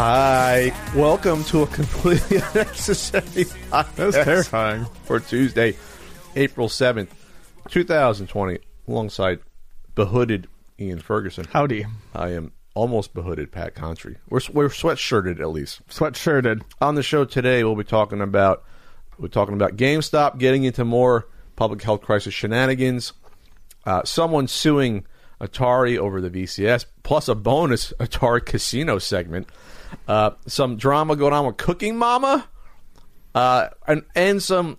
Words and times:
Hi, 0.00 0.72
welcome 0.94 1.42
to 1.44 1.62
a 1.62 1.66
completely 1.66 2.36
unnecessary 2.54 3.46
podcast. 3.70 3.94
That 3.96 4.06
was 4.06 4.14
terrifying. 4.14 4.86
For 5.04 5.18
Tuesday, 5.18 5.76
April 6.38 6.68
7th, 6.68 7.08
2020, 7.68 8.60
alongside 8.86 9.40
behooded 9.96 10.46
Ian 10.78 11.00
Ferguson. 11.00 11.44
Howdy. 11.52 11.84
I 12.14 12.28
am 12.28 12.52
almost 12.74 13.12
behooded 13.12 13.50
Pat 13.50 13.74
Contri. 13.74 14.18
We're, 14.30 14.40
we're 14.52 14.68
sweatshirted 14.68 15.40
at 15.40 15.48
least. 15.48 15.84
Sweatshirted. 15.88 16.62
On 16.80 16.94
the 16.94 17.02
show 17.02 17.24
today, 17.24 17.64
we'll 17.64 17.74
be 17.74 17.82
talking 17.82 18.20
about 18.20 18.62
we're 19.18 19.26
talking 19.26 19.54
about 19.54 19.76
GameStop 19.76 20.38
getting 20.38 20.62
into 20.62 20.84
more 20.84 21.26
public 21.56 21.82
health 21.82 22.02
crisis 22.02 22.32
shenanigans. 22.32 23.14
Uh, 23.84 24.04
someone 24.04 24.46
suing 24.46 25.04
Atari 25.40 25.98
over 25.98 26.20
the 26.20 26.30
VCS, 26.30 26.86
plus 27.02 27.26
a 27.26 27.34
bonus 27.34 27.92
Atari 28.00 28.46
Casino 28.46 29.00
segment. 29.00 29.48
Uh, 30.06 30.30
some 30.46 30.76
drama 30.76 31.16
going 31.16 31.32
on 31.32 31.46
with 31.46 31.56
Cooking 31.56 31.96
Mama, 31.96 32.48
uh, 33.34 33.70
and 33.88 34.04
and 34.14 34.40
some 34.40 34.78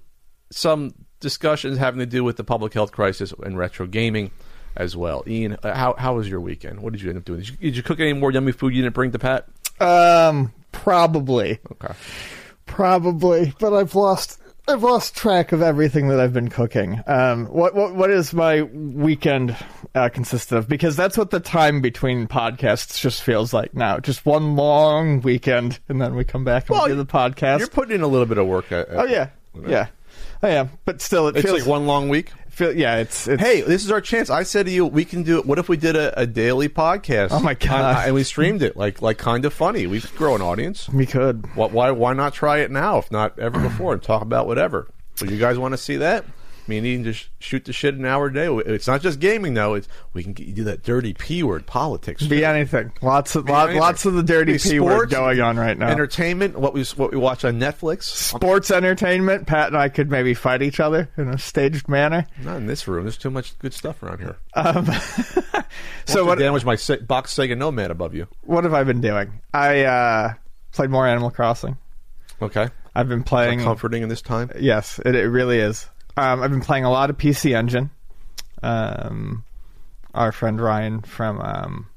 some 0.51 0.93
discussions 1.19 1.77
having 1.77 1.99
to 1.99 2.05
do 2.05 2.23
with 2.23 2.37
the 2.37 2.43
public 2.43 2.73
health 2.73 2.91
crisis 2.91 3.33
and 3.43 3.57
retro 3.57 3.85
gaming 3.87 4.31
as 4.75 4.95
well. 4.95 5.23
Ian, 5.27 5.57
uh, 5.63 5.73
how 5.73 5.95
how 5.97 6.15
was 6.15 6.29
your 6.29 6.39
weekend? 6.39 6.79
What 6.81 6.93
did 6.93 7.01
you 7.01 7.09
end 7.09 7.17
up 7.17 7.25
doing? 7.25 7.39
Did 7.39 7.49
you, 7.49 7.55
did 7.57 7.77
you 7.77 7.83
cook 7.83 7.99
any 7.99 8.13
more 8.13 8.31
yummy 8.31 8.51
food 8.51 8.73
you 8.75 8.81
didn't 8.81 8.95
bring 8.95 9.11
to 9.11 9.19
Pat? 9.19 9.47
Um, 9.81 10.53
probably, 10.71 11.59
Okay. 11.71 11.93
probably, 12.65 13.53
but 13.59 13.73
I've 13.73 13.95
lost. 13.95 14.37
I've 14.67 14.83
lost 14.83 15.15
track 15.15 15.51
of 15.51 15.63
everything 15.63 16.09
that 16.09 16.19
I've 16.19 16.31
been 16.33 16.49
cooking. 16.49 17.01
Um, 17.07 17.47
what 17.47 17.73
what 17.73 17.95
what 17.95 18.11
is 18.11 18.35
my 18.35 18.61
weekend 18.61 19.55
uh, 19.95 20.09
consist 20.09 20.51
of? 20.51 20.67
Because 20.69 20.95
that's 20.95 21.17
what 21.17 21.31
the 21.31 21.39
time 21.39 21.81
between 21.81 22.27
podcasts 22.27 22.99
just 23.01 23.23
feels 23.23 23.51
like 23.51 23.73
now. 23.73 23.97
Just 23.99 24.27
one 24.27 24.55
long 24.55 25.21
weekend, 25.21 25.79
and 25.89 25.99
then 25.99 26.13
we 26.13 26.23
come 26.23 26.43
back 26.43 26.69
and 26.69 26.77
Well, 26.77 26.87
do 26.87 26.93
the 26.93 27.05
podcast. 27.05 27.59
You're 27.59 27.67
putting 27.67 27.95
in 27.95 28.01
a 28.01 28.07
little 28.07 28.27
bit 28.27 28.37
of 28.37 28.45
work. 28.45 28.71
At, 28.71 28.89
oh 28.91 29.05
yeah, 29.05 29.29
yeah, 29.67 29.87
I 30.41 30.49
am. 30.49 30.69
But 30.85 31.01
still, 31.01 31.27
it 31.27 31.35
It's 31.35 31.45
feels 31.45 31.59
like 31.61 31.67
one 31.67 31.85
long 31.85 32.09
week. 32.09 32.31
Feel, 32.49 32.75
yeah, 32.75 32.97
it's, 32.97 33.27
it's 33.27 33.41
Hey, 33.41 33.61
this 33.61 33.85
is 33.85 33.91
our 33.91 34.01
chance. 34.01 34.29
I 34.29 34.43
said 34.43 34.65
to 34.65 34.71
you, 34.71 34.85
we 34.85 35.05
can 35.05 35.23
do 35.23 35.37
it. 35.39 35.45
What 35.45 35.59
if 35.59 35.69
we 35.69 35.77
did 35.77 35.95
a, 35.95 36.19
a 36.19 36.25
daily 36.27 36.67
podcast? 36.69 37.29
Oh, 37.31 37.39
my 37.39 37.51
uh, 37.51 37.53
uh, 37.53 37.55
God. 37.67 37.95
on- 37.97 38.03
and 38.05 38.15
we 38.15 38.23
streamed 38.23 38.61
it 38.63 38.75
like 38.75 39.01
like 39.01 39.17
kind 39.17 39.45
of 39.45 39.53
funny. 39.53 39.87
We 39.87 40.01
could 40.01 40.15
grow 40.15 40.35
an 40.35 40.41
audience. 40.41 40.89
we 40.89 41.05
could. 41.05 41.45
Why, 41.55 41.67
why 41.67 41.91
why 41.91 42.13
not 42.13 42.33
try 42.33 42.59
it 42.59 42.71
now 42.71 42.97
if 42.97 43.11
not 43.11 43.37
ever 43.39 43.59
before 43.59 43.93
and 43.93 44.01
talk 44.03 44.21
about 44.21 44.47
whatever? 44.47 44.87
Would 45.21 45.31
you 45.31 45.37
guys 45.37 45.57
want 45.57 45.73
to 45.73 45.77
see 45.77 45.97
that? 45.97 46.25
Me 46.69 46.77
and 46.77 46.85
Ian 46.85 47.03
just 47.03 47.27
shoot 47.39 47.65
the 47.65 47.73
shit 47.73 47.95
an 47.95 48.05
hour 48.05 48.27
a 48.27 48.33
day. 48.33 48.47
It's 48.47 48.87
not 48.87 49.01
just 49.01 49.19
gaming 49.19 49.55
though. 49.55 49.73
It's 49.73 49.87
we 50.13 50.23
can 50.23 50.33
get, 50.33 50.53
do 50.53 50.63
that 50.65 50.83
dirty 50.83 51.13
p 51.13 51.43
word 51.43 51.65
politics. 51.65 52.25
Be 52.25 52.45
anything. 52.45 52.91
Lots 53.01 53.35
of 53.35 53.49
lot, 53.49 53.65
anything. 53.65 53.81
lots 53.81 54.05
of 54.05 54.13
the 54.13 54.23
dirty 54.23 54.57
p 54.57 54.79
word 54.79 55.09
going 55.09 55.41
on 55.41 55.57
right 55.57 55.77
now. 55.77 55.89
Entertainment, 55.89 56.57
what 56.57 56.73
we 56.73 56.83
what 56.95 57.11
we 57.11 57.17
watch 57.17 57.43
on 57.43 57.59
Netflix. 57.59 58.03
sports 58.03 58.71
entertainment. 58.71 59.47
Pat 59.47 59.67
and 59.67 59.77
I 59.77 59.89
could 59.89 60.09
maybe 60.09 60.33
fight 60.33 60.61
each 60.61 60.79
other 60.79 61.09
in 61.17 61.27
a 61.27 61.37
staged 61.37 61.89
manner. 61.89 62.25
Not 62.43 62.57
in 62.57 62.67
this 62.67 62.87
room. 62.87 63.03
There's 63.03 63.17
too 63.17 63.31
much 63.31 63.57
good 63.59 63.73
stuff 63.73 64.01
around 64.03 64.19
here. 64.19 64.37
So 66.05 66.25
what? 66.25 66.39
damage 66.39 66.65
my 66.65 66.75
Se- 66.75 67.01
box 67.01 67.33
Sega 67.33 67.57
Nomad 67.57 67.91
above 67.91 68.15
you. 68.15 68.27
What 68.41 68.63
have 68.63 68.73
I 68.73 68.83
been 68.83 69.01
doing? 69.01 69.41
I 69.53 69.83
uh, 69.83 70.33
played 70.71 70.89
more 70.89 71.05
Animal 71.07 71.29
Crossing. 71.29 71.77
Okay, 72.41 72.69
I've 72.95 73.07
been 73.07 73.23
playing. 73.23 73.59
comforting 73.59 74.01
in 74.01 74.09
this 74.09 74.21
time. 74.21 74.49
Yes, 74.59 74.99
it, 75.05 75.13
it 75.15 75.27
really 75.29 75.59
is. 75.59 75.87
Um, 76.19 76.43
I've 76.43 76.51
been 76.51 76.61
playing 76.61 76.83
a 76.83 76.91
lot 76.91 77.09
of 77.09 77.17
PC 77.17 77.55
Engine. 77.55 77.89
Um, 78.61 79.43
our 80.13 80.31
friend 80.31 80.59
Ryan 80.59 81.01
from 81.01 81.39
um, 81.39 81.87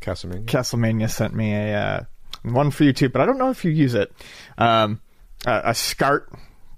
Castlevania. 0.00 0.46
Castlemania 0.46 1.10
sent 1.10 1.34
me 1.34 1.52
a 1.52 1.74
uh, 1.76 2.00
one 2.42 2.70
for 2.70 2.84
you 2.84 2.92
too, 2.92 3.08
but 3.08 3.20
I 3.20 3.26
don't 3.26 3.38
know 3.38 3.50
if 3.50 3.64
you 3.64 3.70
use 3.70 3.94
it. 3.94 4.12
Um, 4.56 5.00
a, 5.46 5.62
a 5.66 5.74
SCART 5.74 6.32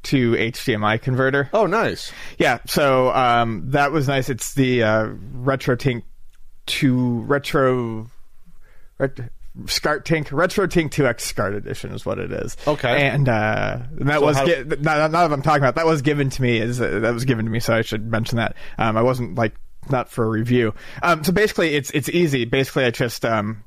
to 0.04 0.32
HDMI 0.32 1.00
converter. 1.00 1.50
Oh, 1.52 1.66
nice. 1.66 2.12
Yeah, 2.38 2.58
so 2.66 3.10
um, 3.12 3.70
that 3.70 3.92
was 3.92 4.08
nice. 4.08 4.28
It's 4.28 4.54
the 4.54 4.82
uh, 4.82 5.06
RetroTink 5.34 6.02
to 6.66 7.20
retro. 7.22 8.08
Ret- 8.98 9.30
SCART 9.66 10.04
Tink 10.04 10.30
Retro 10.32 10.66
Tink 10.66 10.90
2X 10.90 11.20
SCART 11.20 11.54
edition 11.54 11.92
is 11.92 12.04
what 12.04 12.18
it 12.18 12.30
is. 12.32 12.56
Okay. 12.66 13.06
and 13.08 13.28
uh, 13.28 13.78
that 13.92 14.20
So 14.20 14.24
was 14.26 14.36
gi- 14.40 14.64
now 14.80 15.08
that 15.08 15.14
I'm 15.32 15.42
talking 15.42 15.62
about 15.62 15.76
that 15.76 15.86
was 15.86 16.02
given 16.02 16.28
to 16.30 16.42
me 16.42 16.58
is 16.58 16.80
uh, 16.80 17.00
that 17.00 17.14
was 17.14 17.24
given 17.24 17.44
to 17.46 17.50
me, 17.50 17.60
so 17.60 17.74
I 17.74 17.82
should 17.82 18.10
mention 18.10 18.36
that. 18.36 18.56
Um, 18.78 18.96
I 18.96 19.02
wasn't 19.02 19.36
like 19.36 19.54
not 19.88 20.10
for 20.10 20.24
a 20.24 20.28
review. 20.28 20.74
Um, 21.02 21.24
so 21.24 21.32
basically, 21.32 21.74
it's 21.74 21.90
it's 21.90 22.08
easy. 22.08 22.44
Basically, 22.44 22.84
I 22.84 22.90
just 22.90 23.24
um, 23.24 23.64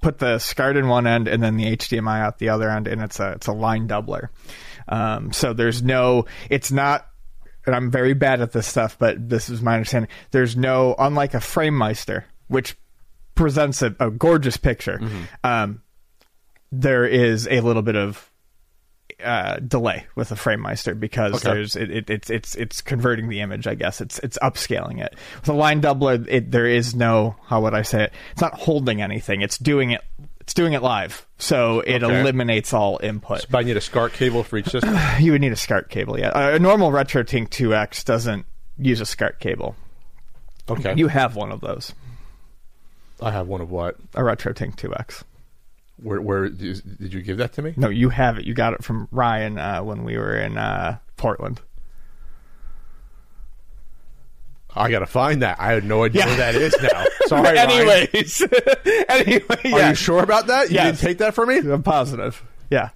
put 0.00 0.18
the 0.18 0.38
SCART 0.38 0.76
in 0.76 0.88
one 0.88 1.06
end 1.06 1.28
and 1.28 1.42
then 1.42 1.56
the 1.56 1.76
HDMI 1.76 2.20
out 2.20 2.38
the 2.38 2.48
other 2.50 2.70
end, 2.70 2.86
and 2.86 3.02
it's 3.02 3.20
a 3.20 3.32
it's 3.32 3.46
a 3.48 3.52
line 3.52 3.88
doubler. 3.88 4.28
Um, 4.88 5.32
so 5.32 5.52
there's 5.52 5.82
no, 5.82 6.26
it's 6.50 6.72
not, 6.72 7.06
and 7.66 7.74
I'm 7.74 7.90
very 7.90 8.14
bad 8.14 8.40
at 8.40 8.50
this 8.52 8.66
stuff, 8.66 8.96
but 8.98 9.28
this 9.28 9.48
is 9.48 9.62
my 9.62 9.74
understanding. 9.74 10.10
There's 10.32 10.56
no, 10.56 10.94
unlike 10.98 11.34
a 11.34 11.38
FrameMeister, 11.38 12.24
which 12.48 12.76
presents 13.34 13.82
a, 13.82 13.94
a 14.00 14.10
gorgeous 14.10 14.56
picture. 14.56 15.00
Um, 15.44 15.82
there 16.70 17.04
is 17.06 17.46
a 17.48 17.60
little 17.60 17.82
bit 17.82 17.96
of 17.96 18.28
uh, 19.22 19.56
delay 19.60 20.06
with 20.16 20.32
a 20.32 20.34
FrameMeister 20.34 20.98
because 20.98 21.34
Okay. 21.34 21.52
there's 21.54 21.76
it, 21.76 21.90
it, 21.90 22.10
it's 22.10 22.30
it's 22.30 22.54
it's 22.56 22.80
converting 22.80 23.28
the 23.28 23.40
image. 23.40 23.66
I 23.66 23.74
guess 23.74 24.00
it's 24.00 24.18
it's 24.20 24.38
upscaling 24.42 25.00
it. 25.00 25.14
With 25.40 25.48
a 25.50 25.52
line 25.52 25.80
doubler, 25.80 26.26
it, 26.28 26.50
there 26.50 26.66
is 26.66 26.94
no 26.94 27.36
how 27.46 27.60
would 27.62 27.74
I 27.74 27.82
say 27.82 28.04
it? 28.04 28.12
It's 28.32 28.40
not 28.40 28.54
holding 28.54 29.00
anything. 29.02 29.42
It's 29.42 29.58
doing 29.58 29.90
it. 29.92 30.00
It's 30.40 30.54
doing 30.54 30.72
it 30.72 30.82
live, 30.82 31.24
so 31.38 31.80
it 31.80 32.02
Okay. 32.02 32.20
eliminates 32.20 32.72
all 32.72 32.98
input. 33.00 33.46
But 33.48 33.58
I 33.58 33.62
need 33.62 33.76
a 33.76 33.80
SCART 33.80 34.12
cable 34.12 34.42
for 34.42 34.56
each 34.56 34.68
system. 34.70 34.96
You 35.20 35.32
would 35.32 35.40
need 35.40 35.52
a 35.52 35.56
SCART 35.56 35.88
cable. 35.88 36.18
Yeah, 36.18 36.32
a 36.56 36.58
normal 36.58 36.90
RetroTink 36.90 37.48
2X 37.50 38.04
doesn't 38.04 38.44
use 38.76 39.00
a 39.00 39.06
SCART 39.06 39.38
cable. 39.38 39.76
Okay. 40.68 40.94
You 40.96 41.06
have 41.06 41.36
one 41.36 41.52
of 41.52 41.60
those, 41.60 41.92
I 43.22 43.30
have 43.30 43.46
one 43.48 43.60
of 43.60 43.70
what? 43.70 43.96
a 44.14 44.22
Retro 44.24 44.52
Tink 44.52 44.76
2X. 44.76 45.22
Where? 46.02 46.48
Did 46.48 47.12
you 47.14 47.22
give 47.22 47.36
that 47.38 47.52
to 47.54 47.62
me? 47.62 47.74
No, 47.76 47.88
you 47.88 48.08
have 48.08 48.36
it. 48.38 48.44
You 48.44 48.54
got 48.54 48.72
it 48.72 48.82
from 48.82 49.06
Ryan 49.12 49.58
uh, 49.58 49.82
when 49.82 50.02
we 50.04 50.16
were 50.18 50.34
in 50.36 50.58
uh, 50.58 50.98
Portland. 51.16 51.60
I 54.74 54.90
gotta 54.90 55.06
find 55.06 55.42
that. 55.42 55.60
I 55.60 55.72
had 55.72 55.84
no 55.84 56.02
idea 56.04 56.22
Yeah. 56.22 56.26
where 56.28 56.36
that 56.38 56.54
is 56.54 56.74
now. 56.82 57.04
Sorry. 57.26 57.58
Anyways, 57.58 58.42
anyway, 59.08 59.72
Are 59.72 59.88
you 59.90 59.94
sure 59.94 60.22
about 60.22 60.46
that? 60.46 60.70
You 60.70 60.76
Yes. 60.76 60.86
didn't 60.96 61.08
take 61.08 61.18
that 61.18 61.34
from 61.34 61.50
me? 61.50 61.58
I'm 61.58 61.82
positive. 61.82 62.42
Yeah. 62.70 62.88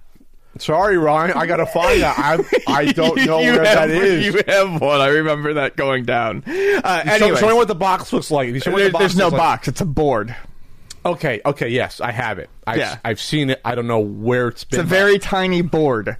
Sorry, 0.59 0.97
Ryan. 0.97 1.31
I 1.37 1.45
gotta 1.45 1.65
find 1.65 2.01
that. 2.01 2.17
I 2.17 2.61
I 2.67 2.85
don't 2.91 3.17
know 3.25 3.37
where 3.37 3.63
have- 3.63 3.63
that 3.63 3.89
is. 3.89 4.25
You 4.25 4.41
have 4.47 4.81
one. 4.81 5.01
I 5.01 5.07
remember 5.07 5.53
that 5.55 5.75
going 5.75 6.03
down. 6.05 6.43
Uh, 6.47 6.51
Show, 7.03 7.11
anyways, 7.11 7.39
show 7.39 7.47
me 7.47 7.53
what 7.53 7.67
the 7.67 7.75
box 7.75 8.11
looks 8.13 8.29
like. 8.31 8.49
You 8.49 8.59
show 8.59 8.71
me 8.71 8.73
what 8.75 8.79
there- 8.79 8.87
the 8.87 8.91
box 8.93 9.01
there's 9.03 9.17
no 9.17 9.27
like. 9.29 9.37
box. 9.37 9.67
It's 9.67 9.81
a 9.81 9.85
board. 9.85 10.35
Okay. 11.05 11.41
Okay. 11.45 11.69
Yes, 11.69 12.01
I 12.01 12.11
have 12.11 12.37
it. 12.39 12.49
I've, 12.65 12.77
Yeah. 12.77 12.97
I've 13.05 13.21
seen 13.21 13.49
it. 13.49 13.61
I 13.63 13.75
don't 13.75 13.87
know 13.87 13.99
where 13.99 14.49
it's 14.49 14.63
been. 14.65 14.79
It's 14.81 14.85
a 14.85 14.89
very 14.89 15.19
tiny 15.19 15.61
board. 15.61 16.17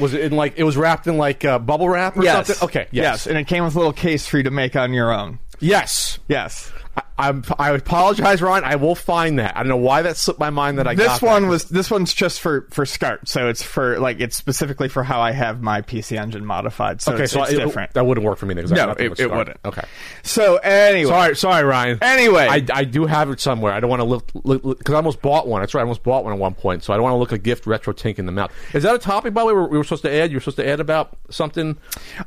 Was 0.00 0.12
it 0.12 0.22
in 0.22 0.32
like 0.32 0.54
it 0.56 0.64
was 0.64 0.76
wrapped 0.76 1.06
in 1.06 1.18
like 1.18 1.44
uh, 1.44 1.60
bubble 1.60 1.88
wrap 1.88 2.16
or 2.16 2.24
Yes. 2.24 2.48
something? 2.48 2.64
Okay. 2.68 2.88
Yes. 2.90 3.26
And 3.28 3.38
it 3.38 3.46
came 3.46 3.62
with 3.64 3.76
a 3.76 3.78
little 3.78 3.92
case 3.92 4.26
for 4.26 4.38
you 4.38 4.42
to 4.42 4.50
make 4.50 4.74
on 4.74 4.92
your 4.92 5.12
own. 5.12 5.38
Yes. 5.60 6.18
Yes. 6.26 6.72
I, 6.96 7.02
I'm, 7.16 7.44
I 7.58 7.70
apologize, 7.70 8.42
Ryan. 8.42 8.64
I 8.64 8.74
will 8.76 8.96
find 8.96 9.38
that. 9.38 9.56
I 9.56 9.60
don't 9.60 9.68
know 9.68 9.76
why 9.76 10.02
that 10.02 10.16
slipped 10.16 10.40
my 10.40 10.50
mind 10.50 10.78
that 10.78 10.88
I 10.88 10.94
This 10.96 11.06
got 11.06 11.20
that. 11.20 11.26
one 11.26 11.48
was 11.48 11.66
this 11.66 11.90
one's 11.90 12.12
just 12.12 12.40
for 12.40 12.66
for 12.70 12.84
SCART, 12.84 13.28
so 13.28 13.48
it's 13.48 13.62
for 13.62 14.00
like 14.00 14.20
it's 14.20 14.34
specifically 14.36 14.88
for 14.88 15.04
how 15.04 15.20
I 15.20 15.30
have 15.30 15.62
my 15.62 15.82
PC 15.82 16.18
Engine 16.18 16.44
modified. 16.44 17.00
So 17.00 17.12
Okay, 17.12 17.24
it's, 17.24 17.32
so 17.32 17.42
it's 17.44 17.52
it- 17.52 17.56
different. 17.58 17.92
that 17.94 18.04
wouldn't 18.04 18.26
work 18.26 18.38
for 18.38 18.46
me. 18.46 18.54
No, 18.54 18.90
it- 18.98 19.20
it 19.20 19.30
wouldn't. 19.30 19.58
Okay. 19.64 19.82
So 20.24 20.56
anyway, 20.56 21.08
Sorry, 21.10 21.36
sorry, 21.36 21.64
Ryan. 21.64 21.98
Anyway. 22.02 22.48
I, 22.50 22.64
I 22.72 22.84
do 22.84 23.06
have 23.06 23.30
it 23.30 23.38
somewhere. 23.40 23.72
I 23.72 23.78
don't 23.80 23.90
want 23.90 24.00
to 24.00 24.04
look 24.04 24.78
because 24.78 24.92
I 24.94 24.96
almost 24.96 25.22
bought 25.22 25.46
one. 25.46 25.60
That's 25.62 25.72
right, 25.74 25.80
I 25.80 25.84
almost 25.84 26.02
bought 26.02 26.24
one 26.24 26.32
at 26.32 26.38
one 26.38 26.54
point. 26.54 26.82
So 26.82 26.92
I 26.92 26.96
don't 26.96 27.04
want 27.04 27.14
to 27.14 27.18
look 27.18 27.30
a 27.32 27.38
gift 27.38 27.66
retro 27.66 27.92
tink 27.92 28.18
in 28.18 28.26
the 28.26 28.32
mouth. 28.32 28.52
Is 28.72 28.82
that 28.82 28.94
a 28.94 28.98
topic 28.98 29.32
by 29.34 29.42
the 29.42 29.46
way 29.46 29.52
we 29.52 29.60
were, 29.60 29.68
we 29.68 29.78
were 29.78 29.84
supposed 29.84 30.02
to 30.02 30.12
add? 30.12 30.30
You 30.32 30.36
were 30.36 30.40
supposed 30.40 30.56
to 30.56 30.66
add 30.68 30.80
about 30.80 31.16
something. 31.30 31.76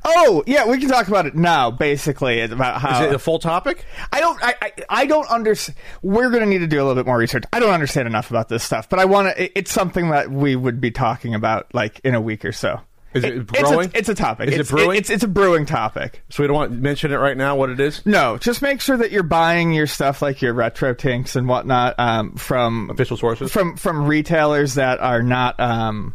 oh 0.05 0.43
yeah, 0.47 0.65
we 0.65 0.77
can 0.79 0.87
talk 0.87 1.07
about 1.09 1.25
it 1.25 1.35
now. 1.35 1.71
Basically, 1.71 2.39
it's 2.39 2.53
about 2.53 2.79
how 2.79 3.03
Is 3.03 3.09
it 3.09 3.15
a 3.15 3.19
full 3.19 3.39
topic? 3.39 3.83
I 4.13 4.19
don't. 4.21 4.41
I. 4.41 4.55
I, 4.61 4.71
I 4.89 5.05
don't 5.05 5.27
understand. 5.29 5.77
We're 6.01 6.29
going 6.29 6.43
to 6.43 6.49
need 6.49 6.59
to 6.59 6.67
do 6.67 6.77
a 6.77 6.83
little 6.83 6.95
bit 6.95 7.05
more 7.05 7.17
research. 7.17 7.43
I 7.53 7.59
don't 7.59 7.73
understand 7.73 8.07
enough 8.07 8.29
about 8.29 8.49
this 8.49 8.63
stuff, 8.63 8.89
but 8.89 8.99
I 8.99 9.05
want 9.05 9.35
to. 9.35 9.57
It's 9.57 9.71
something 9.71 10.09
that 10.11 10.29
we 10.31 10.55
would 10.55 10.79
be 10.81 10.91
talking 10.91 11.33
about 11.35 11.73
like 11.73 11.99
in 12.03 12.15
a 12.15 12.21
week 12.21 12.45
or 12.45 12.51
so. 12.51 12.81
Is 13.13 13.23
it 13.23 13.33
it's 13.53 13.71
a- 13.71 13.97
It's 13.97 14.09
a, 14.09 14.15
topic. 14.15 14.49
Is 14.49 14.55
it 14.55 14.59
it's, 14.61 14.69
brewing? 14.69 14.97
it's 14.97 15.09
it's 15.09 15.23
a 15.23 15.27
brewing 15.27 15.65
topic. 15.65 16.21
So 16.29 16.43
we 16.43 16.47
don't 16.47 16.55
want 16.55 16.71
to 16.71 16.77
mention 16.77 17.11
it 17.11 17.15
right 17.15 17.37
now. 17.37 17.55
What 17.55 17.69
it 17.69 17.79
is? 17.79 18.05
No, 18.05 18.37
just 18.37 18.61
make 18.61 18.81
sure 18.81 18.97
that 18.97 19.11
you're 19.11 19.23
buying 19.23 19.71
your 19.71 19.87
stuff 19.87 20.21
like 20.21 20.41
your 20.41 20.53
retro 20.53 20.93
tinks 20.93 21.35
and 21.35 21.47
whatnot 21.47 21.95
um, 21.97 22.35
from 22.35 22.89
Official 22.91 23.17
sources? 23.17 23.51
from 23.51 23.75
from 23.77 24.05
retailers 24.05 24.75
that 24.75 24.99
are 24.99 25.23
not 25.23 25.59
um, 25.59 26.13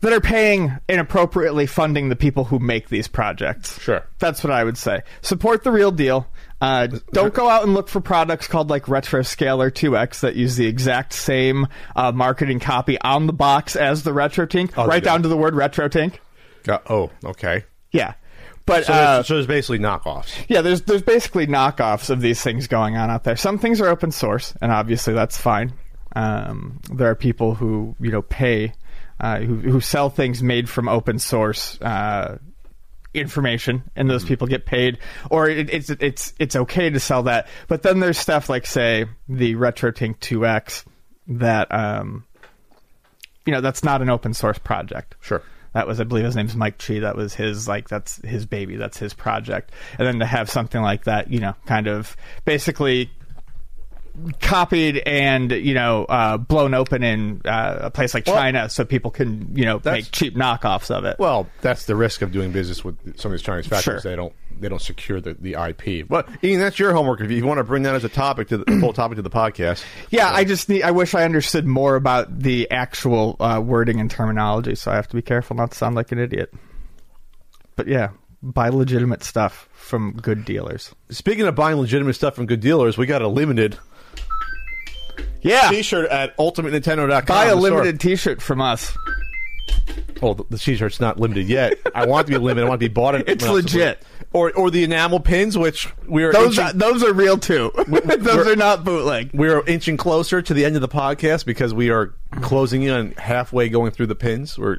that 0.00 0.12
are 0.12 0.20
paying 0.20 0.72
inappropriately 0.88 1.66
funding 1.66 2.08
the 2.08 2.16
people 2.16 2.44
who 2.44 2.58
make 2.58 2.88
these 2.88 3.06
projects. 3.06 3.80
Sure. 3.80 4.06
That's 4.18 4.42
what 4.42 4.50
I 4.50 4.64
would 4.64 4.78
say. 4.78 5.02
Support 5.22 5.62
the 5.62 5.70
real 5.70 5.92
deal. 5.92 6.26
Uh, 6.60 6.88
don't 7.12 7.32
go 7.32 7.48
out 7.48 7.62
and 7.62 7.72
look 7.72 7.88
for 7.88 8.00
products 8.00 8.46
called 8.46 8.68
like 8.68 8.86
Retro 8.88 9.22
Scaler 9.22 9.70
2X 9.70 10.20
that 10.20 10.36
use 10.36 10.56
the 10.56 10.66
exact 10.66 11.12
same 11.14 11.66
uh, 11.96 12.12
marketing 12.12 12.60
copy 12.60 13.00
on 13.00 13.26
the 13.26 13.32
box 13.32 13.76
as 13.76 14.02
the 14.02 14.12
Retro 14.12 14.46
Tink, 14.46 14.72
Oh, 14.76 14.86
right 14.86 15.02
down 15.02 15.22
to 15.22 15.28
the 15.28 15.36
word 15.36 15.54
Retro 15.54 15.88
Tink. 15.88 16.14
Uh, 16.68 16.78
oh, 16.90 17.10
okay. 17.24 17.64
Yeah. 17.92 18.12
But 18.66 18.84
So, 18.84 18.92
uh, 18.92 19.14
there's, 19.14 19.26
so 19.26 19.34
there's 19.34 19.46
basically 19.46 19.78
knockoffs. 19.78 20.44
yeah, 20.48 20.60
there's 20.60 20.82
there's 20.82 21.02
basically 21.02 21.46
knockoffs 21.46 22.10
of 22.10 22.20
these 22.20 22.42
things 22.42 22.66
going 22.68 22.96
on 22.96 23.10
out 23.10 23.24
there. 23.24 23.36
Some 23.36 23.58
things 23.58 23.80
are 23.80 23.88
open 23.88 24.10
source, 24.12 24.52
and 24.60 24.70
obviously 24.70 25.14
that's 25.14 25.38
fine. 25.38 25.72
Um, 26.14 26.78
there 26.92 27.08
are 27.08 27.14
people 27.14 27.54
who 27.54 27.96
you 28.00 28.10
know 28.10 28.22
pay, 28.22 28.74
uh, 29.18 29.38
who 29.40 29.56
who 29.56 29.80
sell 29.80 30.10
things 30.10 30.42
made 30.42 30.68
from 30.68 30.88
open 30.88 31.18
source 31.18 31.80
uh, 31.80 32.36
information, 33.14 33.82
and 33.96 34.08
those 34.08 34.24
people 34.24 34.46
get 34.46 34.66
paid. 34.66 34.98
Or 35.30 35.48
it, 35.48 35.70
it's 35.70 35.90
it's 35.90 36.32
it's 36.38 36.56
okay 36.56 36.90
to 36.90 37.00
sell 37.00 37.24
that. 37.24 37.48
But 37.68 37.82
then 37.82 38.00
there's 38.00 38.18
stuff 38.18 38.48
like 38.48 38.66
say 38.66 39.06
the 39.28 39.54
RetroTink 39.54 40.18
2X 40.18 40.84
that 41.28 41.72
um, 41.74 42.24
you 43.46 43.52
know 43.52 43.60
that's 43.60 43.84
not 43.84 44.02
an 44.02 44.10
open 44.10 44.34
source 44.34 44.58
project. 44.58 45.16
Sure. 45.20 45.42
That 45.72 45.86
was, 45.86 46.00
I 46.00 46.04
believe, 46.04 46.24
his 46.24 46.34
name's 46.34 46.56
Mike 46.56 46.78
Chi. 46.78 46.98
That 46.98 47.14
was 47.14 47.32
his, 47.32 47.68
like, 47.68 47.88
that's 47.88 48.16
his 48.26 48.44
baby. 48.44 48.74
That's 48.74 48.98
his 48.98 49.14
project. 49.14 49.70
And 49.98 50.06
then 50.08 50.18
to 50.18 50.26
have 50.26 50.50
something 50.50 50.82
like 50.82 51.04
that, 51.04 51.30
you 51.30 51.38
know, 51.38 51.54
kind 51.64 51.86
of 51.86 52.16
basically 52.44 53.08
copied 54.40 54.98
and 54.98 55.50
you 55.50 55.74
know 55.74 56.04
uh, 56.04 56.36
blown 56.36 56.74
open 56.74 57.02
in 57.02 57.40
uh, 57.44 57.78
a 57.82 57.90
place 57.90 58.14
like 58.14 58.24
China, 58.24 58.68
so 58.68 58.84
people 58.84 59.10
can 59.10 59.56
you 59.56 59.64
know 59.64 59.80
make 59.84 60.10
cheap 60.12 60.34
knockoffs 60.36 60.90
of 60.90 61.04
it. 61.04 61.18
Well, 61.18 61.46
that's 61.60 61.86
the 61.86 61.96
risk 61.96 62.22
of 62.22 62.32
doing 62.32 62.52
business 62.52 62.84
with 62.84 63.18
some 63.18 63.32
of 63.32 63.38
these 63.38 63.42
Chinese 63.42 63.66
factories. 63.66 64.02
Sure. 64.02 64.10
They 64.10 64.16
don't 64.16 64.32
they 64.60 64.68
don't 64.68 64.82
secure 64.82 65.20
the, 65.20 65.34
the 65.34 65.54
IP. 65.54 66.06
But 66.06 66.28
Ian, 66.44 66.60
that's 66.60 66.78
your 66.78 66.92
homework. 66.92 67.20
If 67.20 67.30
you 67.30 67.44
want 67.46 67.58
to 67.58 67.64
bring 67.64 67.82
that 67.84 67.94
as 67.94 68.04
a 68.04 68.08
topic 68.08 68.48
to 68.48 68.58
the 68.58 68.64
full 68.80 68.92
topic 68.92 69.16
to 69.16 69.22
the 69.22 69.30
podcast, 69.30 69.84
yeah, 70.10 70.32
I 70.32 70.44
just 70.44 70.68
need. 70.68 70.82
I 70.82 70.90
wish 70.90 71.14
I 71.14 71.24
understood 71.24 71.66
more 71.66 71.96
about 71.96 72.40
the 72.40 72.70
actual 72.70 73.36
uh, 73.40 73.60
wording 73.64 74.00
and 74.00 74.10
terminology, 74.10 74.74
so 74.74 74.90
I 74.90 74.94
have 74.94 75.08
to 75.08 75.16
be 75.16 75.22
careful 75.22 75.56
not 75.56 75.72
to 75.72 75.78
sound 75.78 75.96
like 75.96 76.12
an 76.12 76.18
idiot. 76.18 76.52
But 77.76 77.88
yeah, 77.88 78.10
buy 78.42 78.68
legitimate 78.68 79.22
stuff 79.22 79.68
from 79.72 80.12
good 80.12 80.44
dealers. 80.44 80.94
Speaking 81.10 81.46
of 81.46 81.54
buying 81.54 81.78
legitimate 81.78 82.14
stuff 82.14 82.34
from 82.34 82.46
good 82.46 82.60
dealers, 82.60 82.96
we 82.98 83.06
got 83.06 83.22
a 83.22 83.28
limited 83.28 83.78
Yeah, 85.42 85.68
T-shirt 85.70 86.08
at 86.10 86.36
UltimateNintendo.com. 86.36 87.24
buy 87.26 87.46
a 87.46 87.56
limited 87.56 88.00
T-shirt 88.00 88.42
from 88.42 88.60
us. 88.60 88.96
Well, 90.20 90.34
the, 90.34 90.44
the 90.50 90.58
T-shirt's 90.58 91.00
not 91.00 91.18
limited 91.18 91.48
yet. 91.48 91.74
I 91.94 92.06
want 92.06 92.26
to 92.26 92.32
be 92.32 92.38
limited. 92.38 92.66
I 92.66 92.68
want 92.68 92.80
to 92.80 92.88
be 92.88 92.92
bought. 92.92 93.14
It's 93.28 93.46
legit. 93.46 94.02
Or 94.32 94.52
or 94.52 94.70
the 94.70 94.84
enamel 94.84 95.18
pins, 95.18 95.58
which 95.58 95.88
we 96.06 96.22
are 96.22 96.32
Those 96.32 96.56
inching, 96.56 96.64
are, 96.64 96.72
those 96.92 97.02
are 97.02 97.12
real 97.12 97.36
too. 97.36 97.72
those 97.88 98.46
are 98.46 98.54
not 98.54 98.84
bootleg. 98.84 99.30
we 99.34 99.48
are 99.48 99.66
inching 99.66 99.96
closer 99.96 100.40
to 100.40 100.54
the 100.54 100.64
end 100.64 100.76
of 100.76 100.82
the 100.82 100.88
podcast 100.88 101.46
because 101.46 101.74
we 101.74 101.90
are 101.90 102.14
closing 102.40 102.84
in 102.84 103.10
halfway 103.12 103.68
going 103.68 103.90
through 103.90 104.06
the 104.06 104.14
pins. 104.14 104.56
We're 104.56 104.78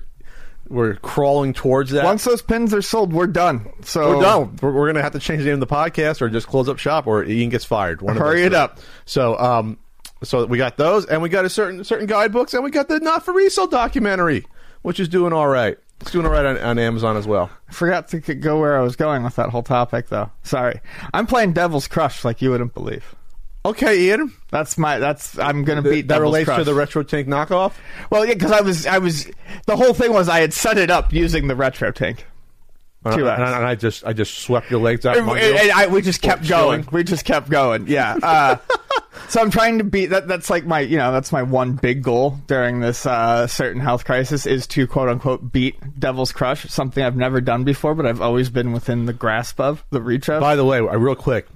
we're 0.70 0.96
crawling 0.96 1.52
towards 1.54 1.92
that. 1.92 2.06
Once 2.06 2.24
those 2.24 2.42
pins 2.42 2.74
are 2.74 2.82
sold, 2.82 3.12
we're 3.12 3.28
done. 3.28 3.68
So 3.82 4.16
We're 4.16 4.22
done. 4.22 4.56
We're, 4.62 4.72
we're 4.72 4.86
going 4.86 4.96
to 4.96 5.02
have 5.02 5.12
to 5.14 5.20
change 5.20 5.40
the 5.44 5.50
name 5.50 5.62
of 5.62 5.68
the 5.68 5.76
podcast 5.76 6.22
or 6.22 6.30
just 6.30 6.48
close 6.48 6.70
up 6.70 6.78
shop 6.80 7.06
or 7.08 7.26
Ian 7.26 7.50
gets 7.50 7.66
fired. 7.66 8.02
One 8.02 8.16
Hurry 8.16 8.44
it 8.44 8.54
up. 8.54 8.80
So, 9.06 9.38
um, 9.38 9.80
so 10.24 10.46
we 10.46 10.58
got 10.58 10.78
those 10.78 11.06
and 11.06 11.22
we 11.22 11.30
got 11.30 11.46
a 11.46 11.50
certain 11.50 11.84
certain 11.84 12.08
guidebooks 12.08 12.54
and 12.54 12.64
we 12.64 12.72
got 12.72 12.88
the 12.88 13.00
not 13.00 13.26
for 13.26 13.34
resale 13.34 13.68
documentary, 13.68 14.46
which 14.82 15.00
is 15.00 15.08
doing 15.08 15.34
all 15.34 15.48
right. 15.48 15.78
It's 16.02 16.12
doing 16.12 16.26
all 16.26 16.32
right 16.32 16.46
on, 16.46 16.58
on 16.58 16.80
Amazon 16.80 17.16
as 17.16 17.28
well. 17.28 17.50
I 17.70 17.74
forgot 17.74 18.08
to 18.10 18.20
go 18.20 18.60
where 18.60 18.78
I 18.78 18.82
was 18.82 18.96
going 18.96 19.24
with 19.24 19.36
that 19.36 19.50
whole 19.50 19.62
topic, 19.62 20.10
though. 20.10 20.32
Sorry. 20.42 20.82
I'm 21.14 21.28
playing 21.28 21.54
Devil's 21.54 21.88
Crush 21.88 22.26
like 22.26 22.42
you 22.42 22.50
wouldn't 22.50 22.74
believe. 22.74 23.16
Okay, 23.64 24.08
Ian. 24.08 24.34
That's 24.50 24.78
my. 24.80 24.98
That's 24.98 25.38
I'm 25.38 25.64
gonna 25.64 25.84
beat. 25.84 26.08
that 26.08 26.16
Devil's 26.16 26.34
relates 26.34 26.56
to 26.56 26.64
the 26.64 26.74
retro 26.74 27.04
tink 27.04 27.28
knockoff. 27.28 27.74
Well, 28.10 28.26
yeah, 28.26 28.34
because 28.34 28.52
I 28.52 28.62
was. 28.62 28.88
I 28.88 28.98
was. 28.98 29.30
The 29.68 29.78
whole 29.78 29.94
thing 29.94 30.12
was 30.14 30.28
I 30.28 30.40
had 30.40 30.52
set 30.52 30.80
it 30.80 30.90
up 30.90 31.14
using 31.14 31.48
the 31.48 31.56
retro 31.56 31.92
tink. 31.92 32.22
And, 33.04 33.16
Two 33.16 33.28
and, 33.28 33.42
X. 33.42 33.52
and 33.52 33.66
I 33.66 33.76
just 33.76 34.06
I 34.06 34.14
just 34.14 34.38
swept 34.40 34.70
your 34.70 34.80
legs 34.80 35.06
out. 35.06 35.18
And, 35.18 35.28
and- 35.28 35.72
I, 35.72 35.88
we 35.88 36.02
just 36.02 36.22
kept 36.22 36.48
going. 36.48 36.88
We 36.92 37.04
just 37.04 37.26
kept 37.26 37.50
going. 37.50 37.88
Yeah. 37.88 38.16
Uh, 38.22 38.58
so 39.30 39.42
I'm 39.42 39.50
trying 39.50 39.80
to 39.80 39.84
beat 39.84 40.08
that. 40.08 40.28
That's 40.28 40.52
like 40.52 40.66
my, 40.66 40.82
you 40.82 40.98
know, 40.98 41.12
that's 41.12 41.32
my 41.32 41.42
one 41.42 41.74
big 41.74 42.04
goal 42.04 42.38
during 42.46 42.80
this 42.80 43.08
uh, 43.08 43.48
certain 43.48 43.82
health 43.82 44.06
crisis 44.06 44.46
is 44.46 44.68
to 44.68 44.86
quote 44.86 45.10
unquote 45.10 45.52
beat 45.52 45.78
Devil's 46.00 46.32
Crush. 46.32 46.66
Something 46.70 47.04
I've 47.04 47.16
never 47.16 47.42
done 47.42 47.64
before, 47.64 47.96
but 47.96 48.06
I've 48.06 48.22
always 48.22 48.50
been 48.52 48.72
within 48.72 49.06
the 49.08 49.14
grasp 49.14 49.60
of 49.60 49.84
the 49.90 50.02
reach 50.02 50.30
of. 50.30 50.40
By 50.40 50.56
the 50.56 50.66
way, 50.66 50.78
uh, 50.78 50.96
real 50.98 51.16
quick, 51.16 51.48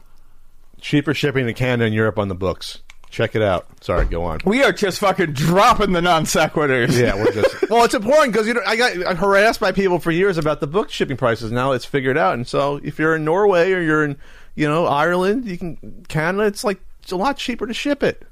cheaper 0.82 1.14
shipping 1.14 1.46
to 1.46 1.54
Canada 1.54 1.86
and 1.86 1.94
Europe 1.94 2.18
on 2.18 2.28
the 2.28 2.36
books. 2.36 2.80
Check 3.16 3.34
it 3.34 3.42
out. 3.42 3.66
Sorry, 3.82 4.06
go 4.06 4.26
on. 4.26 4.42
we 4.44 4.62
are 4.62 4.74
just 4.74 5.00
fucking 5.00 5.32
dropping 5.32 5.94
the 5.94 6.02
non 6.02 6.26
sequiturs. 6.26 7.00
Yeah, 7.00 7.16
we're 7.16 7.32
just. 7.32 7.56
well, 7.70 7.86
it's 7.86 7.94
important 7.94 8.34
because 8.34 8.46
you 8.46 8.54
know 8.54 8.60
I 8.68 8.76
got 8.76 9.08
I'm 9.08 9.16
harassed 9.16 9.62
by 9.62 9.72
people 9.72 10.00
for 10.00 10.12
years 10.12 10.38
about 10.38 10.60
the 10.60 10.68
book 10.68 10.90
shipping 10.90 11.16
prices. 11.16 11.50
Now 11.50 11.72
it's 11.72 11.86
figured 11.86 12.18
out, 12.18 12.34
and 12.34 12.46
so 12.46 12.82
if 12.84 13.00
you're 13.00 13.16
in 13.16 13.24
Norway 13.24 13.72
or 13.72 13.80
you're 13.80 14.04
in, 14.04 14.18
you 14.56 14.68
know, 14.68 14.86
Ireland, 14.86 15.46
you 15.46 15.58
can 15.58 16.04
Canada. 16.10 16.44
It's 16.46 16.66
like 16.66 16.82
it's 17.04 17.14
a 17.14 17.16
lot 17.16 17.38
cheaper 17.38 17.66
to 17.66 17.74
ship 17.74 18.04
it. 18.04 18.28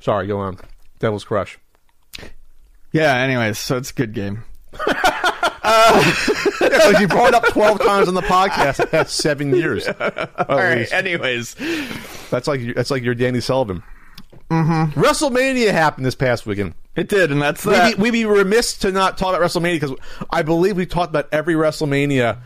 Sorry, 0.00 0.26
go 0.26 0.40
on. 0.40 0.58
Devil's 0.98 1.22
Crush. 1.22 1.60
Yeah. 2.90 3.14
Anyways, 3.14 3.60
so 3.60 3.76
it's 3.76 3.92
a 3.92 3.94
good 3.94 4.12
game. 4.12 4.42
Uh, 5.62 6.02
because 6.58 6.98
you 7.00 7.06
brought 7.06 7.28
it 7.28 7.34
up 7.34 7.46
twelve 7.48 7.78
times 7.80 8.08
on 8.08 8.14
the 8.14 8.22
podcast 8.22 8.78
the 8.78 8.86
past 8.86 9.14
seven 9.14 9.54
years. 9.54 9.86
All 9.86 9.94
right. 10.48 10.78
least. 10.78 10.92
Anyways, 10.92 11.54
That's 12.30 12.48
like 12.48 12.74
that's 12.74 12.90
like 12.90 13.02
your 13.02 13.14
Danny 13.14 13.40
Sullivan. 13.40 13.82
Mm-hmm. 14.50 15.00
WrestleMania 15.00 15.70
happened 15.70 16.04
this 16.06 16.14
past 16.14 16.44
weekend. 16.46 16.74
it 16.96 17.08
did, 17.08 17.30
and 17.30 17.40
that's 17.40 17.64
We'd 17.64 17.72
that. 17.74 17.96
be, 17.96 18.02
we'd 18.02 18.10
be 18.10 18.24
remiss 18.26 18.78
to 18.78 18.90
not 18.90 19.16
talk 19.16 19.34
about 19.34 19.40
WrestleMania 19.46 19.80
because 19.80 19.94
I 20.30 20.42
believe 20.42 20.76
we've 20.76 20.88
talked 20.88 21.10
about 21.10 21.28
every 21.32 21.54
WrestleMania 21.54 22.38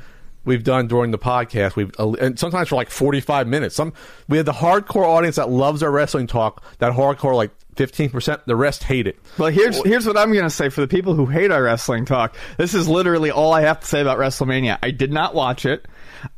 we've 0.45 0.63
done 0.65 0.87
during 0.87 1.11
the 1.11 1.19
podcast. 1.19 1.77
We've 1.77 1.91
uh, 1.99 2.13
and 2.13 2.39
sometimes 2.39 2.69
for 2.69 2.77
like 2.77 2.91
forty 2.91 3.21
five 3.21 3.47
minutes. 3.49 3.75
Some 3.75 3.95
we 4.29 4.37
have 4.37 4.47
the 4.47 4.53
hardcore 4.53 5.07
audience 5.07 5.37
that 5.37 5.49
loves 5.49 5.83
our 5.83 5.91
wrestling 5.91 6.27
talk. 6.27 6.63
That 6.79 6.93
hardcore 6.93 7.35
like 7.35 7.51
fifteen 7.75 8.11
percent. 8.11 8.43
The 8.45 8.55
rest 8.55 8.85
hate 8.85 9.07
it. 9.07 9.19
Well, 9.39 9.49
here's 9.51 9.83
here's 9.85 10.07
what 10.07 10.19
I'm 10.19 10.31
going 10.33 10.45
to 10.45 10.51
say 10.51 10.69
for 10.69 10.83
the 10.83 10.89
people 10.89 11.15
who 11.15 11.25
hate 11.25 11.51
our 11.51 11.63
wrestling 11.63 12.05
talk. 12.05 12.37
This 12.59 12.75
is 12.75 12.87
literally 12.87 13.31
all 13.31 13.55
I 13.55 13.63
have 13.63 13.81
to 13.81 13.87
say 13.87 14.03
about 14.03 14.19
WrestleMania. 14.19 14.79
I 14.83 14.91
did 14.91 15.11
not 15.11 15.35
watch 15.35 15.65
it. 15.65 15.87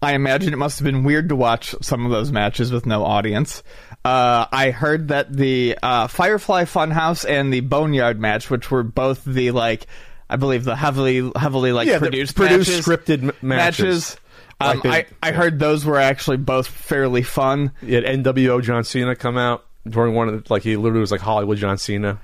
I 0.01 0.15
imagine 0.15 0.53
it 0.53 0.57
must 0.57 0.79
have 0.79 0.85
been 0.85 1.03
weird 1.05 1.29
to 1.29 1.37
watch 1.37 1.75
some 1.81 2.05
of 2.07 2.13
those 2.13 2.31
matches 2.33 2.73
with 2.73 2.87
no 2.87 3.05
audience. 3.05 3.63
Uh, 4.07 4.47
I 4.53 4.71
heard 4.71 5.09
that 5.09 5.33
the 5.33 5.77
uh, 5.83 6.07
Firefly 6.07 6.65
Funhouse 6.65 7.29
and 7.29 7.53
the 7.53 7.61
Boneyard 7.61 8.21
match, 8.21 8.49
which 8.51 8.71
were 8.71 8.83
both 8.83 9.25
the 9.25 9.51
like, 9.51 9.87
I 10.31 10.37
believe 10.37 10.65
the 10.65 10.77
heavily 10.77 11.31
heavily 11.37 11.73
like 11.73 11.89
Yeah, 11.89 11.99
produced 11.99 12.37
produced 12.37 12.71
matches, 12.71 12.87
scripted 12.87 13.23
m- 13.25 13.33
matches. 13.43 14.17
Um, 14.61 14.81
Like 14.85 15.13
I 15.23 15.29
I 15.29 15.33
heard 15.33 15.59
those 15.59 15.85
were 15.85 15.99
actually 15.99 16.37
both 16.39 16.67
fairly 16.67 17.23
fun. 17.23 17.73
You 17.83 17.97
had 17.97 18.05
NWO 18.05 18.63
John 18.63 18.85
Cena 18.85 19.15
come 19.17 19.37
out 19.37 19.65
during 19.89 20.15
one 20.15 20.29
of 20.29 20.45
the, 20.45 20.53
like 20.53 20.63
he 20.63 20.77
literally 20.77 21.01
was 21.01 21.11
like 21.13 21.21
Hollywood 21.21 21.59
John 21.59 21.77
Cena. 21.77 22.19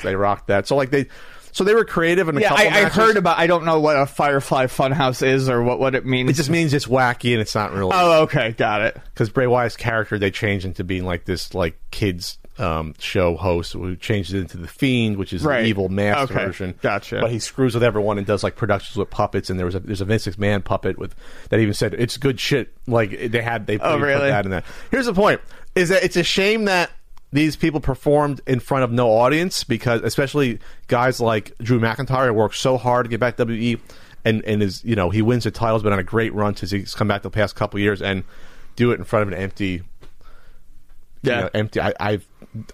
So 0.00 0.08
they 0.08 0.16
rocked 0.16 0.46
that. 0.48 0.66
So 0.68 0.76
like 0.76 0.90
they. 0.90 1.06
So 1.54 1.62
they 1.64 1.72
were 1.72 1.84
creative 1.84 2.28
in 2.28 2.36
a 2.36 2.40
Yeah, 2.40 2.48
couple 2.48 2.64
I, 2.64 2.68
I 2.80 2.84
heard 2.88 3.16
about. 3.16 3.38
I 3.38 3.46
don't 3.46 3.64
know 3.64 3.78
what 3.80 3.96
a 3.96 4.06
Firefly 4.06 4.66
Funhouse 4.66 5.24
is 5.26 5.48
or 5.48 5.62
what 5.62 5.78
what 5.78 5.94
it 5.94 6.04
means. 6.04 6.28
It 6.28 6.34
just 6.34 6.50
means 6.50 6.74
it's 6.74 6.86
wacky 6.86 7.32
and 7.32 7.40
it's 7.40 7.54
not 7.54 7.72
really. 7.72 7.92
Oh, 7.94 8.22
okay, 8.24 8.50
got 8.52 8.82
it. 8.82 8.96
because 9.14 9.30
Bray 9.30 9.46
Wyatt's 9.46 9.76
character 9.76 10.18
they 10.18 10.32
changed 10.32 10.66
into 10.66 10.82
being 10.84 11.04
like 11.04 11.24
this 11.26 11.54
like 11.54 11.78
kids 11.92 12.38
um, 12.58 12.94
show 12.98 13.36
host 13.36 13.72
who 13.72 13.94
changed 13.96 14.34
it 14.34 14.40
into 14.40 14.56
the 14.56 14.66
Fiend, 14.68 15.16
which 15.16 15.32
is 15.32 15.44
Right. 15.44 15.62
the 15.62 15.68
evil 15.68 15.88
masked 15.88 16.32
Okay. 16.32 16.44
version. 16.44 16.74
Gotcha. 16.82 17.20
But 17.20 17.30
he 17.30 17.38
screws 17.38 17.74
with 17.74 17.82
everyone 17.84 18.18
and 18.18 18.26
does 18.26 18.42
like 18.42 18.56
productions 18.56 18.96
with 18.96 19.10
puppets. 19.10 19.48
And 19.48 19.56
there 19.58 19.66
was 19.66 19.76
a 19.76 19.80
there's 19.80 20.00
a 20.00 20.04
Vince 20.04 20.26
McMahon 20.26 20.62
puppet 20.64 20.98
with 20.98 21.14
that 21.50 21.60
even 21.60 21.72
said 21.74 21.94
it's 21.94 22.16
good 22.16 22.40
shit. 22.40 22.72
Like 22.88 23.30
they 23.30 23.42
had 23.42 23.68
they 23.68 23.78
Oh, 23.78 23.98
put 23.98 24.06
that 24.06 24.44
in 24.44 24.50
there. 24.50 24.64
Here's 24.90 25.06
the 25.06 25.14
point: 25.14 25.40
is 25.76 25.88
that 25.90 26.02
it's 26.02 26.16
a 26.16 26.24
shame 26.24 26.64
that. 26.64 26.90
These 27.34 27.56
people 27.56 27.80
performed 27.80 28.40
in 28.46 28.60
front 28.60 28.84
of 28.84 28.92
no 28.92 29.10
audience 29.10 29.64
because, 29.64 30.00
especially 30.02 30.60
guys 30.86 31.20
like 31.20 31.52
Drew 31.58 31.80
McIntyre, 31.80 32.32
worked 32.32 32.54
so 32.56 32.76
hard 32.78 33.04
to 33.06 33.10
get 33.10 33.18
back 33.18 33.36
to 33.38 33.44
WWE, 33.44 33.80
and 34.24 34.44
and 34.44 34.62
is 34.62 34.84
you 34.84 34.94
know 34.94 35.10
he 35.10 35.20
wins 35.20 35.42
the 35.42 35.50
titles, 35.50 35.82
but 35.82 35.92
on 35.92 35.98
a 35.98 36.04
great 36.04 36.32
run 36.32 36.54
since 36.54 36.70
he's 36.70 36.94
come 36.94 37.08
back 37.08 37.22
the 37.22 37.30
past 37.30 37.56
couple 37.56 37.80
years, 37.80 38.00
and 38.00 38.22
do 38.76 38.92
it 38.92 38.98
in 39.00 39.04
front 39.04 39.26
of 39.26 39.32
an 39.32 39.38
empty 39.38 39.82
you 41.22 41.32
Yeah. 41.32 41.40
know, 41.40 41.50
empty. 41.54 41.80
I, 41.80 41.92
I've, 41.98 42.26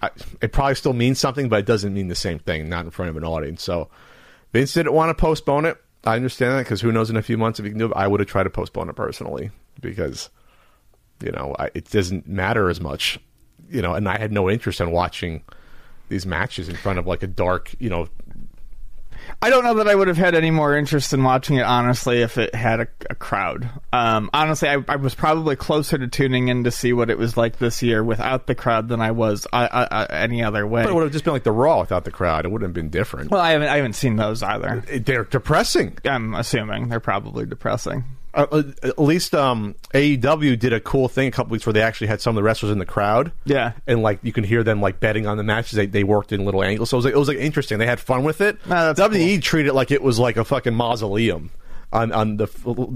I, 0.02 0.11
it 0.43 0.52
probably 0.52 0.75
still 0.75 0.93
means 0.93 1.19
something, 1.19 1.49
but 1.49 1.61
it 1.61 1.67
doesn't 1.67 1.95
mean 1.95 2.09
the 2.09 2.14
same 2.14 2.38
thing. 2.38 2.69
Not 2.69 2.85
in 2.85 2.90
front 2.90 3.09
of 3.09 3.17
an 3.17 3.25
audience. 3.25 3.62
So 3.62 3.88
Vince 4.52 4.75
didn't 4.75 4.93
want 4.93 5.09
to 5.09 5.14
postpone 5.21 5.64
it. 5.67 5.79
I 6.05 6.17
understand 6.17 6.52
that 6.52 6.64
because 6.64 6.81
who 6.83 6.93
knows 6.93 7.09
in 7.11 7.17
a 7.17 7.23
few 7.23 7.38
months 7.38 7.59
if 7.61 7.64
he 7.64 7.71
can 7.71 7.79
do 7.79 7.87
it. 7.87 7.93
I 7.97 8.07
would 8.09 8.21
have 8.21 8.29
tried 8.29 8.43
to 8.45 8.50
postpone 8.50 8.88
it 8.90 8.97
personally 8.97 9.50
because 9.81 10.29
you 11.25 11.31
know 11.33 11.55
I, 11.59 11.71
it 11.75 11.90
doesn't 11.90 12.29
matter 12.29 12.69
as 12.69 12.79
much. 12.81 13.19
You 13.69 13.83
know, 13.83 13.95
and 13.95 14.09
I 14.09 14.19
had 14.19 14.33
no 14.33 14.49
interest 14.50 14.81
in 14.81 14.90
watching 14.90 15.43
these 16.09 16.26
matches 16.26 16.69
in 16.69 16.76
front 16.76 16.99
of 16.99 17.07
like 17.07 17.23
a 17.23 17.26
dark, 17.29 17.73
you 17.79 17.88
know, 17.88 18.09
I 19.43 19.50
don't 19.50 19.64
know 19.64 19.75
that 19.75 19.88
I 19.88 19.95
would 19.95 20.09
have 20.09 20.17
had 20.17 20.35
any 20.35 20.50
more 20.50 20.76
interest 20.76 21.12
in 21.12 21.23
watching 21.23 21.57
it 21.57 21.62
honestly 21.62 22.21
if 22.23 22.37
it 22.37 22.55
had 22.55 22.81
a, 22.81 22.88
a 23.09 23.14
crowd. 23.14 23.69
Um, 23.93 24.29
honestly, 24.33 24.69
I, 24.69 24.83
I 24.88 24.97
was 24.97 25.14
probably 25.14 25.57
closer 25.57 25.97
to 25.99 26.09
tuning 26.09 26.49
in 26.49 26.64
to 26.64 26.71
see 26.71 26.93
what 26.93 27.11
it 27.11 27.19
was 27.19 27.37
like 27.37 27.59
this 27.59 27.83
year 27.83 28.02
without 28.02 28.47
the 28.47 28.55
crowd 28.55 28.88
than 28.88 29.00
I 29.00 29.12
was 29.12 29.47
uh, 29.52 29.69
uh, 29.71 29.87
uh, 29.90 30.07
any 30.11 30.43
other 30.43 30.67
way. 30.67 30.83
but 30.83 30.90
it 30.90 30.95
would 30.95 31.05
have 31.05 31.12
just 31.12 31.25
been 31.25 31.33
like 31.33 31.45
the 31.45 31.52
Raw 31.52 31.81
without 31.81 32.05
the 32.05 32.11
crowd. 32.11 32.45
It 32.45 32.49
wouldn't 32.50 32.69
have 32.69 32.75
been 32.75 32.90
different. 32.90 33.31
well, 33.31 33.40
I 33.40 33.52
haven't 33.52 33.69
I 33.69 33.76
haven't 33.76 33.95
seen 33.95 34.17
those 34.17 34.43
either. 34.43 34.81
They're 34.81 35.25
depressing. 35.25 35.99
I'm 36.05 36.35
assuming 36.35 36.88
they're 36.88 37.00
probably 37.00 37.47
depressing. 37.47 38.05
Uh, 38.33 38.47
uh, 38.53 38.63
at 38.85 38.99
least 38.99 39.35
um, 39.35 39.75
AEW 39.93 40.59
did 40.59 40.73
a 40.73 40.81
cool 40.81 41.09
thing 41.09 41.27
a 41.29 41.31
couple 41.33 41.51
weeks 41.51 41.67
where 41.67 41.73
they 41.73 41.83
actually 41.83 42.07
had 42.07 42.21
some 42.21 42.31
of 42.31 42.37
the 42.37 42.43
wrestlers 42.45 42.71
in 42.71 42.79
the 42.79 42.87
crowd. 42.87 43.33
Yeah. 43.45 43.73
and 43.87 44.03
like 44.03 44.21
you 44.23 44.33
can 44.33 44.45
hear 44.45 44.63
them 44.63 44.81
like 44.81 45.01
betting 45.01 45.27
on 45.27 45.37
the 45.37 45.43
matches. 45.43 45.73
They, 45.73 45.87
they 45.87 46.05
worked 46.05 46.31
in 46.33 46.45
little 46.45 46.63
angles, 46.63 46.91
so 46.91 46.97
it 46.97 46.99
was 46.99 47.05
like, 47.07 47.15
it 47.15 47.19
was 47.19 47.29
like 47.29 47.39
interesting. 47.39 47.79
They 47.79 47.87
had 47.87 47.99
fun 47.99 48.23
with 48.23 48.41
it. 48.41 48.63
That's 48.65 49.01
WWE 49.01 49.43
treated 49.43 49.71
it 49.71 49.75
like 49.75 49.91
it 49.91 50.03
was 50.03 50.19
like 50.19 50.37
a 50.37 50.45
fucking 50.45 50.75
mausoleum. 50.75 51.51
On 51.93 52.13
on 52.13 52.37
the 52.37 52.47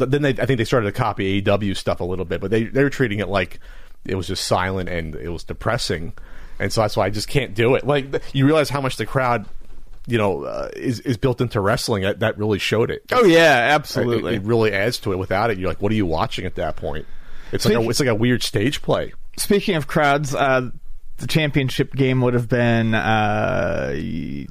then 0.07 0.23
they 0.23 0.31
I 0.31 0.47
think 0.47 0.59
they 0.59 0.65
started 0.65 0.87
to 0.87 0.93
copy 0.93 1.43
AEW 1.43 1.77
stuff 1.77 1.99
a 1.99 2.05
little 2.05 2.25
bit, 2.25 2.41
but 2.41 2.53
they 2.53 2.63
they 2.65 2.85
were 2.85 2.91
treating 2.91 3.19
it 3.19 3.29
like 3.29 3.59
it 4.05 4.15
was 4.15 4.29
just 4.29 4.45
silent 4.45 4.89
and 4.89 5.17
it 5.17 5.31
was 5.31 5.43
depressing, 5.43 6.13
and 6.61 6.73
so 6.73 6.83
that's 6.83 6.97
why 6.97 7.07
I 7.07 7.11
just 7.11 7.27
can't 7.27 7.57
do 7.57 7.75
it. 7.75 7.85
Like 7.85 8.23
you 8.33 8.47
realize 8.47 8.69
how 8.71 8.81
much 8.81 8.97
the 8.97 9.05
crowd. 9.07 9.47
You 10.07 10.19
know, 10.19 10.45
uh, 10.45 10.69
is 10.77 11.01
is 11.01 11.17
built 11.17 11.41
into 11.41 11.61
wrestling. 11.61 12.03
That, 12.03 12.21
that 12.21 12.37
really 12.37 12.59
showed 12.59 12.91
it. 12.91 13.03
Oh 13.13 13.25
yeah, 13.25 13.71
absolutely. 13.75 14.35
it 14.37 14.43
really 14.43 14.73
adds 14.73 14.99
to 15.01 15.13
it. 15.13 15.17
Without 15.19 15.51
it, 15.51 15.59
you're 15.59 15.69
like, 15.69 15.81
what 15.81 15.91
are 15.93 15.95
you 15.95 16.07
watching 16.07 16.45
at 16.45 16.57
that 16.57 16.77
point? 16.77 17.07
It's 17.53 17.65
like 17.65 17.75
a, 17.75 17.89
it's 17.89 18.01
like 18.01 18.09
a 18.09 18.15
weird 18.15 18.43
stage 18.43 18.83
play. 18.83 19.13
Speaking 19.39 19.77
of 19.77 19.87
crowds, 19.87 20.35
uh, 20.35 20.71
the 21.19 21.27
championship 21.27 21.93
game 21.95 22.21
would 22.21 22.35
have 22.35 22.49
been 22.49 22.95
uh, 22.95 23.91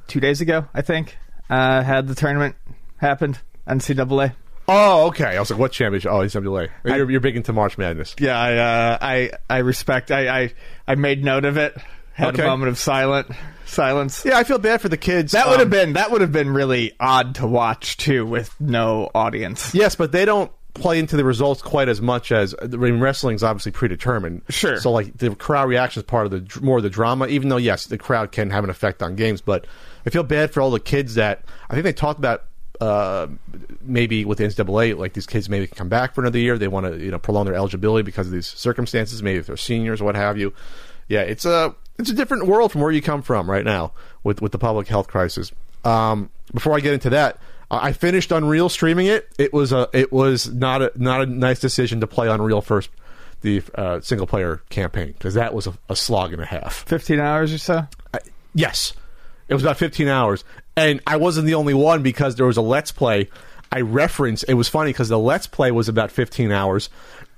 two 0.08 0.20
days 0.20 0.40
ago, 0.40 0.66
I 0.74 0.82
think. 0.82 1.16
Uh, 1.50 1.82
had 1.82 2.08
the 2.08 2.14
tournament 2.14 2.56
happened, 2.96 3.38
NCAA. 3.68 4.34
Oh, 4.66 5.08
okay. 5.08 5.36
I 5.36 5.40
was 5.40 5.50
like, 5.50 5.60
what 5.60 5.72
championship? 5.72 6.10
Oh, 6.10 6.18
NCAA. 6.20 6.70
You're, 6.84 7.10
you're 7.10 7.20
big 7.20 7.36
into 7.36 7.52
March 7.52 7.76
Madness. 7.76 8.16
Yeah, 8.18 8.38
I 8.38 8.56
uh, 8.56 8.98
I 9.00 9.30
I 9.50 9.58
respect. 9.58 10.10
I, 10.10 10.44
I 10.44 10.52
I 10.88 10.94
made 10.94 11.22
note 11.22 11.44
of 11.44 11.58
it. 11.58 11.76
Had 12.14 12.28
Okay. 12.34 12.42
a 12.42 12.46
moment 12.46 12.70
of 12.70 12.78
silent 12.78 13.26
silence. 13.64 14.24
Yeah, 14.24 14.38
I 14.38 14.44
feel 14.44 14.58
bad 14.58 14.80
for 14.80 14.88
the 14.88 14.96
kids. 14.96 15.32
That 15.32 15.46
would 15.46 15.54
Um, 15.54 15.60
have 15.60 15.70
been 15.70 15.92
that 15.94 16.10
would 16.10 16.20
have 16.20 16.32
been 16.32 16.50
really 16.50 16.92
odd 17.00 17.34
to 17.36 17.46
watch 17.46 17.96
too, 17.96 18.26
with 18.26 18.54
no 18.60 19.10
audience. 19.14 19.74
Yes, 19.74 19.94
but 19.96 20.12
they 20.12 20.24
don't 20.24 20.50
play 20.74 20.98
into 20.98 21.16
the 21.16 21.24
results 21.24 21.62
quite 21.62 21.88
as 21.88 22.00
much 22.00 22.32
as 22.32 22.52
I 22.60 22.66
mean, 22.66 22.98
wrestling's 22.98 23.42
obviously 23.44 23.70
predetermined. 23.72 24.42
Sure. 24.48 24.76
So 24.80 24.90
like 24.90 25.16
the 25.18 25.34
crowd 25.36 25.68
reaction 25.68 26.00
is 26.00 26.04
part 26.04 26.26
of 26.26 26.32
the 26.32 26.60
more 26.60 26.78
of 26.78 26.82
the 26.82 26.90
drama. 26.90 27.26
Even 27.28 27.48
though 27.48 27.56
yes, 27.58 27.86
the 27.86 27.98
crowd 27.98 28.32
can 28.32 28.50
have 28.50 28.64
an 28.64 28.70
effect 28.70 29.02
on 29.02 29.14
games, 29.16 29.40
but 29.40 29.66
I 30.06 30.10
feel 30.10 30.24
bad 30.24 30.52
for 30.52 30.60
all 30.60 30.70
the 30.70 30.80
kids 30.80 31.14
that 31.14 31.44
I 31.70 31.74
think 31.74 31.84
they 31.84 31.92
talked 31.92 32.18
about. 32.18 32.44
Uh, 32.80 33.28
maybe 33.82 34.24
with 34.24 34.38
the 34.38 34.44
NCAA, 34.44 34.98
like 34.98 35.12
these 35.12 35.28
kids 35.28 35.48
maybe 35.48 35.64
can 35.68 35.76
come 35.76 35.88
back 35.88 36.12
for 36.12 36.22
another 36.22 36.40
year. 36.40 36.58
They 36.58 36.66
want 36.66 36.86
to, 36.86 36.98
you 36.98 37.12
know, 37.12 37.20
prolong 37.20 37.44
their 37.46 37.54
eligibility 37.54 38.02
because 38.02 38.26
of 38.26 38.32
these 38.32 38.48
circumstances. 38.48 39.22
Maybe 39.22 39.38
if 39.38 39.46
they're 39.46 39.56
seniors 39.56 40.00
or 40.00 40.04
what 40.06 40.16
have 40.16 40.36
you. 40.36 40.52
Yeah, 41.08 41.20
it's 41.20 41.44
a 41.44 41.72
it's 41.98 42.10
a 42.10 42.14
different 42.14 42.46
world 42.46 42.72
from 42.72 42.80
where 42.80 42.90
you 42.90 43.02
come 43.02 43.22
from 43.22 43.50
right 43.50 43.64
now 43.64 43.92
with 44.22 44.42
with 44.42 44.52
the 44.52 44.58
public 44.58 44.88
health 44.88 45.08
crisis. 45.08 45.52
Um, 45.84 46.30
before 46.52 46.76
I 46.76 46.80
get 46.80 46.94
into 46.94 47.10
that, 47.10 47.38
I 47.70 47.92
finished 47.92 48.32
Unreal 48.32 48.68
streaming 48.68 49.06
it. 49.06 49.28
It 49.38 49.52
was 49.52 49.72
a 49.72 49.88
it 49.92 50.12
was 50.12 50.52
not 50.52 50.82
a 50.82 50.92
not 50.96 51.22
a 51.22 51.26
nice 51.26 51.60
decision 51.60 52.00
to 52.00 52.06
play 52.06 52.28
Unreal 52.28 52.60
first, 52.60 52.90
the 53.42 53.62
uh, 53.74 54.00
single 54.00 54.26
player 54.26 54.62
campaign 54.70 55.12
because 55.12 55.34
that 55.34 55.54
was 55.54 55.66
a, 55.66 55.74
a 55.88 55.96
slog 55.96 56.32
and 56.32 56.42
a 56.42 56.46
half. 56.46 56.84
Fifteen 56.86 57.20
hours 57.20 57.52
or 57.52 57.58
so. 57.58 57.86
I, 58.12 58.20
yes, 58.54 58.94
it 59.48 59.54
was 59.54 59.62
about 59.62 59.76
15 59.76 60.08
hours, 60.08 60.44
and 60.76 61.00
I 61.06 61.16
wasn't 61.16 61.46
the 61.46 61.54
only 61.54 61.74
one 61.74 62.02
because 62.02 62.36
there 62.36 62.46
was 62.46 62.56
a 62.56 62.62
Let's 62.62 62.92
Play. 62.92 63.28
I 63.70 63.80
referenced. 63.80 64.44
It 64.48 64.54
was 64.54 64.68
funny 64.68 64.90
because 64.90 65.08
the 65.08 65.18
Let's 65.18 65.46
Play 65.46 65.70
was 65.70 65.88
about 65.88 66.10
15 66.10 66.50
hours, 66.50 66.88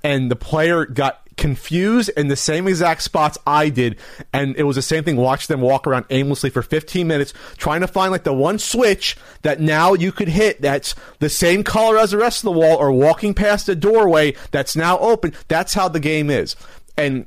and 0.03 0.31
the 0.31 0.35
player 0.35 0.85
got 0.85 1.26
confused 1.37 2.09
in 2.17 2.27
the 2.27 2.35
same 2.35 2.67
exact 2.67 3.03
spots 3.03 3.37
I 3.45 3.69
did, 3.69 3.97
and 4.33 4.55
it 4.57 4.63
was 4.63 4.75
the 4.75 4.81
same 4.81 5.03
thing. 5.03 5.15
Watch 5.15 5.47
them 5.47 5.61
walk 5.61 5.87
around 5.87 6.05
aimlessly 6.09 6.49
for 6.49 6.61
15 6.61 7.07
minutes, 7.07 7.33
trying 7.57 7.81
to 7.81 7.87
find 7.87 8.11
like 8.11 8.23
the 8.23 8.33
one 8.33 8.59
switch 8.59 9.15
that 9.43 9.61
now 9.61 9.93
you 9.93 10.11
could 10.11 10.27
hit 10.27 10.61
that's 10.61 10.95
the 11.19 11.29
same 11.29 11.63
color 11.63 11.97
as 11.97 12.11
the 12.11 12.17
rest 12.17 12.39
of 12.39 12.53
the 12.53 12.59
wall, 12.59 12.77
or 12.77 12.91
walking 12.91 13.33
past 13.33 13.69
a 13.69 13.75
doorway 13.75 14.33
that's 14.51 14.75
now 14.75 14.97
open. 14.99 15.33
That's 15.47 15.73
how 15.73 15.87
the 15.87 15.99
game 15.99 16.29
is, 16.29 16.55
and 16.97 17.25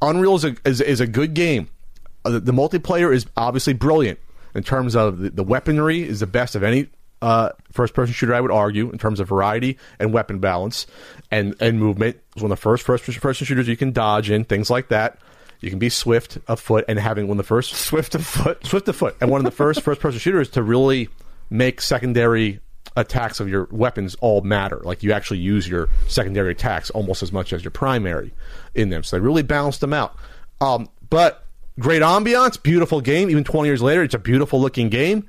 Unreal 0.00 0.34
is 0.34 0.44
a, 0.44 0.56
is, 0.64 0.80
is 0.80 1.00
a 1.00 1.06
good 1.06 1.34
game. 1.34 1.68
Uh, 2.24 2.30
the, 2.30 2.40
the 2.40 2.52
multiplayer 2.52 3.14
is 3.14 3.26
obviously 3.36 3.72
brilliant 3.72 4.18
in 4.54 4.62
terms 4.62 4.96
of 4.96 5.18
the, 5.18 5.30
the 5.30 5.44
weaponry 5.44 6.02
is 6.02 6.20
the 6.20 6.26
best 6.26 6.54
of 6.54 6.62
any 6.62 6.88
uh, 7.22 7.50
first 7.70 7.94
person 7.94 8.12
shooter. 8.12 8.34
I 8.34 8.40
would 8.40 8.50
argue 8.50 8.90
in 8.90 8.98
terms 8.98 9.20
of 9.20 9.28
variety 9.28 9.78
and 9.98 10.12
weapon 10.12 10.40
balance 10.40 10.86
and 11.30 11.54
and 11.60 11.78
movement. 11.78 12.18
It's 12.34 12.42
one 12.42 12.52
of 12.52 12.58
the 12.58 12.62
first 12.62 12.84
first 12.84 13.08
person 13.20 13.46
shooters 13.46 13.68
you 13.68 13.76
can 13.76 13.92
dodge 13.92 14.28
in 14.28 14.44
things 14.44 14.68
like 14.68 14.88
that. 14.88 15.18
You 15.60 15.70
can 15.70 15.78
be 15.78 15.88
swift 15.88 16.38
of 16.48 16.58
foot 16.58 16.84
and 16.88 16.98
having 16.98 17.28
one 17.28 17.38
of 17.38 17.44
the 17.44 17.48
first 17.48 17.72
Swift 17.86 18.16
of 18.16 18.26
foot. 18.26 18.66
swift 18.66 18.88
of 18.88 18.96
foot 18.96 19.16
and 19.20 19.30
one 19.30 19.40
of 19.40 19.44
the 19.44 19.52
first 19.52 19.80
first 19.84 20.00
person 20.00 20.18
shooters 20.18 20.50
to 20.50 20.62
really 20.62 21.08
make 21.48 21.80
secondary 21.80 22.58
attacks 22.96 23.38
of 23.40 23.48
your 23.48 23.68
weapons 23.70 24.16
all 24.16 24.40
matter. 24.42 24.80
Like 24.82 25.02
you 25.02 25.12
actually 25.12 25.38
use 25.38 25.66
your 25.68 25.88
secondary 26.08 26.52
attacks 26.52 26.90
almost 26.90 27.22
as 27.22 27.32
much 27.32 27.52
as 27.52 27.62
your 27.62 27.70
primary 27.70 28.34
in 28.74 28.90
them. 28.90 29.04
So 29.04 29.16
they 29.16 29.20
really 29.20 29.42
balanced 29.42 29.80
them 29.80 29.92
out. 29.92 30.16
Um, 30.60 30.88
but 31.08 31.46
great 31.78 32.02
ambiance, 32.02 32.60
beautiful 32.60 33.00
game. 33.00 33.30
Even 33.30 33.44
20 33.44 33.68
years 33.68 33.80
later, 33.80 34.02
it's 34.02 34.14
a 34.14 34.18
beautiful 34.18 34.60
looking 34.60 34.88
game. 34.88 35.28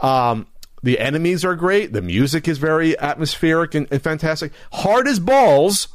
Um, 0.00 0.46
the 0.84 0.98
enemies 0.98 1.44
are 1.46 1.56
great. 1.56 1.94
The 1.94 2.02
music 2.02 2.46
is 2.46 2.58
very 2.58 2.96
atmospheric 2.98 3.74
and, 3.74 3.88
and 3.90 4.02
fantastic. 4.02 4.52
Hard 4.70 5.08
as 5.08 5.18
balls 5.18 5.88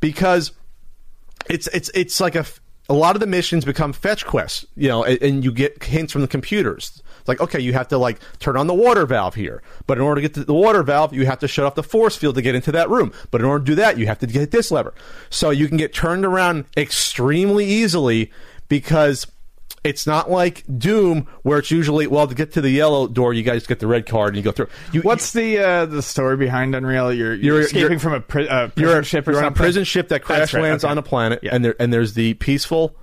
because 0.00 0.52
it's 1.50 1.66
it's 1.68 1.90
it's 1.94 2.20
like 2.20 2.34
a 2.34 2.46
a 2.88 2.94
lot 2.94 3.14
of 3.14 3.20
the 3.20 3.26
missions 3.26 3.66
become 3.66 3.92
fetch 3.92 4.26
quests, 4.26 4.64
you 4.74 4.88
know, 4.88 5.04
and, 5.04 5.22
and 5.22 5.44
you 5.44 5.52
get 5.52 5.84
hints 5.84 6.12
from 6.12 6.22
the 6.22 6.28
computers. 6.28 7.02
It's 7.20 7.28
like, 7.28 7.40
okay, 7.40 7.60
you 7.60 7.74
have 7.74 7.88
to 7.88 7.98
like 7.98 8.18
turn 8.38 8.56
on 8.56 8.66
the 8.66 8.74
water 8.74 9.04
valve 9.04 9.34
here, 9.34 9.62
but 9.86 9.98
in 9.98 10.02
order 10.02 10.22
to 10.22 10.26
get 10.26 10.34
to 10.34 10.44
the 10.44 10.54
water 10.54 10.82
valve, 10.82 11.12
you 11.12 11.26
have 11.26 11.38
to 11.40 11.48
shut 11.48 11.66
off 11.66 11.74
the 11.74 11.82
force 11.82 12.16
field 12.16 12.34
to 12.36 12.42
get 12.42 12.54
into 12.54 12.72
that 12.72 12.88
room. 12.88 13.12
But 13.30 13.42
in 13.42 13.46
order 13.46 13.62
to 13.62 13.70
do 13.70 13.74
that, 13.76 13.98
you 13.98 14.06
have 14.06 14.18
to 14.20 14.26
get 14.26 14.52
this 14.52 14.70
lever. 14.70 14.94
So 15.28 15.50
you 15.50 15.68
can 15.68 15.76
get 15.76 15.92
turned 15.92 16.24
around 16.24 16.64
extremely 16.78 17.66
easily 17.66 18.32
because 18.68 19.26
it's 19.82 20.06
not 20.06 20.30
like 20.30 20.64
Doom 20.78 21.26
where 21.42 21.58
it's 21.58 21.70
usually 21.70 22.06
well 22.06 22.26
to 22.26 22.34
get 22.34 22.52
to 22.52 22.60
the 22.60 22.70
yellow 22.70 23.06
door, 23.06 23.32
you 23.32 23.42
guys 23.42 23.66
get 23.66 23.78
the 23.78 23.86
red 23.86 24.06
card 24.06 24.28
and 24.28 24.36
you 24.36 24.42
go 24.42 24.52
through. 24.52 24.68
You, 24.92 25.00
What's 25.02 25.32
the 25.32 25.58
uh, 25.58 25.86
the 25.86 26.02
story 26.02 26.36
behind 26.36 26.74
Unreal? 26.74 27.12
You're, 27.12 27.34
you're, 27.34 27.42
You're- 27.54 27.64
escaping 27.64 27.82
you're- 27.82 27.98
from 27.98 28.12
a 28.14 28.20
pri- 28.20 28.46
uh, 28.48 28.68
prison 28.68 28.90
you're, 28.94 29.02
ship 29.04 29.26
or 29.28 29.32
you're 29.32 29.40
on 29.44 29.52
a 29.52 29.54
prison 29.54 29.84
ship 29.84 30.08
that 30.08 30.22
crash 30.22 30.52
right, 30.54 30.62
lands 30.62 30.84
okay. 30.84 30.90
on 30.90 30.98
a 30.98 31.02
planet, 31.02 31.40
Yeah. 31.42 31.54
and 31.54 31.64
there 31.64 31.76
and 31.80 31.92
there's 31.92 32.14
the 32.14 32.34
peaceful 32.34 32.94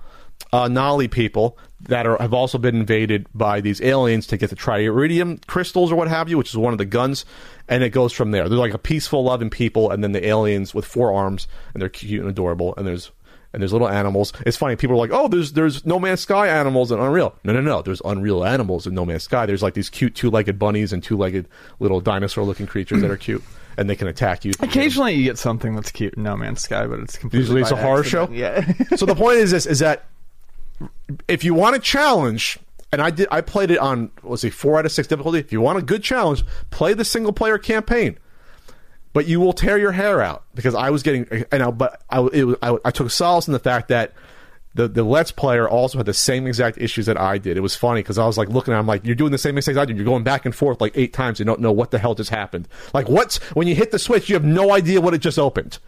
uh, 0.52 0.68
Nali 0.68 1.10
people 1.10 1.58
that 1.82 2.06
are 2.06 2.16
have 2.18 2.32
also 2.32 2.58
been 2.58 2.76
invaded 2.76 3.26
by 3.34 3.60
these 3.60 3.80
aliens 3.80 4.26
to 4.28 4.36
get 4.36 4.50
the 4.50 4.56
tarydium 4.56 5.44
crystals 5.46 5.90
or 5.92 5.96
what 5.96 6.08
have 6.08 6.28
you, 6.28 6.38
which 6.38 6.50
is 6.50 6.56
one 6.56 6.72
of 6.72 6.78
the 6.78 6.84
guns, 6.84 7.24
and 7.68 7.82
it 7.82 7.90
goes 7.90 8.12
from 8.12 8.30
there. 8.30 8.48
They're 8.48 8.58
like 8.58 8.74
a 8.74 8.78
peaceful, 8.78 9.24
loving 9.24 9.50
people, 9.50 9.90
and 9.90 10.02
then 10.02 10.12
the 10.12 10.24
aliens 10.26 10.74
with 10.74 10.84
four 10.84 11.12
arms, 11.12 11.48
and 11.74 11.80
they're 11.82 11.88
cute 11.88 12.20
and 12.20 12.30
adorable, 12.30 12.74
and 12.76 12.86
there's 12.86 13.10
and 13.52 13.62
there's 13.62 13.72
little 13.72 13.88
animals. 13.88 14.32
It's 14.44 14.56
funny. 14.56 14.76
People 14.76 14.96
are 14.96 14.98
like, 14.98 15.10
"Oh, 15.12 15.28
there's 15.28 15.52
there's 15.52 15.86
No 15.86 15.98
Man's 15.98 16.20
Sky 16.20 16.48
animals 16.48 16.92
in 16.92 16.98
Unreal." 16.98 17.34
No, 17.44 17.52
no, 17.52 17.60
no. 17.60 17.82
There's 17.82 18.02
Unreal 18.04 18.44
animals 18.44 18.86
in 18.86 18.94
No 18.94 19.04
Man's 19.04 19.22
Sky. 19.22 19.46
There's 19.46 19.62
like 19.62 19.74
these 19.74 19.88
cute 19.90 20.14
two-legged 20.14 20.58
bunnies 20.58 20.92
and 20.92 21.02
two-legged 21.02 21.48
little 21.80 22.00
dinosaur-looking 22.00 22.66
creatures 22.66 23.00
that 23.00 23.10
are 23.10 23.16
cute, 23.16 23.42
and 23.76 23.88
they 23.88 23.96
can 23.96 24.08
attack 24.08 24.44
you. 24.44 24.52
Occasionally, 24.60 25.14
you 25.14 25.24
get 25.24 25.38
something 25.38 25.74
that's 25.74 25.90
cute 25.90 26.14
in 26.14 26.22
No 26.22 26.36
Man's 26.36 26.62
Sky, 26.62 26.86
but 26.86 27.00
it's 27.00 27.16
completely 27.16 27.40
Usually 27.40 27.60
it's 27.62 27.70
a 27.70 27.76
horror 27.76 28.00
accident. 28.00 28.30
show? 28.30 28.34
Yeah. 28.34 28.72
so 28.96 29.06
the 29.06 29.14
point 29.14 29.38
is 29.38 29.50
this: 29.50 29.66
is 29.66 29.78
that 29.78 30.04
if 31.26 31.42
you 31.44 31.54
want 31.54 31.74
a 31.76 31.78
challenge, 31.78 32.58
and 32.92 33.00
I 33.00 33.10
did, 33.10 33.28
I 33.30 33.40
played 33.40 33.70
it 33.70 33.78
on 33.78 34.10
let's 34.22 34.42
see, 34.42 34.50
four 34.50 34.78
out 34.78 34.84
of 34.86 34.92
six 34.92 35.08
difficulty. 35.08 35.38
If 35.38 35.52
you 35.52 35.60
want 35.60 35.78
a 35.78 35.82
good 35.82 36.02
challenge, 36.02 36.44
play 36.70 36.92
the 36.94 37.04
single-player 37.04 37.58
campaign. 37.58 38.18
But 39.18 39.26
you 39.26 39.40
will 39.40 39.52
tear 39.52 39.78
your 39.78 39.90
hair 39.90 40.22
out 40.22 40.44
because 40.54 40.76
I 40.76 40.90
was 40.90 41.02
getting, 41.02 41.26
and 41.50 41.60
I, 41.60 41.70
but 41.72 42.00
I, 42.08 42.20
it, 42.32 42.44
was- 42.44 42.56
I, 42.62 42.76
I 42.84 42.92
took 42.92 43.10
solace 43.10 43.48
in 43.48 43.52
the 43.52 43.58
fact 43.58 43.88
that 43.88 44.12
the 44.74 44.86
the 44.86 45.02
Let's 45.02 45.32
Player 45.32 45.68
also 45.68 45.98
had 45.98 46.06
the 46.06 46.14
same 46.14 46.46
exact 46.46 46.78
issues 46.78 47.06
that 47.06 47.18
I 47.20 47.36
did. 47.38 47.56
It 47.56 47.60
was 47.62 47.74
funny 47.74 48.00
because 48.00 48.16
I 48.16 48.26
was 48.26 48.38
like 48.38 48.48
looking 48.48 48.72
at, 48.74 48.78
him 48.78 48.86
like, 48.86 49.04
you're 49.04 49.16
doing 49.16 49.32
the 49.32 49.38
same 49.38 49.56
mistakes 49.56 49.76
I 49.76 49.86
did. 49.86 49.96
You're 49.96 50.04
going 50.04 50.22
back 50.22 50.44
and 50.46 50.54
forth 50.54 50.80
like 50.80 50.92
eight 50.96 51.12
times. 51.12 51.40
You 51.40 51.46
don't 51.46 51.58
know 51.60 51.72
what 51.72 51.90
the 51.90 51.98
hell 51.98 52.14
just 52.14 52.30
happened. 52.30 52.68
Like 52.94 53.08
what's 53.08 53.38
when 53.56 53.66
you 53.66 53.74
hit 53.74 53.90
the 53.90 53.98
switch, 53.98 54.28
you 54.28 54.36
have 54.36 54.44
no 54.44 54.72
idea 54.72 55.00
what 55.00 55.14
it 55.14 55.18
just 55.18 55.36
opened. 55.38 55.80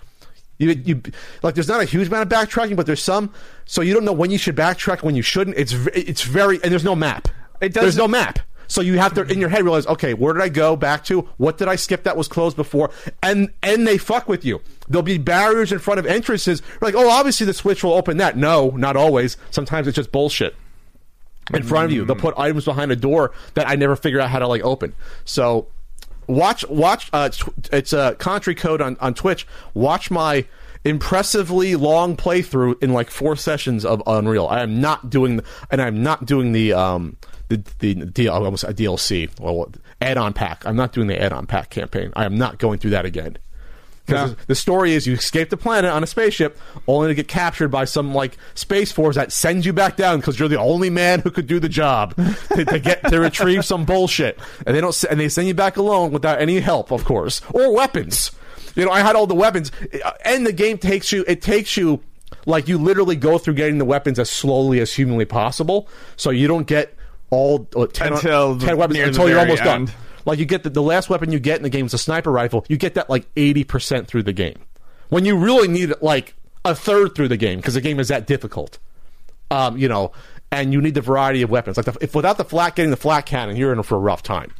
You, 0.58 0.70
you 0.72 1.02
like 1.44 1.54
there's 1.54 1.68
not 1.68 1.80
a 1.80 1.84
huge 1.84 2.08
amount 2.08 2.30
of 2.32 2.36
backtracking, 2.36 2.74
but 2.74 2.84
there's 2.86 3.02
some. 3.02 3.32
So 3.64 3.80
you 3.80 3.94
don't 3.94 4.04
know 4.04 4.12
when 4.12 4.32
you 4.32 4.38
should 4.38 4.56
backtrack, 4.56 5.04
when 5.04 5.14
you 5.14 5.22
shouldn't. 5.22 5.56
It's 5.56 5.72
it's 5.94 6.22
very 6.22 6.56
and 6.64 6.72
there's 6.72 6.82
no 6.84 6.96
map. 6.96 7.28
It 7.60 7.72
doesn't- 7.74 7.96
no 7.98 8.08
map. 8.08 8.40
So 8.70 8.82
you 8.82 8.98
have 8.98 9.14
to 9.14 9.22
in 9.22 9.40
your 9.40 9.48
head 9.48 9.64
realize, 9.64 9.84
okay, 9.88 10.14
where 10.14 10.32
did 10.32 10.42
I 10.42 10.48
go 10.48 10.76
back 10.76 11.04
to? 11.06 11.22
What 11.38 11.58
did 11.58 11.66
I 11.66 11.74
skip 11.74 12.04
that 12.04 12.16
was 12.16 12.28
closed 12.28 12.56
before? 12.56 12.90
And 13.20 13.52
and 13.64 13.84
they 13.84 13.98
fuck 13.98 14.28
with 14.28 14.44
you. 14.44 14.62
There'll 14.88 15.02
be 15.02 15.18
barriers 15.18 15.72
in 15.72 15.80
front 15.80 15.98
of 15.98 16.06
entrances. 16.06 16.62
Like, 16.80 16.94
oh, 16.94 17.10
obviously 17.10 17.46
the 17.46 17.52
switch 17.52 17.82
will 17.82 17.94
open 17.94 18.18
that. 18.18 18.36
No, 18.36 18.70
not 18.70 18.96
always. 18.96 19.36
Sometimes 19.50 19.88
it's 19.88 19.96
just 19.96 20.12
bullshit 20.12 20.54
in 21.52 21.64
front 21.64 21.86
of 21.86 21.92
you. 21.92 22.04
They'll 22.04 22.14
put 22.14 22.38
items 22.38 22.64
behind 22.64 22.92
a 22.92 22.96
door 22.96 23.32
that 23.54 23.68
I 23.68 23.74
never 23.74 23.96
figure 23.96 24.20
out 24.20 24.30
how 24.30 24.38
to 24.38 24.46
like 24.46 24.62
open. 24.62 24.94
So 25.24 25.66
watch 26.28 26.64
watch 26.68 27.10
uh, 27.12 27.28
it's 27.72 27.92
a 27.92 28.14
country 28.20 28.54
code 28.54 28.80
on 28.80 28.96
on 29.00 29.14
Twitch. 29.14 29.48
Watch 29.74 30.12
my 30.12 30.44
impressively 30.84 31.74
long 31.74 32.16
playthrough 32.16 32.80
in 32.82 32.92
like 32.92 33.10
four 33.10 33.34
sessions 33.34 33.84
of 33.84 34.00
Unreal. 34.06 34.46
I 34.46 34.62
am 34.62 34.80
not 34.80 35.10
doing 35.10 35.38
the, 35.38 35.44
and 35.72 35.82
I'm 35.82 36.04
not 36.04 36.24
doing 36.24 36.52
the 36.52 36.72
um 36.72 37.16
the 37.50 37.62
the, 37.80 37.94
the 38.14 38.28
almost 38.28 38.64
a 38.64 38.68
DLC 38.72 39.28
well 39.38 39.70
add-on 40.00 40.32
pack. 40.32 40.64
I'm 40.64 40.76
not 40.76 40.92
doing 40.92 41.08
the 41.08 41.20
add-on 41.20 41.46
pack 41.46 41.68
campaign. 41.70 42.12
I 42.16 42.24
am 42.24 42.38
not 42.38 42.58
going 42.58 42.78
through 42.78 42.92
that 42.92 43.04
again. 43.04 43.36
Because 44.06 44.30
No. 44.30 44.36
the 44.46 44.54
story 44.54 44.94
is 44.94 45.06
you 45.06 45.12
escape 45.14 45.50
the 45.50 45.56
planet 45.58 45.90
on 45.90 46.02
a 46.02 46.06
spaceship 46.06 46.58
only 46.88 47.08
to 47.08 47.14
get 47.14 47.28
captured 47.28 47.68
by 47.68 47.84
some 47.84 48.14
like 48.14 48.38
space 48.54 48.90
force 48.90 49.14
that 49.16 49.30
sends 49.30 49.66
you 49.66 49.72
back 49.72 49.96
down 49.96 50.18
because 50.20 50.38
you're 50.38 50.48
the 50.48 50.58
only 50.58 50.88
man 50.90 51.20
who 51.20 51.30
could 51.30 51.46
do 51.46 51.60
the 51.60 51.68
job 51.68 52.16
to, 52.54 52.64
to 52.64 52.78
get 52.78 53.04
to 53.08 53.20
retrieve 53.20 53.64
some 53.64 53.84
bullshit 53.84 54.38
and 54.66 54.74
they 54.74 54.80
don't 54.80 55.04
and 55.10 55.20
they 55.20 55.28
send 55.28 55.46
you 55.46 55.54
back 55.54 55.76
alone 55.76 56.10
without 56.12 56.40
any 56.40 56.58
help 56.60 56.90
of 56.90 57.04
course 57.04 57.40
or 57.52 57.72
weapons 57.74 58.32
you 58.74 58.84
know 58.84 58.90
I 58.90 59.00
had 59.00 59.14
all 59.14 59.26
the 59.28 59.34
weapons 59.34 59.70
uh, 60.04 60.12
and 60.24 60.44
the 60.46 60.52
game 60.52 60.78
takes 60.78 61.12
you 61.12 61.22
it 61.28 61.40
takes 61.42 61.76
you 61.76 62.00
like 62.46 62.66
you 62.66 62.78
literally 62.78 63.16
go 63.16 63.38
through 63.38 63.54
getting 63.54 63.78
the 63.78 63.84
weapons 63.84 64.18
as 64.18 64.30
slowly 64.30 64.80
as 64.80 64.92
humanly 64.94 65.26
possible 65.26 65.88
so 66.16 66.30
you 66.30 66.48
don't 66.48 66.66
get 66.66 66.96
all 67.30 67.66
uh, 67.76 67.86
10, 67.86 68.12
Until 68.14 68.58
10 68.58 68.76
weapons 68.76 68.98
until 68.98 69.28
you're 69.28 69.38
almost 69.38 69.62
end. 69.62 69.86
done 69.88 69.96
like 70.24 70.38
you 70.38 70.44
get 70.44 70.62
the, 70.62 70.70
the 70.70 70.82
last 70.82 71.08
weapon 71.10 71.32
you 71.32 71.38
get 71.38 71.56
in 71.56 71.62
the 71.62 71.70
game 71.70 71.86
is 71.86 71.94
a 71.94 71.98
sniper 71.98 72.30
rifle. 72.30 72.64
You 72.68 72.76
get 72.76 72.94
that 72.94 73.08
like 73.08 73.26
eighty 73.36 73.64
percent 73.64 74.06
through 74.08 74.24
the 74.24 74.32
game, 74.32 74.58
when 75.08 75.24
you 75.24 75.36
really 75.36 75.68
need 75.68 75.90
it 75.90 76.02
like 76.02 76.34
a 76.64 76.74
third 76.74 77.14
through 77.14 77.28
the 77.28 77.36
game 77.36 77.58
because 77.58 77.74
the 77.74 77.80
game 77.80 77.98
is 77.98 78.08
that 78.08 78.26
difficult. 78.26 78.78
Um, 79.50 79.76
you 79.76 79.88
know, 79.88 80.12
and 80.52 80.72
you 80.72 80.80
need 80.80 80.94
the 80.94 81.00
variety 81.00 81.42
of 81.42 81.50
weapons. 81.50 81.76
Like 81.76 81.86
the, 81.86 81.96
if 82.00 82.14
without 82.14 82.38
the 82.38 82.44
flat 82.44 82.76
getting 82.76 82.90
the 82.90 82.96
flak 82.96 83.26
cannon, 83.26 83.56
you're 83.56 83.72
in 83.72 83.82
for 83.82 83.96
a 83.96 83.98
rough 83.98 84.22
time. 84.22 84.52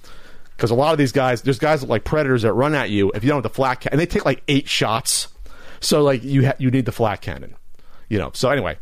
Because 0.57 0.71
a 0.71 0.75
lot 0.75 0.93
of 0.93 0.99
these 0.99 1.13
guys, 1.13 1.43
there's 1.43 1.59
guys 1.59 1.83
like 1.85 2.05
predators 2.05 2.43
that 2.43 2.53
run 2.53 2.75
at 2.75 2.91
you 2.91 3.11
if 3.15 3.23
you 3.25 3.29
don't 3.29 3.39
have 3.39 3.45
the 3.45 3.49
flak 3.55 3.81
cannon, 3.83 3.95
and 3.95 4.01
they 4.01 4.07
take 4.07 4.25
like 4.25 4.43
eight 4.49 4.69
shots. 4.69 5.29
So 5.81 6.03
like 6.03 6.23
you 6.23 6.47
ha- 6.47 6.55
you 6.59 6.71
need 6.71 6.85
the 6.85 6.93
flak 6.93 7.21
cannon, 7.23 7.55
you 8.09 8.19
know. 8.19 8.31
So 8.35 8.51
anyway, 8.51 8.79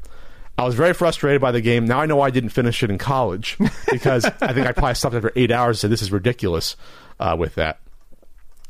I 0.59 0.65
was 0.65 0.75
very 0.75 0.93
frustrated 0.93 1.41
by 1.41 1.53
the 1.53 1.61
game. 1.61 1.85
Now 1.87 2.01
I 2.01 2.07
know 2.07 2.21
I 2.21 2.31
didn't 2.31 2.51
finish 2.51 2.83
it 2.83 2.91
in 2.91 2.99
college 2.99 3.57
because 3.93 4.25
I 4.25 4.53
think 4.53 4.67
I 4.67 4.73
probably 4.73 4.95
stopped 4.95 5.15
after 5.15 5.33
eight 5.37 5.53
hours. 5.53 5.77
and 5.77 5.81
Said 5.83 5.91
this 5.93 6.03
is 6.03 6.11
ridiculous 6.11 6.77
uh, 7.21 7.37
with 7.39 7.55
that. 7.55 7.79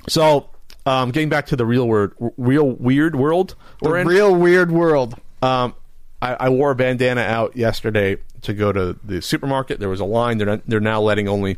So 0.07 0.51
um, 0.85 1.11
getting 1.11 1.31
back 1.31 1.47
to 1.47 1.57
the 1.57 1.65
real 1.65 1.89
word, 1.89 2.13
real 2.37 2.71
weird 2.73 3.17
world 3.17 3.55
the 3.83 3.89
we're 3.89 3.99
in. 3.99 4.07
real 4.07 4.35
weird 4.35 4.71
world. 4.71 5.15
Um, 5.41 5.75
I, 6.21 6.35
I 6.35 6.49
wore 6.51 6.73
a 6.73 6.75
bandana 6.75 7.23
out 7.23 7.57
yesterday 7.57 8.19
to 8.43 8.53
go 8.53 8.71
to 8.73 8.99
the 9.03 9.23
supermarket. 9.23 9.81
There 9.81 9.89
was 9.89 10.01
a 10.01 10.05
line. 10.05 10.39
They're 10.39 10.47
not, 10.47 10.63
they're 10.67 10.81
now 10.81 11.01
letting 11.01 11.27
only 11.27 11.57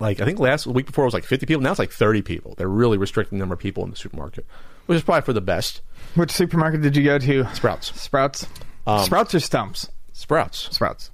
like 0.00 0.20
I 0.20 0.24
think 0.24 0.40
last 0.40 0.66
week 0.66 0.86
before 0.86 1.04
it 1.04 1.06
was 1.06 1.14
like 1.14 1.24
50 1.24 1.46
people. 1.46 1.62
Now 1.62 1.70
it's 1.70 1.78
like 1.78 1.92
30 1.92 2.22
people. 2.22 2.54
They're 2.56 2.68
really 2.68 2.98
restricting 2.98 3.38
the 3.38 3.42
number 3.42 3.52
of 3.54 3.60
people 3.60 3.84
in 3.84 3.90
the 3.90 3.96
supermarket, 3.96 4.44
which 4.86 4.96
is 4.96 5.02
probably 5.02 5.22
for 5.22 5.32
the 5.32 5.40
best. 5.40 5.82
Which 6.14 6.32
supermarket 6.32 6.80
did 6.82 6.96
you 6.96 7.04
go 7.04 7.18
to? 7.18 7.46
Sprouts, 7.54 8.00
Sprouts. 8.00 8.46
Um, 8.88 9.04
Sprouts 9.04 9.34
or 9.34 9.40
Stumps? 9.40 9.88
Sprouts. 10.12 10.68
Sprouts. 10.74 11.10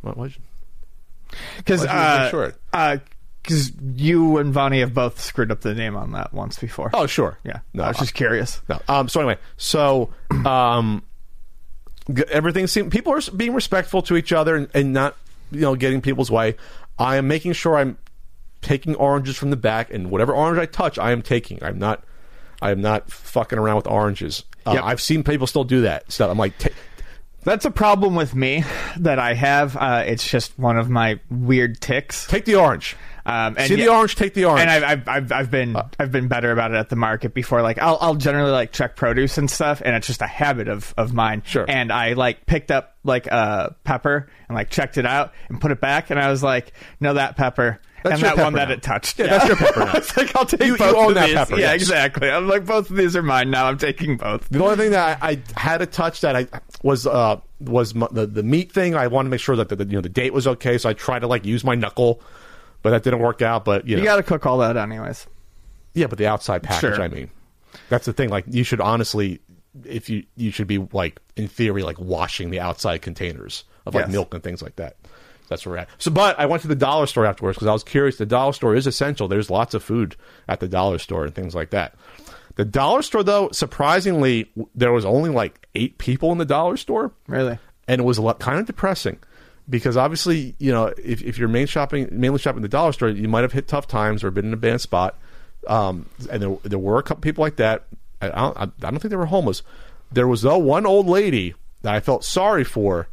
What, 0.00 0.16
what, 0.16 0.30
Because 1.58 1.84
Why'd 1.86 2.16
you 2.18 2.22
make 2.22 2.30
sure? 2.30 2.54
uh, 2.72 2.96
because 3.42 3.72
you 3.96 4.36
and 4.38 4.52
Vonnie 4.52 4.80
have 4.80 4.92
both 4.92 5.20
screwed 5.20 5.50
up 5.50 5.60
the 5.62 5.74
name 5.74 5.96
on 5.96 6.12
that 6.12 6.32
once 6.34 6.58
before. 6.58 6.90
oh, 6.94 7.06
sure. 7.06 7.38
yeah. 7.44 7.60
No, 7.72 7.84
I 7.84 7.88
was 7.88 7.98
just 7.98 8.14
curious. 8.14 8.60
No. 8.68 8.80
Um, 8.88 9.08
so 9.08 9.20
anyway, 9.20 9.38
so 9.56 10.10
um, 10.44 11.02
g- 12.12 12.24
everything 12.30 12.66
seems 12.66 12.90
people 12.92 13.12
are 13.14 13.18
s- 13.18 13.28
being 13.30 13.54
respectful 13.54 14.02
to 14.02 14.16
each 14.16 14.32
other 14.32 14.56
and, 14.56 14.68
and 14.74 14.92
not 14.92 15.16
you 15.52 15.60
know 15.60 15.74
getting 15.74 16.00
people's 16.02 16.30
way. 16.30 16.56
I 16.98 17.16
am 17.16 17.28
making 17.28 17.52
sure 17.54 17.76
I'm 17.78 17.96
taking 18.60 18.94
oranges 18.96 19.36
from 19.36 19.48
the 19.50 19.56
back, 19.56 19.90
and 19.92 20.10
whatever 20.10 20.34
orange 20.34 20.58
I 20.58 20.66
touch, 20.66 20.98
I 20.98 21.12
am 21.12 21.22
taking. 21.22 21.62
I'm 21.62 21.78
not. 21.78 22.04
I 22.62 22.72
am 22.72 22.82
not 22.82 23.10
fucking 23.10 23.58
around 23.58 23.76
with 23.76 23.86
oranges. 23.86 24.44
Uh, 24.66 24.72
Yep. 24.74 24.84
I've 24.84 25.00
seen 25.00 25.24
people 25.24 25.46
still 25.46 25.64
do 25.64 25.80
that 25.82 26.12
stuff. 26.12 26.30
I'm 26.30 26.36
like, 26.36 26.58
ta 26.58 26.68
That's 27.42 27.64
a 27.64 27.70
problem 27.70 28.14
with 28.14 28.34
me 28.34 28.64
that 28.98 29.18
I 29.18 29.34
have. 29.34 29.76
Uh, 29.76 30.04
it's 30.06 30.28
just 30.28 30.58
one 30.58 30.76
of 30.78 30.90
my 30.90 31.20
weird 31.30 31.80
ticks. 31.80 32.26
take 32.26 32.44
the 32.44 32.56
orange. 32.56 32.96
Um, 33.26 33.54
and 33.58 33.68
See 33.68 33.76
the 33.76 33.82
yeah- 33.82 33.96
orange, 33.96 34.16
take 34.16 34.34
the 34.34 34.46
orange. 34.46 34.62
And 34.62 34.70
I've, 34.70 34.82
I've, 34.82 35.08
I've, 35.08 35.32
I've 35.32 35.50
been 35.50 35.76
I've 35.98 36.10
been 36.10 36.26
better 36.28 36.50
about 36.52 36.70
it 36.72 36.76
at 36.76 36.88
the 36.88 36.96
market 36.96 37.34
before. 37.34 37.60
Like 37.62 37.78
I'll 37.78 37.98
I'll 38.00 38.14
generally 38.14 38.50
like 38.50 38.72
check 38.72 38.96
produce 38.96 39.36
and 39.38 39.48
stuff, 39.50 39.82
and 39.84 39.94
it's 39.94 40.06
just 40.06 40.22
a 40.22 40.26
habit 40.26 40.68
of 40.68 40.94
of 40.96 41.12
mine. 41.12 41.42
Sure. 41.44 41.64
And 41.68 41.92
I 41.92 42.14
like 42.14 42.46
picked 42.46 42.70
up 42.70 42.96
like 43.04 43.26
a 43.26 43.76
pepper 43.84 44.28
and 44.48 44.56
like 44.56 44.70
checked 44.70 44.96
it 44.96 45.06
out 45.06 45.32
and 45.48 45.60
put 45.60 45.70
it 45.70 45.80
back, 45.80 46.10
and 46.10 46.18
I 46.18 46.30
was 46.30 46.42
like, 46.42 46.72
no, 46.98 47.14
that 47.14 47.36
pepper. 47.36 47.80
That's 48.02 48.14
and 48.14 48.22
that 48.22 48.36
one 48.36 48.54
pepper 48.54 48.66
that 48.66 48.70
it 48.70 48.82
touched. 48.82 49.18
Yeah, 49.18 49.26
that's 49.26 49.46
your 49.48 49.56
pepper 49.56 49.80
now. 49.80 49.92
it's 49.96 50.16
like 50.16 50.34
I'll 50.36 50.46
take 50.46 50.60
You- 50.60 50.72
you 50.72 50.76
both 50.78 50.96
own 50.96 51.08
of 51.10 51.14
that 51.16 51.26
these. 51.26 51.34
pepper, 51.34 51.52
Yeah, 51.58 51.72
yes. 51.72 51.74
exactly. 51.82 52.30
I'm 52.30 52.48
like 52.48 52.64
both 52.64 52.90
of 52.90 52.96
these 52.96 53.14
are 53.16 53.22
mine 53.22 53.50
now. 53.50 53.66
I'm 53.66 53.78
taking 53.78 54.16
both. 54.16 54.48
The 54.48 54.62
only 54.62 54.76
thing 54.76 54.90
that 54.92 55.18
I, 55.22 55.30
I 55.30 55.42
had 55.60 55.82
a 55.82 55.86
touch 55.86 56.20
that 56.22 56.36
I 56.36 56.46
was 56.82 57.06
uh 57.06 57.40
was 57.60 57.94
m- 57.94 58.08
the 58.10 58.26
the 58.26 58.42
meat 58.42 58.72
thing. 58.72 58.94
I 58.94 59.06
wanted 59.08 59.28
to 59.28 59.30
make 59.32 59.40
sure 59.40 59.56
that 59.56 59.68
the, 59.68 59.76
the 59.76 59.84
you 59.86 59.92
know 59.96 60.00
the 60.00 60.08
date 60.08 60.32
was 60.32 60.46
okay, 60.46 60.78
so 60.78 60.88
I 60.88 60.92
tried 60.94 61.18
to 61.20 61.26
like 61.26 61.44
use 61.44 61.62
my 61.64 61.74
knuckle, 61.74 62.20
but 62.82 62.90
that 62.90 63.02
didn't 63.02 63.20
work 63.20 63.42
out. 63.42 63.64
But 63.64 63.86
you 63.86 63.96
know, 63.96 64.02
You 64.02 64.08
got 64.08 64.16
to 64.16 64.22
cook 64.22 64.46
all 64.46 64.58
that 64.58 64.76
anyways. 64.76 65.26
yeah, 65.94 66.06
but 66.06 66.18
the 66.18 66.26
outside 66.26 66.62
package. 66.62 66.94
Sure. 66.96 67.02
I 67.02 67.08
mean, 67.08 67.30
that's 67.88 68.06
the 68.06 68.12
thing. 68.12 68.30
Like 68.30 68.44
you 68.48 68.64
should 68.64 68.80
honestly, 68.80 69.40
if 69.84 70.08
you 70.08 70.24
you 70.36 70.50
should 70.50 70.66
be 70.68 70.78
like 70.92 71.20
in 71.36 71.48
theory 71.48 71.82
like 71.82 71.98
washing 72.00 72.50
the 72.50 72.60
outside 72.60 73.02
containers 73.02 73.64
of 73.86 73.94
like 73.94 74.04
Yes. 74.06 74.12
milk 74.12 74.32
and 74.34 74.42
things 74.42 74.62
like 74.62 74.76
that. 74.76 74.96
That's 75.50 75.66
where 75.66 75.72
we're 75.74 75.78
at. 75.80 75.88
So, 75.98 76.10
but 76.10 76.38
I 76.38 76.46
went 76.46 76.62
to 76.62 76.68
the 76.68 76.74
dollar 76.74 77.06
store 77.06 77.26
afterwards 77.26 77.56
because 77.56 77.68
I 77.68 77.72
was 77.72 77.84
curious. 77.84 78.16
The 78.16 78.24
dollar 78.24 78.54
store 78.54 78.74
is 78.74 78.86
essential. 78.86 79.28
There's 79.28 79.50
lots 79.50 79.74
of 79.74 79.82
food 79.82 80.16
at 80.48 80.60
the 80.60 80.68
dollar 80.68 80.98
store 80.98 81.26
and 81.26 81.34
things 81.34 81.54
like 81.54 81.70
that. 81.70 81.94
The 82.54 82.64
dollar 82.64 83.02
store, 83.02 83.22
though, 83.22 83.50
surprisingly, 83.52 84.50
there 84.74 84.92
was 84.92 85.04
only 85.04 85.28
like 85.28 85.66
eight 85.74 85.98
people 85.98 86.32
in 86.32 86.38
the 86.38 86.44
dollar 86.44 86.76
store 86.76 87.12
Really. 87.26 87.58
and 87.88 88.00
it 88.00 88.04
was 88.04 88.16
a 88.16 88.22
lot, 88.22 88.38
kind 88.38 88.58
of 88.58 88.66
depressing 88.66 89.18
because 89.68 89.96
obviously 89.96 90.54
you 90.58 90.72
know 90.72 90.86
if, 90.98 91.22
if 91.22 91.38
you're 91.38 91.48
main 91.48 91.66
shopping 91.66 92.08
mainly 92.10 92.38
shopping 92.40 92.58
at 92.58 92.62
the 92.62 92.68
dollar 92.68 92.92
store 92.92 93.08
you 93.08 93.28
might 93.28 93.42
have 93.42 93.52
hit 93.52 93.68
tough 93.68 93.86
times 93.86 94.24
or 94.24 94.30
been 94.32 94.46
in 94.46 94.52
a 94.52 94.56
bad 94.56 94.80
spot 94.80 95.16
um, 95.68 96.06
and 96.28 96.42
there, 96.42 96.56
there 96.64 96.78
were 96.78 96.98
a 96.98 97.02
couple 97.04 97.20
people 97.20 97.42
like 97.42 97.54
that 97.56 97.84
I, 98.20 98.30
I, 98.30 98.30
don't, 98.30 98.58
I 98.58 98.90
don't 98.90 98.98
think 98.98 99.10
they 99.10 99.16
were 99.16 99.26
homeless 99.26 99.62
there 100.10 100.26
was 100.26 100.42
though 100.42 100.58
one 100.58 100.86
old 100.86 101.06
lady 101.06 101.54
that 101.82 101.94
I 101.94 102.00
felt 102.00 102.24
sorry 102.24 102.64
for 102.64 103.06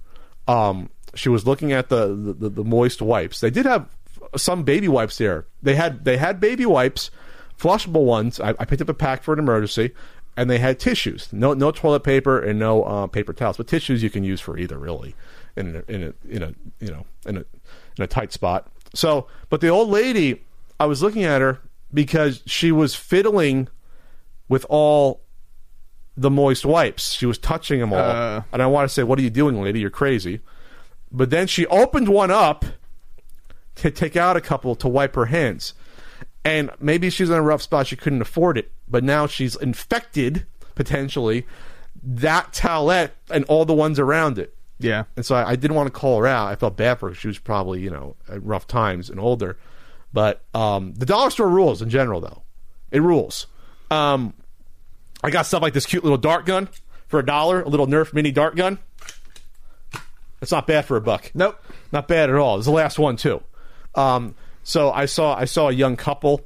um, 0.47 0.89
she 1.17 1.29
was 1.29 1.45
looking 1.45 1.71
at 1.71 1.89
the, 1.89 2.07
the, 2.07 2.49
the, 2.49 2.63
moist 2.63 3.01
wipes 3.01 3.39
they 3.39 3.49
did 3.49 3.65
have 3.65 3.87
some 4.35 4.63
baby 4.63 4.87
wipes 4.87 5.17
there 5.17 5.45
they 5.61 5.75
had 5.75 6.05
they 6.05 6.17
had 6.17 6.39
baby 6.39 6.65
wipes 6.65 7.11
flushable 7.57 8.05
ones 8.05 8.39
I, 8.39 8.49
I 8.59 8.65
picked 8.65 8.81
up 8.81 8.89
a 8.89 8.93
pack 8.93 9.23
for 9.23 9.33
an 9.33 9.39
emergency 9.39 9.93
and 10.35 10.49
they 10.49 10.59
had 10.59 10.79
tissues 10.79 11.29
no 11.31 11.53
no 11.53 11.71
toilet 11.71 12.03
paper 12.03 12.39
and 12.39 12.59
no 12.59 12.83
uh, 12.83 13.07
paper 13.07 13.33
towels 13.33 13.57
but 13.57 13.67
tissues 13.67 14.03
you 14.03 14.09
can 14.09 14.23
use 14.23 14.39
for 14.41 14.57
either 14.57 14.77
really 14.77 15.15
in 15.55 15.75
a, 15.75 15.91
in 15.91 16.03
a 16.03 16.13
in 16.29 16.43
a 16.43 16.53
you 16.79 16.89
know 16.89 17.05
in 17.25 17.37
a 17.37 17.45
in 17.97 18.03
a 18.03 18.07
tight 18.07 18.31
spot 18.31 18.69
so 18.93 19.27
but 19.49 19.61
the 19.61 19.67
old 19.69 19.89
lady 19.89 20.43
i 20.79 20.85
was 20.85 21.01
looking 21.01 21.23
at 21.23 21.41
her 21.41 21.59
because 21.93 22.43
she 22.45 22.71
was 22.71 22.95
fiddling 22.95 23.67
with 24.49 24.65
all 24.69 25.21
the 26.15 26.29
moist 26.31 26.65
wipes. 26.65 27.13
She 27.13 27.25
was 27.25 27.37
touching 27.37 27.79
them 27.79 27.93
all, 27.93 27.99
Uh. 27.99 28.41
and 28.51 28.61
I 28.61 28.65
want 28.65 28.89
to 28.89 28.93
say, 28.93 29.03
"What 29.03 29.19
are 29.19 29.21
you 29.21 29.29
doing, 29.29 29.61
lady? 29.61 29.79
You're 29.79 29.89
crazy." 29.89 30.39
But 31.11 31.29
then 31.29 31.47
she 31.47 31.65
opened 31.67 32.09
one 32.09 32.31
up 32.31 32.65
to 33.75 33.91
take 33.91 34.15
out 34.15 34.35
a 34.35 34.41
couple 34.41 34.75
to 34.75 34.87
wipe 34.87 35.15
her 35.15 35.25
hands, 35.25 35.73
and 36.43 36.71
maybe 36.79 37.09
she's 37.09 37.29
in 37.29 37.35
a 37.35 37.41
rough 37.41 37.61
spot. 37.61 37.87
She 37.87 37.95
couldn't 37.95 38.21
afford 38.21 38.57
it, 38.57 38.71
but 38.87 39.03
now 39.03 39.27
she's 39.27 39.55
infected 39.55 40.45
potentially 40.75 41.45
that 42.03 42.53
towelette 42.53 43.11
and 43.29 43.43
all 43.45 43.65
the 43.65 43.73
ones 43.73 43.99
around 43.99 44.37
it. 44.37 44.53
Yeah. 44.79 45.05
And 45.15 45.25
so 45.25 45.35
I, 45.35 45.51
I 45.51 45.55
didn't 45.55 45.75
want 45.75 45.87
to 45.87 45.99
call 45.99 46.19
her 46.19 46.27
out. 46.27 46.47
I 46.47 46.55
felt 46.55 46.77
bad 46.77 46.99
for 46.99 47.09
her. 47.09 47.15
She 47.15 47.27
was 47.27 47.39
probably, 47.39 47.81
you 47.81 47.89
know, 47.89 48.15
at 48.29 48.43
rough 48.43 48.67
times 48.67 49.09
and 49.09 49.19
older. 49.19 49.57
But 50.13 50.41
um, 50.53 50.93
the 50.93 51.05
dollar 51.05 51.29
store 51.29 51.49
rules 51.49 51.81
in 51.81 51.89
general, 51.89 52.21
though. 52.21 52.43
It 52.91 53.01
rules. 53.01 53.47
Um, 53.91 54.33
I 55.23 55.29
got 55.29 55.45
stuff 55.45 55.61
like 55.61 55.73
this 55.73 55.85
cute 55.85 56.03
little 56.03 56.17
dart 56.17 56.45
gun 56.45 56.69
for 57.07 57.19
a 57.19 57.25
dollar, 57.25 57.61
a 57.61 57.69
little 57.69 57.87
Nerf 57.87 58.13
mini 58.13 58.31
dart 58.31 58.55
gun. 58.55 58.79
It's 60.41 60.51
not 60.51 60.67
bad 60.67 60.85
for 60.85 60.97
a 60.97 61.01
buck. 61.01 61.31
Nope. 61.33 61.59
Not 61.91 62.07
bad 62.07 62.29
at 62.29 62.35
all. 62.35 62.57
It's 62.57 62.65
the 62.65 62.71
last 62.71 62.99
one 62.99 63.17
too. 63.17 63.41
Um, 63.95 64.35
so 64.63 64.91
I 64.91 65.05
saw 65.05 65.35
I 65.35 65.45
saw 65.45 65.69
a 65.69 65.73
young 65.73 65.95
couple. 65.95 66.45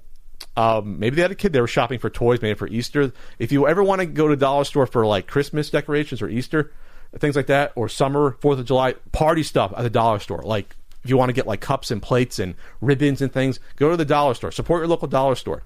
Um, 0.56 1.00
maybe 1.00 1.16
they 1.16 1.22
had 1.22 1.32
a 1.32 1.36
kid. 1.36 1.54
They 1.54 1.62
were 1.62 1.68
shopping 1.68 2.00
for 2.00 2.10
toys, 2.10 2.42
maybe 2.42 2.58
for 2.58 2.68
Easter. 2.68 3.12
If 3.40 3.52
you 3.52 3.68
ever 3.68 3.84
want 3.84 4.00
to 4.02 4.06
go 4.06 4.28
to 4.28 4.36
dollar 4.36 4.64
store 4.64 4.86
for 4.86 5.06
like 5.06 5.28
Christmas 5.28 5.70
decorations 5.70 6.22
or 6.22 6.30
Easter, 6.30 6.72
things 7.18 7.36
like 7.36 7.48
that, 7.48 7.74
or 7.76 7.90
summer, 7.90 8.38
Fourth 8.40 8.60
of 8.60 8.66
July 8.66 8.94
party 9.12 9.44
stuff 9.44 9.74
at 9.76 9.84
the 9.84 9.90
dollar 9.90 10.20
store, 10.20 10.42
like 10.44 10.76
if 11.04 11.10
you 11.10 11.18
want 11.18 11.30
to 11.30 11.34
get 11.34 11.48
like 11.48 11.62
cups 11.62 11.92
and 11.92 12.02
plates 12.02 12.40
and 12.40 12.56
ribbons 12.80 13.22
and 13.22 13.32
things, 13.32 13.60
go 13.76 13.90
to 13.90 13.98
the 13.98 14.06
dollar 14.06 14.34
store. 14.34 14.52
Support 14.52 14.82
your 14.82 14.88
local 14.88 15.08
dollar 15.08 15.36
store. 15.36 15.64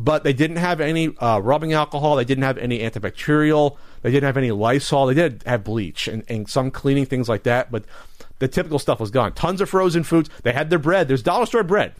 But 0.00 0.22
they 0.22 0.32
didn't 0.32 0.58
have 0.58 0.80
any 0.80 1.16
uh, 1.18 1.40
rubbing 1.40 1.72
alcohol. 1.72 2.16
They 2.16 2.24
didn't 2.24 2.44
have 2.44 2.56
any 2.56 2.78
antibacterial. 2.78 3.76
They 4.02 4.12
didn't 4.12 4.26
have 4.26 4.36
any 4.36 4.52
Lysol. 4.52 5.06
They 5.06 5.14
did 5.14 5.42
have 5.44 5.64
bleach 5.64 6.06
and, 6.06 6.22
and 6.28 6.48
some 6.48 6.70
cleaning 6.70 7.04
things 7.04 7.28
like 7.28 7.42
that. 7.42 7.72
But 7.72 7.84
the 8.38 8.46
typical 8.46 8.78
stuff 8.78 9.00
was 9.00 9.10
gone. 9.10 9.32
Tons 9.32 9.60
of 9.60 9.68
frozen 9.68 10.04
foods. 10.04 10.30
They 10.44 10.52
had 10.52 10.70
their 10.70 10.78
bread. 10.78 11.08
There's 11.08 11.22
dollar 11.22 11.46
store 11.46 11.64
bread 11.64 11.94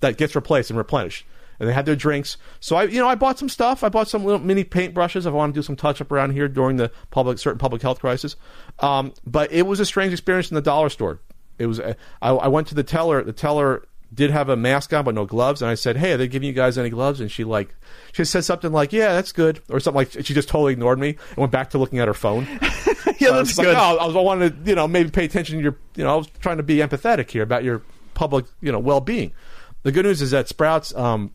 that 0.00 0.16
gets 0.16 0.34
replaced 0.34 0.70
and 0.70 0.76
replenished. 0.76 1.24
And 1.60 1.68
they 1.68 1.72
had 1.72 1.86
their 1.86 1.94
drinks. 1.94 2.36
So 2.58 2.74
I, 2.74 2.84
you 2.84 2.98
know, 2.98 3.08
I 3.08 3.14
bought 3.14 3.38
some 3.38 3.48
stuff. 3.48 3.84
I 3.84 3.88
bought 3.88 4.08
some 4.08 4.24
little 4.24 4.40
mini 4.40 4.64
paintbrushes. 4.64 5.24
I 5.24 5.30
want 5.30 5.54
to 5.54 5.58
do 5.58 5.62
some 5.62 5.76
touch 5.76 6.00
up 6.00 6.10
around 6.10 6.32
here 6.32 6.48
during 6.48 6.76
the 6.76 6.90
public, 7.12 7.38
certain 7.38 7.60
public 7.60 7.80
health 7.80 8.00
crisis. 8.00 8.34
Um, 8.80 9.14
but 9.24 9.52
it 9.52 9.62
was 9.62 9.78
a 9.78 9.86
strange 9.86 10.12
experience 10.12 10.50
in 10.50 10.56
the 10.56 10.60
dollar 10.60 10.88
store. 10.88 11.20
It 11.56 11.66
was. 11.66 11.80
I, 11.80 11.94
I 12.20 12.48
went 12.48 12.66
to 12.68 12.74
the 12.74 12.82
teller. 12.82 13.22
The 13.22 13.32
teller 13.32 13.86
did 14.14 14.30
have 14.30 14.48
a 14.48 14.56
mask 14.56 14.92
on 14.92 15.04
but 15.04 15.14
no 15.14 15.26
gloves, 15.26 15.60
and 15.60 15.70
I 15.70 15.74
said, 15.74 15.96
"Hey, 15.96 16.12
are 16.12 16.16
they 16.16 16.28
giving 16.28 16.46
you 16.46 16.52
guys 16.52 16.78
any 16.78 16.90
gloves?" 16.90 17.20
And 17.20 17.30
she 17.30 17.44
like, 17.44 17.74
she 18.12 18.24
said 18.24 18.44
something 18.44 18.72
like, 18.72 18.92
"Yeah, 18.92 19.12
that's 19.12 19.32
good," 19.32 19.60
or 19.68 19.80
something 19.80 19.96
like. 19.96 20.12
She 20.24 20.34
just 20.34 20.48
totally 20.48 20.72
ignored 20.72 20.98
me 20.98 21.16
and 21.30 21.36
went 21.36 21.52
back 21.52 21.70
to 21.70 21.78
looking 21.78 21.98
at 21.98 22.08
her 22.08 22.14
phone. 22.14 22.46
Yeah, 23.18 23.30
that's 23.32 23.56
like, 23.56 23.68
good. 23.68 23.74
no, 23.74 23.98
I 23.98 24.06
was 24.06 24.16
I 24.16 24.20
wanted 24.20 24.64
to, 24.64 24.70
you 24.70 24.74
know, 24.74 24.88
maybe 24.88 25.10
pay 25.10 25.24
attention 25.24 25.56
to 25.58 25.62
your, 25.62 25.76
you 25.94 26.04
know, 26.04 26.12
I 26.12 26.16
was 26.16 26.26
trying 26.40 26.56
to 26.56 26.62
be 26.62 26.78
empathetic 26.78 27.30
here 27.30 27.42
about 27.42 27.62
your 27.62 27.82
public, 28.14 28.46
you 28.60 28.72
know, 28.72 28.78
well-being. 28.78 29.32
The 29.82 29.92
good 29.92 30.04
news 30.04 30.20
is 30.20 30.32
that 30.32 30.48
Sprouts 30.48 30.94
um, 30.94 31.32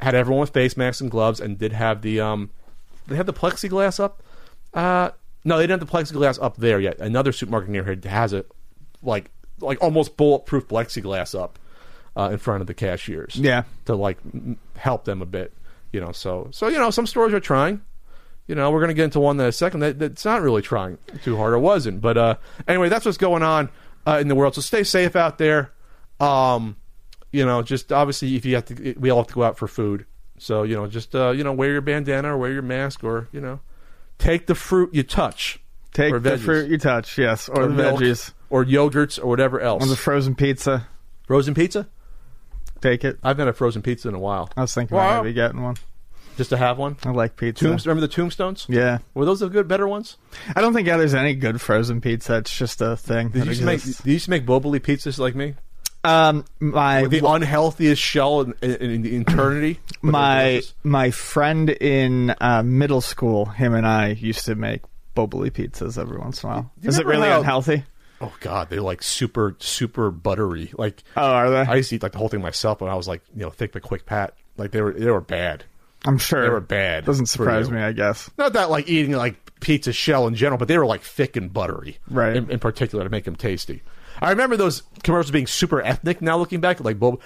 had 0.00 0.14
everyone 0.14 0.40
with 0.40 0.50
face 0.50 0.76
masks 0.76 1.00
and 1.00 1.10
gloves, 1.10 1.40
and 1.40 1.58
did 1.58 1.72
have 1.72 2.02
the, 2.02 2.20
um, 2.20 2.50
they 3.06 3.16
have 3.16 3.26
the 3.26 3.32
plexiglass 3.32 3.98
up. 3.98 4.22
Uh, 4.72 5.10
no, 5.44 5.56
they 5.56 5.64
didn't 5.64 5.80
have 5.80 5.90
the 5.90 5.98
plexiglass 5.98 6.40
up 6.40 6.56
there 6.58 6.78
yet. 6.80 6.98
Another 6.98 7.32
supermarket 7.32 7.70
near 7.70 7.84
here 7.84 7.98
has 8.04 8.32
it, 8.32 8.50
like, 9.02 9.30
like 9.60 9.82
almost 9.82 10.16
bulletproof 10.16 10.68
plexiglass 10.68 11.38
up 11.38 11.58
uh, 12.16 12.30
in 12.32 12.38
front 12.38 12.60
of 12.60 12.66
the 12.66 12.74
cashiers. 12.74 13.36
Yeah. 13.36 13.64
to 13.84 13.94
like 13.94 14.18
help 14.76 15.04
them 15.04 15.22
a 15.22 15.26
bit, 15.26 15.52
you 15.92 16.00
know. 16.00 16.12
So, 16.12 16.48
so 16.52 16.68
you 16.68 16.78
know, 16.78 16.90
some 16.90 17.06
stores 17.06 17.32
are 17.34 17.40
trying 17.40 17.82
you 18.46 18.54
know, 18.54 18.70
we're 18.70 18.80
going 18.80 18.88
to 18.88 18.94
get 18.94 19.04
into 19.04 19.20
one 19.20 19.38
in 19.40 19.46
a 19.46 19.52
second 19.52 19.80
that, 19.80 19.98
that's 19.98 20.24
not 20.24 20.40
really 20.40 20.62
trying 20.62 20.98
too 21.22 21.36
hard 21.36 21.52
or 21.52 21.58
wasn't. 21.58 22.00
But 22.00 22.16
uh, 22.16 22.36
anyway, 22.68 22.88
that's 22.88 23.04
what's 23.04 23.18
going 23.18 23.42
on 23.42 23.70
uh, 24.06 24.18
in 24.20 24.28
the 24.28 24.34
world. 24.34 24.54
So 24.54 24.60
stay 24.60 24.84
safe 24.84 25.16
out 25.16 25.38
there. 25.38 25.72
Um, 26.20 26.76
you 27.32 27.44
know, 27.44 27.62
just 27.62 27.92
obviously 27.92 28.36
if 28.36 28.44
you 28.44 28.54
have 28.54 28.66
to, 28.66 28.94
we 28.98 29.10
all 29.10 29.18
have 29.18 29.26
to 29.28 29.34
go 29.34 29.42
out 29.42 29.58
for 29.58 29.66
food. 29.66 30.06
So 30.38 30.62
you 30.62 30.76
know, 30.76 30.86
just 30.86 31.14
uh, 31.14 31.30
you 31.30 31.44
know, 31.44 31.52
wear 31.52 31.72
your 31.72 31.80
bandana 31.80 32.34
or 32.34 32.38
wear 32.38 32.52
your 32.52 32.62
mask 32.62 33.02
or 33.02 33.28
you 33.32 33.40
know, 33.40 33.60
take 34.18 34.46
the 34.46 34.54
fruit 34.54 34.94
you 34.94 35.02
touch. 35.02 35.58
Take 35.92 36.12
the 36.12 36.20
veggies. 36.20 36.40
fruit 36.40 36.70
you 36.70 36.76
touch, 36.76 37.16
yes, 37.16 37.48
or, 37.48 37.62
or 37.62 37.68
the 37.68 37.74
milk, 37.74 38.00
veggies, 38.00 38.32
or 38.50 38.64
yogurts 38.64 39.18
or 39.18 39.26
whatever 39.28 39.60
else. 39.60 39.82
or 39.82 39.88
the 39.88 39.96
frozen 39.96 40.34
pizza. 40.34 40.86
frozen 41.26 41.54
pizza. 41.54 41.88
Take 42.80 43.04
it. 43.04 43.18
I 43.22 43.28
haven't 43.28 43.46
had 43.46 43.48
a 43.48 43.52
frozen 43.56 43.82
pizza 43.82 44.08
in 44.08 44.14
a 44.14 44.18
while. 44.18 44.50
I 44.56 44.62
was 44.62 44.74
thinking 44.74 44.96
Wow. 44.96 45.08
about 45.10 45.24
maybe 45.24 45.34
getting 45.34 45.62
one. 45.62 45.76
Just 46.36 46.50
to 46.50 46.56
have 46.58 46.76
one. 46.76 46.96
I 47.04 47.10
like 47.10 47.36
pizza. 47.36 47.64
Tombs, 47.64 47.86
remember 47.86 48.06
the 48.06 48.12
tombstones? 48.12 48.66
Yeah, 48.68 48.98
Were 49.14 49.24
those 49.24 49.40
the 49.40 49.48
good, 49.48 49.66
better 49.68 49.88
ones? 49.88 50.18
I 50.54 50.60
don't 50.60 50.74
think 50.74 50.86
yeah, 50.86 50.98
there's 50.98 51.14
any 51.14 51.34
good 51.34 51.60
frozen 51.62 52.02
pizza. 52.02 52.36
It's 52.36 52.54
just 52.56 52.82
a 52.82 52.94
thing. 52.96 53.28
Did 53.30 53.40
that 53.40 53.44
you 53.46 53.50
used 53.50 53.60
to 53.60 53.66
make? 53.66 53.74
exists. 53.76 54.02
Did 54.02 54.06
you 54.08 54.12
used 54.14 54.24
to 54.26 54.30
make 54.30 54.44
Boboli 54.44 54.78
pizzas 54.80 55.18
like 55.18 55.34
me? 55.34 55.54
Um, 56.04 56.44
my 56.60 57.02
With 57.02 57.10
the 57.12 57.26
unhealthiest 57.26 58.00
shell 58.00 58.42
in, 58.42 58.54
in, 58.60 58.74
in 58.90 59.02
the 59.02 59.16
eternity. 59.16 59.80
but 60.02 60.02
they're 60.02 60.12
my 60.12 60.44
delicious. 60.50 60.74
my 60.84 61.10
friend 61.10 61.70
in 61.70 62.34
uh, 62.40 62.62
middle 62.62 63.00
school, 63.00 63.46
him 63.46 63.74
and 63.74 63.86
I 63.86 64.08
used 64.10 64.44
to 64.44 64.54
make 64.54 64.82
boboli 65.16 65.50
pizzas 65.50 65.98
every 65.98 66.18
once 66.18 66.42
in 66.44 66.50
a 66.50 66.52
while. 66.52 66.70
You 66.82 66.90
Is 66.90 66.98
it 66.98 67.06
remember 67.06 67.22
really 67.22 67.32
how- 67.32 67.38
unhealthy? 67.40 67.84
Oh 68.20 68.32
god, 68.40 68.70
they're 68.70 68.80
like 68.80 69.02
super 69.02 69.56
super 69.58 70.10
buttery. 70.10 70.70
Like 70.76 71.02
Oh, 71.16 71.22
are 71.22 71.50
they? 71.50 71.56
I 71.60 71.74
used 71.76 71.90
to 71.90 71.96
eat 71.96 72.02
like 72.02 72.12
the 72.12 72.18
whole 72.18 72.28
thing 72.28 72.40
myself 72.40 72.80
when 72.80 72.90
I 72.90 72.94
was 72.94 73.06
like 73.08 73.22
you 73.34 73.42
know 73.42 73.50
thick 73.50 73.72
but 73.72 73.82
quick 73.82 74.06
pat. 74.06 74.34
Like 74.56 74.70
they 74.70 74.80
were 74.80 74.92
they 74.92 75.10
were 75.10 75.20
bad. 75.20 75.64
I'm 76.04 76.18
sure 76.18 76.42
They 76.42 76.50
were 76.50 76.60
bad. 76.60 77.04
Doesn't 77.04 77.26
surprise 77.26 77.70
me, 77.70 77.80
I 77.80 77.92
guess. 77.92 78.30
Not 78.38 78.52
that 78.52 78.70
like 78.70 78.88
eating 78.88 79.12
like 79.12 79.60
pizza 79.60 79.92
shell 79.92 80.26
in 80.28 80.34
general, 80.34 80.58
but 80.58 80.68
they 80.68 80.78
were 80.78 80.86
like 80.86 81.02
thick 81.02 81.36
and 81.36 81.52
buttery. 81.52 81.98
Right. 82.08 82.36
In, 82.36 82.50
in 82.50 82.58
particular 82.58 83.02
to 83.04 83.10
make 83.10 83.24
them 83.24 83.36
tasty. 83.36 83.82
I 84.20 84.30
remember 84.30 84.56
those 84.56 84.82
commercials 85.02 85.30
being 85.30 85.46
super 85.46 85.82
ethnic. 85.82 86.22
Now 86.22 86.38
looking 86.38 86.60
back, 86.60 86.80
like 86.80 86.98
Bob, 86.98 87.20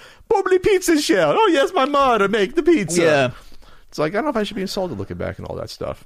pizza 0.63 0.99
shell. 1.01 1.33
Oh 1.37 1.47
yes, 1.47 1.71
my 1.73 1.85
mother 1.85 2.27
make 2.27 2.55
the 2.55 2.63
pizza. 2.63 3.01
Yeah. 3.01 3.31
It's 3.87 3.99
like 3.99 4.13
I 4.13 4.15
don't 4.15 4.25
know 4.25 4.29
if 4.31 4.35
I 4.37 4.43
should 4.43 4.55
be 4.55 4.61
insulted 4.61 4.97
looking 4.97 5.17
back 5.17 5.37
and 5.37 5.47
all 5.47 5.55
that 5.57 5.69
stuff. 5.69 6.05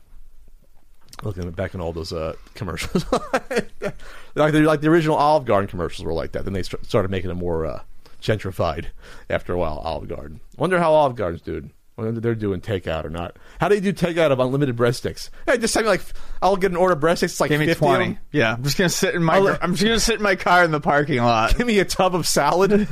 Looking 1.23 1.49
back 1.51 1.73
in 1.73 1.81
all 1.81 1.93
those 1.93 2.11
uh, 2.11 2.33
commercials, 2.55 3.05
like 3.11 4.53
the 4.53 4.59
like 4.61 4.81
the 4.81 4.89
original 4.89 5.15
Olive 5.15 5.45
Garden 5.45 5.67
commercials 5.69 6.05
were 6.05 6.13
like 6.13 6.33
that. 6.33 6.43
Then 6.43 6.53
they 6.53 6.63
st- 6.63 6.85
started 6.85 7.09
making 7.09 7.29
them 7.29 7.37
more 7.37 7.65
uh, 7.65 7.81
gentrified 8.21 8.87
after 9.29 9.53
a 9.53 9.57
while. 9.57 9.77
Olive 9.77 10.09
Garden. 10.09 10.41
Wonder 10.57 10.77
how 10.77 10.93
Olive 10.93 11.15
Garden's 11.15 11.41
doing. 11.41 11.71
Whether 11.95 12.19
they're 12.19 12.35
doing 12.35 12.59
takeout 12.59 13.05
or 13.05 13.09
not. 13.09 13.37
How 13.61 13.69
do 13.69 13.75
you 13.75 13.79
do 13.79 13.93
takeout 13.93 14.31
of 14.31 14.41
unlimited 14.41 14.75
breadsticks? 14.75 15.29
Hey, 15.45 15.57
just 15.57 15.73
tell 15.73 15.83
me 15.83 15.87
like 15.87 16.01
I'll 16.41 16.57
get 16.57 16.71
an 16.71 16.75
order 16.77 16.93
of 16.93 16.99
breadsticks. 16.99 17.23
It's 17.23 17.39
like 17.39 17.47
Give 17.47 17.61
me 17.61 17.67
50 17.67 17.79
twenty. 17.79 18.19
Yeah, 18.33 18.53
I'm 18.53 18.63
just 18.63 18.77
gonna 18.77 18.89
sit 18.89 19.15
in 19.15 19.23
my. 19.23 19.35
I'll 19.37 19.57
I'm 19.61 19.75
just 19.75 19.83
gonna 19.83 19.99
sit 20.01 20.15
in 20.15 20.21
my 20.21 20.35
car 20.35 20.65
in 20.65 20.71
the 20.71 20.81
parking 20.81 21.19
lot. 21.23 21.57
Give 21.57 21.65
me 21.65 21.79
a 21.79 21.85
tub 21.85 22.13
of 22.13 22.27
salad. 22.27 22.71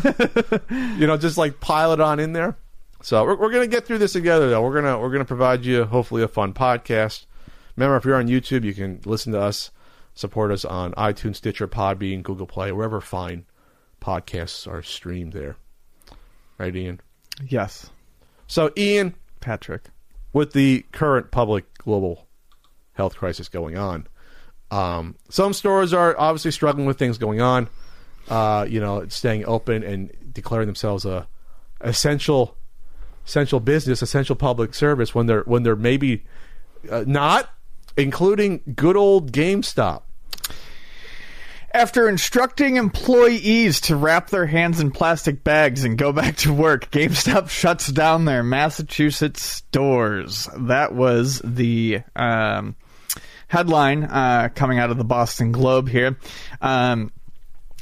you 0.71 1.05
know, 1.05 1.17
just 1.17 1.37
like 1.37 1.59
pile 1.59 1.91
it 1.91 1.99
on 1.99 2.21
in 2.21 2.31
there. 2.31 2.55
So 3.01 3.25
we're, 3.25 3.35
we're 3.35 3.51
gonna 3.51 3.67
get 3.67 3.85
through 3.85 3.97
this 3.97 4.13
together, 4.13 4.49
though. 4.49 4.61
We're 4.61 4.75
gonna 4.81 4.97
we're 4.97 5.11
gonna 5.11 5.25
provide 5.25 5.65
you 5.65 5.83
hopefully 5.83 6.23
a 6.23 6.29
fun 6.29 6.53
podcast. 6.53 7.25
Remember, 7.75 7.97
if 7.97 8.05
you're 8.05 8.15
on 8.15 8.27
YouTube, 8.27 8.63
you 8.63 8.73
can 8.73 9.01
listen 9.05 9.33
to 9.33 9.41
us, 9.41 9.71
support 10.13 10.51
us 10.51 10.63
on 10.65 10.91
iTunes, 10.93 11.37
Stitcher, 11.37 11.67
Podbean, 11.67 12.21
Google 12.23 12.45
Play, 12.47 12.71
wherever 12.71 13.01
fine 13.01 13.45
podcasts 14.01 14.67
are 14.71 14.81
streamed. 14.83 15.33
There, 15.33 15.55
right, 16.57 16.75
Ian. 16.75 17.01
Yes, 17.47 17.89
So, 18.47 18.71
Ian, 18.77 19.15
Patrick. 19.39 19.85
with 20.33 20.53
the 20.53 20.85
current 20.91 21.31
public 21.31 21.65
global 21.79 22.27
health 22.93 23.15
crisis 23.15 23.49
going 23.49 23.75
on, 23.77 24.05
um, 24.69 25.15
some 25.29 25.53
stores 25.53 25.93
are 25.93 26.15
obviously 26.19 26.51
struggling 26.51 26.85
with 26.85 26.97
things 26.99 27.17
going 27.17 27.41
on. 27.41 27.69
Uh, 28.29 28.65
you 28.69 28.79
know, 28.79 29.05
staying 29.09 29.45
open 29.45 29.83
and 29.83 30.09
declaring 30.31 30.65
themselves 30.67 31.05
a 31.05 31.27
essential 31.81 32.55
essential 33.25 33.59
business, 33.59 34.01
essential 34.01 34.35
public 34.35 34.73
service 34.73 35.13
when 35.13 35.25
they're 35.25 35.41
when 35.41 35.63
they're 35.63 35.75
maybe 35.75 36.23
uh, 36.89 37.03
not, 37.05 37.49
including 37.97 38.61
good 38.75 38.97
old 38.97 39.31
GameStop. 39.31 40.03
After 41.73 42.07
instructing 42.07 42.77
employees 42.77 43.81
to 43.81 43.95
wrap 43.95 44.29
their 44.29 44.45
hands 44.45 44.79
in 44.79 44.91
plastic 44.91 45.43
bags 45.43 45.83
and 45.83 45.97
go 45.97 46.13
back 46.13 46.35
to 46.37 46.53
work, 46.53 46.91
GameStop 46.91 47.49
shuts 47.49 47.87
down 47.87 48.25
their 48.25 48.43
Massachusetts 48.43 49.41
stores. 49.41 50.47
That 50.55 50.93
was 50.93 51.41
the 51.43 52.01
um, 52.15 52.75
headline 53.47 54.03
uh, 54.03 54.49
coming 54.53 54.77
out 54.77 54.91
of 54.91 54.97
the 54.97 55.03
Boston 55.03 55.51
Globe 55.51 55.89
here. 55.89 56.17
Um, 56.61 57.11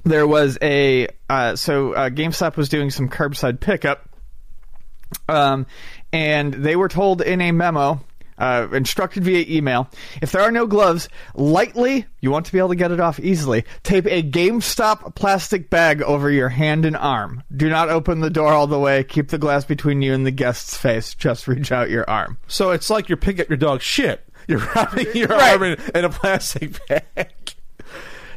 there 0.03 0.25
was 0.25 0.57
a 0.61 1.07
uh, 1.29 1.55
so 1.55 1.93
uh, 1.93 2.09
GameStop 2.09 2.55
was 2.55 2.69
doing 2.69 2.91
some 2.91 3.09
curbside 3.09 3.59
pickup, 3.59 4.09
um, 5.27 5.65
and 6.13 6.53
they 6.53 6.75
were 6.75 6.87
told 6.87 7.21
in 7.21 7.41
a 7.41 7.51
memo. 7.51 8.01
Uh, 8.41 8.67
instructed 8.73 9.23
via 9.23 9.45
email. 9.47 9.87
If 10.19 10.31
there 10.31 10.41
are 10.41 10.49
no 10.49 10.65
gloves, 10.65 11.07
lightly, 11.35 12.07
you 12.21 12.31
want 12.31 12.47
to 12.47 12.51
be 12.51 12.57
able 12.57 12.69
to 12.69 12.75
get 12.75 12.89
it 12.89 12.99
off 12.99 13.19
easily. 13.19 13.65
Tape 13.83 14.07
a 14.07 14.23
GameStop 14.23 15.13
plastic 15.13 15.69
bag 15.69 16.01
over 16.01 16.31
your 16.31 16.49
hand 16.49 16.83
and 16.83 16.97
arm. 16.97 17.43
Do 17.55 17.69
not 17.69 17.89
open 17.89 18.19
the 18.21 18.31
door 18.31 18.51
all 18.51 18.65
the 18.65 18.79
way. 18.79 19.03
Keep 19.03 19.27
the 19.29 19.37
glass 19.37 19.63
between 19.63 20.01
you 20.01 20.15
and 20.15 20.25
the 20.25 20.31
guest's 20.31 20.75
face. 20.75 21.13
Just 21.13 21.47
reach 21.47 21.71
out 21.71 21.91
your 21.91 22.09
arm. 22.09 22.39
So 22.47 22.71
it's 22.71 22.89
like 22.89 23.09
you're 23.09 23.17
picking 23.17 23.41
up 23.41 23.49
your 23.49 23.57
dog's 23.57 23.83
shit. 23.83 24.25
you're 24.47 24.57
wrapping 24.73 25.05
your 25.13 25.27
Right. 25.27 25.51
arm 25.53 25.61
in, 25.61 25.77
in 25.93 26.05
a 26.05 26.09
plastic 26.09 26.79
bag. 26.87 27.29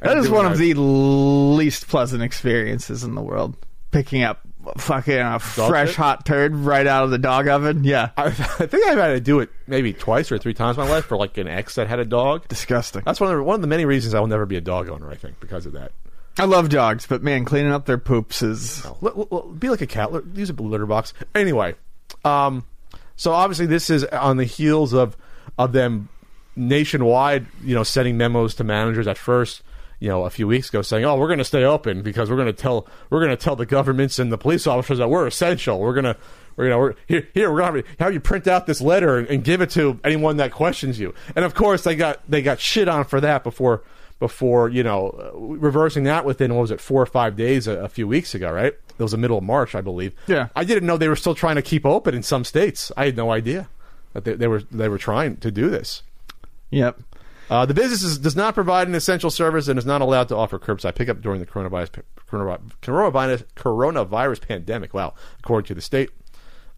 That 0.03 0.19
is 0.19 0.29
one 0.29 0.45
of 0.45 0.59
the 0.59 0.75
least 0.75 1.89
pleasant 1.89 2.23
experiences 2.23 3.05
in 3.05 3.15
the 3.15 3.23
world. 3.23 3.57
Picking 3.91 4.23
up 4.23 4.43
fucking 4.79 5.19
a 5.19 5.39
fresh 5.39 5.89
shit? 5.91 5.97
hot 5.97 6.27
turd 6.27 6.55
right 6.55 6.87
out 6.87 7.05
of 7.05 7.11
the 7.11 7.19
dog 7.19 7.49
oven. 7.49 7.85
Yeah. 7.85 8.11
I, 8.17 8.25
I 8.27 8.31
think 8.33 8.87
I've 8.87 8.99
had 8.99 9.09
to 9.09 9.21
do 9.21 9.41
it 9.41 9.51
maybe 9.67 9.93
twice 9.93 10.31
or 10.33 10.39
three 10.39 10.55
times 10.55 10.77
in 10.79 10.85
my 10.85 10.91
life 10.91 11.05
for 11.07 11.17
like 11.17 11.37
an 11.39 11.49
ex 11.49 11.75
that 11.77 11.89
had 11.89 11.99
a 11.99 12.05
dog. 12.05 12.49
Disgusting. 12.49 13.03
That's 13.05 13.21
one 13.21 13.31
of 13.31 13.37
the, 13.37 13.43
one 13.43 13.55
of 13.57 13.61
the 13.61 13.67
many 13.67 13.85
reasons 13.85 14.15
I 14.15 14.21
will 14.21 14.27
never 14.27 14.47
be 14.47 14.57
a 14.57 14.61
dog 14.61 14.89
owner. 14.89 15.11
I 15.11 15.17
think 15.17 15.41
because 15.41 15.67
of 15.67 15.73
that. 15.73 15.93
I 16.39 16.47
love 16.47 16.69
dogs, 16.69 17.07
but 17.07 17.23
man, 17.23 17.45
cleaning 17.45 17.71
up 17.71 17.87
their 17.87 17.99
poops 17.99 18.43
is. 18.43 18.85
L- 18.85 18.99
l- 19.05 19.29
l- 19.31 19.43
be 19.53 19.69
like 19.71 19.83
a 19.83 19.87
cat. 19.87 20.13
L- 20.13 20.23
Use 20.35 20.51
a 20.51 20.53
litter 20.55 20.87
box. 20.87 21.15
Anyway, 21.35 21.77
um, 22.25 22.65
so 23.15 23.31
obviously 23.33 23.67
this 23.67 23.89
is 23.89 24.03
on 24.05 24.37
the 24.37 24.45
heels 24.45 24.93
of 24.93 25.17
of 25.59 25.73
them 25.73 26.09
nationwide, 26.57 27.47
you 27.63 27.75
know, 27.75 27.83
sending 27.83 28.17
memos 28.17 28.55
to 28.57 28.65
managers 28.65 29.07
at 29.07 29.19
first. 29.19 29.63
You 30.01 30.09
know, 30.09 30.25
a 30.25 30.31
few 30.31 30.47
weeks 30.47 30.69
ago, 30.69 30.83
saying, 30.83 31.05
"Oh, 31.05 31.17
we're 31.17 31.29
going 31.29 31.39
to 31.39 31.45
stay 31.45 31.65
open 31.65 32.03
because 32.03 32.29
we're 32.29 32.37
going 32.37 32.47
to 32.47 32.53
tell 32.53 32.87
we're 33.11 33.21
going 33.21 33.37
to 33.37 33.43
tell 33.43 33.57
the 33.57 33.67
governments 33.67 34.19
and 34.19 34.33
the 34.33 34.39
police 34.39 34.67
officers 34.67 34.99
that 34.99 35.09
we're 35.09 35.27
essential. 35.27 35.79
We're 35.79 35.95
going 35.95 36.05
to, 36.05 36.17
we're, 36.57 36.65
you 36.65 36.71
know, 36.71 36.79
we're 36.79 36.95
here. 37.07 37.29
Here, 37.33 37.53
we're 37.53 37.61
going 37.61 37.83
to 37.83 37.89
have 37.99 38.13
you 38.13 38.21
print 38.21 38.47
out 38.47 38.67
this 38.67 38.81
letter 38.81 39.19
and, 39.19 39.29
and 39.29 39.45
give 39.45 39.61
it 39.61 39.71
to 39.71 39.99
anyone 40.05 40.37
that 40.39 40.53
questions 40.53 40.99
you." 40.99 41.15
And 41.37 41.45
of 41.45 41.55
course, 41.55 41.85
they 41.85 41.97
got 41.97 42.21
they 42.29 42.43
got 42.43 42.61
shit 42.61 42.89
on 42.89 43.05
for 43.05 43.21
that 43.21 43.45
before 43.45 43.83
before 44.19 44.69
you 44.69 44.83
know 44.83 45.11
uh, 45.11 45.39
reversing 45.39 46.05
that 46.05 46.25
within 46.25 46.55
what 46.55 46.63
was 46.63 46.71
it 46.71 46.81
four 46.81 47.03
or 47.03 47.07
five 47.07 47.37
days 47.37 47.67
a, 47.67 47.73
a 47.81 47.89
few 47.89 48.07
weeks 48.07 48.35
ago, 48.35 48.51
right? 48.51 48.75
It 48.99 49.03
was 49.03 49.13
the 49.13 49.19
middle 49.19 49.39
of 49.39 49.45
March, 49.45 49.75
I 49.75 49.81
believe. 49.81 50.15
Yeah. 50.27 50.49
I 50.55 50.65
didn't 50.65 50.87
know 50.87 50.97
they 50.97 51.09
were 51.09 51.17
still 51.17 51.35
trying 51.35 51.57
to 51.57 51.63
keep 51.63 51.85
open 51.85 52.15
in 52.15 52.23
some 52.23 52.45
states. 52.45 52.93
I 52.97 53.07
had 53.07 53.17
no 53.17 53.33
idea 53.33 53.69
that 54.13 54.25
they, 54.25 54.35
they 54.35 54.47
were 54.47 54.63
they 54.71 54.89
were 54.89 54.99
trying 54.99 55.37
to 55.39 55.51
do 55.51 55.69
this. 55.69 56.03
Yep. 56.71 57.01
Uh, 57.51 57.67
the 57.67 57.75
business 57.75 58.03
is, 58.03 58.19
does 58.19 58.37
not 58.37 58.55
provide 58.55 58.89
an 58.89 58.95
essential 58.95 59.31
service 59.31 59.69
and 59.69 59.79
is 59.79 59.85
not 59.85 60.01
allowed 60.01 60.29
to 60.29 60.37
offer 60.37 60.59
curbside 60.59 60.95
pickup 60.95 61.21
during 61.21 61.41
the 61.41 61.47
coronavirus 61.47 62.03
coronavirus, 62.29 63.45
coronavirus, 63.55 64.41
pandemic. 64.41 64.95
Wow, 64.95 65.15
according 65.41 65.67
to 65.69 65.75
the 65.75 65.81
state, 65.81 66.11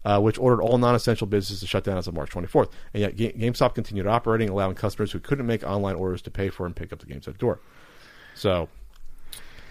uh, 0.03 0.19
which 0.19 0.37
ordered 0.37 0.61
all 0.61 0.77
non-essential 0.77 1.27
businesses 1.27 1.61
to 1.61 1.67
shut 1.67 1.83
down 1.83 1.97
as 1.97 2.07
of 2.07 2.13
March 2.13 2.31
24th, 2.31 2.71
and 2.93 3.01
yet 3.01 3.15
Ga- 3.15 3.33
GameStop 3.33 3.75
continued 3.75 4.07
operating, 4.07 4.49
allowing 4.49 4.75
customers 4.75 5.11
who 5.11 5.19
couldn't 5.19 5.47
make 5.47 5.63
online 5.63 5.95
orders 5.95 6.21
to 6.23 6.31
pay 6.31 6.49
for 6.49 6.65
and 6.65 6.75
pick 6.75 6.91
up 6.91 6.99
the 6.99 7.05
games 7.05 7.27
at 7.27 7.35
the 7.35 7.39
door. 7.39 7.59
So. 8.35 8.69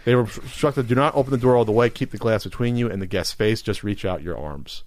They 0.05 0.15
were 0.15 0.21
instructed: 0.21 0.87
do 0.87 0.95
not 0.95 1.17
open 1.17 1.33
the 1.33 1.37
door 1.37 1.57
all 1.57 1.65
the 1.65 1.73
way. 1.73 1.91
Keep 1.91 2.13
the 2.13 2.17
glass 2.17 2.45
between 2.45 2.77
you 2.77 2.89
and 2.89 3.03
the 3.03 3.09
guest's 3.09 3.33
face. 3.33 3.61
Just 3.61 3.83
reach 3.83 4.05
out 4.05 4.23
your 4.23 4.39
arms. 4.39 4.85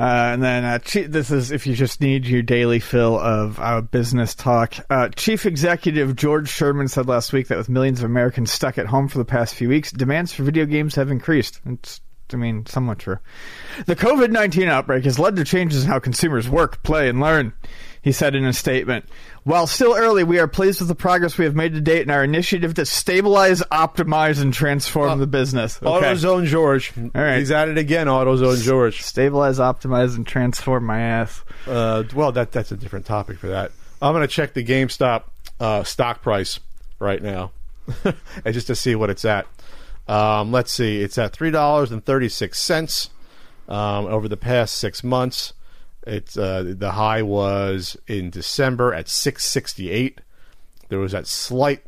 Uh, 0.00 0.32
and 0.32 0.42
then 0.42 0.64
uh, 0.64 0.78
this 1.08 1.30
is 1.30 1.50
if 1.52 1.66
you 1.66 1.74
just 1.74 2.00
need 2.00 2.24
your 2.24 2.40
daily 2.40 2.80
fill 2.80 3.18
of 3.18 3.60
uh, 3.60 3.82
business 3.82 4.34
talk. 4.34 4.74
Uh, 4.88 5.10
Chief 5.10 5.44
Executive 5.44 6.16
George 6.16 6.48
Sherman 6.48 6.88
said 6.88 7.06
last 7.06 7.34
week 7.34 7.48
that 7.48 7.58
with 7.58 7.68
millions 7.68 7.98
of 7.98 8.06
Americans 8.06 8.50
stuck 8.50 8.78
at 8.78 8.86
home 8.86 9.08
for 9.08 9.18
the 9.18 9.26
past 9.26 9.54
few 9.54 9.68
weeks, 9.68 9.92
demands 9.92 10.32
for 10.32 10.42
video 10.42 10.64
games 10.64 10.94
have 10.94 11.10
increased. 11.10 11.60
It's, 11.66 12.00
I 12.32 12.36
mean, 12.36 12.64
somewhat 12.64 13.00
true. 13.00 13.18
The 13.84 13.94
COVID 13.94 14.30
19 14.30 14.68
outbreak 14.68 15.04
has 15.04 15.18
led 15.18 15.36
to 15.36 15.44
changes 15.44 15.84
in 15.84 15.90
how 15.90 15.98
consumers 15.98 16.48
work, 16.48 16.82
play, 16.82 17.10
and 17.10 17.20
learn, 17.20 17.52
he 18.02 18.12
said 18.12 18.34
in 18.34 18.44
a 18.44 18.52
statement. 18.52 19.04
While 19.44 19.66
still 19.66 19.94
early, 19.94 20.24
we 20.24 20.38
are 20.38 20.48
pleased 20.48 20.80
with 20.80 20.88
the 20.88 20.94
progress 20.94 21.36
we 21.36 21.44
have 21.44 21.54
made 21.54 21.74
to 21.74 21.80
date 21.80 22.02
in 22.02 22.10
our 22.10 22.24
initiative 22.24 22.74
to 22.74 22.86
stabilize, 22.86 23.60
optimize, 23.62 24.40
and 24.40 24.52
transform 24.52 25.18
the 25.18 25.26
business. 25.26 25.78
Okay. 25.82 26.06
AutoZone 26.06 26.46
George. 26.46 26.92
All 26.96 27.10
right. 27.14 27.38
He's 27.38 27.50
at 27.50 27.68
it 27.68 27.78
again. 27.78 28.06
AutoZone 28.06 28.62
George. 28.62 29.02
Stabilize, 29.02 29.58
optimize, 29.58 30.16
and 30.16 30.26
transform 30.26 30.84
my 30.84 31.00
ass. 31.00 31.42
Uh, 31.66 32.04
well, 32.14 32.32
that 32.32 32.52
that's 32.52 32.72
a 32.72 32.76
different 32.76 33.06
topic 33.06 33.38
for 33.38 33.48
that. 33.48 33.72
I'm 34.02 34.14
going 34.14 34.26
to 34.26 34.28
check 34.28 34.54
the 34.54 34.64
GameStop 34.64 35.24
uh, 35.58 35.84
stock 35.84 36.22
price 36.22 36.58
right 36.98 37.22
now, 37.22 37.52
and 38.04 38.54
just 38.54 38.68
to 38.68 38.74
see 38.74 38.94
what 38.94 39.10
it's 39.10 39.24
at. 39.24 39.46
Um, 40.08 40.50
let's 40.52 40.72
see, 40.72 41.02
it's 41.02 41.18
at 41.18 41.32
three 41.32 41.50
dollars 41.50 41.92
and 41.92 42.04
thirty 42.04 42.28
six 42.28 42.58
cents 42.58 43.10
um, 43.68 44.06
over 44.06 44.26
the 44.26 44.36
past 44.36 44.76
six 44.78 45.04
months. 45.04 45.52
It's 46.06 46.36
uh, 46.36 46.74
the 46.76 46.92
high 46.92 47.22
was 47.22 47.96
in 48.06 48.30
December 48.30 48.94
at 48.94 49.08
six 49.08 49.44
sixty 49.44 49.90
eight. 49.90 50.20
There 50.88 50.98
was 50.98 51.12
that 51.12 51.26
slight 51.26 51.82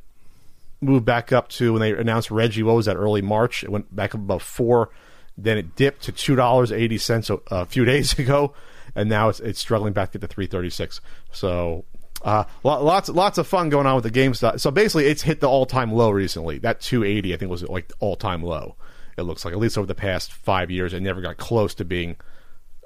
move 0.80 1.04
back 1.04 1.32
up 1.32 1.48
to 1.48 1.72
when 1.72 1.80
they 1.80 1.92
announced 1.92 2.30
Reggie. 2.30 2.62
What 2.62 2.76
was 2.76 2.86
that? 2.86 2.96
Early 2.96 3.22
March. 3.22 3.64
It 3.64 3.70
went 3.70 3.94
back 3.94 4.14
up 4.14 4.20
above 4.20 4.42
four. 4.42 4.90
Then 5.38 5.56
it 5.56 5.76
dipped 5.76 6.02
to 6.04 6.12
two 6.12 6.36
dollars 6.36 6.70
eighty 6.70 6.98
cents 6.98 7.30
a, 7.30 7.38
a 7.50 7.64
few 7.64 7.84
days 7.86 8.18
ago, 8.18 8.54
and 8.94 9.08
now 9.08 9.28
it's 9.28 9.40
it's 9.40 9.60
struggling 9.60 9.92
back 9.92 10.12
to 10.12 10.18
the 10.18 10.28
three 10.28 10.46
thirty 10.46 10.70
six. 10.70 11.00
So. 11.30 11.84
Uh, 12.24 12.44
lo- 12.62 12.80
lots, 12.84 13.08
lots 13.08 13.36
of 13.36 13.48
fun 13.48 13.68
going 13.68 13.84
on 13.84 13.96
with 13.96 14.04
the 14.04 14.10
GameStop. 14.10 14.60
So 14.60 14.70
basically, 14.70 15.06
it's 15.06 15.22
hit 15.22 15.40
the 15.40 15.48
all-time 15.48 15.90
low 15.90 16.08
recently. 16.08 16.58
That 16.58 16.80
280, 16.80 17.34
I 17.34 17.36
think, 17.36 17.50
was 17.50 17.64
like 17.64 17.92
all-time 17.98 18.44
low. 18.44 18.76
It 19.18 19.22
looks 19.22 19.44
like 19.44 19.52
at 19.52 19.58
least 19.58 19.76
over 19.76 19.88
the 19.88 19.94
past 19.96 20.32
five 20.32 20.70
years, 20.70 20.94
it 20.94 21.00
never 21.00 21.20
got 21.20 21.36
close 21.36 21.74
to 21.74 21.84
being 21.84 22.16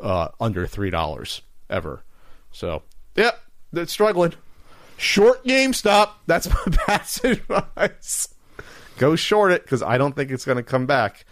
uh, 0.00 0.28
under 0.40 0.66
three 0.66 0.90
dollars 0.90 1.42
ever. 1.70 2.02
So, 2.52 2.82
yep, 3.16 3.40
it's 3.72 3.92
struggling. 3.92 4.35
Short 4.96 5.44
GameStop. 5.44 6.11
That's 6.26 6.48
my 6.66 6.76
best 6.87 7.24
advice. 7.24 8.28
Go 8.98 9.14
short 9.14 9.52
it 9.52 9.62
because 9.62 9.82
I 9.82 9.98
don't 9.98 10.16
think 10.16 10.30
it's 10.30 10.44
going 10.44 10.56
to 10.56 10.62
come 10.62 10.87
back 10.87 11.26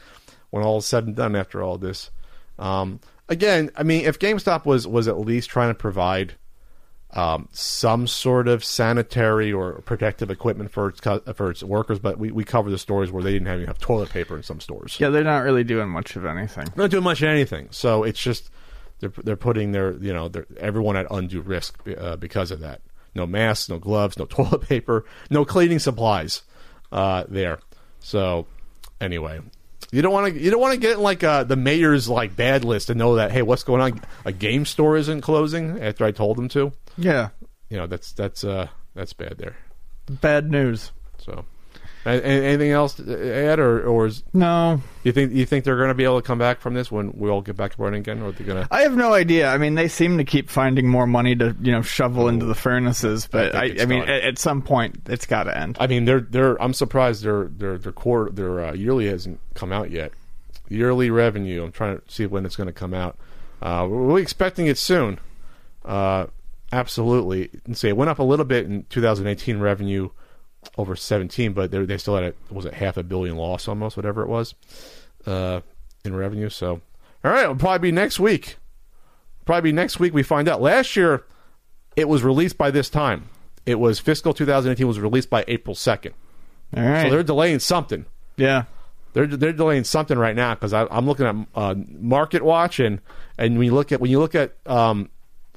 when 0.50 0.62
all 0.62 0.78
is 0.78 0.86
said 0.86 1.06
and 1.06 1.16
done 1.16 1.34
after 1.34 1.62
all 1.62 1.78
this. 1.78 2.10
Um, 2.58 3.00
again, 3.28 3.70
I 3.76 3.82
mean, 3.82 4.04
if 4.04 4.18
GameStop 4.18 4.66
was 4.66 4.86
was 4.86 5.08
at 5.08 5.18
least 5.18 5.50
trying 5.50 5.70
to 5.70 5.74
provide 5.74 6.34
um, 7.14 7.48
some 7.52 8.06
sort 8.06 8.48
of 8.48 8.64
sanitary 8.64 9.52
or 9.52 9.74
protective 9.82 10.30
equipment 10.30 10.70
for 10.72 10.88
its 10.88 11.00
cu- 11.00 11.20
for 11.34 11.50
its 11.50 11.62
workers, 11.62 11.98
but 12.00 12.18
we, 12.18 12.30
we 12.32 12.44
cover 12.44 12.70
the 12.70 12.78
stories 12.78 13.10
where 13.12 13.22
they 13.22 13.32
didn't 13.32 13.46
have 13.46 13.60
enough 13.60 13.78
toilet 13.78 14.10
paper 14.10 14.36
in 14.36 14.42
some 14.42 14.60
stores 14.60 14.96
Yeah, 14.98 15.10
they're 15.10 15.22
not 15.24 15.44
really 15.44 15.62
doing 15.64 15.88
much 15.88 16.16
of 16.16 16.26
anything. 16.26 16.66
not 16.76 16.90
doing 16.90 17.04
much 17.04 17.22
of 17.22 17.28
anything. 17.28 17.68
So 17.70 18.02
it's 18.02 18.20
just 18.20 18.50
they're 19.00 19.12
they're 19.22 19.36
putting 19.36 19.72
their 19.72 19.92
you 19.94 20.12
know 20.12 20.28
their, 20.28 20.46
everyone 20.58 20.96
at 20.96 21.06
undue 21.10 21.40
risk 21.40 21.78
uh, 21.96 22.16
because 22.16 22.50
of 22.50 22.60
that. 22.60 22.80
No 23.14 23.26
masks, 23.26 23.68
no 23.68 23.78
gloves, 23.78 24.18
no 24.18 24.24
toilet 24.28 24.62
paper, 24.62 25.04
no 25.30 25.44
cleaning 25.44 25.78
supplies 25.78 26.42
uh, 26.90 27.24
there. 27.28 27.60
So 28.00 28.46
anyway, 29.00 29.40
you 29.92 30.02
don't 30.02 30.12
want 30.12 30.34
to 30.34 30.40
you 30.40 30.50
don't 30.50 30.60
want 30.60 30.74
to 30.74 30.80
get 30.80 30.96
in 30.96 31.00
like 31.02 31.22
uh, 31.22 31.44
the 31.44 31.54
mayor's 31.56 32.08
like 32.08 32.34
bad 32.34 32.64
list 32.64 32.90
and 32.90 32.98
know 32.98 33.14
that 33.16 33.30
hey, 33.30 33.42
what's 33.42 33.62
going 33.62 33.80
on? 33.80 34.00
A 34.24 34.32
game 34.32 34.64
store 34.66 34.96
isn't 34.96 35.20
closing 35.20 35.80
after 35.80 36.04
I 36.04 36.10
told 36.10 36.36
them 36.38 36.48
to. 36.48 36.72
Yeah, 36.96 37.30
You 37.68 37.78
know 37.78 37.86
that's 37.86 38.12
that's 38.12 38.44
uh, 38.44 38.68
that's 38.94 39.12
bad 39.12 39.38
there. 39.38 39.56
bad 40.08 40.50
news. 40.50 40.92
So. 41.18 41.44
Anything 42.06 42.70
else, 42.70 43.00
Ed, 43.00 43.58
or, 43.58 43.82
or 43.86 44.06
is, 44.06 44.22
No, 44.34 44.82
you 45.04 45.12
think 45.12 45.32
you 45.32 45.46
think 45.46 45.64
they're 45.64 45.78
going 45.78 45.88
to 45.88 45.94
be 45.94 46.04
able 46.04 46.20
to 46.20 46.26
come 46.26 46.36
back 46.38 46.60
from 46.60 46.74
this 46.74 46.92
when 46.92 47.12
we 47.12 47.30
all 47.30 47.40
get 47.40 47.56
back 47.56 47.72
up 47.72 47.78
running 47.78 48.00
again, 48.00 48.20
or 48.20 48.26
they're 48.26 48.36
they 48.36 48.44
going 48.44 48.62
to? 48.62 48.68
I 48.70 48.82
have 48.82 48.94
no 48.94 49.14
idea. 49.14 49.48
I 49.48 49.56
mean, 49.56 49.74
they 49.74 49.88
seem 49.88 50.18
to 50.18 50.24
keep 50.24 50.50
finding 50.50 50.86
more 50.86 51.06
money 51.06 51.34
to 51.36 51.56
you 51.62 51.72
know 51.72 51.80
shovel 51.80 52.28
into 52.28 52.44
the 52.44 52.54
furnaces, 52.54 53.26
but 53.26 53.54
I 53.54 53.58
I, 53.68 53.76
I, 53.80 53.86
mean, 53.86 54.02
at, 54.02 54.22
at 54.22 54.38
some 54.38 54.60
point, 54.60 55.00
it's 55.06 55.24
got 55.24 55.44
to 55.44 55.56
end. 55.56 55.78
I 55.80 55.86
mean, 55.86 56.04
they're 56.04 56.20
they're. 56.20 56.60
I'm 56.60 56.74
surprised 56.74 57.24
their 57.24 57.44
their 57.44 57.78
their 57.78 57.92
core 57.92 58.28
their 58.30 58.62
uh, 58.62 58.72
yearly 58.74 59.06
hasn't 59.06 59.40
come 59.54 59.72
out 59.72 59.90
yet. 59.90 60.12
Yearly 60.68 61.08
revenue. 61.08 61.64
I'm 61.64 61.72
trying 61.72 61.96
to 61.96 62.02
see 62.06 62.26
when 62.26 62.44
it's 62.44 62.56
going 62.56 62.66
to 62.66 62.74
come 62.74 62.92
out. 62.92 63.16
Uh, 63.62 63.86
we're 63.88 64.04
really 64.04 64.22
expecting 64.22 64.66
it 64.66 64.76
soon. 64.76 65.20
Uh, 65.86 66.26
absolutely. 66.78 67.50
And 67.64 67.76
say 67.76 67.88
it 67.88 67.96
went 67.96 68.10
up 68.10 68.18
a 68.18 68.22
little 68.22 68.44
bit 68.44 68.66
in 68.66 68.84
2018 68.90 69.58
revenue 69.58 70.10
over 70.78 70.96
17, 70.96 71.52
but 71.52 71.70
they 71.70 71.84
they 71.84 71.98
still 71.98 72.16
had 72.16 72.24
a 72.24 72.54
was 72.54 72.64
it 72.64 72.74
half 72.74 72.96
a 72.96 73.02
billion 73.02 73.36
loss 73.36 73.68
almost 73.68 73.96
whatever 73.96 74.22
it 74.22 74.28
was 74.28 74.54
uh, 75.26 75.60
in 76.04 76.14
revenue. 76.14 76.48
So 76.48 76.80
all 77.24 77.30
right, 77.30 77.44
it'll 77.44 77.56
probably 77.56 77.90
be 77.90 77.92
next 77.92 78.18
week. 78.20 78.56
Probably 79.44 79.70
be 79.70 79.74
next 79.74 80.00
week 80.00 80.14
we 80.14 80.22
find 80.22 80.48
out. 80.48 80.60
Last 80.60 80.96
year 80.96 81.24
it 81.96 82.08
was 82.08 82.22
released 82.22 82.58
by 82.58 82.70
this 82.70 82.88
time. 82.90 83.28
It 83.66 83.78
was 83.78 83.98
fiscal 83.98 84.34
2018 84.34 84.86
was 84.86 85.00
released 85.00 85.30
by 85.30 85.44
April 85.48 85.74
2nd. 85.74 86.12
All 86.76 86.82
right. 86.82 87.04
So 87.04 87.10
they're 87.10 87.22
delaying 87.22 87.60
something. 87.60 88.04
yeah. 88.36 88.64
They're 89.12 89.28
they're 89.28 89.52
delaying 89.52 89.84
something 89.84 90.18
right 90.18 90.34
now 90.34 90.54
because 90.54 90.72
I'm 90.72 91.06
looking 91.06 91.24
at 91.24 91.36
uh, 91.54 91.76
Market 91.88 92.42
Watch 92.42 92.80
and 92.80 93.00
and 93.38 93.56
when 93.58 93.66
you 93.66 93.72
look 93.72 93.92
at 93.92 94.00
when 94.00 94.10
you 94.10 94.18
look 94.18 94.34
at 94.34 94.56
um, 94.66 95.08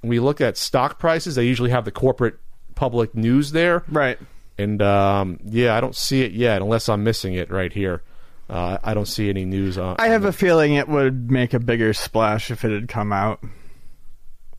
you 0.04 0.24
look 0.24 0.42
at 0.42 0.58
stock 0.58 1.00
prices, 1.00 1.36
they 1.36 1.46
usually 1.46 1.72
have 1.72 1.86
the 1.86 1.92
corporate 1.92 2.40
public 2.76 3.16
news 3.16 3.52
there. 3.52 3.84
Right. 3.90 4.20
And 4.58 4.82
um, 4.82 5.40
yeah, 5.44 5.76
I 5.76 5.82
don't 5.82 5.96
see 5.96 6.22
it 6.24 6.32
yet 6.32 6.62
unless 6.62 6.90
I'm 6.90 7.04
missing 7.04 7.34
it 7.34 7.52
right 7.52 7.72
here. 7.72 8.02
Uh, 8.50 8.78
I 8.84 8.94
don't 8.94 9.08
see 9.08 9.30
any 9.30 9.44
news 9.46 9.78
on. 9.78 9.98
I 10.00 10.08
have 10.08 10.24
a 10.26 10.32
feeling 10.32 10.76
it 10.76 10.88
would 10.88 11.30
make 11.30 11.54
a 11.54 11.60
bigger 11.60 11.94
splash 11.94 12.50
if 12.50 12.64
it 12.64 12.72
had 12.72 12.88
come 12.88 13.12
out. 13.12 13.44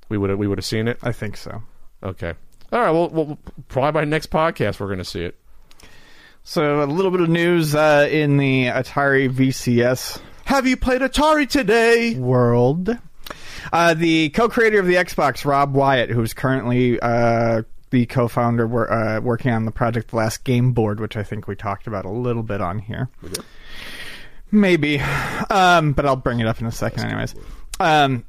we 0.08 0.18
would 0.18 0.34
we 0.36 0.46
would 0.46 0.58
have 0.58 0.64
seen 0.64 0.88
it. 0.88 0.98
I 1.02 1.12
think 1.12 1.36
so. 1.36 1.62
Okay. 2.02 2.34
All 2.72 2.80
right. 2.80 2.90
Well, 2.90 3.08
well 3.08 3.38
probably 3.68 3.92
by 4.02 4.04
next 4.04 4.30
podcast 4.30 4.78
we're 4.78 4.86
going 4.88 4.98
to 4.98 5.04
see 5.04 5.24
it. 5.24 5.36
So 6.44 6.82
a 6.82 6.84
little 6.84 7.10
bit 7.10 7.20
of 7.20 7.28
news 7.28 7.74
uh, 7.74 8.08
in 8.10 8.36
the 8.36 8.66
Atari 8.66 9.30
VCS 9.30 10.20
Have 10.44 10.66
you 10.66 10.76
played 10.76 11.00
Atari 11.02 11.48
today? 11.48 12.14
world. 12.14 12.90
Uh, 13.72 13.94
the 13.94 14.30
co-creator 14.30 14.78
of 14.80 14.86
the 14.86 14.94
Xbox, 14.94 15.44
Rob 15.44 15.74
Wyatt, 15.74 16.10
who's 16.10 16.34
currently 16.34 16.98
uh, 17.00 17.62
the 17.90 18.06
co-founder 18.06 18.66
wor- 18.66 18.90
uh, 18.92 19.20
working 19.20 19.50
on 19.50 19.64
the 19.64 19.70
project 19.70 20.10
The 20.10 20.16
Last 20.16 20.44
Game 20.44 20.72
Board, 20.72 21.00
which 21.00 21.16
I 21.16 21.22
think 21.22 21.46
we 21.46 21.54
talked 21.56 21.86
about 21.86 22.04
a 22.04 22.10
little 22.10 22.42
bit 22.42 22.60
on 22.60 22.78
here. 22.78 23.08
Maybe, 24.50 25.00
um, 25.50 25.92
but 25.92 26.06
I'll 26.06 26.16
bring 26.16 26.40
it 26.40 26.46
up 26.46 26.60
in 26.60 26.66
a 26.66 26.72
second, 26.72 27.04
anyways. 27.04 27.34
Um, 27.80 28.24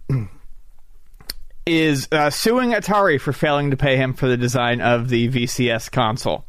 is 1.65 2.07
uh, 2.11 2.29
suing 2.29 2.71
Atari 2.71 3.19
for 3.21 3.31
failing 3.31 3.71
to 3.71 3.77
pay 3.77 3.95
him 3.95 4.13
for 4.13 4.27
the 4.27 4.35
design 4.37 4.81
of 4.81 5.07
the 5.09 5.29
VCS 5.29 5.91
console. 5.91 6.45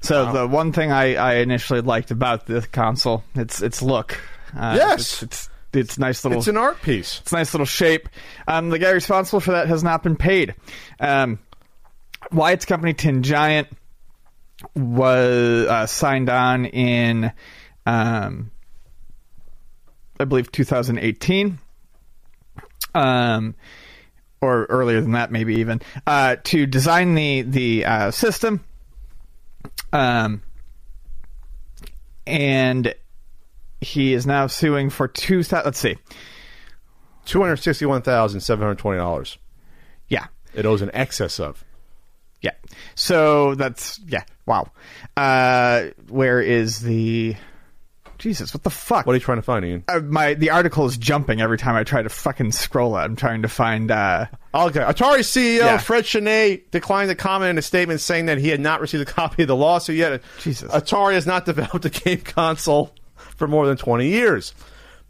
So 0.00 0.32
the 0.32 0.46
one 0.46 0.72
thing 0.72 0.90
I, 0.92 1.14
I 1.14 1.34
initially 1.36 1.80
liked 1.80 2.10
about 2.10 2.46
the 2.46 2.60
console, 2.62 3.24
its 3.34 3.62
its 3.62 3.80
look. 3.82 4.18
Uh, 4.56 4.74
Yes. 4.76 5.00
it's, 5.00 5.22
it's 5.22 5.48
it's 5.74 5.98
nice 5.98 6.24
little 6.24 6.38
It's 6.38 6.48
an 6.48 6.56
art 6.56 6.80
piece. 6.82 7.20
it's 7.20 7.32
a 7.32 7.36
nice 7.36 7.52
little 7.54 7.66
shape. 7.66 8.08
Um, 8.46 8.70
the 8.70 8.78
guy 8.78 8.90
responsible 8.90 9.40
for 9.40 9.52
that 9.52 9.68
has 9.68 9.82
not 9.82 10.02
been 10.02 10.16
paid. 10.16 10.54
Um, 11.00 11.38
Wyatt's 12.32 12.64
company, 12.64 12.94
Tin 12.94 13.22
Giant, 13.22 13.68
was 14.74 15.66
uh, 15.66 15.86
signed 15.86 16.30
on 16.30 16.64
in, 16.64 17.32
um, 17.86 18.50
I 20.18 20.24
believe, 20.24 20.50
2018. 20.50 21.58
Um, 22.94 23.54
or 24.40 24.66
earlier 24.66 25.00
than 25.00 25.12
that, 25.12 25.32
maybe 25.32 25.56
even 25.56 25.80
uh, 26.06 26.36
to 26.44 26.66
design 26.66 27.14
the 27.14 27.42
the 27.42 27.84
uh, 27.84 28.10
system. 28.10 28.64
Um, 29.92 30.42
and 32.26 32.94
he 33.84 34.12
is 34.14 34.26
now 34.26 34.46
suing 34.48 34.90
for 34.90 35.06
two. 35.08 35.42
Let's 35.52 35.78
see. 35.78 35.96
Two 37.24 37.40
hundred 37.40 37.56
sixty-one 37.56 38.02
thousand 38.02 38.40
seven 38.40 38.62
hundred 38.62 38.78
twenty 38.78 38.98
dollars. 38.98 39.38
Yeah, 40.08 40.26
It 40.54 40.66
owes 40.66 40.82
an 40.82 40.90
excess 40.92 41.40
of. 41.40 41.64
Yeah. 42.42 42.50
So 42.94 43.54
that's 43.54 43.98
yeah. 44.06 44.24
Wow. 44.46 44.70
Uh, 45.16 45.86
where 46.08 46.40
is 46.40 46.80
the? 46.80 47.36
Jesus, 48.18 48.54
what 48.54 48.62
the 48.62 48.70
fuck? 48.70 49.06
What 49.06 49.12
are 49.12 49.16
you 49.16 49.20
trying 49.20 49.38
to 49.38 49.42
find, 49.42 49.64
Ian? 49.64 49.84
uh, 49.88 49.98
my 50.00 50.34
the 50.34 50.50
article 50.50 50.86
is 50.86 50.96
jumping 50.98 51.40
every 51.40 51.58
time 51.58 51.74
I 51.74 51.82
try 51.84 52.00
to 52.02 52.08
fucking 52.08 52.52
scroll 52.52 52.96
it. 52.96 53.00
I'm 53.00 53.16
trying 53.16 53.42
to 53.42 53.48
find. 53.48 53.90
Uh, 53.90 54.26
Okay. 54.54 54.78
Atari 54.80 55.18
CEO 55.20 55.58
Yeah. 55.58 55.78
Fred 55.78 56.04
Chesnais 56.04 56.62
declined 56.70 57.08
to 57.08 57.16
comment 57.16 57.50
in 57.50 57.58
a 57.58 57.62
statement 57.62 58.00
saying 58.00 58.26
that 58.26 58.38
he 58.38 58.50
had 58.50 58.60
not 58.60 58.80
received 58.80 59.02
a 59.08 59.12
copy 59.12 59.42
of 59.42 59.48
the 59.48 59.56
lawsuit 59.56 59.96
yet. 59.96 60.22
Jesus. 60.40 60.70
Atari 60.70 61.14
has 61.14 61.26
not 61.26 61.44
developed 61.46 61.84
a 61.86 61.90
game 61.90 62.20
console 62.20 62.94
for 63.36 63.46
more 63.46 63.66
than 63.66 63.76
20 63.76 64.06
years. 64.08 64.54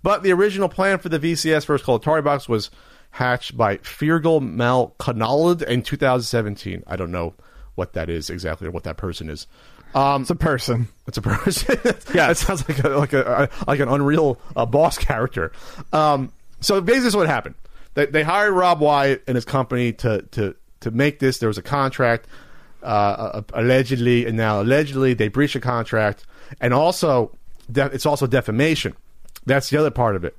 But 0.02 0.22
the 0.22 0.32
original 0.32 0.68
plan 0.68 0.98
for 0.98 1.08
the 1.08 1.18
VCS 1.18 1.64
first 1.64 1.84
called 1.84 2.04
Atari 2.04 2.22
Box 2.22 2.48
was 2.48 2.70
hatched 3.10 3.56
by 3.56 3.78
Feargal 3.78 4.42
Mac 4.42 4.98
Conuladh 4.98 5.62
in 5.62 5.82
2017. 5.82 6.82
I 6.86 6.96
don't 6.96 7.12
know 7.12 7.34
what 7.74 7.94
that 7.94 8.10
is 8.10 8.28
exactly 8.30 8.68
or 8.68 8.70
what 8.70 8.84
that 8.84 8.96
person 8.96 9.30
is. 9.30 9.46
Um, 9.94 10.22
it's 10.22 10.30
a 10.30 10.34
person. 10.34 10.88
it's 11.06 11.18
a 11.18 11.22
person. 11.22 11.78
Yeah. 12.14 12.30
it 12.30 12.36
sounds 12.36 12.68
like 12.68 12.82
a, 12.82 12.88
like 12.88 13.12
a 13.12 13.48
like 13.66 13.80
an 13.80 13.88
unreal 13.88 14.40
uh, 14.56 14.66
boss 14.66 14.98
character. 15.10 15.52
Um, 15.92 16.32
so 16.60 16.80
basically, 16.80 17.00
this 17.00 17.08
is 17.08 17.16
what 17.16 17.28
happened. 17.28 17.54
They, 17.94 18.06
they 18.06 18.22
hired 18.24 18.52
Rob 18.52 18.80
Wyatt 18.80 19.22
and 19.26 19.36
his 19.36 19.44
company 19.44 19.92
to 19.94 20.22
to 20.32 20.56
to 20.80 20.90
make 20.90 21.20
this. 21.20 21.38
There 21.38 21.48
was 21.48 21.58
a 21.58 21.62
contract, 21.62 22.26
uh, 22.82 22.86
uh, 22.86 23.42
allegedly, 23.54 24.26
and 24.26 24.36
now 24.36 24.60
allegedly 24.60 25.14
they 25.14 25.28
breached 25.28 25.54
a 25.54 25.60
contract, 25.60 26.26
and 26.60 26.74
also 26.74 27.36
de- 27.70 27.86
it's 27.86 28.06
also 28.06 28.26
defamation. 28.26 28.94
That's 29.46 29.70
the 29.70 29.78
other 29.78 29.90
part 29.90 30.16
of 30.16 30.24
it. 30.24 30.36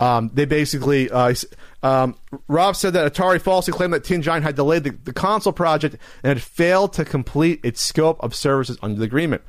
Um, 0.00 0.30
they 0.34 0.46
basically, 0.46 1.10
uh, 1.10 1.34
um, 1.82 2.16
Rob 2.48 2.74
said 2.74 2.92
that 2.94 3.12
Atari 3.12 3.40
falsely 3.40 3.72
claimed 3.72 3.92
that 3.92 4.04
Tin 4.04 4.22
Giant 4.22 4.44
had 4.44 4.56
delayed 4.56 4.84
the, 4.84 4.90
the 4.90 5.12
console 5.12 5.52
project 5.52 5.96
and 6.22 6.28
had 6.28 6.42
failed 6.42 6.92
to 6.94 7.04
complete 7.04 7.60
its 7.62 7.80
scope 7.80 8.18
of 8.20 8.34
services 8.34 8.78
under 8.82 8.98
the 8.98 9.04
agreement. 9.04 9.42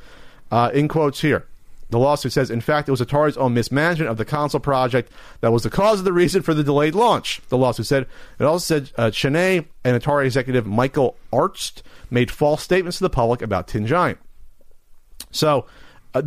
Uh, 0.50 0.72
in 0.74 0.88
quotes 0.88 1.20
here. 1.22 1.46
The 1.90 2.00
lawsuit 2.00 2.34
says, 2.34 2.50
in 2.50 2.62
fact, 2.62 2.88
it 2.88 2.92
was 2.92 3.02
Atari's 3.02 3.38
own 3.38 3.54
mismanagement 3.54 4.10
of 4.10 4.18
the 4.18 4.26
console 4.26 4.60
project 4.60 5.12
that 5.40 5.52
was 5.52 5.64
the 5.64 5.70
cause 5.70 6.00
of 6.00 6.06
the 6.06 6.14
reason 6.14 6.42
for 6.42 6.54
the 6.54 6.64
delayed 6.64 6.96
launch. 6.96 7.42
The 7.48 7.58
lawsuit 7.58 7.86
said. 7.86 8.08
It 8.40 8.44
also 8.44 8.80
said 8.80 8.92
uh, 8.98 9.10
Chesnais 9.10 9.66
and 9.86 10.02
Atari 10.02 10.26
executive 10.26 10.66
Michael 10.66 11.18
Arzt 11.32 11.84
made 12.10 12.30
false 12.30 12.62
statements 12.62 12.98
to 12.98 13.04
the 13.04 13.10
public 13.10 13.42
about 13.42 13.68
Tin 13.68 13.86
Giant. 13.88 14.20
So, 15.32 15.66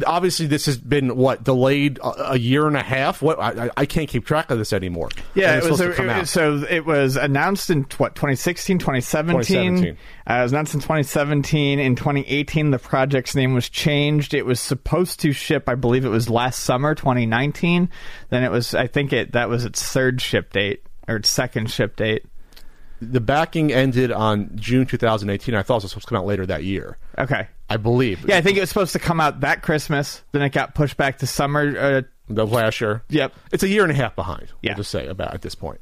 obviously, 0.07 0.47
this 0.47 0.67
has 0.67 0.79
been 0.79 1.17
what 1.17 1.45
delayed 1.45 1.99
a, 1.99 2.33
a 2.33 2.39
year 2.39 2.67
and 2.67 2.77
a 2.77 2.83
half. 2.83 3.23
What 3.23 3.39
I, 3.41 3.71
I- 3.77 3.87
can't 3.87 4.09
keep 4.09 4.25
track 4.25 4.51
of 4.51 4.59
this 4.59 4.73
anymore. 4.73 5.09
Yeah, 5.35 5.57
it 5.59 5.65
was, 5.71 5.81
a- 5.81 6.21
it 6.21 6.27
so 6.27 6.65
it 6.69 6.87
was 6.87 7.17
announced 7.17 7.71
in 7.71 7.83
what 7.99 8.15
2016, 8.15 8.79
2017. 8.79 9.37
2017. 9.45 9.97
Uh, 10.29 10.35
it 10.35 10.43
was 10.43 10.53
announced 10.53 10.75
in 10.75 10.81
2017. 10.81 11.79
In 11.79 11.97
2018, 11.97 12.71
the 12.71 12.79
project's 12.79 13.35
name 13.35 13.55
was 13.55 13.69
changed. 13.69 14.33
It 14.35 14.47
was 14.47 14.61
supposed 14.61 15.21
to 15.21 15.33
ship, 15.33 15.69
I 15.69 15.75
believe, 15.75 16.05
it 16.05 16.09
was 16.11 16.31
last 16.31 16.61
summer, 16.61 16.95
2019. 16.95 17.89
Then 18.29 18.45
it 18.45 18.51
was, 18.51 18.75
I 18.75 18.87
think 18.87 19.13
it 19.13 19.33
that 19.33 19.49
was 19.49 19.65
its 19.65 19.83
third 19.83 20.21
ship 20.21 20.53
date 20.53 20.85
or 21.09 21.17
its 21.17 21.31
second 21.31 21.71
ship 21.71 21.97
date. 21.97 22.25
The 23.01 23.21
backing 23.21 23.73
ended 23.73 24.13
on 24.13 24.51
June 24.57 24.87
2018. 24.87 25.55
I 25.55 25.63
thought 25.63 25.77
it 25.77 25.83
was 25.85 25.91
supposed 25.93 26.07
to 26.07 26.11
come 26.15 26.19
out 26.19 26.27
later 26.27 26.47
that 26.47 26.65
year. 26.65 26.99
Okay. 27.19 27.49
I 27.69 27.77
believe. 27.77 28.29
Yeah, 28.29 28.37
I 28.37 28.41
think 28.41 28.57
it 28.57 28.61
was 28.61 28.69
supposed 28.69 28.93
to 28.93 28.99
come 28.99 29.21
out 29.21 29.41
that 29.41 29.63
Christmas. 29.63 30.23
Then 30.33 30.43
it 30.43 30.51
got 30.51 30.75
pushed 30.75 30.97
back 30.97 31.19
to 31.19 31.27
summer. 31.27 31.79
Uh, 31.79 32.03
the 32.29 32.47
last 32.47 32.81
year. 32.81 33.03
Yep. 33.09 33.33
It's 33.53 33.63
a 33.63 33.69
year 33.69 33.83
and 33.83 33.91
a 33.91 33.95
half 33.95 34.15
behind. 34.15 34.53
Yeah. 34.63 34.73
We'll 34.73 34.79
just 34.79 34.91
say 34.91 35.07
about 35.07 35.35
at 35.35 35.43
this 35.43 35.55
point. 35.55 35.81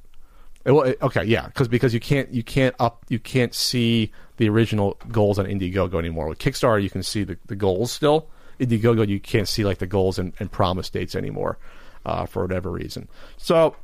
It, 0.65 0.73
well, 0.73 0.85
it- 0.85 0.99
okay, 1.03 1.25
yeah, 1.25 1.47
because 1.47 1.69
because 1.69 1.93
you 1.95 2.01
can't 2.01 2.33
you 2.33 2.43
can't 2.43 2.75
up 2.79 3.05
you 3.09 3.19
can't 3.19 3.55
see 3.55 4.13
the 4.39 4.49
original 4.49 4.99
goals 5.11 5.39
on 5.39 5.47
Indiegogo 5.47 5.99
anymore. 5.99 6.29
With 6.29 6.39
Kickstarter, 6.39 6.83
you 6.83 6.91
can 6.91 7.03
see 7.03 7.25
the, 7.25 7.39
the 7.47 7.57
goals 7.57 7.93
still. 7.93 8.29
Indiegogo, 8.61 9.07
you 9.07 9.21
can't 9.21 9.47
see 9.49 9.65
like 9.65 9.79
the 9.79 9.87
goals 9.87 10.19
and, 10.19 10.33
and 10.41 10.51
promise 10.51 10.91
dates 10.91 11.15
anymore 11.15 11.59
uh, 12.07 12.27
for 12.27 12.43
whatever 12.43 12.71
reason. 12.71 13.09
So 13.37 13.77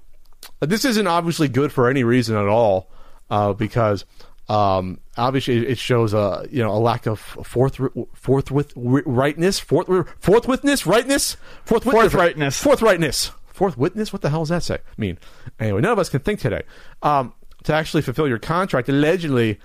this 0.61 0.85
isn't 0.85 1.07
obviously 1.07 1.49
good 1.49 1.73
for 1.73 1.89
any 1.89 2.03
reason 2.05 2.37
at 2.37 2.47
all 2.49 2.91
uh, 3.31 3.53
because 3.53 4.05
um, 4.49 5.01
obviously 5.17 5.67
it 5.67 5.79
shows 5.79 6.13
a 6.15 6.47
you 6.51 6.63
know 6.63 6.71
a 6.73 6.79
lack 6.79 7.07
of 7.07 7.19
forth 7.19 7.79
forthwith 8.15 8.73
rightness 8.77 9.59
forth 9.61 9.87
forthwithness 10.21 10.87
rightness 10.87 11.37
forthwithness 11.67 12.13
Forthrightness. 12.13 12.63
forthrightness. 12.63 13.31
Forthwitness 13.55 14.13
what 14.13 14.21
the 14.23 14.31
hell 14.31 14.41
does 14.41 14.49
that 14.51 14.63
say? 14.63 14.79
Mean 14.99 15.19
anyway 15.59 15.81
none 15.81 15.93
of 15.93 15.99
us 15.99 16.09
can 16.09 16.21
think 16.21 16.41
today 16.41 16.63
um, 17.03 17.33
to 17.63 17.73
actually 17.73 18.03
fulfill 18.03 18.29
your 18.29 18.39
contract 18.39 18.89
allegedly 18.89 19.59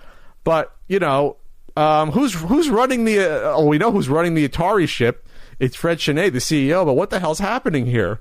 but 0.44 0.76
you 0.88 1.00
know 1.00 1.36
um, 1.76 2.12
who's 2.12 2.34
who's 2.34 2.70
running 2.70 3.04
the 3.06 3.20
uh, 3.20 3.54
oh 3.56 3.66
we 3.66 3.78
know 3.78 3.92
who's 3.92 4.08
running 4.10 4.34
the 4.36 4.48
Atari 4.48 4.88
ship. 4.88 5.26
It's 5.60 5.76
Fred 5.76 5.98
Chesnais 5.98 6.32
the 6.32 6.40
CEO 6.40 6.86
but 6.86 6.94
what 6.94 7.10
the 7.10 7.20
hell's 7.20 7.40
happening 7.40 7.86
here? 7.86 8.20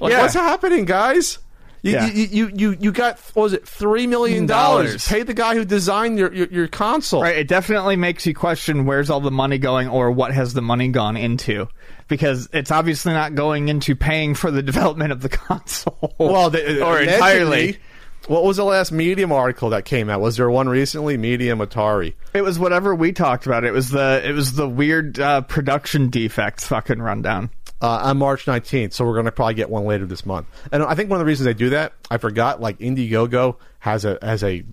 Like, 0.00 0.12
Yeah. 0.12 0.22
what's 0.22 0.34
happening 0.34 0.84
guys 0.84 1.38
you, 1.82 1.92
Yeah. 1.92 2.06
you, 2.06 2.24
you, 2.24 2.50
you, 2.54 2.76
you 2.80 2.92
got 2.92 3.18
what 3.34 3.44
was 3.44 3.52
it 3.52 3.66
three 3.66 4.06
million 4.06 4.46
dollars? 4.46 4.86
Dollars. 4.88 5.08
Pay 5.08 5.22
the 5.22 5.34
guy 5.34 5.54
who 5.54 5.64
designed 5.64 6.18
your, 6.18 6.32
your, 6.32 6.46
your 6.48 6.68
console. 6.68 7.22
Right, 7.22 7.36
it 7.38 7.48
definitely 7.48 7.96
makes 7.96 8.26
you 8.26 8.34
question 8.34 8.84
where's 8.86 9.10
all 9.10 9.20
the 9.20 9.30
money 9.30 9.58
going 9.58 9.88
or 9.88 10.10
what 10.10 10.32
has 10.32 10.54
the 10.54 10.62
money 10.62 10.88
gone 10.88 11.16
into. 11.16 11.68
Because 12.08 12.48
it's 12.52 12.70
obviously 12.70 13.12
not 13.12 13.34
going 13.34 13.68
into 13.68 13.94
paying 13.94 14.34
for 14.34 14.50
the 14.50 14.62
development 14.70 15.12
of 15.12 15.20
the 15.20 15.28
console. 15.28 16.14
Well, 16.18 16.50
the, 16.50 16.82
or 16.84 17.00
entirely. 17.00 17.78
What 18.26 18.44
was 18.44 18.56
the 18.58 18.64
last 18.64 18.92
Medium 18.92 19.32
article 19.32 19.70
that 19.70 19.84
came 19.86 20.10
out? 20.10 20.20
Was 20.20 20.36
there 20.36 20.50
one 20.50 20.68
recently? 20.68 21.16
Medium 21.16 21.60
Atari. 21.60 22.12
It 22.34 22.42
was 22.42 22.58
whatever 22.58 22.94
we 22.94 23.12
talked 23.12 23.46
about. 23.46 23.64
It 23.64 23.72
was 23.72 23.90
the 23.90 24.20
it 24.22 24.32
was 24.32 24.52
the 24.54 24.68
weird 24.68 25.18
uh, 25.18 25.42
production 25.42 26.10
defects 26.10 26.66
fucking 26.66 27.00
rundown. 27.00 27.48
Uh, 27.82 27.88
on 28.04 28.18
March 28.18 28.46
19th. 28.46 28.92
So 28.92 29.04
we're 29.04 29.14
going 29.14 29.26
to 29.26 29.32
probably 29.32 29.54
get 29.54 29.70
one 29.70 29.84
later 29.84 30.06
this 30.06 30.24
month. 30.26 30.46
And 30.72 30.82
I 30.82 30.94
think 30.94 31.10
one 31.10 31.16
of 31.20 31.24
the 31.24 31.28
reasons 31.28 31.44
they 31.46 31.54
do 31.54 31.70
that, 31.70 31.92
I 32.10 32.18
forgot, 32.18 32.60
like 32.60 32.78
Indiegogo 32.78 33.56
has 33.80 34.04
a 34.04 34.18
has 34.22 34.42
a 34.42 34.64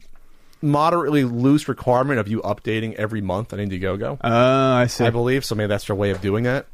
moderately 0.61 1.23
loose 1.23 1.67
requirement 1.67 2.19
of 2.19 2.27
you 2.27 2.41
updating 2.41 2.93
every 2.95 3.21
month 3.21 3.53
on 3.53 3.59
Indiegogo. 3.59 4.17
Oh, 4.23 4.73
I 4.73 4.87
see. 4.87 5.05
I 5.05 5.09
believe 5.09 5.45
so. 5.45 5.55
Maybe 5.55 5.67
that's 5.67 5.85
their 5.87 5.95
way 5.95 6.09
of 6.11 6.21
doing 6.21 6.43
that. 6.45 6.65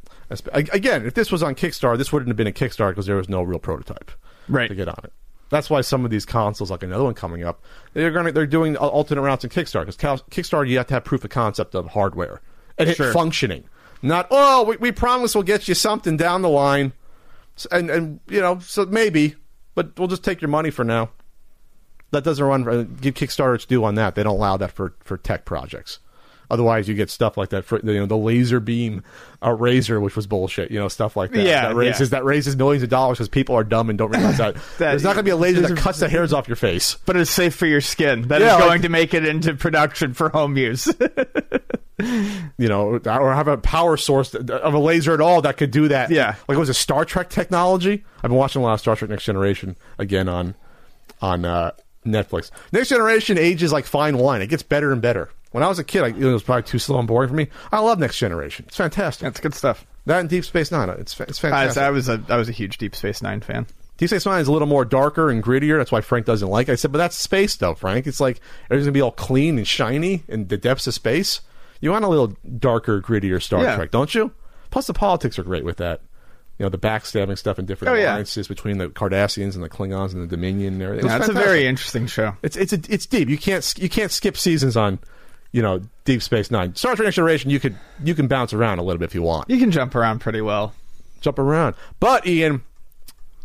Again, 0.53 1.05
if 1.05 1.13
this 1.13 1.29
was 1.29 1.43
on 1.43 1.55
Kickstarter, 1.55 1.97
this 1.97 2.13
wouldn't 2.13 2.29
have 2.29 2.37
been 2.37 2.47
a 2.47 2.53
Kickstarter 2.53 2.91
because 2.91 3.05
there 3.05 3.17
was 3.17 3.27
no 3.27 3.41
real 3.41 3.59
prototype 3.59 4.11
Right. 4.47 4.69
to 4.69 4.75
get 4.75 4.87
on 4.87 4.99
it. 5.03 5.11
That's 5.49 5.69
why 5.69 5.81
some 5.81 6.05
of 6.05 6.11
these 6.11 6.25
consoles, 6.25 6.71
like 6.71 6.83
another 6.83 7.03
one 7.03 7.13
coming 7.13 7.43
up, 7.43 7.61
they're 7.93 8.11
going 8.11 8.33
they're 8.33 8.47
doing 8.47 8.77
alternate 8.77 9.21
routes 9.21 9.43
in 9.43 9.49
Kickstarter 9.49 9.87
because 9.87 10.21
Kickstarter 10.31 10.69
you 10.69 10.77
have 10.77 10.87
to 10.87 10.93
have 10.93 11.03
proof 11.03 11.25
of 11.25 11.29
concept 11.29 11.75
of 11.75 11.87
hardware 11.87 12.39
and 12.77 12.87
it 12.89 12.95
functioning. 12.95 13.65
Not 14.01 14.27
oh 14.31 14.63
we, 14.63 14.77
we 14.77 14.91
promise 14.91 15.35
we'll 15.35 15.43
get 15.43 15.67
you 15.67 15.75
something 15.75 16.17
down 16.17 16.41
the 16.41 16.49
line, 16.49 16.93
and 17.71 17.89
and 17.89 18.19
you 18.27 18.41
know 18.41 18.59
so 18.59 18.85
maybe, 18.85 19.35
but 19.75 19.97
we'll 19.99 20.07
just 20.07 20.23
take 20.23 20.41
your 20.41 20.49
money 20.49 20.69
for 20.71 20.83
now. 20.83 21.09
That 22.11 22.23
doesn't 22.23 22.43
run. 22.43 22.67
uh, 22.67 22.83
Give 22.99 23.13
Kickstarter 23.13 23.55
its 23.55 23.65
due 23.65 23.83
on 23.85 23.95
that. 23.95 24.15
They 24.15 24.23
don't 24.23 24.35
allow 24.35 24.57
that 24.57 24.71
for 24.71 24.95
for 25.03 25.17
tech 25.17 25.45
projects. 25.45 25.99
Otherwise, 26.49 26.85
you 26.89 26.93
get 26.95 27.09
stuff 27.09 27.37
like 27.37 27.47
that. 27.51 27.63
For, 27.63 27.79
you 27.79 27.93
know, 28.01 28.05
the 28.05 28.17
laser 28.17 28.59
beam 28.59 29.03
uh, 29.41 29.51
razor, 29.53 30.01
which 30.01 30.17
was 30.17 30.27
bullshit. 30.27 30.69
You 30.69 30.79
know, 30.79 30.89
stuff 30.89 31.15
like 31.15 31.31
that. 31.31 31.45
Yeah, 31.45 31.69
that 31.69 31.75
raises 31.75 32.11
yeah. 32.11 32.17
that 32.19 32.25
raises 32.25 32.57
millions 32.57 32.83
of 32.83 32.89
dollars 32.89 33.19
because 33.19 33.29
people 33.29 33.55
are 33.55 33.63
dumb 33.63 33.89
and 33.89 33.97
don't 33.97 34.09
realize 34.09 34.37
that. 34.39 34.57
There's 34.77 35.01
not 35.03 35.13
going 35.13 35.23
to 35.23 35.29
be 35.29 35.29
a 35.31 35.37
laser 35.37 35.61
that 35.61 35.77
cuts 35.77 35.99
the 35.99 36.09
hairs 36.09 36.33
off 36.33 36.49
your 36.49 36.57
face. 36.57 36.95
But 37.05 37.15
it's 37.15 37.31
safe 37.31 37.55
for 37.55 37.67
your 37.67 37.79
skin. 37.79 38.27
That 38.27 38.41
is 38.41 38.47
Yeah, 38.47 38.55
like- 38.55 38.65
going 38.65 38.81
to 38.81 38.89
make 38.89 39.13
it 39.13 39.25
into 39.25 39.53
production 39.53 40.13
for 40.13 40.27
home 40.27 40.57
use. 40.57 40.93
You 42.57 42.67
know, 42.67 42.99
or 43.05 43.33
have 43.33 43.47
a 43.47 43.57
power 43.57 43.97
source 43.97 44.33
of 44.33 44.73
a 44.73 44.79
laser 44.79 45.13
at 45.13 45.21
all 45.21 45.41
that 45.41 45.57
could 45.57 45.71
do 45.71 45.87
that. 45.87 46.11
Yeah. 46.11 46.35
like 46.47 46.55
it 46.55 46.59
was 46.59 46.69
a 46.69 46.73
Star 46.73 47.05
Trek 47.05 47.29
technology. 47.29 48.03
I've 48.17 48.29
been 48.29 48.35
watching 48.35 48.61
a 48.61 48.65
lot 48.65 48.73
of 48.73 48.79
Star 48.79 48.95
Trek 48.95 49.09
Next 49.09 49.25
Generation 49.25 49.75
again 49.97 50.27
on 50.29 50.55
on 51.21 51.45
uh, 51.45 51.71
Netflix. 52.05 52.51
Next 52.71 52.89
Generation 52.89 53.37
ages 53.37 53.71
like 53.71 53.85
fine 53.85 54.17
wine; 54.17 54.41
it 54.41 54.47
gets 54.47 54.63
better 54.63 54.91
and 54.91 55.01
better. 55.01 55.29
When 55.51 55.63
I 55.63 55.67
was 55.67 55.79
a 55.79 55.83
kid, 55.83 56.03
I, 56.03 56.07
it 56.07 56.23
was 56.23 56.43
probably 56.43 56.63
too 56.63 56.79
slow 56.79 56.99
and 56.99 57.07
boring 57.07 57.29
for 57.29 57.35
me. 57.35 57.47
I 57.71 57.79
love 57.79 57.99
Next 57.99 58.17
Generation; 58.17 58.65
it's 58.67 58.77
fantastic. 58.77 59.23
That's 59.23 59.39
good 59.39 59.53
stuff. 59.53 59.85
That 60.05 60.19
and 60.19 60.29
Deep 60.29 60.45
Space 60.45 60.71
Nine, 60.71 60.89
it's 60.89 61.19
it's 61.19 61.39
I, 61.39 61.49
fantastic. 61.49 61.83
I 61.83 61.89
was 61.91 62.09
a 62.09 62.23
I 62.29 62.37
was 62.37 62.49
a 62.49 62.53
huge 62.53 62.77
Deep 62.77 62.95
Space 62.95 63.21
Nine 63.21 63.41
fan. 63.41 63.67
Deep 63.97 64.09
Space 64.09 64.25
Nine 64.25 64.41
is 64.41 64.47
a 64.47 64.51
little 64.51 64.67
more 64.67 64.83
darker 64.83 65.29
and 65.29 65.43
grittier. 65.43 65.77
That's 65.77 65.91
why 65.91 66.01
Frank 66.01 66.25
doesn't 66.25 66.47
like. 66.47 66.69
it. 66.69 66.71
I 66.71 66.75
said, 66.75 66.91
but 66.91 66.97
that's 66.97 67.15
space, 67.15 67.55
though, 67.55 67.75
Frank. 67.75 68.07
It's 68.07 68.19
like 68.19 68.39
everything's 68.65 68.87
gonna 68.87 68.93
be 68.93 69.01
all 69.01 69.11
clean 69.11 69.57
and 69.57 69.67
shiny 69.67 70.23
in 70.27 70.47
the 70.47 70.57
depths 70.57 70.87
of 70.87 70.95
space. 70.95 71.41
You 71.81 71.91
want 71.91 72.05
a 72.05 72.07
little 72.07 72.35
darker, 72.59 73.01
grittier 73.01 73.41
Star 73.41 73.63
Yeah. 73.63 73.75
Trek, 73.75 73.91
don't 73.91 74.13
you? 74.15 74.31
Plus, 74.69 74.87
the 74.87 74.93
politics 74.93 75.37
are 75.37 75.43
great 75.43 75.65
with 75.65 75.77
that. 75.77 76.01
You 76.59 76.65
know, 76.65 76.69
the 76.69 76.77
backstabbing 76.77 77.37
stuff 77.39 77.57
and 77.57 77.67
different 77.67 77.93
Oh, 77.93 77.97
yeah. 77.97 78.11
alliances 78.13 78.47
between 78.47 78.77
the 78.77 78.89
Cardassians 78.89 79.55
and 79.55 79.63
the 79.63 79.69
Klingons 79.69 80.13
and 80.13 80.21
the 80.21 80.27
Dominion. 80.27 80.75
And 80.75 80.83
everything. 80.83 80.99
It 80.99 81.03
was 81.05 81.11
Yeah, 81.11 81.17
it's 81.17 81.25
a 81.25 81.27
fantastic. 81.29 81.47
very 81.49 81.65
interesting 81.67 82.07
show. 82.07 82.35
It's 82.43 82.55
it's 82.55 82.71
a, 82.71 82.79
it's 82.87 83.05
deep. 83.07 83.27
You 83.29 83.37
can't 83.37 83.63
sk- 83.63 83.79
you 83.79 83.89
can't 83.89 84.11
skip 84.11 84.37
seasons 84.37 84.77
on, 84.77 84.99
you 85.51 85.61
know, 85.63 85.81
Deep 86.05 86.21
Space 86.21 86.51
Nine. 86.51 86.75
Star 86.75 86.95
Trek 86.95 87.05
Next 87.07 87.15
Generation, 87.15 87.49
you 87.49 87.59
could 87.59 87.75
you 88.03 88.13
can 88.13 88.27
bounce 88.27 88.53
around 88.53 88.77
a 88.77 88.83
little 88.83 88.99
bit 88.99 89.05
if 89.05 89.15
you 89.15 89.23
want. 89.23 89.49
You 89.49 89.57
can 89.57 89.71
jump 89.71 89.95
around 89.95 90.19
pretty 90.19 90.41
well. 90.41 90.73
jump 91.21 91.39
around. 91.39 91.73
But 91.99 92.27
Ian, 92.27 92.61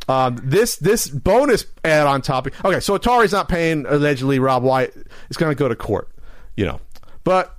um, 0.09 0.39
this 0.45 0.77
this 0.77 1.09
bonus 1.09 1.65
add 1.85 2.07
on 2.07 2.21
topic. 2.23 2.53
Okay, 2.65 2.81
so 2.81 2.97
Atari's 2.99 3.33
not 3.33 3.49
paying 3.49 3.87
allegedly 3.87 4.39
Rob 4.39 4.63
Wyatt. 4.63 4.95
It's 5.29 5.37
going 5.39 5.51
to 5.51 5.59
go 5.59 5.69
to 5.69 5.75
court, 5.75 6.09
you 6.55 6.67
know. 6.67 6.81
But 7.25 7.56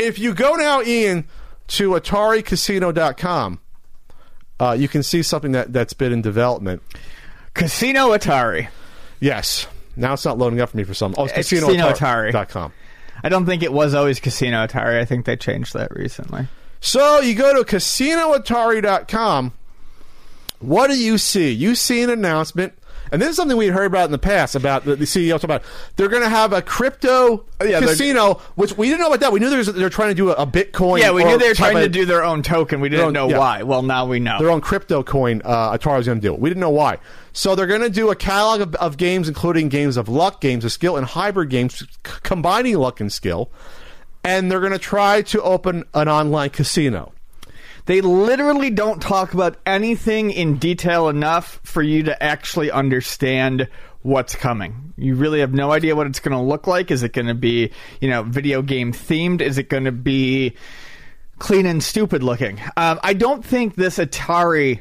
if 0.00 0.18
you 0.18 0.34
go 0.34 0.54
now, 0.54 0.82
Ian, 0.82 1.26
to 1.68 1.90
AtariCasino.com, 1.90 3.60
uh, 4.58 4.76
you 4.78 4.88
can 4.88 5.02
see 5.02 5.22
something 5.22 5.52
that 5.52 5.72
that's 5.72 5.92
been 5.92 6.12
in 6.12 6.22
development. 6.22 6.82
Casino 7.54 8.08
Atari. 8.16 8.68
Yes. 9.20 9.66
Now 9.96 10.14
it's 10.14 10.24
not 10.24 10.38
loading 10.38 10.60
up 10.60 10.70
for 10.70 10.76
me 10.76 10.84
for 10.84 10.94
some. 10.94 11.14
Oh, 11.16 11.24
it's, 11.26 11.52
It's 11.52 11.62
CasinoAtari.com. 11.62 12.72
I 13.22 13.28
don't 13.28 13.44
think 13.44 13.62
it 13.62 13.72
was 13.72 13.94
always 13.94 14.18
Casino 14.20 14.66
Atari. 14.66 14.98
I 14.98 15.04
think 15.04 15.26
they 15.26 15.36
changed 15.36 15.74
that 15.74 15.94
recently. 15.94 16.48
So 16.80 17.20
you 17.20 17.34
go 17.34 17.62
to 17.62 17.76
CasinoAtari.com. 17.76 19.52
What 20.60 20.88
do 20.88 20.98
you 20.98 21.18
see? 21.18 21.50
You 21.50 21.74
see 21.74 22.02
an 22.02 22.10
announcement, 22.10 22.74
and 23.12 23.20
this 23.20 23.30
is 23.30 23.36
something 23.36 23.56
we 23.56 23.66
had 23.66 23.74
heard 23.74 23.86
about 23.86 24.04
in 24.04 24.12
the 24.12 24.18
past 24.18 24.54
about 24.54 24.84
the, 24.84 24.96
the 24.96 25.04
CEO 25.04 25.32
talking 25.32 25.46
about. 25.46 25.62
They're 25.96 26.08
going 26.08 26.22
to 26.22 26.28
have 26.28 26.52
a 26.52 26.62
crypto 26.62 27.44
yeah, 27.64 27.80
casino, 27.80 28.34
which 28.54 28.76
we 28.76 28.88
didn't 28.88 29.00
know 29.00 29.08
about 29.08 29.20
that. 29.20 29.32
We 29.32 29.40
knew 29.40 29.48
there 29.48 29.58
was, 29.58 29.72
they're 29.72 29.90
trying 29.90 30.10
to 30.10 30.14
do 30.14 30.30
a, 30.30 30.34
a 30.34 30.46
Bitcoin. 30.46 31.00
Yeah, 31.00 31.12
we 31.12 31.24
knew 31.24 31.38
they 31.38 31.48
were 31.48 31.54
trying 31.54 31.76
to 31.76 31.88
do 31.88 32.04
their 32.04 32.24
own 32.24 32.42
token. 32.42 32.80
We 32.80 32.88
didn't 32.88 33.06
own- 33.06 33.12
know 33.12 33.28
yeah. 33.28 33.38
why. 33.38 33.62
Well, 33.62 33.82
now 33.82 34.06
we 34.06 34.20
know. 34.20 34.38
their 34.38 34.50
own 34.50 34.60
crypto 34.60 35.02
coin 35.02 35.42
uh, 35.44 35.76
Atari 35.76 35.98
was 35.98 36.06
going 36.06 36.20
to 36.20 36.26
do. 36.26 36.34
We 36.34 36.50
didn't 36.50 36.60
know 36.60 36.70
why. 36.70 36.98
So 37.32 37.54
they're 37.54 37.66
going 37.66 37.82
to 37.82 37.90
do 37.90 38.10
a 38.10 38.16
catalog 38.16 38.60
of, 38.60 38.74
of 38.76 38.96
games, 38.96 39.28
including 39.28 39.68
games 39.68 39.96
of 39.96 40.08
luck, 40.08 40.40
games 40.40 40.64
of 40.64 40.72
skill, 40.72 40.96
and 40.96 41.06
hybrid 41.06 41.50
games, 41.50 41.78
c- 41.78 41.86
combining 42.04 42.76
luck 42.76 43.00
and 43.00 43.12
skill. 43.12 43.50
And 44.22 44.50
they're 44.50 44.60
going 44.60 44.72
to 44.72 44.78
try 44.78 45.22
to 45.22 45.42
open 45.42 45.84
an 45.94 46.08
online 46.08 46.50
casino. 46.50 47.12
They 47.86 48.00
literally 48.00 48.70
don't 48.70 49.00
talk 49.00 49.34
about 49.34 49.56
anything 49.66 50.30
in 50.30 50.56
detail 50.56 51.08
enough 51.08 51.60
for 51.64 51.82
you 51.82 52.04
to 52.04 52.22
actually 52.22 52.70
understand 52.70 53.68
what's 54.02 54.34
coming. 54.34 54.92
You 54.96 55.14
really 55.14 55.40
have 55.40 55.52
no 55.52 55.72
idea 55.72 55.96
what 55.96 56.06
it's 56.06 56.20
going 56.20 56.36
to 56.36 56.42
look 56.42 56.66
like. 56.66 56.90
Is 56.90 57.02
it 57.02 57.12
going 57.12 57.26
to 57.26 57.34
be, 57.34 57.72
you 58.00 58.08
know, 58.08 58.22
video 58.22 58.62
game 58.62 58.92
themed? 58.92 59.40
Is 59.40 59.58
it 59.58 59.68
going 59.68 59.84
to 59.84 59.92
be 59.92 60.56
clean 61.38 61.66
and 61.66 61.82
stupid 61.82 62.22
looking? 62.22 62.60
Um, 62.76 62.98
I 63.02 63.12
don't 63.12 63.44
think 63.44 63.74
this 63.74 63.98
Atari. 63.98 64.80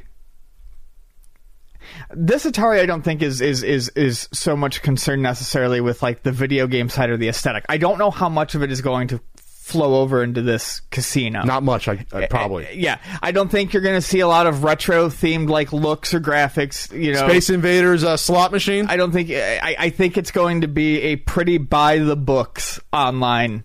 This 2.12 2.46
Atari, 2.46 2.80
I 2.80 2.86
don't 2.86 3.02
think 3.02 3.22
is 3.22 3.42
is 3.42 3.64
is 3.64 3.90
is 3.90 4.30
so 4.32 4.56
much 4.56 4.82
concerned 4.82 5.24
necessarily 5.24 5.82
with 5.82 6.04
like 6.04 6.24
the 6.24 6.32
video 6.32 6.68
game 6.68 6.90
side 6.90 7.10
or 7.10 7.18
the 7.18 7.30
aesthetic. 7.30 7.66
I 7.68 7.78
don't 7.78 7.98
know 7.98 8.12
how 8.12 8.30
much 8.30 8.56
of 8.56 8.64
it 8.64 8.72
is 8.72 8.82
going 8.82 9.08
to 9.10 9.22
flow 9.70 10.02
over 10.02 10.24
into 10.24 10.42
this 10.42 10.82
casino. 10.92 11.44
Not 11.44 11.64
much, 11.64 11.88
I, 11.88 11.94
I 11.94 11.96
eh, 11.96 12.22
eh, 12.22 12.28
probably. 12.28 12.68
Yeah, 12.74 13.00
I 13.22 13.32
don't 13.32 13.50
think 13.50 13.74
you're 13.74 13.82
going 13.82 13.96
to 13.96 14.02
see 14.02 14.20
a 14.20 14.28
lot 14.28 14.48
of 14.48 14.64
retro 14.64 15.08
themed 15.08 15.50
like 15.50 15.72
looks 15.72 16.14
or 16.14 16.20
graphics. 16.20 16.92
You 16.92 17.14
know, 17.14 17.28
Space 17.28 17.50
Invaders 17.50 18.04
uh, 18.04 18.18
slot 18.18 18.52
machine. 18.52 18.88
I 18.90 18.98
don't 18.98 19.12
think 19.12 19.30
eh, 19.30 19.60
I, 19.62 19.76
I 19.78 19.90
think 19.90 20.18
it's 20.18 20.32
going 20.32 20.62
to 20.62 20.68
be 20.68 21.02
a 21.02 21.16
pretty 21.16 21.58
by 21.58 22.00
the 22.00 22.16
books 22.16 22.80
online 22.92 23.64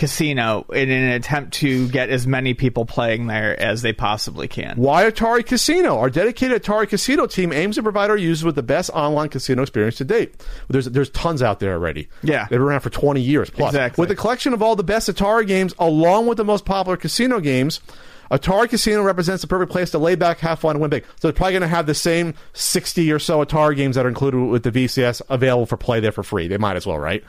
casino 0.00 0.64
in 0.72 0.90
an 0.90 1.10
attempt 1.10 1.52
to 1.52 1.86
get 1.90 2.08
as 2.08 2.26
many 2.26 2.54
people 2.54 2.86
playing 2.86 3.26
there 3.26 3.58
as 3.60 3.82
they 3.82 3.92
possibly 3.92 4.48
can. 4.48 4.76
Why 4.78 5.04
Atari 5.08 5.44
Casino? 5.44 5.98
Our 5.98 6.08
dedicated 6.08 6.62
Atari 6.62 6.88
Casino 6.88 7.26
team 7.26 7.52
aims 7.52 7.76
to 7.76 7.82
provide 7.82 8.08
our 8.08 8.16
users 8.16 8.42
with 8.42 8.54
the 8.54 8.62
best 8.62 8.88
online 8.94 9.28
casino 9.28 9.60
experience 9.60 9.96
to 9.96 10.04
date. 10.04 10.34
There's 10.68 10.86
there's 10.86 11.10
tons 11.10 11.42
out 11.42 11.60
there 11.60 11.74
already. 11.74 12.08
Yeah. 12.22 12.44
they've 12.44 12.58
been 12.58 12.62
around 12.62 12.80
for 12.80 12.88
20 12.88 13.20
years 13.20 13.50
plus. 13.50 13.74
Exactly. 13.74 14.00
With 14.02 14.10
a 14.10 14.16
collection 14.16 14.54
of 14.54 14.62
all 14.62 14.74
the 14.74 14.82
best 14.82 15.10
Atari 15.10 15.46
games, 15.46 15.74
along 15.78 16.26
with 16.26 16.38
the 16.38 16.44
most 16.44 16.64
popular 16.64 16.96
casino 16.96 17.38
games. 17.38 17.80
Atari 18.30 18.68
Casino 18.68 19.02
represents 19.02 19.42
the 19.42 19.48
perfect 19.48 19.72
place 19.72 19.90
to 19.90 19.98
lay 19.98 20.14
back, 20.14 20.38
have 20.38 20.60
fun, 20.60 20.76
and 20.76 20.80
win 20.80 20.90
big. 20.90 21.04
So 21.16 21.28
they're 21.28 21.32
probably 21.32 21.52
going 21.54 21.62
to 21.62 21.68
have 21.68 21.86
the 21.86 21.94
same 21.94 22.34
60 22.52 23.10
or 23.10 23.18
so 23.18 23.44
Atari 23.44 23.74
games 23.76 23.96
that 23.96 24.06
are 24.06 24.08
included 24.08 24.38
with 24.46 24.62
the 24.62 24.70
VCS 24.70 25.20
available 25.28 25.66
for 25.66 25.76
play 25.76 25.98
there 26.00 26.12
for 26.12 26.22
free. 26.22 26.46
They 26.46 26.56
might 26.58 26.76
as 26.76 26.86
well, 26.86 26.98
right? 26.98 27.24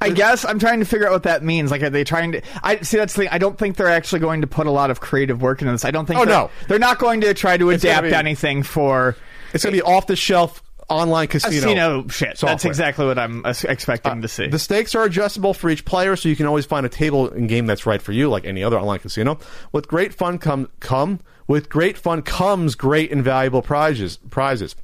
I 0.00 0.10
guess 0.10 0.44
I'm 0.44 0.58
trying 0.58 0.78
to 0.80 0.86
figure 0.86 1.06
out 1.06 1.12
what 1.12 1.22
that 1.24 1.42
means. 1.42 1.70
Like, 1.70 1.82
are 1.82 1.90
they 1.90 2.04
trying 2.04 2.32
to? 2.32 2.42
I 2.62 2.80
see. 2.80 2.96
That's 2.96 3.12
the 3.14 3.22
thing. 3.22 3.28
I 3.30 3.38
don't 3.38 3.58
think 3.58 3.76
they're 3.76 3.88
actually 3.88 4.20
going 4.20 4.40
to 4.40 4.46
put 4.46 4.66
a 4.66 4.70
lot 4.70 4.90
of 4.90 5.00
creative 5.00 5.42
work 5.42 5.60
into 5.60 5.72
this. 5.72 5.84
I 5.84 5.90
don't 5.90 6.06
think. 6.06 6.18
Oh, 6.20 6.24
they're- 6.24 6.34
no. 6.34 6.50
they're 6.68 6.78
not 6.78 6.98
going 6.98 7.20
to 7.22 7.34
try 7.34 7.56
to 7.56 7.70
It's 7.70 7.84
adapt 7.84 8.04
be- 8.08 8.14
anything 8.14 8.62
for 8.62 9.16
It's 9.52 9.64
going 9.64 9.74
to 9.76 9.82
be 9.82 9.86
off 9.86 10.06
the 10.06 10.16
shelf 10.16 10.62
online 10.88 11.28
casino. 11.28 11.60
casino 11.60 12.08
shit. 12.08 12.38
That's 12.38 12.64
exactly 12.64 13.06
what 13.06 13.18
I'm 13.18 13.44
uh, 13.44 13.54
expecting 13.68 14.22
to 14.22 14.28
see. 14.28 14.48
The 14.48 14.58
stakes 14.58 14.94
are 14.94 15.04
adjustable 15.04 15.54
for 15.54 15.70
each 15.70 15.84
player, 15.84 16.16
so 16.16 16.28
you 16.28 16.36
can 16.36 16.46
always 16.46 16.66
find 16.66 16.86
a 16.86 16.88
table 16.88 17.30
and 17.30 17.48
game 17.48 17.66
that's 17.66 17.86
right 17.86 18.00
for 18.00 18.12
you, 18.12 18.28
like 18.28 18.44
any 18.44 18.64
other 18.64 18.78
online 18.78 19.00
casino. 19.00 19.38
With 19.72 19.88
great 19.88 20.14
fun 20.14 20.38
come 20.38 20.70
come 20.80 21.20
with 21.46 21.68
great 21.68 21.96
fun 21.96 22.22
comes 22.22 22.74
great 22.74 23.10
and 23.12 23.24
valuable 23.24 23.62
prizes. 23.62 24.18
Prizes. 24.30 24.76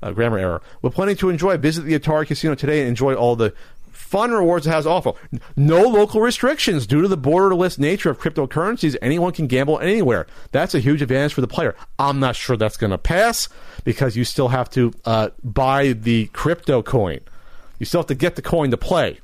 Uh, 0.00 0.12
grammar 0.12 0.38
error. 0.38 0.62
With 0.80 0.94
plenty 0.94 1.16
to 1.16 1.28
enjoy, 1.28 1.56
visit 1.56 1.82
the 1.82 1.98
Atari 1.98 2.24
Casino 2.24 2.54
today 2.54 2.80
and 2.80 2.88
enjoy 2.88 3.14
all 3.14 3.34
the 3.34 3.52
fun 3.98 4.30
rewards 4.30 4.66
it 4.66 4.70
has 4.70 4.86
offer. 4.86 5.12
No 5.56 5.82
local 5.82 6.20
restrictions 6.20 6.86
due 6.86 7.02
to 7.02 7.08
the 7.08 7.18
borderless 7.18 7.78
nature 7.78 8.10
of 8.10 8.18
cryptocurrencies. 8.18 8.96
Anyone 9.02 9.32
can 9.32 9.46
gamble 9.46 9.78
anywhere. 9.80 10.26
That's 10.52 10.74
a 10.74 10.78
huge 10.78 11.02
advantage 11.02 11.34
for 11.34 11.40
the 11.40 11.48
player. 11.48 11.74
I'm 11.98 12.20
not 12.20 12.36
sure 12.36 12.56
that's 12.56 12.76
going 12.76 12.92
to 12.92 12.98
pass 12.98 13.48
because 13.84 14.16
you 14.16 14.24
still 14.24 14.48
have 14.48 14.70
to 14.70 14.92
uh, 15.04 15.30
buy 15.42 15.92
the 15.92 16.26
crypto 16.26 16.82
coin. 16.82 17.20
You 17.78 17.86
still 17.86 18.00
have 18.00 18.06
to 18.06 18.14
get 18.14 18.36
the 18.36 18.42
coin 18.42 18.70
to 18.70 18.76
play. 18.76 19.20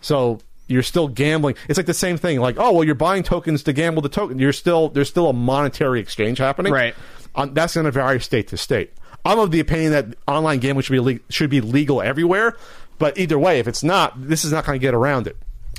So 0.00 0.40
you're 0.68 0.82
still 0.82 1.08
gambling. 1.08 1.56
It's 1.68 1.76
like 1.76 1.86
the 1.86 1.94
same 1.94 2.16
thing. 2.16 2.40
Like, 2.40 2.56
oh 2.58 2.72
well, 2.72 2.84
you're 2.84 2.94
buying 2.94 3.22
tokens 3.22 3.62
to 3.64 3.72
gamble 3.72 4.02
the 4.02 4.08
token. 4.08 4.38
You're 4.38 4.52
still 4.52 4.88
there's 4.88 5.08
still 5.08 5.28
a 5.28 5.32
monetary 5.32 6.00
exchange 6.00 6.38
happening. 6.38 6.72
Right. 6.72 6.94
Um, 7.34 7.52
that's 7.52 7.74
going 7.74 7.84
to 7.84 7.90
vary 7.90 8.20
state 8.20 8.48
to 8.48 8.56
state. 8.56 8.92
I'm 9.24 9.38
of 9.38 9.50
the 9.50 9.60
opinion 9.60 9.92
that 9.92 10.06
online 10.28 10.58
gambling 10.58 10.82
should 10.82 10.92
be 10.92 11.00
le- 11.00 11.20
should 11.30 11.50
be 11.50 11.60
legal 11.60 12.02
everywhere. 12.02 12.56
But 12.98 13.18
either 13.18 13.38
way, 13.38 13.58
if 13.58 13.68
it's 13.68 13.82
not, 13.82 14.12
this 14.28 14.44
is 14.44 14.52
not 14.52 14.64
going 14.64 14.78
to 14.78 14.82
get 14.82 14.94
around 14.94 15.26
it. 15.26 15.36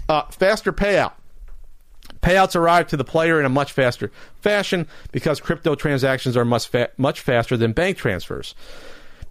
Uh, 0.08 0.24
faster 0.30 0.72
payout. 0.72 1.14
Payouts 2.22 2.56
arrive 2.56 2.88
to 2.88 2.98
the 2.98 3.04
player 3.04 3.40
in 3.40 3.46
a 3.46 3.50
much 3.50 3.72
faster 3.72 4.12
fashion 4.42 4.88
because 5.12 5.40
crypto 5.40 5.76
transactions 5.76 6.36
are 6.36 6.46
much 6.46 6.68
fa- 6.68 6.90
much 6.98 7.22
faster 7.22 7.56
than 7.58 7.72
bank 7.72 7.98
transfers. 7.98 8.56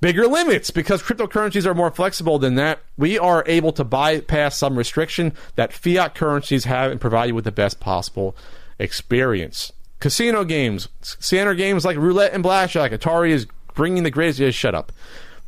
Bigger 0.00 0.26
limits 0.26 0.70
because 0.70 1.02
cryptocurrencies 1.02 1.66
are 1.66 1.74
more 1.74 1.90
flexible 1.90 2.38
than 2.38 2.56
that. 2.56 2.80
We 2.96 3.18
are 3.18 3.42
able 3.46 3.72
to 3.72 3.84
bypass 3.84 4.58
some 4.58 4.76
restriction 4.76 5.32
that 5.56 5.72
fiat 5.72 6.14
currencies 6.14 6.64
have 6.64 6.90
and 6.90 7.00
provide 7.00 7.26
you 7.26 7.34
with 7.34 7.44
the 7.44 7.52
best 7.52 7.80
possible 7.80 8.36
experience. 8.78 9.72
Casino 10.00 10.44
games, 10.44 10.88
standard 11.00 11.54
games 11.54 11.84
like 11.84 11.96
roulette 11.96 12.34
and 12.34 12.42
blackjack. 12.42 12.92
Atari 12.92 13.30
is 13.30 13.46
bringing 13.74 14.02
the 14.02 14.10
greatest. 14.10 14.40
Yeah, 14.40 14.50
shut 14.50 14.74
up. 14.74 14.92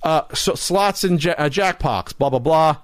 Uh, 0.07 0.23
so 0.33 0.55
slots 0.55 1.03
and 1.03 1.23
ja- 1.23 1.35
uh, 1.37 1.49
jackpots. 1.49 2.17
Blah 2.17 2.31
blah 2.31 2.39
blah. 2.39 2.77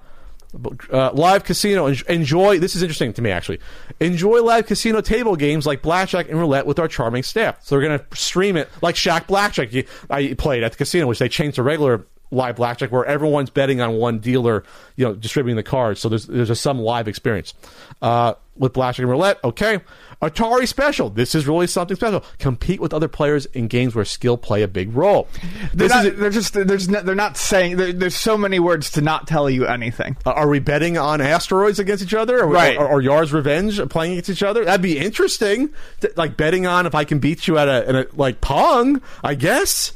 Uh, 0.91 1.09
live 1.13 1.45
casino. 1.45 1.87
Enjoy. 1.87 2.59
This 2.59 2.75
is 2.75 2.83
interesting 2.83 3.13
to 3.13 3.21
me 3.21 3.31
actually. 3.31 3.59
Enjoy 4.01 4.43
live 4.43 4.67
casino 4.67 4.99
table 4.99 5.37
games 5.37 5.65
like 5.65 5.81
blackjack 5.81 6.27
and 6.29 6.37
roulette 6.37 6.65
with 6.65 6.79
our 6.79 6.89
charming 6.89 7.23
staff. 7.23 7.57
So 7.63 7.77
we're 7.77 7.83
gonna 7.83 8.05
stream 8.13 8.57
it 8.57 8.69
like 8.81 8.97
Shack 8.97 9.27
Blackjack. 9.27 9.69
I 10.09 10.33
played 10.33 10.63
at 10.63 10.73
the 10.73 10.77
casino, 10.77 11.07
which 11.07 11.19
they 11.19 11.29
changed 11.29 11.55
to 11.55 11.63
regular 11.63 12.05
live 12.29 12.57
blackjack, 12.57 12.91
where 12.91 13.05
everyone's 13.05 13.49
betting 13.49 13.79
on 13.79 13.93
one 13.93 14.19
dealer, 14.19 14.63
you 14.97 15.05
know, 15.05 15.15
distributing 15.15 15.55
the 15.55 15.63
cards. 15.63 16.01
So 16.01 16.09
there's 16.09 16.27
there's 16.27 16.49
a 16.49 16.55
some 16.55 16.77
live 16.79 17.07
experience. 17.07 17.53
Uh, 18.01 18.33
with 18.55 18.73
blackjack 18.73 19.03
and 19.03 19.09
roulette. 19.09 19.39
Okay, 19.43 19.79
Atari 20.21 20.67
special. 20.67 21.09
This 21.09 21.33
is 21.35 21.47
really 21.47 21.65
something 21.67 21.95
special. 21.97 22.23
Compete 22.37 22.79
with 22.79 22.93
other 22.93 23.07
players 23.07 23.45
in 23.47 23.67
games 23.67 23.95
where 23.95 24.05
skill 24.05 24.37
play 24.37 24.61
a 24.61 24.67
big 24.67 24.95
role. 24.95 25.27
They're, 25.73 25.87
This 25.87 25.91
not, 25.91 26.05
is 26.05 26.19
they're 26.19 26.29
just 26.29 26.53
there's 26.53 26.87
no, 26.87 27.01
they're 27.01 27.15
not 27.15 27.35
saying 27.37 27.77
there, 27.77 27.91
there's 27.91 28.15
so 28.15 28.37
many 28.37 28.59
words 28.59 28.91
to 28.91 29.01
not 29.01 29.27
tell 29.27 29.49
you 29.49 29.65
anything. 29.65 30.15
Uh, 30.25 30.31
are 30.31 30.47
we 30.47 30.59
betting 30.59 30.97
on 30.97 31.19
asteroids 31.19 31.79
against 31.79 32.03
each 32.03 32.13
other, 32.13 32.41
or, 32.43 32.47
Right. 32.47 32.77
or, 32.77 32.87
or 32.87 33.01
Yar's 33.01 33.33
Revenge 33.33 33.79
playing 33.89 34.13
against 34.13 34.29
each 34.29 34.43
other? 34.43 34.63
That'd 34.65 34.81
be 34.83 34.99
interesting. 34.99 35.69
Th- 36.01 36.15
Like 36.15 36.37
betting 36.37 36.67
on 36.67 36.85
if 36.85 36.93
I 36.95 37.05
can 37.05 37.19
beat 37.19 37.47
you 37.47 37.57
at 37.57 37.67
a, 37.67 37.89
at 37.89 37.95
a 37.95 38.07
like 38.13 38.39
Pong. 38.41 39.01
I 39.23 39.33
guess. 39.35 39.93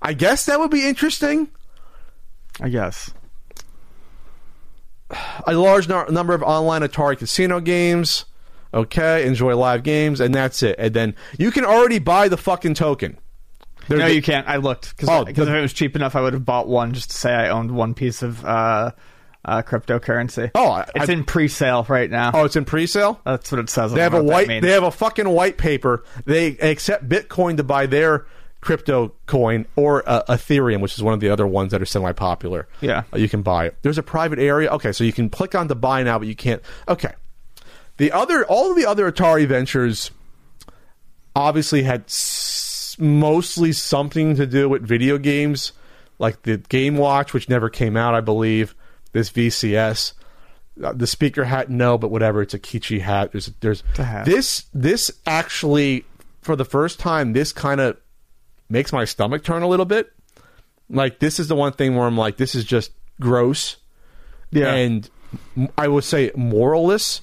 I 0.00 0.12
guess 0.12 0.46
that 0.46 0.60
would 0.60 0.70
be 0.70 0.86
interesting. 0.88 1.48
I 2.60 2.68
guess. 2.68 3.10
A 5.46 5.54
large 5.54 5.88
no- 5.88 6.04
number 6.06 6.34
of 6.34 6.42
online 6.42 6.82
Atari 6.82 7.16
casino 7.18 7.60
games. 7.60 8.24
Okay, 8.74 9.26
enjoy 9.26 9.56
live 9.56 9.82
games, 9.82 10.20
and 10.20 10.34
that's 10.34 10.62
it. 10.62 10.76
And 10.78 10.92
then 10.92 11.14
you 11.38 11.50
can 11.50 11.64
already 11.64 11.98
buy 11.98 12.28
the 12.28 12.36
fucking 12.36 12.74
token. 12.74 13.16
There- 13.88 13.96
No, 13.98 14.06
you 14.06 14.20
can't. 14.20 14.46
I 14.46 14.56
looked 14.56 14.90
because 14.94 15.08
Oh, 15.08 15.24
if 15.26 15.38
it 15.38 15.60
was 15.62 15.72
cheap 15.72 15.96
enough, 15.96 16.14
I 16.14 16.20
would 16.20 16.34
have 16.34 16.44
bought 16.44 16.68
one 16.68 16.92
just 16.92 17.10
to 17.10 17.16
say 17.16 17.32
I 17.32 17.48
owned 17.48 17.70
one 17.70 17.94
piece 17.94 18.22
of 18.22 18.44
uh, 18.44 18.90
uh, 19.46 19.62
cryptocurrency. 19.62 20.50
Oh, 20.54 20.72
I- 20.72 20.86
it's 20.94 21.08
I- 21.08 21.12
in 21.14 21.24
pre-sale 21.24 21.86
right 21.88 22.10
now. 22.10 22.32
Oh, 22.34 22.44
it's 22.44 22.56
in 22.56 22.66
pre-sale. 22.66 23.18
That's 23.24 23.50
what 23.50 23.60
it 23.60 23.70
says. 23.70 23.92
They 23.92 24.02
have 24.02 24.12
a 24.12 24.18
know 24.18 24.24
what 24.24 24.46
that 24.46 24.48
white. 24.48 24.60
They 24.62 24.72
have 24.72 24.82
a 24.82 24.90
fucking 24.90 25.28
white 25.30 25.56
paper. 25.56 26.04
They 26.26 26.48
accept 26.58 27.08
Bitcoin 27.08 27.56
to 27.56 27.64
buy 27.64 27.86
their 27.86 28.26
crypto 28.60 29.12
coin 29.26 29.66
or 29.76 30.02
uh, 30.08 30.22
Ethereum, 30.28 30.80
which 30.80 30.94
is 30.94 31.02
one 31.02 31.14
of 31.14 31.20
the 31.20 31.28
other 31.30 31.46
ones 31.46 31.70
that 31.72 31.80
are 31.80 31.86
semi-popular. 31.86 32.66
Yeah. 32.80 33.04
Uh, 33.12 33.18
you 33.18 33.28
can 33.28 33.42
buy 33.42 33.66
it. 33.66 33.76
There's 33.82 33.98
a 33.98 34.02
private 34.02 34.38
area. 34.38 34.70
Okay, 34.72 34.92
so 34.92 35.04
you 35.04 35.12
can 35.12 35.30
click 35.30 35.54
on 35.54 35.68
to 35.68 35.74
buy 35.74 36.02
now, 36.02 36.18
but 36.18 36.28
you 36.28 36.34
can't. 36.36 36.62
Okay, 36.88 37.12
the 37.98 38.12
other, 38.12 38.44
all 38.46 38.70
of 38.70 38.76
the 38.76 38.86
other 38.86 39.10
Atari 39.10 39.46
ventures, 39.46 40.10
obviously 41.36 41.82
had 41.82 42.02
s- 42.04 42.96
mostly 42.98 43.72
something 43.72 44.34
to 44.36 44.46
do 44.46 44.68
with 44.68 44.82
video 44.86 45.18
games, 45.18 45.72
like 46.18 46.42
the 46.42 46.58
Game 46.58 46.96
Watch, 46.96 47.32
which 47.32 47.48
never 47.48 47.68
came 47.70 47.96
out, 47.96 48.14
I 48.14 48.20
believe. 48.20 48.74
This 49.12 49.30
VCS. 49.30 50.12
Uh, 50.82 50.92
the 50.92 51.06
speaker 51.06 51.44
hat, 51.44 51.70
no, 51.70 51.96
but 51.98 52.10
whatever. 52.10 52.42
It's 52.42 52.54
a 52.54 52.58
Kichi 52.58 53.00
hat. 53.00 53.32
There's, 53.32 53.46
there's 53.60 53.82
hat. 53.96 54.26
this. 54.26 54.66
This 54.74 55.10
actually, 55.26 56.04
for 56.42 56.54
the 56.56 56.64
first 56.64 56.98
time, 57.00 57.32
this 57.32 57.52
kind 57.52 57.80
of 57.80 57.96
makes 58.68 58.92
my 58.92 59.04
stomach 59.04 59.44
turn 59.44 59.62
a 59.62 59.68
little 59.68 59.86
bit. 59.86 60.12
Like 60.90 61.18
this 61.18 61.38
is 61.38 61.48
the 61.48 61.54
one 61.54 61.72
thing 61.72 61.96
where 61.96 62.06
I'm 62.06 62.16
like, 62.16 62.36
this 62.36 62.54
is 62.54 62.64
just 62.64 62.92
gross, 63.20 63.76
yeah. 64.50 64.72
and 64.72 65.08
I 65.76 65.88
would 65.88 66.04
say 66.04 66.30
moralless. 66.30 67.20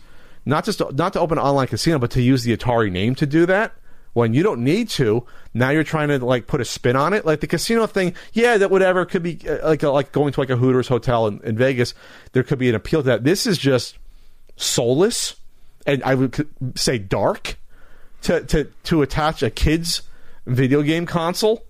Not 0.47 0.63
just 0.63 0.77
to, 0.77 0.91
not 0.93 1.13
to 1.13 1.19
open 1.19 1.39
an 1.39 1.43
online 1.43 1.67
casino, 1.67 1.97
but 1.97 2.11
to 2.11 2.21
use 2.21 2.43
the 2.43 2.55
Atari 2.55 2.91
name 2.91 3.15
to 3.15 3.25
do 3.25 3.47
that 3.47 3.73
when 4.13 4.33
you 4.33 4.43
don't 4.43 4.63
need 4.63 4.89
to. 4.89 5.25
Now 5.53 5.71
you're 5.71 5.83
trying 5.83 6.07
to 6.07 6.23
like 6.23 6.47
put 6.47 6.61
a 6.61 6.65
spin 6.65 6.95
on 6.95 7.13
it, 7.13 7.25
like 7.25 7.41
the 7.41 7.47
casino 7.47 7.85
thing. 7.87 8.15
Yeah, 8.33 8.57
that 8.57 8.71
whatever 8.71 9.05
could 9.05 9.23
be 9.23 9.39
uh, 9.47 9.67
like 9.67 9.83
a, 9.83 9.89
like 9.89 10.11
going 10.11 10.33
to 10.33 10.39
like 10.39 10.49
a 10.49 10.55
Hooters 10.55 10.87
hotel 10.87 11.27
in, 11.27 11.41
in 11.41 11.57
Vegas. 11.57 11.93
There 12.31 12.43
could 12.43 12.59
be 12.59 12.69
an 12.69 12.75
appeal 12.75 13.01
to 13.01 13.07
that. 13.07 13.23
This 13.23 13.45
is 13.45 13.57
just 13.57 13.97
soulless, 14.55 15.35
and 15.85 16.01
I 16.03 16.15
would 16.15 16.47
say 16.75 16.97
dark 16.97 17.57
to 18.21 18.41
to 18.45 18.65
to 18.85 19.01
attach 19.01 19.43
a 19.43 19.49
kid's 19.49 20.01
video 20.45 20.81
game 20.81 21.05
console 21.05 21.65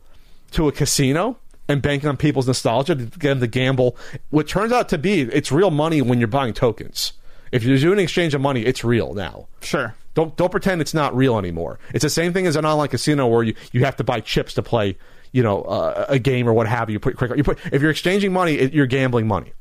to 0.52 0.68
a 0.68 0.72
casino 0.72 1.38
and 1.68 1.82
bank 1.82 2.06
on 2.06 2.18
people's 2.18 2.48
nostalgia 2.48 2.96
to 2.96 3.06
get 3.06 3.30
them 3.30 3.40
to 3.40 3.48
gamble. 3.48 3.98
What 4.30 4.48
turns 4.48 4.72
out 4.72 4.90
to 4.90 4.98
be 4.98 5.22
it's 5.22 5.52
real 5.52 5.72
money 5.72 6.02
when 6.02 6.20
you're 6.20 6.28
buying 6.28 6.54
tokens. 6.54 7.14
If 7.52 7.64
you're 7.64 7.78
doing 7.78 7.94
an 7.94 8.04
exchange 8.04 8.34
of 8.34 8.42
money, 8.42 8.66
it's 8.66 8.84
real 8.84 9.14
now. 9.14 9.48
sure. 9.62 9.96
Don't 10.14 10.36
don't 10.38 10.50
pretend 10.50 10.80
it's 10.80 10.94
not 10.94 11.16
real 11.16 11.38
anymore. 11.38 11.78
It's 11.94 12.04
the 12.04 12.10
same 12.10 12.32
thing 12.32 12.48
as 12.48 12.56
an 12.56 12.66
online 12.66 12.88
casino 12.88 13.28
where 13.28 13.44
you, 13.44 13.54
you 13.74 13.84
have 13.84 13.98
to 13.98 14.04
buy 14.04 14.22
chips 14.22 14.54
to 14.54 14.64
play, 14.64 14.98
you 15.34 15.44
know, 15.44 15.64
uh, 15.64 16.06
a 16.08 16.20
game 16.20 16.48
or 16.48 16.54
what 16.54 16.68
have 16.68 16.90
you. 16.90 16.94
You 16.94 17.00
put. 17.00 17.38
You 17.38 17.44
put 17.44 17.60
if 17.72 17.82
you're 17.82 17.92
exchanging 17.92 18.32
money, 18.32 18.54
it, 18.54 18.74
you're 18.74 18.86
gambling 18.86 19.28
money. 19.28 19.52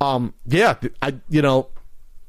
Um, 0.00 0.34
yeah, 0.46 0.74
I 1.00 1.14
you 1.30 1.40
know, 1.40 1.68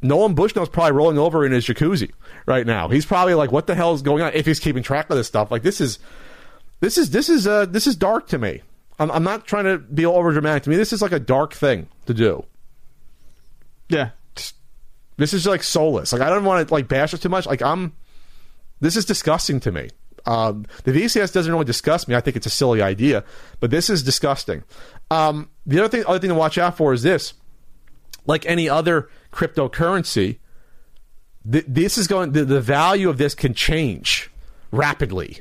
Nolan 0.02 0.34
Bushnell's 0.34 0.70
probably 0.70 0.94
rolling 0.94 1.18
over 1.18 1.46
in 1.46 1.52
his 1.52 1.66
jacuzzi 1.66 2.12
right 2.46 2.66
now. 2.66 2.88
He's 2.88 3.06
probably 3.06 3.34
like, 3.34 3.52
what 3.52 3.68
the 3.68 3.76
hell 3.76 3.94
is 3.94 4.02
going 4.02 4.24
on? 4.24 4.32
If 4.34 4.46
he's 4.46 4.60
keeping 4.60 4.84
track 4.84 5.10
of 5.10 5.18
this 5.18 5.28
stuff, 5.28 5.52
like 5.52 5.62
this 5.62 5.82
is 5.82 6.00
this 6.80 6.98
is 6.98 7.10
this 7.10 7.28
is 7.28 7.46
uh 7.46 7.66
this 7.66 7.86
is 7.86 7.96
dark 7.96 8.28
to 8.30 8.38
me. 8.38 8.62
I'm, 8.98 9.12
I'm 9.12 9.24
not 9.24 9.46
trying 9.46 9.66
to 9.66 9.78
be 9.78 10.06
over 10.06 10.32
dramatic. 10.32 10.64
To 10.64 10.70
me, 10.70 10.76
this 10.76 10.94
is 10.94 11.02
like 11.02 11.12
a 11.12 11.20
dark 11.20 11.54
thing 11.54 11.88
to 12.06 12.14
do. 12.14 12.46
Yeah. 13.90 14.12
This 15.18 15.34
is 15.34 15.46
like 15.46 15.64
soulless. 15.64 16.14
Like 16.14 16.22
I 16.22 16.30
don't 16.30 16.46
want 16.46 16.66
to 16.66 16.74
like 16.74 16.88
bash 16.88 17.14
it 17.14 17.22
too 17.22 17.30
much. 17.30 17.46
Like 17.46 17.62
I'm. 17.62 17.94
This 18.80 18.96
is 18.96 19.04
disgusting 19.04 19.60
to 19.62 19.72
me. 19.74 19.90
Um, 20.26 20.66
the 20.86 20.94
VCS 20.94 21.34
doesn't 21.34 21.52
really 21.52 21.66
disgust 21.66 22.08
me. 22.08 22.16
I 22.16 22.22
think 22.22 22.38
it's 22.38 22.46
a 22.46 22.52
silly 22.52 22.82
idea, 22.82 23.26
but 23.60 23.72
this 23.72 23.90
is 23.90 24.04
disgusting. 24.04 24.64
Um, 25.12 25.50
the 25.66 25.80
other 25.80 25.90
thing, 25.90 26.06
other 26.08 26.20
thing 26.20 26.30
to 26.30 26.36
watch 26.36 26.58
out 26.58 26.78
for 26.78 26.94
is 26.94 27.04
this: 27.04 27.34
like 28.26 28.46
any 28.46 28.70
other 28.70 29.10
cryptocurrency, 29.32 30.40
th- 31.50 31.66
this 31.68 31.98
is 31.98 32.08
going. 32.08 32.32
The, 32.32 32.46
the 32.46 32.62
value 32.62 33.10
of 33.10 33.18
this 33.18 33.36
can 33.36 33.54
change 33.54 34.30
rapidly. 34.72 35.40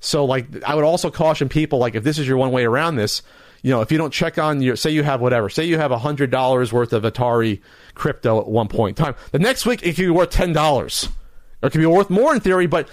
So, 0.00 0.24
like, 0.24 0.46
I 0.64 0.74
would 0.74 0.84
also 0.84 1.10
caution 1.10 1.48
people, 1.48 1.78
like, 1.78 1.94
if 1.94 2.02
this 2.02 2.18
is 2.18 2.26
your 2.26 2.36
one 2.36 2.50
way 2.50 2.64
around 2.64 2.96
this, 2.96 3.22
you 3.62 3.70
know, 3.70 3.82
if 3.82 3.92
you 3.92 3.98
don't 3.98 4.12
check 4.12 4.36
on 4.36 4.60
your, 4.60 4.74
say 4.74 4.90
you 4.90 5.04
have 5.04 5.20
whatever, 5.20 5.48
say 5.48 5.64
you 5.64 5.78
have 5.78 5.92
hundred 5.92 6.30
dollars 6.32 6.72
worth 6.72 6.92
of 6.92 7.04
Atari 7.04 7.60
crypto 7.94 8.40
at 8.40 8.48
one 8.48 8.66
point 8.66 8.98
in 8.98 9.04
time, 9.04 9.14
the 9.30 9.38
next 9.38 9.64
week 9.64 9.82
it 9.82 9.94
could 9.94 10.02
be 10.02 10.10
worth 10.10 10.30
ten 10.30 10.52
dollars, 10.52 11.08
it 11.62 11.70
could 11.70 11.78
be 11.78 11.86
worth 11.86 12.10
more 12.10 12.34
in 12.34 12.40
theory. 12.40 12.66
But 12.66 12.88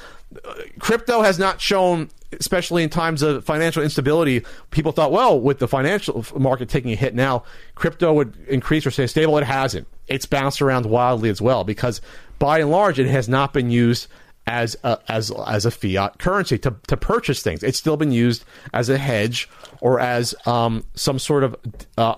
uh, 0.45 0.53
crypto 0.77 1.23
has 1.23 1.39
not 1.39 1.59
shown, 1.59 2.09
especially 2.31 2.83
in 2.83 2.89
times 2.89 3.21
of 3.21 3.43
financial 3.43 3.81
instability, 3.81 4.43
people 4.71 4.91
thought, 4.91 5.11
well, 5.11 5.39
with 5.39 5.59
the 5.59 5.67
financial 5.67 6.25
market 6.35 6.69
taking 6.69 6.91
a 6.91 6.95
hit 6.95 7.15
now, 7.15 7.43
crypto 7.75 8.13
would 8.13 8.35
increase 8.47 8.85
or 8.85 8.91
stay 8.91 9.07
stable. 9.07 9.37
It 9.37 9.45
hasn't. 9.45 9.87
It's 10.07 10.25
bounced 10.25 10.61
around 10.61 10.85
wildly 10.85 11.29
as 11.29 11.41
well 11.41 11.63
because, 11.63 12.01
by 12.37 12.59
and 12.59 12.69
large, 12.69 12.99
it 12.99 13.07
has 13.07 13.27
not 13.27 13.53
been 13.53 13.71
used 13.71 14.07
as 14.47 14.75
a, 14.83 14.97
as 15.07 15.31
as 15.45 15.65
a 15.65 15.71
fiat 15.71 16.17
currency 16.17 16.57
to, 16.57 16.75
to 16.87 16.97
purchase 16.97 17.43
things. 17.43 17.61
It's 17.61 17.77
still 17.77 17.97
been 17.97 18.11
used 18.11 18.43
as 18.73 18.89
a 18.89 18.97
hedge 18.97 19.47
or 19.79 19.99
as 19.99 20.33
um, 20.47 20.83
some 20.95 21.19
sort 21.19 21.43
of 21.43 21.55
uh, 21.97 22.15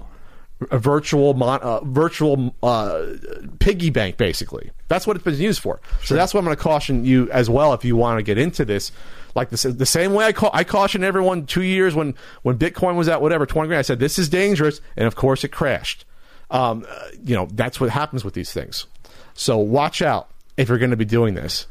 virtual 0.71 1.33
mon- 1.33 1.61
uh, 1.61 1.81
virtual 1.83 2.55
uh, 2.63 3.05
piggy 3.59 3.89
bank, 3.89 4.17
basically. 4.17 4.71
That's 4.91 5.07
what 5.07 5.15
it's 5.15 5.23
been 5.23 5.35
used 5.35 5.61
for. 5.61 5.79
So 6.03 6.15
that's 6.15 6.33
what 6.33 6.39
I'm 6.39 6.45
going 6.45 6.57
to 6.57 6.61
caution 6.61 7.05
you 7.05 7.31
as 7.31 7.49
well 7.49 7.71
if 7.73 7.85
you 7.85 7.95
want 7.95 8.19
to 8.19 8.23
get 8.23 8.37
into 8.37 8.65
this. 8.65 8.91
Like 9.33 9.49
the, 9.49 9.69
the 9.69 9.85
same 9.85 10.11
way 10.13 10.25
I, 10.25 10.33
ca- 10.33 10.49
I 10.53 10.65
cautioned 10.65 11.05
everyone 11.05 11.45
two 11.45 11.63
years 11.63 11.95
when 11.95 12.13
when 12.41 12.57
Bitcoin 12.57 12.97
was 12.97 13.07
at 13.07 13.21
whatever 13.21 13.45
twenty 13.45 13.69
grand. 13.69 13.79
I 13.79 13.83
said 13.83 13.99
this 13.99 14.19
is 14.19 14.27
dangerous, 14.27 14.81
and 14.97 15.07
of 15.07 15.15
course 15.15 15.45
it 15.45 15.49
crashed. 15.49 16.03
Um, 16.49 16.85
uh, 16.89 17.07
you 17.23 17.33
know 17.33 17.47
that's 17.53 17.79
what 17.79 17.89
happens 17.89 18.25
with 18.25 18.33
these 18.33 18.51
things. 18.51 18.85
So 19.33 19.57
watch 19.59 20.01
out 20.01 20.29
if 20.57 20.67
you're 20.67 20.77
going 20.77 20.91
to 20.91 20.97
be 20.97 21.05
doing 21.05 21.35
this. 21.35 21.67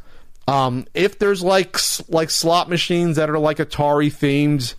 Um, 0.48 0.86
if 0.94 1.18
there's 1.18 1.42
like 1.42 1.76
like 2.08 2.30
slot 2.30 2.70
machines 2.70 3.16
that 3.16 3.28
are 3.28 3.38
like 3.38 3.58
Atari 3.58 4.08
themed, 4.08 4.74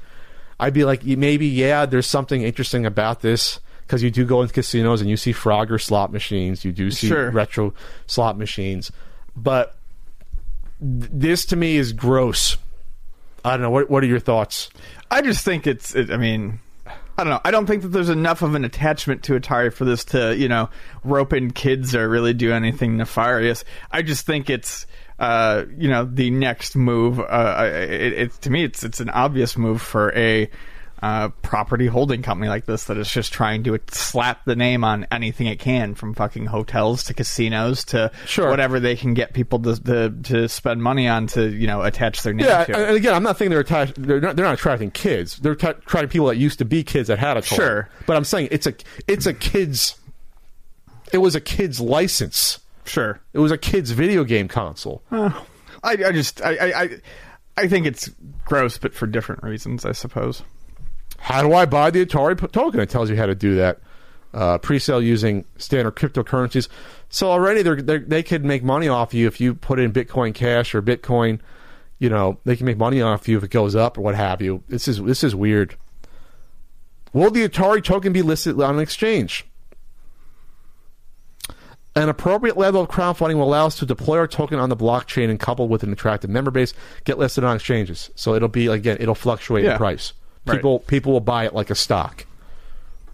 I'd 0.59 0.73
be 0.73 0.83
like 0.83 1.05
maybe 1.05 1.45
yeah, 1.45 1.85
there's 1.85 2.07
something 2.07 2.41
interesting 2.41 2.87
about 2.87 3.21
this 3.21 3.59
because 3.91 4.01
you 4.01 4.09
do 4.09 4.23
go 4.23 4.41
into 4.41 4.53
casinos 4.53 5.01
and 5.01 5.09
you 5.09 5.17
see 5.17 5.33
Frogger 5.33 5.79
slot 5.79 6.13
machines, 6.13 6.63
you 6.63 6.71
do 6.71 6.89
see 6.91 7.07
Sure. 7.09 7.29
retro 7.29 7.73
slot 8.07 8.37
machines, 8.37 8.89
but 9.35 9.75
th- 10.79 11.11
this 11.11 11.45
to 11.47 11.57
me 11.57 11.75
is 11.75 11.91
gross. 11.91 12.55
I 13.43 13.51
don't 13.51 13.63
know. 13.63 13.69
What 13.69 13.89
What 13.89 14.01
are 14.01 14.07
your 14.07 14.21
thoughts? 14.21 14.69
I 15.09 15.21
just 15.21 15.43
think 15.43 15.67
it's. 15.67 15.93
It, 15.93 16.09
I 16.09 16.15
mean, 16.15 16.61
I 16.87 16.93
don't 17.25 17.31
know. 17.31 17.41
I 17.43 17.51
don't 17.51 17.65
think 17.65 17.81
that 17.81 17.89
there's 17.89 18.07
enough 18.07 18.41
of 18.41 18.55
an 18.55 18.63
attachment 18.63 19.23
to 19.23 19.37
Atari 19.37 19.73
for 19.73 19.83
this 19.83 20.05
to, 20.05 20.37
you 20.37 20.47
know, 20.47 20.69
rope 21.03 21.33
in 21.33 21.51
kids 21.51 21.93
or 21.93 22.07
really 22.07 22.33
do 22.33 22.53
anything 22.53 22.95
nefarious. 22.95 23.65
I 23.91 24.03
just 24.03 24.25
think 24.25 24.49
it's, 24.49 24.85
uh, 25.19 25.65
you 25.77 25.89
know, 25.89 26.05
the 26.05 26.31
next 26.31 26.77
move. 26.77 27.19
Uh, 27.19 27.69
it, 27.73 28.13
it, 28.13 28.31
to 28.43 28.49
me, 28.49 28.63
it's 28.63 28.85
it's 28.85 29.01
an 29.01 29.09
obvious 29.09 29.57
move 29.57 29.81
for 29.81 30.13
a. 30.15 30.49
Uh, 31.01 31.29
property 31.41 31.87
holding 31.87 32.21
company 32.21 32.47
like 32.47 32.65
this 32.67 32.83
that 32.83 32.95
is 32.95 33.09
just 33.09 33.33
trying 33.33 33.63
to 33.63 33.75
slap 33.89 34.45
the 34.45 34.55
name 34.55 34.83
on 34.83 35.07
anything 35.11 35.47
it 35.47 35.57
can, 35.57 35.95
from 35.95 36.13
fucking 36.13 36.45
hotels 36.45 37.03
to 37.05 37.13
casinos 37.15 37.83
to 37.85 38.11
Sure. 38.27 38.47
whatever 38.51 38.79
they 38.79 38.95
can 38.95 39.15
get 39.15 39.33
people 39.33 39.57
to, 39.59 39.81
to 39.83 40.09
to 40.23 40.47
spend 40.47 40.83
money 40.83 41.07
on 41.07 41.25
to 41.25 41.49
you 41.49 41.65
know 41.65 41.81
attach 41.81 42.21
their 42.21 42.33
name 42.33 42.45
Yeah, 42.45 42.65
to. 42.65 42.87
and 42.89 42.95
again, 42.95 43.15
I'm 43.15 43.23
not 43.23 43.39
saying 43.39 43.49
they're 43.49 43.61
attached. 43.61 43.95
They're 43.97 44.21
not. 44.21 44.35
They're 44.35 44.45
not 44.45 44.53
attracting 44.53 44.91
kids. 44.91 45.37
They're 45.37 45.55
t- 45.55 45.65
attracting 45.69 46.09
people 46.09 46.27
that 46.27 46.37
used 46.37 46.59
to 46.59 46.65
be 46.65 46.83
kids 46.83 47.07
that 47.07 47.17
had 47.17 47.35
a 47.35 47.41
toy. 47.41 47.55
Sure. 47.55 47.89
but 48.05 48.15
I'm 48.15 48.23
saying 48.23 48.49
it's 48.51 48.67
a 48.67 48.75
it's 49.07 49.25
a 49.25 49.33
kid's. 49.33 49.95
It 51.11 51.17
was 51.17 51.33
a 51.33 51.41
kid's 51.41 51.81
license. 51.81 52.59
sure. 52.85 53.19
It 53.33 53.39
was 53.39 53.51
a 53.51 53.57
kid's 53.57 53.89
video 53.89 54.23
game 54.23 54.47
console. 54.47 55.01
I, 55.11 55.31
I 55.83 56.11
just 56.11 56.41
I 56.43 56.51
I 56.83 56.89
I 57.57 57.67
think 57.67 57.87
it's 57.87 58.09
gross, 58.45 58.77
but 58.77 58.93
for 58.93 59.07
different 59.07 59.41
reasons, 59.43 59.83
I 59.83 59.93
suppose. 59.93 60.43
How 61.21 61.41
do 61.41 61.53
I 61.53 61.65
buy 61.65 61.91
the 61.91 62.05
Atari 62.05 62.51
token? 62.51 62.79
It 62.79 62.89
tells 62.89 63.09
you 63.09 63.15
how 63.15 63.25
to 63.27 63.35
do 63.35 63.55
that. 63.55 63.79
uh, 64.33 64.57
pre-sale 64.57 65.01
using 65.01 65.45
standard 65.57 65.95
cryptocurrencies. 65.95 66.67
So 67.09 67.29
already 67.29 67.61
they're, 67.63 67.81
they're, 67.81 67.99
they 67.99 68.23
could 68.23 68.45
make 68.45 68.63
money 68.63 68.87
off 68.87 69.13
you 69.13 69.27
if 69.27 69.41
you 69.41 69.53
put 69.53 69.77
in 69.79 69.91
Bitcoin 69.91 70.33
Cash 70.33 70.73
or 70.73 70.81
Bitcoin. 70.81 71.39
You 71.99 72.09
know 72.09 72.39
they 72.45 72.55
can 72.55 72.65
make 72.65 72.77
money 72.77 73.01
off 73.01 73.27
you 73.27 73.37
if 73.37 73.43
it 73.43 73.51
goes 73.51 73.75
up 73.75 73.97
or 73.97 74.01
what 74.01 74.15
have 74.15 74.41
you. 74.41 74.63
This 74.69 74.87
is 74.87 75.01
this 75.03 75.23
is 75.23 75.35
weird. 75.35 75.75
Will 77.13 77.29
the 77.29 77.47
Atari 77.47 77.83
token 77.83 78.13
be 78.13 78.21
listed 78.21 78.59
on 78.61 78.75
an 78.75 78.81
exchange? 78.81 79.45
An 81.93 82.07
appropriate 82.07 82.55
level 82.57 82.81
of 82.81 82.87
crowdfunding 82.87 83.35
will 83.35 83.43
allow 83.43 83.65
us 83.67 83.77
to 83.79 83.85
deploy 83.85 84.17
our 84.17 84.27
token 84.27 84.57
on 84.59 84.69
the 84.69 84.77
blockchain 84.77 85.29
and 85.29 85.37
coupled 85.39 85.69
with 85.69 85.83
an 85.83 85.91
attractive 85.91 86.29
member 86.29 86.49
base, 86.49 86.73
get 87.03 87.17
listed 87.17 87.43
on 87.43 87.57
exchanges. 87.57 88.09
So 88.15 88.33
it'll 88.33 88.47
be 88.47 88.67
again, 88.67 88.97
it'll 89.01 89.13
fluctuate 89.13 89.65
Yeah. 89.65 89.73
in 89.73 89.77
price. 89.77 90.13
Right. 90.45 90.55
People 90.55 90.79
people 90.79 91.13
will 91.13 91.19
buy 91.19 91.45
it 91.45 91.53
like 91.53 91.69
a 91.69 91.75
stock 91.75 92.25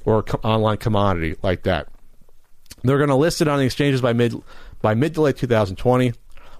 or 0.05 0.19
a 0.19 0.23
co- 0.23 0.39
online 0.43 0.78
commodity 0.78 1.36
like 1.43 1.63
that. 1.63 1.88
They're 2.84 2.97
going 2.97 3.09
to 3.09 3.15
list 3.15 3.41
it 3.41 3.47
on 3.47 3.59
the 3.59 3.65
exchanges 3.65 4.01
by 4.01 4.13
mid 4.13 4.34
by 4.82 4.93
mid 4.93 5.13
to 5.15 5.21
late 5.21 5.38
2020. 5.38 6.13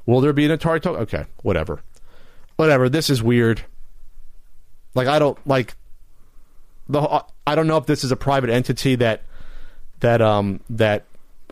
Will 0.06 0.22
there 0.22 0.34
be 0.34 0.46
an 0.46 0.58
Atari 0.58 0.82
token? 0.82 1.02
Okay, 1.04 1.26
whatever, 1.44 1.82
whatever. 2.58 2.90
This 2.90 3.10
is 3.10 3.22
weird. 3.24 3.64
Like 4.94 5.08
I 5.08 5.20
don't 5.20 5.38
like 5.48 5.76
the. 6.90 7.24
I 7.46 7.56
don't 7.56 7.68
know 7.68 7.78
if 7.78 7.86
this 7.86 8.04
is 8.04 8.12
a 8.12 8.16
private 8.18 8.50
entity 8.50 8.96
that 8.96 9.22
that 10.02 10.22
um 10.22 10.60
that 10.70 11.06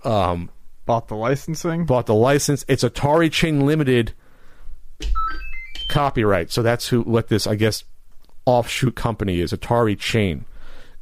um 0.04 0.50
Bought 0.86 1.08
the 1.08 1.16
licensing. 1.16 1.86
bought 1.86 2.06
the 2.06 2.14
license. 2.14 2.64
It's 2.68 2.84
Atari 2.84 3.32
Chain 3.32 3.66
Limited 3.66 4.14
copyright. 5.90 6.52
So 6.52 6.62
that's 6.62 6.90
who 6.90 7.02
what 7.02 7.28
this 7.28 7.48
I 7.48 7.56
guess 7.56 7.84
offshoot 8.46 8.96
company 8.96 9.40
is. 9.40 9.52
Atari 9.52 9.98
Chain 9.98 10.46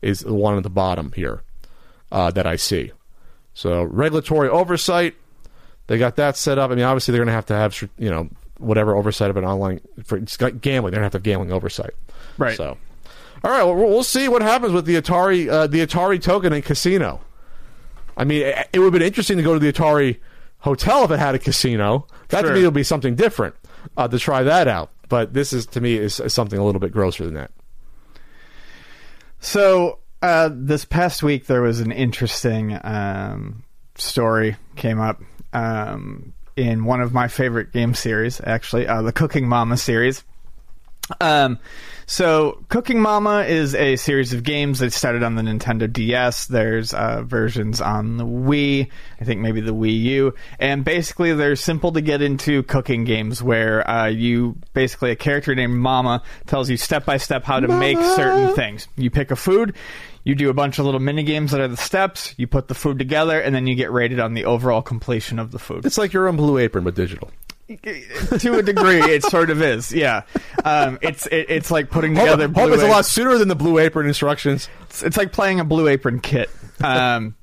is 0.01 0.21
the 0.21 0.33
one 0.33 0.57
at 0.57 0.63
the 0.63 0.69
bottom 0.69 1.11
here 1.15 1.41
uh, 2.11 2.31
that 2.31 2.45
I 2.45 2.55
see. 2.55 2.91
So 3.53 3.83
regulatory 3.83 4.49
oversight, 4.49 5.15
they 5.87 5.97
got 5.97 6.15
that 6.15 6.37
set 6.37 6.57
up. 6.57 6.71
I 6.71 6.75
mean, 6.75 6.83
obviously 6.85 7.11
they're 7.11 7.19
going 7.19 7.27
to 7.27 7.33
have 7.33 7.45
to 7.47 7.55
have 7.55 7.89
you 7.97 8.09
know 8.09 8.29
whatever 8.57 8.95
oversight 8.95 9.29
of 9.29 9.37
an 9.37 9.45
online 9.45 9.81
for 10.03 10.17
it's 10.17 10.37
got 10.37 10.61
gambling. 10.61 10.91
They're 10.91 10.99
going 11.01 11.09
to 11.09 11.15
have 11.15 11.23
to 11.23 11.29
have 11.29 11.33
gambling 11.39 11.51
oversight. 11.51 11.93
Right. 12.37 12.55
So, 12.57 12.77
all 13.43 13.51
right, 13.51 13.63
well, 13.63 13.75
we'll 13.75 14.03
see 14.03 14.27
what 14.27 14.41
happens 14.41 14.73
with 14.73 14.85
the 14.85 14.95
Atari 14.99 15.49
uh, 15.49 15.67
the 15.67 15.85
Atari 15.85 16.21
token 16.21 16.53
and 16.53 16.63
casino. 16.63 17.21
I 18.15 18.23
mean, 18.23 18.43
it, 18.43 18.69
it 18.73 18.79
would 18.79 18.85
have 18.85 18.93
been 18.93 19.01
interesting 19.01 19.37
to 19.37 19.43
go 19.43 19.53
to 19.53 19.59
the 19.59 19.71
Atari 19.71 20.17
hotel 20.59 21.03
if 21.03 21.11
it 21.11 21.19
had 21.19 21.35
a 21.35 21.39
casino. 21.39 22.07
That 22.29 22.41
to 22.41 22.47
Sure. 22.47 22.55
me 22.55 22.63
would 22.63 22.73
be 22.73 22.83
something 22.83 23.15
different 23.15 23.55
uh, 23.97 24.07
to 24.07 24.17
try 24.17 24.43
that 24.43 24.67
out. 24.67 24.91
But 25.09 25.33
this 25.33 25.53
is 25.53 25.65
to 25.67 25.81
me 25.81 25.95
is, 25.95 26.21
something 26.27 26.57
a 26.57 26.63
little 26.63 26.81
bit 26.81 26.91
grosser 26.91 27.25
than 27.25 27.33
that. 27.35 27.51
So 29.39 29.99
uh, 30.21 30.49
this 30.53 30.85
past 30.85 31.21
week 31.21 31.47
there 31.47 31.61
was 31.61 31.81
an 31.81 31.91
interesting 31.91 32.79
um, 32.83 33.63
story 33.95 34.55
came 34.75 34.99
up 34.99 35.21
um, 35.51 36.33
in 36.55 36.85
one 36.85 37.01
of 37.01 37.13
my 37.13 37.27
favorite 37.27 37.71
game 37.71 37.93
series, 37.93 38.39
actually, 38.43 38.87
uh, 38.87 39.01
the 39.01 39.11
Cooking 39.11 39.47
Mama 39.47 39.77
series. 39.77 40.23
Um, 41.19 41.59
so 42.05 42.63
Cooking 42.69 43.01
Mama 43.01 43.41
is 43.41 43.75
a 43.75 43.95
series 43.95 44.33
of 44.33 44.43
games 44.43 44.79
that 44.79 44.93
started 44.93 45.23
on 45.23 45.35
the 45.35 45.41
Nintendo 45.41 45.91
DS. 45.91 46.47
There's 46.47 46.93
uh, 46.93 47.23
versions 47.23 47.81
on 47.81 48.17
the 48.17 48.25
Wii, 48.25 48.89
I 49.19 49.23
think 49.23 49.41
maybe 49.41 49.61
the 49.61 49.73
Wii 49.73 49.99
U, 50.01 50.33
and 50.59 50.83
basically 50.83 51.33
they're 51.33 51.55
simple 51.55 51.91
to 51.93 52.01
get 52.01 52.21
into 52.21 52.63
cooking 52.63 53.03
games 53.03 53.41
where 53.41 53.89
uh, 53.89 54.07
you 54.07 54.57
basically 54.73 55.11
a 55.11 55.15
character 55.15 55.55
named 55.55 55.75
Mama 55.75 56.21
tells 56.45 56.69
you 56.69 56.77
step 56.77 57.05
by 57.05 57.17
step 57.17 57.43
how 57.43 57.59
to 57.59 57.67
make 57.67 57.97
certain 57.97 58.53
things. 58.55 58.87
You 58.97 59.09
pick 59.09 59.31
a 59.31 59.35
food. 59.35 59.75
You 60.25 60.35
do 60.35 60.49
a 60.49 60.53
bunch 60.53 60.79
of 60.79 60.85
little 60.85 61.01
mini 61.01 61.23
games 61.23 61.51
that 61.51 61.59
are 61.59 61.67
the 61.67 61.75
steps. 61.75 62.33
You 62.37 62.47
put 62.47 62.69
the 62.69 62.75
food 62.75 62.97
together, 62.97 63.41
and 63.41 63.53
then 63.53 63.67
you 63.67 63.75
get 63.75 63.91
rated 63.91 64.21
on 64.21 64.33
the 64.33 64.45
overall 64.45 64.81
completion 64.81 65.37
of 65.37 65.51
the 65.51 65.59
food 65.59 65.85
It's 65.85 65.97
like 65.97 66.13
your 66.13 66.29
own 66.29 66.37
Blue 66.37 66.57
Apron 66.57 66.85
but 66.85 66.95
digital. 66.95 67.29
To 67.67 68.57
a 68.57 68.61
degree, 68.63 68.99
it 68.99 69.23
sort 69.23 69.49
of 69.49 69.61
is. 69.61 69.93
Yeah, 69.93 70.23
um, 70.63 70.99
it's 71.01 71.25
it, 71.27 71.45
it's 71.49 71.71
like 71.71 71.89
putting 71.89 72.15
Hope, 72.15 72.25
together. 72.25 72.47
hope 72.47 72.53
Blue 72.53 72.73
it's 72.73 72.83
a 72.83 72.87
lot 72.87 73.05
sooner 73.05 73.37
than 73.37 73.47
the 73.47 73.55
Blue 73.55 73.79
Apron 73.79 74.07
instructions. 74.07 74.69
It's, 74.83 75.03
it's 75.03 75.17
like 75.17 75.31
playing 75.31 75.59
a 75.59 75.63
Blue 75.63 75.87
Apron 75.87 76.19
kit. 76.19 76.49
Um, 76.83 77.35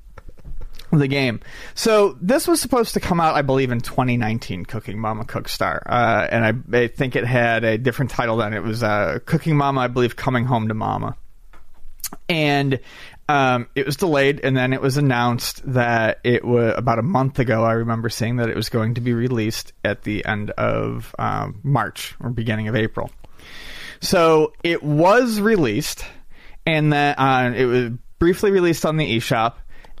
the 0.91 1.07
game. 1.07 1.39
So 1.73 2.17
this 2.21 2.47
was 2.47 2.59
supposed 2.59 2.93
to 2.95 2.99
come 2.99 3.21
out, 3.21 3.35
I 3.35 3.41
believe, 3.41 3.71
in 3.71 3.79
2019. 3.79 4.65
Cooking 4.65 4.99
Mama 4.99 5.23
Cookstar, 5.23 5.81
uh, 5.85 6.27
and 6.29 6.45
I, 6.45 6.77
I 6.77 6.87
think 6.87 7.15
it 7.15 7.25
had 7.25 7.63
a 7.63 7.77
different 7.77 8.11
title 8.11 8.37
then. 8.37 8.53
It 8.53 8.61
was 8.63 8.83
uh, 8.83 9.19
Cooking 9.25 9.55
Mama, 9.55 9.81
I 9.81 9.87
believe, 9.87 10.15
Coming 10.15 10.45
Home 10.45 10.67
to 10.67 10.73
Mama, 10.73 11.15
and. 12.29 12.79
Um, 13.29 13.67
it 13.75 13.85
was 13.85 13.95
delayed, 13.95 14.41
and 14.43 14.57
then 14.57 14.73
it 14.73 14.81
was 14.81 14.97
announced 14.97 15.61
that 15.73 16.19
it 16.23 16.43
was 16.43 16.73
about 16.75 16.99
a 16.99 17.03
month 17.03 17.39
ago. 17.39 17.63
I 17.63 17.73
remember 17.73 18.09
seeing 18.09 18.37
that 18.37 18.49
it 18.49 18.55
was 18.55 18.67
going 18.67 18.95
to 18.95 19.01
be 19.01 19.13
released 19.13 19.71
at 19.85 20.03
the 20.03 20.25
end 20.25 20.51
of 20.51 21.15
um, 21.17 21.59
March 21.63 22.15
or 22.19 22.29
beginning 22.29 22.67
of 22.67 22.75
April. 22.75 23.09
So 24.01 24.53
it 24.63 24.83
was 24.83 25.39
released, 25.39 26.03
and 26.65 26.91
then 26.91 27.15
uh, 27.17 27.53
it 27.55 27.65
was 27.65 27.91
briefly 28.19 28.51
released 28.51 28.85
on 28.85 28.97
the 28.97 29.17
eShop, 29.17 29.53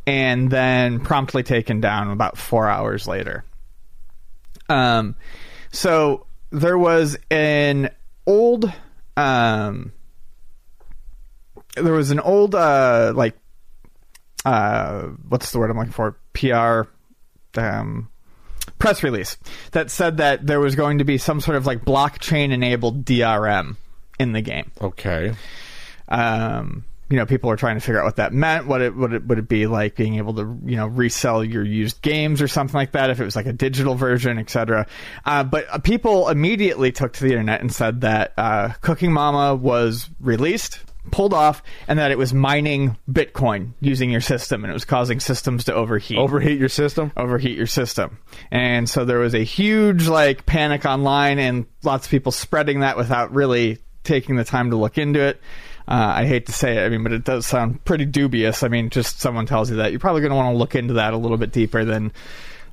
and 0.05 0.49
then 0.49 0.99
promptly 0.99 1.43
taken 1.43 1.79
down 1.79 2.11
about 2.11 2.37
four 2.37 2.67
hours 2.67 3.07
later. 3.07 3.45
Um, 4.67 5.15
so 5.71 6.25
there 6.49 6.77
was 6.77 7.17
an 7.29 7.91
old, 8.25 8.71
um, 9.15 9.93
there 11.75 11.93
was 11.93 12.11
an 12.11 12.19
old, 12.19 12.55
uh, 12.55 13.13
like, 13.15 13.37
uh, 14.45 15.03
what's 15.27 15.51
the 15.51 15.59
word 15.59 15.71
I'm 15.71 15.77
looking 15.77 15.91
for? 15.91 16.17
PR, 16.33 16.89
um, 17.59 18.09
press 18.79 19.03
release 19.03 19.37
that 19.71 19.91
said 19.91 20.17
that 20.17 20.45
there 20.45 20.59
was 20.59 20.75
going 20.75 20.97
to 20.97 21.03
be 21.03 21.17
some 21.17 21.39
sort 21.39 21.57
of 21.57 21.65
like 21.65 21.85
blockchain 21.85 22.51
enabled 22.51 23.05
DRM 23.05 23.77
in 24.19 24.31
the 24.33 24.41
game. 24.41 24.71
Okay. 24.81 25.33
Um, 26.07 26.83
you 27.09 27.17
know, 27.17 27.25
people 27.25 27.49
were 27.49 27.57
trying 27.57 27.75
to 27.75 27.81
figure 27.81 27.99
out 27.99 28.05
what 28.05 28.15
that 28.15 28.31
meant. 28.31 28.67
What 28.67 28.81
it 28.81 28.95
would 28.95 29.11
it 29.11 29.27
would 29.27 29.37
it 29.37 29.47
be 29.47 29.67
like 29.67 29.95
being 29.95 30.15
able 30.15 30.33
to 30.35 30.57
you 30.63 30.77
know 30.77 30.87
resell 30.87 31.43
your 31.43 31.63
used 31.63 32.01
games 32.01 32.41
or 32.41 32.47
something 32.47 32.73
like 32.73 32.93
that 32.93 33.09
if 33.09 33.19
it 33.19 33.25
was 33.25 33.35
like 33.35 33.47
a 33.47 33.53
digital 33.53 33.95
version, 33.95 34.39
etc. 34.39 34.87
Uh, 35.25 35.43
but 35.43 35.65
uh, 35.69 35.79
people 35.79 36.29
immediately 36.29 36.93
took 36.93 37.11
to 37.13 37.23
the 37.25 37.31
internet 37.31 37.59
and 37.59 37.73
said 37.73 38.01
that 38.01 38.33
uh, 38.37 38.69
Cooking 38.79 39.11
Mama 39.11 39.55
was 39.55 40.09
released. 40.21 40.79
Pulled 41.09 41.33
off, 41.33 41.63
and 41.87 41.97
that 41.97 42.11
it 42.11 42.17
was 42.17 42.31
mining 42.33 42.95
Bitcoin 43.11 43.71
using 43.81 44.11
your 44.11 44.21
system, 44.21 44.63
and 44.63 44.69
it 44.69 44.73
was 44.73 44.85
causing 44.85 45.19
systems 45.19 45.63
to 45.65 45.73
overheat 45.73 46.17
Overheat 46.19 46.59
your 46.59 46.69
system. 46.69 47.11
overheat 47.17 47.57
your 47.57 47.65
system. 47.65 48.19
And 48.51 48.87
so 48.87 49.03
there 49.03 49.17
was 49.17 49.33
a 49.33 49.43
huge 49.43 50.07
like 50.07 50.45
panic 50.45 50.85
online 50.85 51.39
and 51.39 51.65
lots 51.83 52.05
of 52.05 52.11
people 52.11 52.31
spreading 52.31 52.81
that 52.81 52.97
without 52.97 53.33
really 53.33 53.79
taking 54.03 54.35
the 54.35 54.43
time 54.43 54.69
to 54.69 54.75
look 54.75 54.97
into 54.99 55.19
it. 55.21 55.41
Uh, 55.87 56.13
I 56.17 56.25
hate 56.25 56.45
to 56.45 56.53
say 56.53 56.77
it, 56.77 56.85
I 56.85 56.89
mean, 56.89 57.01
but 57.03 57.11
it 57.11 57.23
does 57.23 57.47
sound 57.47 57.83
pretty 57.83 58.05
dubious. 58.05 58.61
I 58.61 58.67
mean, 58.67 58.91
just 58.91 59.19
someone 59.19 59.47
tells 59.47 59.69
you 59.71 59.77
that 59.77 59.91
you're 59.91 59.99
probably 59.99 60.21
going 60.21 60.29
to 60.29 60.35
want 60.35 60.53
to 60.53 60.57
look 60.57 60.75
into 60.75 60.93
that 60.93 61.13
a 61.13 61.17
little 61.17 61.37
bit 61.37 61.51
deeper 61.51 61.83
than 61.83 62.13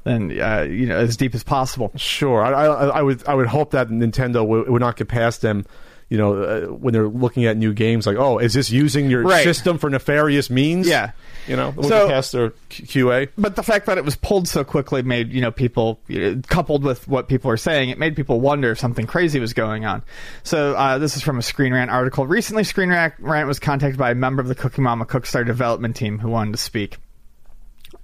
than 0.04 0.38
uh, 0.40 0.62
you 0.68 0.86
know 0.86 0.96
as 0.96 1.16
deep 1.16 1.34
as 1.34 1.42
possible. 1.42 1.90
Sure, 1.96 2.42
I, 2.44 2.66
I, 2.66 2.86
I 2.98 3.02
would 3.02 3.26
I 3.26 3.34
would 3.34 3.46
hope 3.48 3.70
that 3.72 3.88
Nintendo 3.88 4.46
would, 4.46 4.68
would 4.68 4.80
not 4.80 4.96
get 4.96 5.08
past 5.08 5.40
them. 5.40 5.64
You 6.10 6.16
know, 6.16 6.42
uh, 6.42 6.60
when 6.72 6.94
they're 6.94 7.06
looking 7.08 7.44
at 7.44 7.56
new 7.58 7.74
games, 7.74 8.06
like, 8.06 8.16
oh, 8.16 8.38
is 8.38 8.54
this 8.54 8.70
using 8.70 9.10
your 9.10 9.24
Right. 9.24 9.44
system 9.44 9.76
for 9.76 9.90
nefarious 9.90 10.48
means? 10.48 10.88
Yeah. 10.88 11.10
you 11.46 11.56
know, 11.56 11.74
So- 11.82 12.08
past 12.08 12.32
their 12.32 12.52
QA. 12.70 13.28
But 13.38 13.56
the 13.56 13.62
fact 13.62 13.86
that 13.86 13.96
it 13.96 14.04
was 14.04 14.16
pulled 14.16 14.46
so 14.48 14.64
quickly 14.64 15.00
made 15.02 15.32
you 15.32 15.40
know 15.40 15.50
people 15.50 15.98
you 16.06 16.20
know, 16.34 16.42
coupled 16.46 16.84
with 16.84 17.08
what 17.08 17.26
people 17.28 17.48
were 17.48 17.56
saying, 17.56 17.88
it 17.88 17.98
made 17.98 18.16
people 18.16 18.38
wonder 18.40 18.70
if 18.70 18.78
something 18.78 19.06
crazy 19.06 19.40
was 19.40 19.54
going 19.54 19.86
on. 19.86 20.02
So 20.42 20.74
uh, 20.74 20.98
this 20.98 21.16
is 21.16 21.22
from 21.22 21.38
a 21.38 21.42
Screen 21.42 21.72
Rant 21.72 21.90
article. 21.90 22.26
Recently, 22.26 22.64
Screen 22.64 22.90
Rant, 22.90 23.14
Rant 23.18 23.48
was 23.48 23.58
contacted 23.58 23.98
by 23.98 24.10
a 24.10 24.14
member 24.14 24.42
of 24.42 24.48
the 24.48 24.54
Cooking 24.54 24.84
Mama 24.84 25.06
Cookstar 25.06 25.46
development 25.46 25.96
team 25.96 26.18
who 26.18 26.28
wanted 26.28 26.52
to 26.52 26.58
speak. 26.58 26.98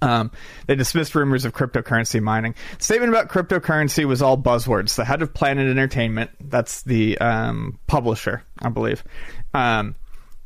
Um, 0.05 0.31
they 0.67 0.75
dismissed 0.75 1.15
rumors 1.15 1.45
of 1.45 1.53
cryptocurrency 1.53 2.21
mining. 2.21 2.55
Statement 2.77 3.09
about 3.09 3.29
cryptocurrency 3.29 4.05
was 4.05 4.21
all 4.21 4.37
buzzwords. 4.37 4.95
The 4.95 5.05
head 5.05 5.21
of 5.21 5.33
Planet 5.33 5.67
Entertainment, 5.67 6.31
that's 6.39 6.83
the 6.83 7.17
um, 7.17 7.79
publisher, 7.87 8.43
I 8.59 8.69
believe, 8.69 9.03
um, 9.53 9.95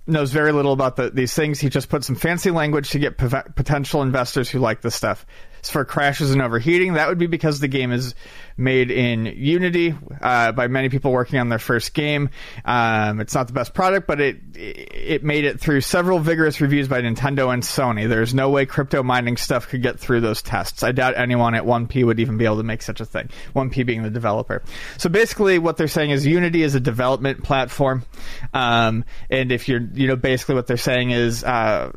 knows 0.07 0.31
very 0.31 0.51
little 0.51 0.71
about 0.71 0.95
the, 0.95 1.09
these 1.09 1.33
things. 1.33 1.59
He 1.59 1.69
just 1.69 1.89
put 1.89 2.03
some 2.03 2.15
fancy 2.15 2.51
language 2.51 2.91
to 2.91 2.99
get 2.99 3.17
pov- 3.17 3.55
potential 3.55 4.01
investors 4.01 4.49
who 4.49 4.59
like 4.59 4.81
this 4.81 4.95
stuff. 4.95 5.25
As 5.61 5.69
for 5.69 5.85
crashes 5.85 6.31
and 6.31 6.41
overheating, 6.41 6.93
that 6.93 7.09
would 7.09 7.17
be 7.17 7.27
because 7.27 7.59
the 7.59 7.67
game 7.67 7.91
is 7.91 8.15
made 8.59 8.91
in 8.91 9.25
Unity 9.25 9.95
uh, 10.21 10.51
by 10.51 10.67
many 10.67 10.89
people 10.89 11.11
working 11.11 11.39
on 11.39 11.49
their 11.49 11.59
first 11.59 11.93
game. 11.93 12.29
Um, 12.65 13.21
it's 13.21 13.33
not 13.33 13.47
the 13.47 13.53
best 13.53 13.73
product, 13.73 14.05
but 14.05 14.19
it 14.19 14.37
it 14.55 15.23
made 15.23 15.45
it 15.45 15.59
through 15.59 15.81
several 15.81 16.19
vigorous 16.19 16.61
reviews 16.61 16.87
by 16.87 17.01
Nintendo 17.01 17.53
and 17.53 17.63
Sony. 17.63 18.07
There's 18.07 18.33
no 18.33 18.49
way 18.49 18.65
crypto 18.65 19.01
mining 19.01 19.37
stuff 19.37 19.69
could 19.69 19.81
get 19.81 19.99
through 19.99 20.21
those 20.21 20.41
tests. 20.41 20.83
I 20.83 20.91
doubt 20.91 21.17
anyone 21.17 21.55
at 21.55 21.63
1P 21.63 22.05
would 22.05 22.19
even 22.19 22.37
be 22.37 22.45
able 22.45 22.57
to 22.57 22.63
make 22.63 22.81
such 22.81 22.99
a 22.99 23.05
thing. 23.05 23.29
1P 23.55 23.85
being 23.85 24.03
the 24.03 24.09
developer. 24.09 24.61
So 24.97 25.09
basically, 25.09 25.59
what 25.59 25.77
they're 25.77 25.87
saying 25.87 26.11
is 26.11 26.25
Unity 26.25 26.63
is 26.63 26.75
a 26.75 26.79
development 26.79 27.43
platform, 27.43 28.03
um, 28.53 29.05
and 29.29 29.51
if 29.51 29.69
you're, 29.69 29.81
you 29.93 30.07
know, 30.07 30.15
basically 30.15 30.55
what 30.55 30.67
they're 30.67 30.77
saying 30.77 31.11
is. 31.11 31.43
Uh, 31.43 31.91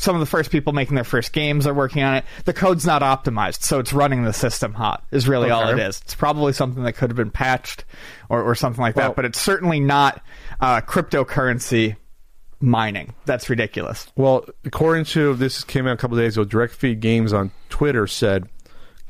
some 0.00 0.16
of 0.16 0.20
the 0.20 0.26
first 0.26 0.50
people 0.50 0.72
making 0.72 0.94
their 0.94 1.04
first 1.04 1.32
games 1.32 1.66
are 1.66 1.74
working 1.74 2.02
on 2.02 2.14
it. 2.16 2.24
The 2.46 2.52
code's 2.54 2.86
not 2.86 3.02
optimized, 3.02 3.62
so 3.62 3.78
it's 3.78 3.92
running 3.92 4.24
the 4.24 4.32
system 4.32 4.72
hot. 4.72 5.04
Is 5.10 5.28
really 5.28 5.50
all 5.50 5.68
it 5.68 5.74
Okay. 5.74 5.82
is. 5.84 6.00
It's 6.04 6.14
probably 6.14 6.52
something 6.52 6.82
that 6.84 6.94
could 6.94 7.10
have 7.10 7.16
been 7.16 7.30
patched 7.30 7.84
or, 8.28 8.42
or 8.42 8.54
something 8.54 8.80
like 8.80 8.96
Well- 8.96 9.08
that, 9.10 9.16
but 9.16 9.24
it's 9.24 9.40
certainly 9.40 9.78
not 9.80 10.22
uh, 10.60 10.80
cryptocurrency 10.80 11.96
mining. 12.60 13.14
That's 13.24 13.48
ridiculous. 13.50 14.06
Well, 14.16 14.44
according 14.64 15.04
to 15.06 15.34
this 15.34 15.64
came 15.64 15.86
out 15.86 15.94
a 15.94 15.96
couple 15.96 16.16
days 16.16 16.36
ago, 16.36 16.44
Direct 16.44 16.74
Feed 16.74 17.00
Games 17.00 17.32
on 17.32 17.50
Twitter 17.68 18.06
said, 18.06 18.48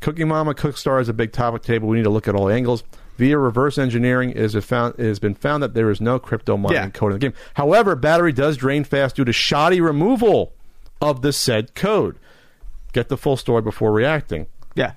"Cooking 0.00 0.28
Mama 0.28 0.54
Cookstar 0.54 1.00
is 1.00 1.08
a 1.08 1.12
big 1.12 1.32
topic 1.32 1.62
table. 1.62 1.88
We 1.88 1.96
need 1.98 2.04
to 2.04 2.10
look 2.10 2.28
at 2.28 2.34
all 2.34 2.48
angles." 2.48 2.84
Via 3.18 3.36
reverse 3.36 3.76
engineering, 3.76 4.30
it 4.30 4.38
has, 4.38 4.54
found, 4.64 4.94
it 4.96 5.04
has 5.04 5.18
been 5.18 5.34
found 5.34 5.62
that 5.62 5.74
there 5.74 5.90
is 5.90 6.00
no 6.00 6.18
crypto 6.18 6.56
mining 6.56 6.74
Yeah. 6.76 6.88
code 6.88 7.12
in 7.12 7.18
the 7.18 7.18
game. 7.18 7.34
However, 7.52 7.94
battery 7.94 8.32
does 8.32 8.56
drain 8.56 8.82
fast 8.82 9.16
due 9.16 9.26
to 9.26 9.32
shoddy 9.32 9.78
removal 9.82 10.54
of 11.00 11.22
the 11.22 11.32
said 11.32 11.74
code. 11.74 12.18
Get 12.92 13.08
the 13.08 13.16
full 13.16 13.36
story 13.36 13.62
before 13.62 13.92
reacting. 13.92 14.46
Yeah. 14.74 14.92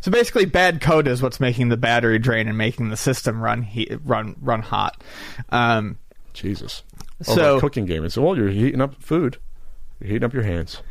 So 0.00 0.10
basically, 0.10 0.44
bad 0.44 0.80
code 0.80 1.06
is 1.08 1.22
what's 1.22 1.40
making 1.40 1.68
the 1.70 1.76
battery 1.76 2.18
drain 2.18 2.48
and 2.48 2.58
making 2.58 2.90
the 2.90 2.96
system 2.96 3.40
run 3.40 3.62
heat, 3.62 3.92
run 4.04 4.36
run 4.40 4.60
hot. 4.62 5.02
Um, 5.50 5.98
Jesus. 6.32 6.82
So- 7.22 7.52
Over 7.52 7.60
cooking 7.60 7.86
game. 7.86 8.04
It's 8.04 8.16
well, 8.16 8.36
you're 8.36 8.48
heating 8.48 8.80
up 8.80 9.02
food. 9.02 9.38
You're 10.00 10.08
heating 10.08 10.24
up 10.24 10.34
your 10.34 10.42
hands. 10.42 10.82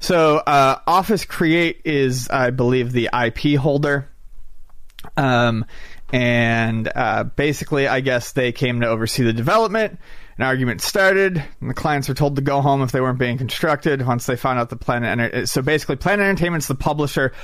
So 0.00 0.38
uh, 0.38 0.78
Office 0.86 1.24
Create 1.24 1.82
is, 1.84 2.28
I 2.30 2.50
believe, 2.50 2.90
the 2.92 3.10
IP 3.12 3.58
holder. 3.60 4.08
Um, 5.16 5.64
and 6.12 6.90
uh, 6.94 7.24
basically, 7.24 7.86
I 7.86 8.00
guess 8.00 8.32
they 8.32 8.50
came 8.52 8.80
to 8.80 8.88
oversee 8.88 9.22
the 9.24 9.32
development. 9.32 9.98
An 10.40 10.46
argument 10.46 10.80
started, 10.80 11.44
and 11.60 11.68
the 11.68 11.74
clients 11.74 12.08
were 12.08 12.14
told 12.14 12.36
to 12.36 12.40
go 12.40 12.62
home 12.62 12.80
if 12.80 12.92
they 12.92 13.00
weren't 13.02 13.18
being 13.18 13.36
constructed. 13.36 14.00
Once 14.06 14.24
they 14.24 14.36
found 14.36 14.58
out 14.58 14.70
the 14.70 14.76
Planet 14.76 15.10
Enter- 15.20 15.44
so 15.44 15.60
basically, 15.60 15.96
Planet 15.96 16.24
Entertainment's 16.24 16.66
the 16.66 16.74
publisher. 16.74 17.34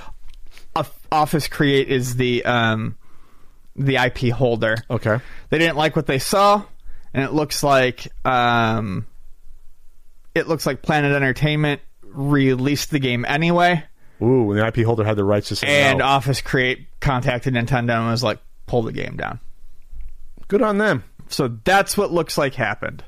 Off- 0.75 0.99
Office 1.13 1.47
Create 1.47 1.91
is 1.91 2.17
the 2.17 2.43
um, 2.47 2.97
the 3.77 3.97
IP 3.97 4.33
holder. 4.33 4.77
Okay. 4.89 5.19
They 5.51 5.59
didn't 5.59 5.77
like 5.77 5.95
what 5.95 6.07
they 6.07 6.19
saw, 6.19 6.63
and 7.13 7.23
it 7.23 7.35
looks 7.35 7.63
like 7.63 8.09
um, 8.25 9.07
it 10.35 10.49
looks 10.49 10.65
like 10.65 10.81
Planet 10.81 11.13
Entertainment 11.13 11.83
released 12.03 12.91
the 12.93 12.99
game 12.99 13.27
anyway, 13.29 13.85
Ooh, 14.23 14.53
and 14.53 14.59
the 14.59 14.67
IP 14.67 14.87
holder 14.87 15.05
had 15.05 15.19
the 15.19 15.25
rights 15.25 15.49
to 15.49 15.57
say 15.57 15.83
and 15.83 15.99
no. 15.99 16.07
Office 16.07 16.41
Create 16.41 16.87
contacted 17.01 17.53
Nintendo 17.53 17.99
and 17.99 18.07
was 18.07 18.23
like, 18.23 18.39
"Pull 18.65 18.85
the 18.85 18.93
game 18.93 19.19
down." 19.19 19.39
Good 20.49 20.63
on 20.63 20.79
them. 20.79 21.05
So 21.29 21.57
that's 21.65 21.97
what 21.97 22.13
looks 22.13 22.37
like 22.39 22.55
happened. 22.55 23.03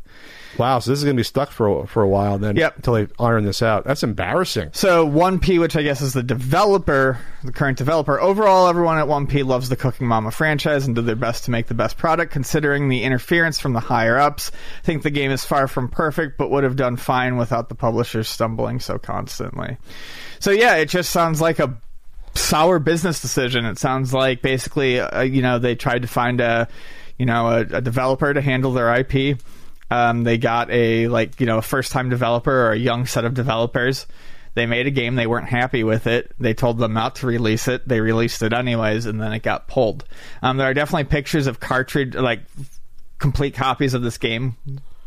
Wow, 0.57 0.81
so 0.81 0.91
this 0.91 0.99
is 0.99 1.05
going 1.05 1.15
to 1.15 1.21
be 1.21 1.25
stuck 1.25 1.53
for 1.53 1.83
a, 1.83 1.87
for 1.87 2.03
a 2.03 2.09
while 2.09 2.37
then 2.39 2.57
Yep. 2.57 2.77
until 2.77 2.95
they 2.95 3.07
iron 3.21 3.45
this 3.45 3.63
out. 3.63 3.85
That's 3.85 4.03
embarrassing. 4.03 4.71
So 4.73 5.07
1P, 5.07 5.61
which 5.61 5.77
I 5.77 5.83
guess 5.83 6.01
is 6.01 6.15
the 6.15 6.23
developer, 6.23 7.19
the 7.45 7.53
current 7.53 7.79
developer, 7.79 8.21
overall 8.21 8.67
everyone 8.67 8.99
at 8.99 9.07
1P 9.07 9.45
loves 9.47 9.69
the 9.69 9.77
Cooking 9.77 10.09
Mama 10.09 10.33
franchise 10.33 10.85
and 10.85 10.97
did 10.97 11.07
their 11.07 11.15
best 11.15 11.45
to 11.45 11.53
make 11.53 11.67
the 11.69 11.75
best 11.75 11.97
product 11.97 12.33
considering 12.33 12.89
the 12.89 13.05
interference 13.05 13.61
from 13.61 13.73
the 13.73 13.79
higher 13.79 14.19
ups. 14.19 14.51
I 14.83 14.85
think 14.85 15.05
the 15.05 15.11
game 15.11 15.31
is 15.31 15.45
far 15.45 15.69
from 15.69 15.89
perfect, 15.89 16.39
but 16.39 16.51
would 16.51 16.65
have 16.65 16.77
done 16.77 16.97
fine 16.97 17.37
without 17.37 17.69
the 17.69 17.77
publishers 17.77 18.29
stumbling 18.29 18.81
so 18.81 18.99
constantly. 18.99 19.77
So 20.41 20.51
yeah, 20.51 20.77
it 20.77 20.87
just 20.89 21.11
sounds 21.11 21.41
like 21.41 21.61
a 21.61 21.79
sour 22.35 22.81
business 22.81 23.21
decision. 23.23 23.65
It 23.65 23.79
sounds 23.79 24.13
like 24.13 24.43
basically, 24.43 24.99
uh, 24.99 25.23
you 25.23 25.43
know, 25.43 25.59
they 25.61 25.77
tried 25.77 26.03
to 26.03 26.09
find 26.09 26.41
a, 26.41 26.67
you 27.19 27.27
know, 27.27 27.49
a, 27.49 27.61
a 27.61 27.81
developer 27.81 28.33
to 28.33 28.41
handle 28.41 28.73
their 28.73 28.95
IP. 28.95 29.39
Um, 29.91 30.25
they 30.25 30.39
got 30.39 30.71
a 30.71 31.09
like 31.09 31.41
you 31.41 31.47
know 31.47 31.59
a 31.59 31.63
first 31.63 31.93
time 31.93 32.11
developer 32.11 32.53
or 32.53 32.73
a 32.73 32.79
young 32.79 33.07
set 33.07 33.25
of 33.25 33.35
developers. 33.35 34.07
They 34.55 34.67
made 34.67 34.87
a 34.87 34.91
game. 34.91 35.15
They 35.15 35.27
weren't 35.27 35.49
happy 35.49 35.85
with 35.85 36.07
it. 36.07 36.33
They 36.41 36.53
told 36.53 36.79
them 36.79 36.93
not 36.93 37.17
to 37.17 37.27
release 37.27 37.69
it. 37.69 37.87
They 37.87 38.01
released 38.01 38.43
it 38.43 38.53
anyways, 38.53 39.07
and 39.07 39.21
then 39.21 39.33
it 39.33 39.43
got 39.43 39.69
pulled. 39.69 40.05
Um, 40.43 40.57
there 40.57 40.69
are 40.69 40.75
definitely 40.75 41.05
pictures 41.05 41.47
of 41.47 41.61
cartridge 41.61 42.15
like 42.15 42.41
complete 43.19 43.55
copies 43.55 43.95
of 43.95 44.03
this 44.03 44.19
game 44.19 44.57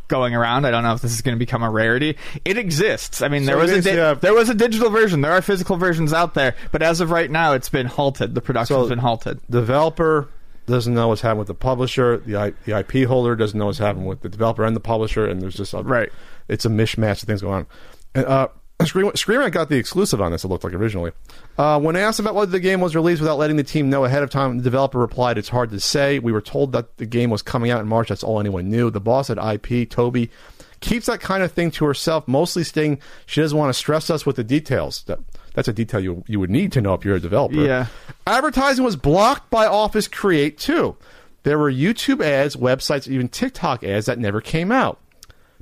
going 0.07 0.35
around. 0.35 0.65
I 0.65 0.71
don't 0.71 0.83
know 0.83 0.93
if 0.93 1.01
this 1.01 1.13
is 1.13 1.21
going 1.21 1.35
to 1.35 1.39
become 1.39 1.63
a 1.63 1.69
rarity. 1.69 2.17
It 2.43 2.57
exists. 2.57 3.21
I 3.21 3.27
mean, 3.29 3.45
there 3.45 3.57
was 3.57 3.71
a 3.71 3.81
di- 3.81 3.95
yeah. 3.95 4.13
there 4.13 4.33
was 4.33 4.49
a 4.49 4.53
digital 4.53 4.89
version. 4.89 5.21
There 5.21 5.31
are 5.31 5.41
physical 5.41 5.77
versions 5.77 6.11
out 6.13 6.33
there, 6.33 6.55
but 6.71 6.81
as 6.81 7.01
of 7.01 7.11
right 7.11 7.29
now, 7.29 7.53
it's 7.53 7.69
been 7.69 7.87
halted. 7.87 8.35
The 8.35 8.41
production's 8.41 8.83
So- 8.85 8.89
been 8.89 8.99
halted. 8.99 9.39
Developer 9.49 10.27
doesn't 10.67 10.93
know 10.93 11.07
what's 11.09 11.21
happening 11.21 11.39
with 11.39 11.47
the 11.47 11.53
publisher. 11.53 12.17
The, 12.17 12.35
I, 12.35 12.49
the 12.65 12.79
IP 12.79 13.07
holder 13.07 13.35
doesn't 13.35 13.57
know 13.57 13.67
what's 13.67 13.77
happening 13.77 14.05
with 14.05 14.21
the 14.21 14.29
developer 14.29 14.63
and 14.63 14.75
the 14.75 14.81
publisher, 14.81 15.25
and 15.25 15.41
there's 15.41 15.55
just 15.55 15.73
a, 15.73 15.81
Right. 15.81 16.11
It's 16.47 16.65
a 16.65 16.69
mishmash 16.69 17.21
of 17.21 17.27
things 17.27 17.41
going 17.41 17.53
on. 17.53 17.67
And, 18.15 18.25
uh, 18.25 18.47
Scream, 18.85 19.11
Scream 19.15 19.47
got 19.51 19.69
the 19.69 19.77
exclusive 19.77 20.21
on 20.21 20.31
this. 20.31 20.43
It 20.43 20.47
looked 20.47 20.63
like 20.63 20.73
originally. 20.73 21.11
Uh, 21.57 21.79
when 21.79 21.95
asked 21.95 22.19
about 22.19 22.35
whether 22.35 22.51
the 22.51 22.59
game 22.59 22.81
was 22.81 22.95
released 22.95 23.21
without 23.21 23.37
letting 23.37 23.57
the 23.57 23.63
team 23.63 23.89
know 23.89 24.05
ahead 24.05 24.23
of 24.23 24.29
time, 24.29 24.57
the 24.57 24.63
developer 24.63 24.97
replied, 24.97 25.37
"It's 25.37 25.49
hard 25.49 25.69
to 25.71 25.79
say. 25.79 26.19
We 26.19 26.31
were 26.31 26.41
told 26.41 26.71
that 26.71 26.97
the 26.97 27.05
game 27.05 27.29
was 27.29 27.41
coming 27.41 27.71
out 27.71 27.81
in 27.81 27.87
March. 27.87 28.09
That's 28.09 28.23
all 28.23 28.39
anyone 28.39 28.69
knew." 28.69 28.89
The 28.89 28.99
boss 28.99 29.29
at 29.29 29.37
IP, 29.37 29.89
Toby, 29.89 30.31
keeps 30.79 31.05
that 31.05 31.21
kind 31.21 31.43
of 31.43 31.51
thing 31.51 31.71
to 31.71 31.85
herself, 31.85 32.27
mostly 32.27 32.63
stating 32.63 32.99
she 33.25 33.41
doesn't 33.41 33.57
want 33.57 33.69
to 33.69 33.77
stress 33.77 34.09
us 34.09 34.25
with 34.25 34.35
the 34.35 34.43
details. 34.43 35.03
That, 35.03 35.19
that's 35.53 35.67
a 35.67 35.73
detail 35.73 35.99
you 35.99 36.23
you 36.27 36.39
would 36.39 36.49
need 36.49 36.71
to 36.73 36.81
know 36.81 36.93
if 36.93 37.05
you're 37.05 37.15
a 37.15 37.19
developer. 37.19 37.55
Yeah. 37.55 37.87
Advertising 38.25 38.83
was 38.83 38.95
blocked 38.95 39.49
by 39.49 39.65
Office 39.65 40.07
Create 40.07 40.57
too. 40.57 40.97
There 41.43 41.57
were 41.57 41.71
YouTube 41.71 42.23
ads, 42.23 42.55
websites, 42.55 43.07
even 43.07 43.27
TikTok 43.27 43.83
ads 43.83 44.05
that 44.05 44.19
never 44.19 44.41
came 44.41 44.71
out. 44.71 44.99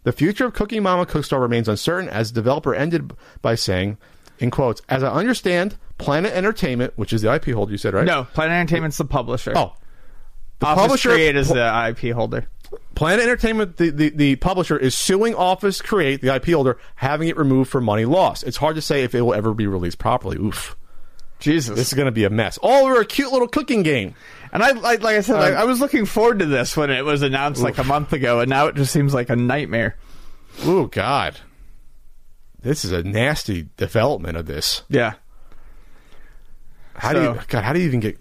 The 0.03 0.11
future 0.11 0.45
of 0.45 0.53
Cooking 0.53 0.83
Mama 0.83 1.05
Cookstar 1.05 1.41
remains 1.41 1.67
uncertain, 1.67 2.09
as 2.09 2.31
the 2.31 2.41
developer 2.41 2.73
ended 2.73 3.13
by 3.41 3.55
saying, 3.55 3.97
in 4.39 4.49
quotes, 4.51 4.81
as 4.89 5.03
I 5.03 5.11
understand, 5.11 5.77
Planet 5.97 6.33
Entertainment, 6.33 6.93
which 6.95 7.13
is 7.13 7.21
the 7.21 7.33
IP 7.33 7.49
holder, 7.49 7.71
you 7.71 7.77
said, 7.77 7.93
right? 7.93 8.05
No, 8.05 8.25
Planet 8.33 8.53
Entertainment's 8.53 8.97
the 8.97 9.05
publisher. 9.05 9.53
Oh. 9.55 9.73
The 10.59 10.67
Office 10.67 10.81
publisher, 10.81 11.09
Create 11.11 11.35
is 11.35 11.49
the 11.49 11.87
IP 11.89 12.13
holder. 12.13 12.47
Planet 12.95 13.23
Entertainment, 13.23 13.77
the, 13.77 13.89
the, 13.89 14.09
the 14.09 14.35
publisher, 14.37 14.77
is 14.77 14.95
suing 14.95 15.33
Office 15.35 15.81
Create, 15.81 16.21
the 16.21 16.33
IP 16.35 16.47
holder, 16.47 16.77
having 16.95 17.29
it 17.29 17.37
removed 17.37 17.69
for 17.71 17.79
money 17.81 18.05
lost. 18.05 18.43
It's 18.43 18.57
hard 18.57 18.75
to 18.75 18.81
say 18.81 19.03
if 19.03 19.15
it 19.15 19.21
will 19.21 19.33
ever 19.33 19.53
be 19.53 19.67
released 19.67 19.97
properly. 19.99 20.37
Oof. 20.37 20.75
Jesus. 21.39 21.77
This 21.77 21.87
is 21.87 21.93
going 21.93 22.07
to 22.07 22.11
be 22.11 22.25
a 22.25 22.29
mess. 22.29 22.57
All 22.57 22.85
over 22.87 22.99
a 22.99 23.05
cute 23.05 23.31
little 23.31 23.47
cooking 23.47 23.81
game. 23.83 24.13
And 24.51 24.61
I, 24.61 24.71
like, 24.71 25.01
like 25.01 25.15
I 25.15 25.21
said, 25.21 25.35
Um, 25.35 25.41
I, 25.41 25.61
I 25.61 25.63
was 25.63 25.79
looking 25.79 26.05
forward 26.05 26.39
to 26.39 26.45
this 26.45 26.75
when 26.75 26.89
it 26.89 27.05
was 27.05 27.21
announced 27.21 27.61
like 27.61 27.77
a 27.77 27.83
month 27.85 28.11
ago, 28.11 28.41
and 28.41 28.49
now 28.49 28.67
it 28.67 28.75
just 28.75 28.91
seems 28.91 29.13
like 29.13 29.29
a 29.29 29.35
nightmare. 29.37 29.95
Oh, 30.63 30.87
God. 30.87 31.37
This 32.61 32.83
is 32.83 32.91
a 32.91 33.03
nasty 33.03 33.69
development 33.77 34.35
of 34.35 34.45
this. 34.47 34.81
Yeah. 34.89 35.13
How 36.95 37.13
do 37.13 37.21
you, 37.21 37.39
God? 37.47 37.63
How 37.63 37.71
do 37.71 37.79
you 37.79 37.85
even 37.85 38.01
get 38.01 38.17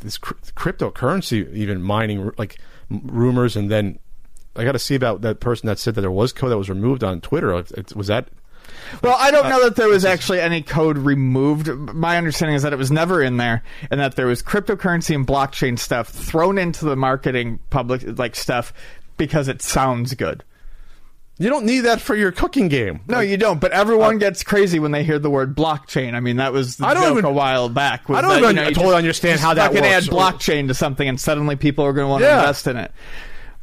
this 0.00 0.18
cr- 0.18 0.34
cryptocurrency 0.54 1.50
even 1.54 1.80
mining 1.80 2.30
like 2.36 2.58
rumors 2.90 3.56
and 3.56 3.70
then 3.70 3.98
I 4.56 4.64
got 4.64 4.72
to 4.72 4.78
see 4.78 4.94
about 4.94 5.20
that 5.20 5.40
person 5.40 5.66
that 5.68 5.78
said 5.78 5.94
that 5.94 6.00
there 6.00 6.10
was 6.10 6.32
code 6.32 6.50
that 6.50 6.58
was 6.58 6.68
removed 6.68 7.04
on 7.04 7.20
Twitter. 7.20 7.52
It- 7.58 7.70
it- 7.72 7.96
was 7.96 8.08
that 8.08 8.28
Well, 9.02 9.16
I 9.18 9.30
don't 9.30 9.46
uh, 9.46 9.48
know 9.50 9.64
that 9.64 9.76
there 9.76 9.88
was 9.88 10.04
actually 10.04 10.40
any 10.40 10.62
code 10.62 10.98
removed. 10.98 11.68
My 11.68 12.16
understanding 12.16 12.56
is 12.56 12.62
that 12.62 12.72
it 12.72 12.78
was 12.78 12.90
never 12.90 13.22
in 13.22 13.36
there, 13.36 13.62
and 13.90 14.00
that 14.00 14.16
there 14.16 14.26
was 14.26 14.42
cryptocurrency 14.42 15.14
and 15.14 15.26
blockchain 15.26 15.78
stuff 15.78 16.08
thrown 16.08 16.58
into 16.58 16.84
the 16.86 16.96
marketing 16.96 17.60
public 17.70 18.18
like 18.18 18.34
stuff 18.34 18.72
because 19.16 19.48
it 19.48 19.62
sounds 19.62 20.14
good. 20.14 20.42
You 21.38 21.48
don't 21.48 21.64
need 21.66 21.80
that 21.80 22.00
for 22.00 22.14
your 22.16 22.32
cooking 22.32 22.68
game? 22.68 23.00
No, 23.08 23.20
you 23.20 23.36
don't. 23.36 23.60
But 23.60 23.72
everyone 23.72 24.18
gets 24.18 24.42
crazy 24.42 24.78
when 24.78 24.90
they 24.92 25.04
hear 25.04 25.18
the 25.18 25.30
word 25.30 25.54
blockchain. 25.56 26.14
I 26.14 26.20
mean, 26.20 26.36
that 26.36 26.52
was 26.52 26.76
the 26.76 26.86
I 26.86 26.94
don't 26.94 27.02
joke 27.04 27.12
even- 27.18 27.24
a 27.26 27.32
while 27.32 27.68
back. 27.68 28.10
I 28.10 28.20
don't 28.20 28.30
that, 28.30 28.38
even 28.38 28.56
you 28.56 28.62
know, 28.62 28.68
you 28.68 28.74
totally 28.74 28.90
just- 28.94 28.98
understand 29.24 29.40
how 29.40 29.54
that 29.54 29.72
can 29.72 29.84
add 29.84 30.02
blockchain 30.04 30.68
to 30.68 30.74
something, 30.74 31.08
and 31.08 31.20
suddenly 31.20 31.56
people 31.56 31.84
are 31.84 31.92
going 31.92 32.06
to 32.06 32.10
want 32.10 32.22
to 32.22 32.26
Yeah. 32.28 32.40
invest 32.40 32.66
in 32.66 32.76
it. 32.76 32.92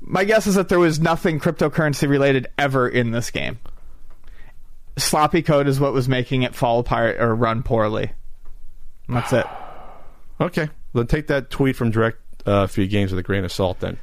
My 0.02 0.24
guess 0.24 0.46
is 0.48 0.56
that 0.56 0.70
there 0.70 0.80
was 0.80 1.00
nothing 1.00 1.40
cryptocurrency 1.40 2.08
related 2.08 2.48
ever 2.58 2.88
in 2.88 3.12
this 3.12 3.32
game. 3.32 3.58
Sloppy 4.98 5.42
code 5.42 5.68
is 5.68 5.80
what 5.80 5.92
was 5.94 6.08
making 6.08 6.44
it 6.44 6.56
fall 6.56 6.80
apart 6.80 7.18
or 7.20 7.36
run 7.36 7.64
poorly. 7.64 8.12
That's 9.10 9.34
it. 9.34 9.46
Okay, 10.42 10.68
then 10.94 11.08
take 11.08 11.28
that 11.28 11.50
tweet 11.50 11.78
from 11.78 11.92
Direct 11.92 12.18
uh, 12.46 12.68
Feed 12.68 12.90
Games 12.90 13.10
with 13.12 13.20
a 13.20 13.24
grain 13.24 13.46
of 13.46 13.54
salt. 13.54 13.80
Then, 13.80 13.98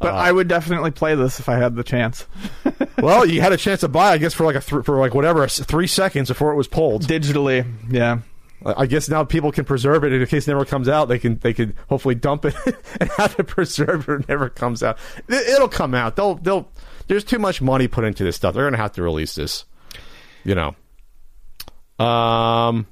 But 0.00 0.14
I 0.14 0.32
would 0.32 0.48
definitely 0.48 0.92
play 0.92 1.14
this 1.14 1.40
if 1.40 1.48
I 1.48 1.56
had 1.56 1.76
the 1.76 1.84
chance. 1.84 2.26
well, 2.98 3.26
you 3.26 3.42
had 3.42 3.52
a 3.52 3.58
chance 3.58 3.80
to 3.80 3.88
buy, 3.88 4.12
I 4.12 4.18
guess, 4.18 4.32
for 4.32 4.44
like 4.44 4.56
a 4.56 4.60
th- 4.60 4.84
for 4.84 4.98
like 4.98 5.14
whatever 5.14 5.44
s- 5.44 5.60
three 5.60 5.86
seconds 5.86 6.28
before 6.28 6.52
it 6.52 6.56
was 6.56 6.66
pulled. 6.68 7.02
Digitally, 7.06 7.70
yeah. 7.90 8.20
I 8.64 8.86
guess 8.86 9.08
now 9.08 9.24
people 9.24 9.52
can 9.52 9.64
preserve 9.64 10.04
it 10.04 10.12
in 10.12 10.26
case 10.26 10.46
it 10.48 10.50
never 10.50 10.64
comes 10.64 10.88
out. 10.88 11.06
They 11.08 11.18
can 11.18 11.38
they 11.38 11.52
can 11.52 11.74
hopefully 11.88 12.14
dump 12.14 12.46
it 12.46 12.54
and 13.00 13.10
have 13.12 13.36
it 13.38 13.46
preserved 13.46 14.08
or 14.08 14.16
it 14.16 14.28
never 14.28 14.48
comes 14.48 14.82
out. 14.82 14.98
It, 15.28 15.48
it'll 15.48 15.68
come 15.68 15.94
out. 15.94 16.16
They'll 16.16 16.34
they'll. 16.36 16.70
There's 17.06 17.24
too 17.24 17.38
much 17.38 17.60
money 17.60 17.86
put 17.88 18.04
into 18.04 18.24
this 18.24 18.36
stuff. 18.36 18.54
They're 18.54 18.64
gonna 18.64 18.76
have 18.78 18.92
to 18.92 19.02
release 19.02 19.34
this. 19.34 19.64
You 20.44 20.54
know. 20.54 22.04
Um. 22.04 22.86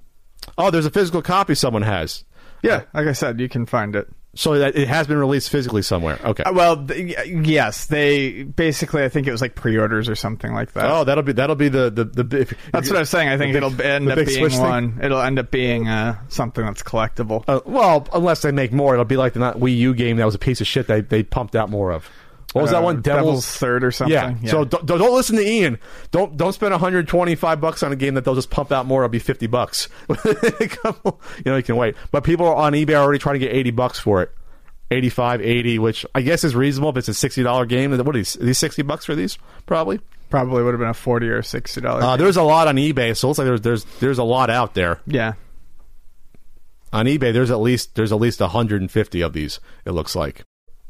Oh, 0.56 0.70
there's 0.70 0.86
a 0.86 0.90
physical 0.90 1.22
copy 1.22 1.54
someone 1.54 1.82
has. 1.82 2.24
Yeah, 2.62 2.82
like 2.92 3.06
I 3.06 3.12
said, 3.12 3.40
you 3.40 3.48
can 3.48 3.64
find 3.66 3.94
it. 3.96 4.08
So 4.38 4.56
that 4.56 4.76
it 4.76 4.86
has 4.86 5.08
been 5.08 5.16
released 5.18 5.50
physically 5.50 5.82
somewhere. 5.82 6.16
Okay. 6.24 6.44
Uh, 6.44 6.52
well, 6.52 6.86
th- 6.86 7.26
yes, 7.26 7.86
they 7.86 8.44
basically. 8.44 9.02
I 9.02 9.08
think 9.08 9.26
it 9.26 9.32
was 9.32 9.40
like 9.40 9.56
pre-orders 9.56 10.08
or 10.08 10.14
something 10.14 10.54
like 10.54 10.74
that. 10.74 10.84
oh, 10.88 11.02
that'll 11.02 11.24
be 11.24 11.32
that'll 11.32 11.56
be 11.56 11.68
the 11.68 11.90
the, 11.90 12.04
the 12.04 12.40
if, 12.42 12.54
That's 12.72 12.88
what 12.88 12.98
I 12.98 13.00
was 13.00 13.10
saying. 13.10 13.28
I 13.28 13.36
think 13.36 13.52
big- 13.52 13.64
it'll 13.64 13.82
end 13.82 14.08
up 14.08 14.14
being 14.14 14.28
Switch 14.28 14.52
thing? 14.52 14.60
one. 14.62 15.00
It'll 15.02 15.20
end 15.20 15.40
up 15.40 15.50
being 15.50 15.88
uh, 15.88 16.20
something 16.28 16.64
that's 16.64 16.84
collectible. 16.84 17.42
Uh, 17.48 17.62
well, 17.66 18.06
unless 18.14 18.42
they 18.42 18.52
make 18.52 18.70
more, 18.72 18.92
it'll 18.94 19.04
be 19.04 19.16
like 19.16 19.32
the 19.32 19.40
not 19.40 19.56
Wii 19.58 19.76
U 19.78 19.92
game 19.92 20.18
that 20.18 20.24
was 20.24 20.36
a 20.36 20.38
piece 20.38 20.60
of 20.60 20.68
shit 20.68 20.86
they 20.86 21.00
they 21.00 21.24
pumped 21.24 21.56
out 21.56 21.68
more 21.68 21.90
of. 21.90 22.08
What 22.54 22.62
was 22.62 22.70
that 22.70 22.78
Uh, 22.78 22.82
one? 22.82 23.02
Devil's 23.02 23.46
Third 23.46 23.84
or 23.84 23.90
something? 23.90 24.12
Yeah. 24.14 24.34
Yeah. 24.40 24.50
So 24.50 24.64
don't, 24.64 24.86
don't 24.86 25.14
listen 25.14 25.36
to 25.36 25.46
Ian. 25.46 25.78
Don't 26.10 26.36
don't 26.36 26.52
spend 26.54 26.70
125 26.72 27.60
bucks 27.60 27.82
on 27.82 27.92
a 27.92 27.96
game 27.96 28.14
that 28.14 28.24
they'll 28.24 28.34
just 28.34 28.50
pump 28.50 28.72
out 28.72 28.86
more. 28.86 29.02
It'll 29.04 29.10
be 29.12 29.18
50 29.18 29.46
bucks. 29.48 29.88
you 30.24 30.68
know, 31.44 31.56
you 31.56 31.62
can 31.62 31.76
wait. 31.76 31.94
But 32.10 32.24
people 32.24 32.46
on 32.46 32.72
eBay 32.72 32.94
are 32.98 33.02
already 33.02 33.18
trying 33.18 33.34
to 33.34 33.38
get 33.40 33.52
80 33.54 33.70
bucks 33.72 33.98
for 33.98 34.22
it. 34.22 34.30
85, 34.90 35.42
80, 35.42 35.78
which 35.78 36.06
I 36.14 36.22
guess 36.22 36.44
is 36.44 36.56
reasonable 36.56 36.88
if 36.90 36.96
it's 36.96 37.08
a 37.08 37.12
$60 37.12 37.68
game. 37.68 37.90
What 37.90 38.08
are 38.08 38.12
these? 38.12 38.36
Are 38.36 38.44
these 38.44 38.56
60 38.56 38.80
bucks 38.82 39.04
for 39.04 39.14
these? 39.14 39.36
Probably. 39.66 40.00
Probably 40.30 40.62
would 40.62 40.72
have 40.72 40.80
been 40.80 40.88
a 40.88 40.94
forty 40.94 41.28
or 41.28 41.42
sixty 41.42 41.80
dollars. 41.80 42.04
Uh, 42.04 42.16
there's 42.18 42.36
a 42.36 42.42
lot 42.42 42.68
on 42.68 42.76
eBay, 42.76 43.16
so 43.16 43.26
it 43.26 43.28
looks 43.28 43.38
like 43.38 43.46
there's 43.46 43.60
there's 43.62 43.84
there's 44.00 44.18
a 44.18 44.24
lot 44.24 44.50
out 44.50 44.74
there. 44.74 45.00
yeah. 45.06 45.32
on 46.92 47.06
eBay 47.06 47.32
there's 47.32 47.50
at 47.50 47.60
least 47.60 47.94
there's 47.94 48.12
at 48.12 48.20
least 48.20 48.40
150 48.40 49.20
of 49.22 49.32
these 49.32 49.60
it 49.84 49.90
looks 49.92 50.14
like 50.16 50.42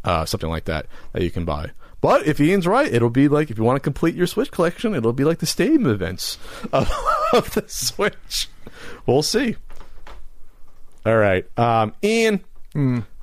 uh, 0.08 0.24
something 0.24 0.48
like 0.50 0.64
that 0.64 0.86
that 1.12 1.22
you 1.22 1.30
can 1.30 1.44
buy. 1.44 1.70
But 2.00 2.26
if 2.26 2.40
Ian's 2.40 2.66
right 2.66 2.92
it'll 2.92 3.10
be 3.10 3.28
like 3.28 3.50
if 3.50 3.58
you 3.58 3.64
want 3.64 3.76
to 3.76 3.80
complete 3.80 4.14
your 4.14 4.26
Switch 4.26 4.50
collection 4.50 4.94
it'll 4.94 5.12
be 5.12 5.24
like 5.24 5.38
the 5.38 5.46
stadium 5.46 5.86
events 5.86 6.38
of, 6.72 6.90
of 7.32 7.52
the 7.54 7.64
Switch. 7.68 8.48
We'll 9.06 9.22
see. 9.22 9.56
All 11.04 11.16
right 11.16 11.44
um, 11.58 11.94
Ian 12.02 12.44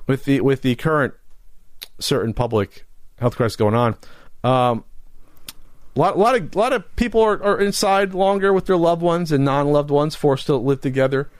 with 0.06 0.24
the 0.24 0.40
with 0.40 0.62
the 0.62 0.74
current 0.76 1.14
certain 1.98 2.34
public 2.34 2.84
health 3.18 3.36
crisis 3.36 3.56
going 3.56 3.74
on 3.74 3.96
um, 4.44 4.84
a 5.96 5.98
lot, 5.98 6.18
lot 6.18 6.36
of 6.36 6.54
lot 6.54 6.72
of 6.72 6.96
people 6.96 7.20
are, 7.22 7.42
are 7.42 7.58
inside 7.60 8.12
longer 8.14 8.52
with 8.52 8.66
their 8.66 8.76
loved 8.76 9.02
ones 9.02 9.32
and 9.32 9.44
non-loved 9.44 9.90
ones 9.90 10.14
forced 10.14 10.46
to 10.46 10.56
live 10.56 10.80
together. 10.82 11.30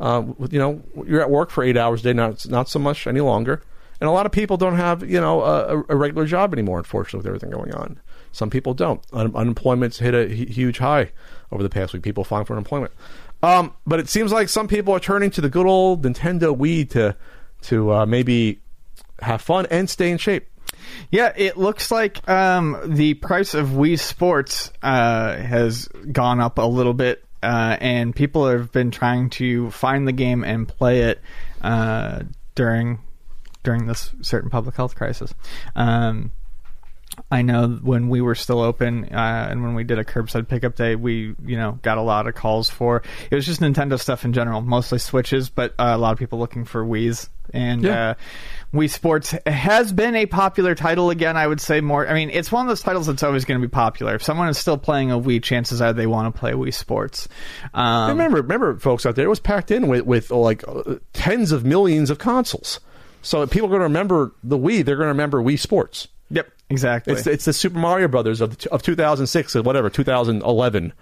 Um, 0.00 0.34
with- 0.38 0.52
you 0.52 0.58
know, 0.58 0.82
you're 1.06 1.20
at 1.20 1.30
work 1.30 1.50
for 1.50 1.62
eight 1.62 1.76
hours 1.76 2.00
a 2.00 2.04
day, 2.04 2.12
not 2.12 2.48
not 2.48 2.68
so 2.68 2.78
much 2.80 3.06
any 3.06 3.20
longer. 3.20 3.62
And 4.00 4.08
a 4.08 4.12
lot 4.12 4.26
of 4.26 4.32
people 4.32 4.56
don't 4.56 4.76
have, 4.76 5.08
you 5.08 5.20
know, 5.20 5.42
a, 5.42 5.84
a 5.88 5.96
regular 5.96 6.26
job 6.26 6.52
anymore. 6.52 6.78
Unfortunately, 6.78 7.18
with 7.18 7.26
everything 7.26 7.50
going 7.50 7.74
on, 7.74 8.00
some 8.32 8.48
people 8.48 8.74
don't. 8.74 9.02
Un- 9.12 9.34
unemployment's 9.34 9.98
hit 9.98 10.14
a 10.14 10.26
huge 10.26 10.78
high 10.78 11.12
over 11.52 11.62
the 11.62 11.68
past 11.68 11.92
week. 11.92 12.02
People 12.02 12.24
filing 12.24 12.46
for 12.46 12.54
unemployment. 12.54 12.92
Um, 13.42 13.72
but 13.86 14.00
it 14.00 14.08
seems 14.08 14.32
like 14.32 14.48
some 14.48 14.68
people 14.68 14.94
are 14.94 15.00
turning 15.00 15.30
to 15.32 15.40
the 15.40 15.48
good 15.48 15.66
old 15.66 16.02
Nintendo 16.02 16.56
Wii 16.56 16.88
to 16.90 17.16
to 17.62 17.92
uh, 17.92 18.06
maybe 18.06 18.60
have 19.20 19.42
fun 19.42 19.66
and 19.70 19.88
stay 19.88 20.10
in 20.10 20.18
shape. 20.18 20.46
Yeah, 21.10 21.32
it 21.36 21.56
looks 21.56 21.90
like 21.90 22.26
um, 22.28 22.78
the 22.86 23.14
price 23.14 23.54
of 23.54 23.68
Wii 23.68 23.98
Sports 23.98 24.72
uh, 24.82 25.36
has 25.36 25.88
gone 25.88 26.40
up 26.40 26.58
a 26.58 26.62
little 26.62 26.94
bit, 26.94 27.24
uh, 27.42 27.76
and 27.80 28.14
people 28.14 28.48
have 28.48 28.72
been 28.72 28.90
trying 28.90 29.30
to 29.30 29.70
find 29.70 30.06
the 30.06 30.12
game 30.12 30.44
and 30.44 30.66
play 30.66 31.02
it 31.02 31.20
uh, 31.60 32.22
during 32.54 33.00
during 33.62 33.86
this 33.86 34.10
certain 34.22 34.50
public 34.50 34.74
health 34.76 34.94
crisis. 34.94 35.34
Um, 35.76 36.32
I 37.30 37.42
know 37.42 37.68
when 37.82 38.08
we 38.08 38.20
were 38.20 38.36
still 38.36 38.60
open 38.60 39.04
uh, 39.12 39.48
and 39.50 39.62
when 39.62 39.74
we 39.74 39.82
did 39.84 39.98
a 39.98 40.04
curbside 40.04 40.48
pickup 40.48 40.76
day, 40.76 40.94
we 40.94 41.34
you 41.44 41.56
know 41.56 41.78
got 41.82 41.98
a 41.98 42.02
lot 42.02 42.26
of 42.28 42.34
calls 42.34 42.70
for 42.70 43.02
it 43.30 43.34
was 43.34 43.44
just 43.44 43.60
Nintendo 43.60 43.98
stuff 44.00 44.24
in 44.24 44.32
general, 44.32 44.60
mostly 44.62 44.98
Switches, 44.98 45.50
but 45.50 45.72
uh, 45.78 45.92
a 45.94 45.98
lot 45.98 46.12
of 46.12 46.18
people 46.18 46.38
looking 46.38 46.64
for 46.64 46.84
Wii's 46.84 47.28
and 47.52 47.82
Yeah. 47.82 48.10
uh, 48.10 48.14
Wii 48.72 48.88
Sports 48.88 49.34
has 49.44 49.92
been 49.92 50.14
a 50.14 50.26
popular 50.26 50.76
title 50.76 51.10
again. 51.10 51.36
I 51.36 51.44
would 51.48 51.60
say 51.60 51.80
more. 51.80 52.06
I 52.08 52.14
mean, 52.14 52.30
it's 52.30 52.52
one 52.52 52.64
of 52.64 52.68
those 52.68 52.80
titles 52.82 53.08
that's 53.08 53.24
always 53.24 53.44
going 53.44 53.60
to 53.60 53.66
be 53.66 53.70
popular. 53.70 54.14
If 54.14 54.22
someone 54.22 54.48
is 54.48 54.56
still 54.58 54.78
playing 54.78 55.10
a 55.10 55.18
Wii, 55.18 55.42
chances 55.42 55.80
are 55.82 55.92
they 55.92 56.06
want 56.06 56.32
to 56.32 56.38
play 56.38 56.52
Wii 56.52 56.72
Sports. 56.72 57.26
Um, 57.74 58.10
remember, 58.10 58.40
remember, 58.42 58.78
folks 58.78 59.04
out 59.04 59.16
there, 59.16 59.24
it 59.24 59.28
was 59.28 59.40
packed 59.40 59.72
in 59.72 59.88
with 59.88 60.06
with 60.06 60.30
like 60.30 60.62
tens 61.12 61.50
of 61.50 61.64
millions 61.64 62.08
of 62.10 62.18
consoles. 62.18 62.78
So 63.22 63.42
if 63.42 63.50
people 63.50 63.66
are 63.66 63.70
going 63.70 63.80
to 63.80 63.84
remember 63.84 64.32
the 64.42 64.56
Wii, 64.58 64.84
they're 64.84 64.96
going 64.96 65.06
to 65.06 65.12
remember 65.12 65.42
Wii 65.42 65.58
Sports. 65.58 66.08
yep, 66.30 66.48
exactly. 66.70 67.12
It's 67.14 67.26
it's 67.26 67.44
the 67.44 67.52
Super 67.52 67.78
Mario 67.78 68.08
Brothers 68.08 68.40
of 68.40 68.56
of 68.68 68.82
2006 68.82 69.56
or 69.56 69.62
whatever 69.62 69.90
2011. 69.90 70.92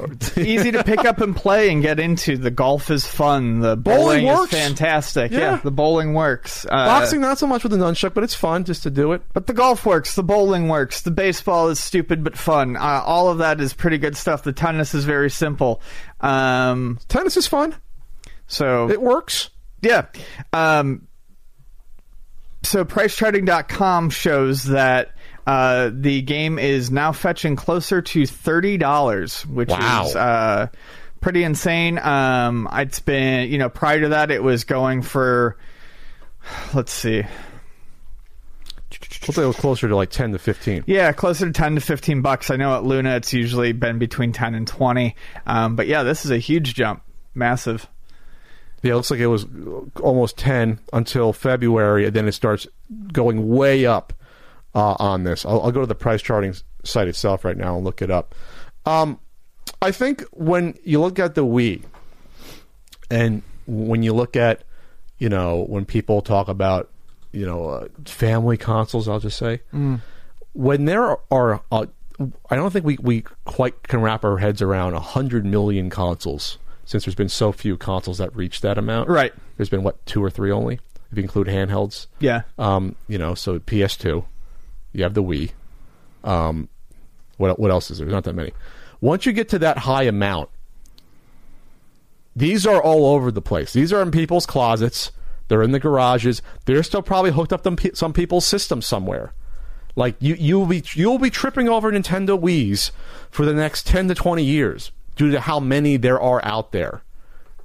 easy 0.38 0.72
to 0.72 0.82
pick 0.82 1.04
up 1.04 1.20
and 1.20 1.36
play 1.36 1.70
and 1.70 1.82
get 1.82 2.00
into. 2.00 2.38
The 2.38 2.50
golf 2.50 2.90
is 2.90 3.06
fun. 3.06 3.60
The 3.60 3.76
Bowling 3.76 4.24
bowling, 4.24 4.26
works. 4.26 4.52
is 4.54 4.58
fantastic. 4.58 5.30
Yeah. 5.30 5.38
Yeah. 5.38 5.56
the 5.62 5.70
bowling 5.70 6.14
works. 6.14 6.64
Uh, 6.64 6.68
Boxing 6.70 7.20
not 7.20 7.38
so 7.38 7.46
much 7.46 7.62
with 7.62 7.72
the 7.72 7.78
nunchuck, 7.78 8.14
but 8.14 8.24
it's 8.24 8.34
fun 8.34 8.64
just 8.64 8.82
to 8.84 8.90
do 8.90 9.12
it. 9.12 9.20
But 9.34 9.46
the 9.46 9.52
golf 9.52 9.84
works, 9.84 10.14
the 10.14 10.22
bowling 10.22 10.68
works, 10.68 11.02
the 11.02 11.10
baseball 11.10 11.68
is 11.68 11.78
stupid 11.78 12.24
but 12.24 12.36
fun. 12.36 12.76
Uh, 12.76 13.02
all 13.04 13.28
of 13.28 13.38
that 13.38 13.60
is 13.60 13.74
pretty 13.74 13.98
good 13.98 14.16
stuff. 14.16 14.42
The 14.42 14.52
tennis 14.54 14.94
is 14.94 15.04
very 15.04 15.28
simple. 15.30 15.82
Um, 16.20 16.98
Tennis 17.08 17.36
is 17.36 17.46
fun. 17.46 17.74
so 18.46 18.88
It 18.90 19.02
works. 19.02 19.50
yeah. 19.82 20.06
Um, 20.54 21.06
so 22.62 22.84
pricecharting.com 22.84 24.10
shows 24.10 24.64
that 24.64 25.14
uh, 25.46 25.90
the 25.92 26.22
game 26.22 26.58
is 26.58 26.90
now 26.90 27.12
fetching 27.12 27.56
closer 27.56 28.02
to 28.02 28.26
thirty 28.26 28.76
dollars, 28.76 29.46
which 29.46 29.70
Wow. 29.70 30.04
is 30.06 30.16
uh, 30.16 30.66
pretty 31.20 31.42
insane. 31.42 31.98
Um, 31.98 32.68
it's 32.72 33.00
been 33.00 33.50
you 33.50 33.58
know 33.58 33.68
prior 33.68 34.00
to 34.02 34.08
that 34.10 34.30
it 34.30 34.42
was 34.42 34.64
going 34.64 35.02
for 35.02 35.56
let's 36.74 36.92
see 36.92 37.24
Looks 39.22 39.36
like 39.36 39.44
it 39.44 39.46
was 39.46 39.56
closer 39.56 39.86
to 39.86 39.94
like 39.94 40.10
10 40.10 40.32
to 40.32 40.38
15. 40.38 40.84
Yeah, 40.86 41.12
closer 41.12 41.46
to 41.46 41.52
ten 41.52 41.74
to 41.74 41.80
fifteen 41.80 42.22
bucks. 42.22 42.50
I 42.50 42.56
know 42.56 42.74
at 42.74 42.84
Luna 42.84 43.16
it's 43.16 43.32
usually 43.32 43.72
been 43.72 43.98
between 43.98 44.32
ten 44.32 44.54
and 44.54 44.66
twenty. 44.66 45.14
Um, 45.46 45.76
but 45.76 45.86
yeah, 45.86 46.02
this 46.02 46.24
is 46.24 46.30
a 46.30 46.38
huge 46.38 46.74
jump, 46.74 47.02
massive. 47.34 47.86
Yeah, 48.82 48.92
it 48.92 48.96
looks 48.96 49.10
like 49.10 49.20
it 49.20 49.26
was 49.26 49.46
almost 50.02 50.38
10 50.38 50.80
until 50.92 51.32
February, 51.32 52.06
and 52.06 52.14
then 52.14 52.26
it 52.26 52.32
starts 52.32 52.66
going 53.12 53.48
way 53.48 53.84
up 53.84 54.12
uh, 54.74 54.96
on 54.98 55.24
this. 55.24 55.44
I'll, 55.44 55.60
I'll 55.62 55.72
go 55.72 55.80
to 55.80 55.86
the 55.86 55.94
price 55.94 56.22
charting 56.22 56.54
site 56.82 57.08
itself 57.08 57.44
right 57.44 57.56
now 57.56 57.76
and 57.76 57.84
look 57.84 58.00
it 58.00 58.10
up. 58.10 58.34
Um, 58.86 59.18
I 59.82 59.90
think 59.92 60.22
when 60.32 60.78
you 60.82 61.00
look 61.00 61.18
at 61.18 61.34
the 61.34 61.44
Wii, 61.44 61.82
and 63.10 63.42
when 63.66 64.02
you 64.02 64.14
look 64.14 64.36
at, 64.36 64.64
you 65.18 65.28
know, 65.28 65.64
when 65.68 65.84
people 65.84 66.22
talk 66.22 66.48
about, 66.48 66.90
you 67.32 67.44
know, 67.44 67.68
uh, 67.68 67.88
family 68.06 68.56
consoles, 68.56 69.08
I'll 69.08 69.20
just 69.20 69.38
say, 69.38 69.60
when 70.52 70.84
there 70.86 71.16
are, 71.30 71.62
uh, 71.70 71.86
I 72.50 72.56
don't 72.56 72.70
think 72.70 72.84
we, 72.84 72.98
we 73.00 73.24
quite 73.44 73.82
can 73.88 74.00
wrap 74.00 74.24
our 74.24 74.38
heads 74.38 74.62
around 74.62 74.92
100 74.94 75.44
million 75.44 75.90
consoles 75.90 76.58
since 76.90 77.04
there's 77.04 77.14
been 77.14 77.28
so 77.28 77.52
few 77.52 77.76
consoles 77.76 78.18
that 78.18 78.34
reach 78.34 78.62
that 78.62 78.76
amount. 78.76 79.08
Right. 79.08 79.32
There's 79.56 79.68
been, 79.68 79.84
what, 79.84 80.04
two 80.06 80.22
or 80.24 80.28
three 80.28 80.50
only, 80.50 80.80
if 81.12 81.16
you 81.16 81.22
include 81.22 81.46
handhelds? 81.46 82.08
Yeah. 82.18 82.42
Um, 82.58 82.96
you 83.06 83.16
know, 83.16 83.36
so 83.36 83.60
PS2, 83.60 84.24
you 84.92 85.02
have 85.04 85.14
the 85.14 85.22
Wii. 85.22 85.52
Um, 86.24 86.68
what 87.36 87.60
what 87.60 87.70
else 87.70 87.92
is 87.92 87.98
there? 87.98 88.06
There's 88.06 88.14
not 88.14 88.24
that 88.24 88.34
many. 88.34 88.52
Once 89.00 89.24
you 89.24 89.32
get 89.32 89.48
to 89.50 89.58
that 89.60 89.78
high 89.78 90.02
amount, 90.02 90.50
these 92.34 92.66
are 92.66 92.82
all 92.82 93.06
over 93.06 93.30
the 93.30 93.40
place. 93.40 93.72
These 93.72 93.92
are 93.92 94.02
in 94.02 94.10
people's 94.10 94.44
closets. 94.44 95.12
They're 95.46 95.62
in 95.62 95.70
the 95.70 95.78
garages. 95.78 96.42
They're 96.64 96.82
still 96.82 97.02
probably 97.02 97.30
hooked 97.30 97.52
up 97.52 97.62
to 97.62 97.90
some 97.94 98.12
people's 98.12 98.44
systems 98.44 98.84
somewhere. 98.84 99.32
Like 99.94 100.16
you, 100.18 100.34
you'll 100.34 100.66
be 100.66 100.82
you'll 100.94 101.18
be 101.20 101.30
tripping 101.30 101.68
over 101.68 101.92
Nintendo 101.92 102.38
Wii's 102.38 102.90
for 103.30 103.46
the 103.46 103.54
next 103.54 103.86
ten 103.86 104.08
to 104.08 104.14
twenty 104.16 104.44
years 104.44 104.90
due 105.20 105.32
to 105.32 105.38
how 105.38 105.60
many 105.60 105.98
there 105.98 106.18
are 106.18 106.42
out 106.46 106.72
there 106.72 107.02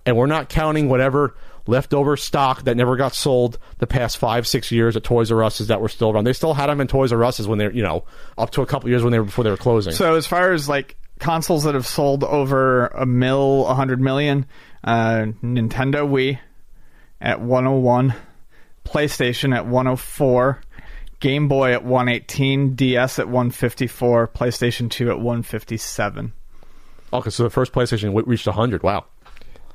and 0.06 0.18
we're 0.18 0.26
not 0.26 0.50
counting 0.50 0.90
whatever 0.90 1.34
leftover 1.68 2.18
stock 2.18 2.66
that 2.66 2.76
never 2.76 2.98
got 2.98 3.16
sold 3.16 3.58
the 3.78 3.88
past 3.88 4.18
five, 4.18 4.46
six 4.46 4.74
years 4.74 4.98
at 4.98 5.06
Toys 5.06 5.32
R 5.32 5.42
Us's 5.42 5.70
that 5.70 5.80
were 5.80 5.88
still 5.88 6.10
around. 6.10 6.26
They 6.26 6.34
still 6.34 6.54
had 6.54 6.68
them 6.68 6.82
in 6.82 6.88
Toys 6.88 7.14
R 7.14 7.24
Us's 7.24 7.48
when 7.48 7.58
they're, 7.58 7.72
you 7.72 7.82
know, 7.82 8.04
up 8.38 8.50
to 8.52 8.62
a 8.62 8.66
couple 8.66 8.90
years 8.90 9.04
when 9.04 9.14
they 9.14 9.20
were 9.20 9.24
before 9.24 9.46
they 9.46 9.50
were 9.50 9.56
closing. 9.56 9.94
So 9.94 10.16
as 10.16 10.28
far 10.28 10.52
as 10.52 10.68
like 10.68 10.98
consoles 11.20 11.64
that 11.64 11.76
have 11.76 11.88
sold 11.88 12.26
over 12.26 12.88
a 12.88 13.06
mil, 13.06 13.66
a 13.68 13.74
hundred 13.74 14.02
million, 14.02 14.48
uh, 14.84 15.28
Nintendo 15.42 16.06
Wii 16.06 16.38
at 17.22 17.40
one 17.40 17.64
hundred 17.64 17.80
one, 17.80 18.14
PlayStation 18.84 19.56
at 19.56 19.66
one 19.66 19.86
hundred 19.86 20.02
four. 20.02 20.62
Game 21.22 21.48
Boy 21.48 21.72
at 21.72 21.86
118, 21.86 22.76
DS 22.76 23.20
at 23.20 23.28
154, 23.28 24.28
PlayStation 24.28 24.92
2 24.92 25.10
at 25.10 25.18
157. 25.18 26.34
Okay, 27.14 27.30
so 27.30 27.44
the 27.44 27.50
first 27.50 27.72
PlayStation 27.74 28.06
w- 28.08 28.26
reached 28.26 28.48
100. 28.48 28.84
Wow. 28.84 29.06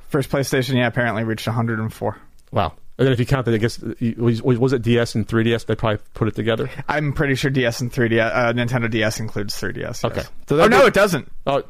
First 0.09 0.29
PlayStation, 0.29 0.75
yeah, 0.75 0.87
apparently 0.87 1.23
reached 1.23 1.47
104. 1.47 2.17
Wow. 2.51 2.73
And 2.97 3.07
then 3.07 3.13
if 3.13 3.19
you 3.19 3.25
count 3.25 3.45
that, 3.45 3.53
I 3.53 3.57
guess, 3.57 3.79
was, 4.17 4.41
was 4.43 4.73
it 4.73 4.81
DS 4.83 5.15
and 5.15 5.27
3DS? 5.27 5.65
They 5.65 5.75
probably 5.75 5.99
put 6.13 6.27
it 6.27 6.35
together. 6.35 6.69
I'm 6.87 7.13
pretty 7.13 7.35
sure 7.35 7.49
DS 7.49 7.81
and 7.81 7.91
3DS, 7.91 8.31
uh, 8.35 8.53
Nintendo 8.53 8.91
DS 8.91 9.19
includes 9.19 9.55
3DS. 9.59 9.77
Yes. 9.77 10.03
Okay. 10.05 10.21
So 10.47 10.59
oh 10.61 10.67
no, 10.67 10.85
it 10.85 10.93
doesn't. 10.93 11.31
Oh, 11.47 11.63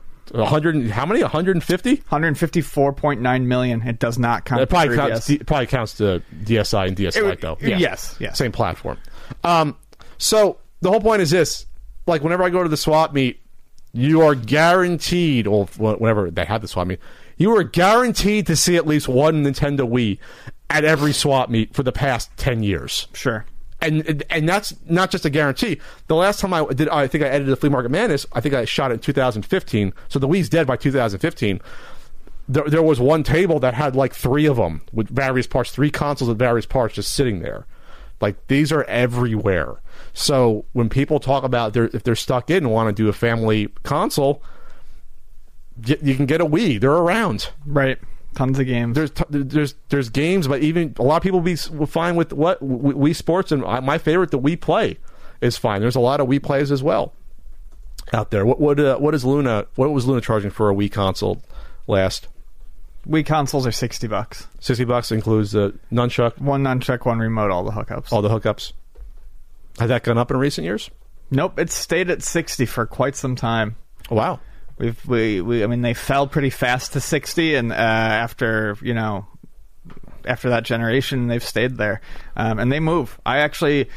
hundred. 0.46 0.90
How 0.90 1.06
many? 1.06 1.22
One 1.22 1.32
hundred 1.32 1.56
and 1.58 1.64
fifty. 1.64 1.98
154.9 1.98 3.46
million. 3.46 3.82
It 3.88 4.00
does 4.00 4.18
not 4.18 4.46
count. 4.46 4.62
It 4.62 4.70
probably 4.70 4.96
counts. 4.96 5.22
3DS. 5.22 5.28
D, 5.28 5.38
probably 5.40 5.68
counts 5.68 5.94
the 5.94 6.22
DSi 6.44 6.88
and 6.88 6.98
DSi 6.98 7.18
It 7.18 7.24
would- 7.26 7.42
though. 7.42 7.58
yes, 7.62 8.16
yes. 8.20 8.38
same 8.38 8.52
platform. 8.52 8.98
Um, 9.44 9.78
so 10.18 10.58
the 10.82 10.90
whole 10.90 11.02
point 11.02 11.22
is 11.22 11.30
this: 11.32 11.66
like 12.08 12.24
whenever 12.24 12.44
I 12.44 12.50
go 12.50 12.64
to 12.64 12.70
the 12.70 12.78
swap 12.78 13.14
meet, 13.14 13.42
you 13.94 14.22
are 14.22 14.36
guaranteed, 14.36 15.48
or 15.48 15.66
whenever 15.78 16.32
they 16.32 16.46
have 16.46 16.62
the 16.62 16.68
swap 16.68 16.88
meet, 16.88 17.00
you 17.38 17.56
are 17.56 17.64
guaranteed 17.64 18.48
to 18.48 18.56
see 18.56 18.76
at 18.78 18.88
least 18.88 19.08
one 19.08 19.44
Nintendo 19.44 19.82
Wii 19.90 20.18
at 20.70 20.86
every 20.86 21.12
swap 21.14 21.50
meet 21.50 21.74
for 21.74 21.84
the 21.84 21.92
past 21.92 22.30
ten 22.38 22.64
years 22.64 23.08
Sure. 23.14 23.46
and 23.82 24.24
and 24.30 24.48
that's 24.48 24.74
not 24.88 25.12
just 25.12 25.26
a 25.26 25.30
guarantee. 25.30 25.80
The 26.08 26.16
last 26.16 26.40
time 26.40 26.54
I 26.54 26.64
did, 26.66 26.88
I 26.90 27.08
think 27.08 27.24
I 27.24 27.28
edited 27.28 27.48
the 27.52 27.56
Flea 27.58 27.70
Market 27.70 27.90
Madness. 27.90 28.26
I 28.32 28.40
think 28.42 28.56
I 28.56 28.64
shot 28.66 28.92
it 28.92 28.96
in 28.96 29.00
2015. 29.02 29.94
So 30.08 30.20
the 30.20 30.28
Wii's 30.28 30.50
dead 30.50 30.68
by 30.68 30.78
2015. 30.78 31.60
There, 32.48 32.64
there 32.66 32.82
was 32.84 33.00
one 33.00 33.24
table 33.24 33.60
that 33.60 33.74
had 33.74 33.96
like 33.96 34.14
three 34.14 34.46
of 34.46 34.58
them 34.58 34.82
with 34.94 35.10
various 35.10 35.48
parts, 35.48 35.72
three 35.72 35.90
consoles 35.92 36.28
with 36.30 36.38
various 36.40 36.66
parts 36.66 36.96
just 36.96 37.12
sitting 37.14 37.40
there. 37.42 37.66
Like 38.22 38.48
these 38.48 38.72
are 38.72 38.84
everywhere. 38.86 39.82
So 40.14 40.66
when 40.74 40.90
people 40.90 41.20
talk 41.20 41.44
about 41.44 41.74
their, 41.74 41.86
if 41.94 42.04
they're 42.04 42.16
stuck 42.16 42.50
in 42.50 42.58
and 42.66 42.72
want 42.72 42.96
to 42.96 43.04
do 43.04 43.08
a 43.10 43.14
family 43.14 43.68
console, 43.84 44.44
you 45.86 46.16
can 46.16 46.26
get 46.26 46.42
a 46.42 46.46
Wii. 46.46 46.80
They're 46.80 46.92
around 46.92 47.50
Right. 47.66 47.98
Tons 48.36 48.58
of 48.60 48.66
games. 48.66 48.96
there's 48.96 49.12
t- 49.12 49.24
there's 49.30 49.76
there's 49.90 50.10
games, 50.10 50.48
but 50.48 50.62
even 50.62 50.96
a 50.98 51.04
lot 51.04 51.18
of 51.18 51.24
people 51.24 51.42
be 51.42 51.56
fine 51.56 52.16
with 52.16 52.32
what 52.32 52.62
Wii 52.62 53.14
Sports 53.16 53.52
and 53.52 53.62
my 53.62 53.98
favorite, 53.98 54.32
the 54.32 54.40
Wii 54.40 54.60
Play, 54.60 54.98
is 55.42 55.58
fine. 55.58 55.82
There's 55.82 55.98
a 55.98 56.00
lot 56.00 56.22
of 56.22 56.28
Wii 56.28 56.42
Plays 56.42 56.72
as 56.72 56.82
well 56.82 57.14
out 58.14 58.32
there. 58.32 58.46
What 58.46 58.60
what 58.62 58.80
uh, 58.80 58.98
what 59.00 59.14
is 59.16 59.26
Luna? 59.26 59.66
What 59.76 59.92
was 59.92 60.06
Luna 60.06 60.22
charging 60.22 60.50
for 60.50 60.70
a 60.70 60.74
Wii 60.74 60.90
console 60.92 61.42
last? 61.88 62.30
Wii 63.06 63.26
consoles 63.26 63.66
are 63.68 63.72
60 63.72 64.08
bucks. 64.08 64.48
Sixty 64.60 64.86
bucks 64.86 65.12
includes 65.12 65.52
the 65.52 65.78
nunchuck, 65.92 66.38
One 66.40 66.64
nunchuck, 66.64 67.04
one 67.06 67.20
remote, 67.20 67.50
all 67.52 67.64
the 67.66 67.72
hookups. 67.72 68.14
all 68.14 68.22
the 68.22 68.30
hookups. 68.30 68.72
Has 69.80 69.90
that 69.90 70.04
gone 70.04 70.18
up 70.18 70.32
in 70.32 70.38
recent 70.38 70.66
years? 70.66 70.90
Nope, 71.30 71.60
it's 71.60 71.74
stayed 71.74 72.10
at 72.10 72.22
60 72.22 72.66
for 72.66 72.86
quite 72.86 73.16
some 73.16 73.36
time. 73.36 73.76
Wow. 74.10 74.40
We've 74.78 75.06
we, 75.08 75.42
we 75.42 75.64
I 75.64 75.68
mean 75.68 75.82
they 75.82 75.94
fell 75.94 76.28
pretty 76.28 76.50
fast 76.50 76.94
to 76.94 77.02
60 77.02 77.56
and 77.56 77.72
uh, 77.72 77.76
after, 77.76 78.78
you 78.82 78.94
know, 78.94 79.28
after 80.26 80.50
that 80.50 80.64
generation 80.64 81.28
they've 81.28 81.44
stayed 81.44 81.78
there. 81.78 82.02
Um, 82.36 82.60
and 82.60 82.72
they 82.72 82.80
move. 82.80 83.20
I 83.26 83.40
actually 83.40 83.90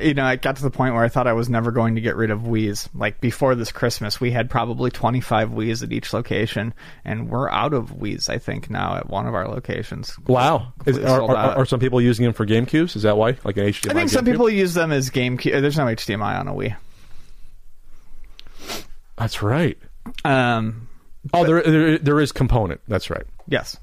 you 0.00 0.14
know, 0.14 0.24
I 0.24 0.36
got 0.36 0.56
to 0.56 0.62
the 0.62 0.70
point 0.70 0.94
where 0.94 1.02
I 1.04 1.08
thought 1.08 1.26
I 1.26 1.32
was 1.32 1.48
never 1.48 1.70
going 1.72 1.96
to 1.96 2.00
get 2.00 2.16
rid 2.16 2.30
of 2.30 2.40
Wii's. 2.42 2.88
Like 2.94 3.20
before 3.20 3.54
this 3.54 3.72
Christmas, 3.72 4.20
we 4.20 4.30
had 4.30 4.48
probably 4.48 4.90
25 4.90 5.50
Wii's 5.50 5.82
at 5.82 5.92
each 5.92 6.12
location, 6.12 6.72
and 7.04 7.28
we're 7.28 7.50
out 7.50 7.74
of 7.74 7.90
Wii's. 7.90 8.28
I 8.28 8.38
think 8.38 8.70
now 8.70 8.96
at 8.96 9.08
one 9.08 9.26
of 9.26 9.34
our 9.34 9.48
locations. 9.48 10.16
Wow. 10.26 10.72
Is, 10.86 10.98
are, 10.98 11.22
are, 11.22 11.36
are 11.58 11.66
some 11.66 11.80
people 11.80 12.00
using 12.00 12.24
them 12.24 12.32
for 12.32 12.46
GameCubes? 12.46 12.94
Is 12.96 13.02
that 13.02 13.16
why? 13.16 13.36
Like 13.44 13.56
an 13.56 13.64
HDMI? 13.64 13.90
I 13.90 13.94
think 13.94 14.10
some 14.10 14.24
GameCube? 14.24 14.30
people 14.32 14.50
use 14.50 14.74
them 14.74 14.92
as 14.92 15.10
game. 15.10 15.36
Key- 15.38 15.50
There's 15.50 15.76
no 15.78 15.84
HDMI 15.86 16.38
on 16.40 16.48
a 16.48 16.52
Wii. 16.52 16.76
That's 19.16 19.42
right. 19.42 19.78
Um, 20.24 20.88
Oh, 21.32 21.44
there, 21.44 21.62
there 21.62 21.98
there 21.98 22.20
is 22.20 22.32
component. 22.32 22.80
That's 22.88 23.08
right. 23.08 23.24
yes. 23.46 23.76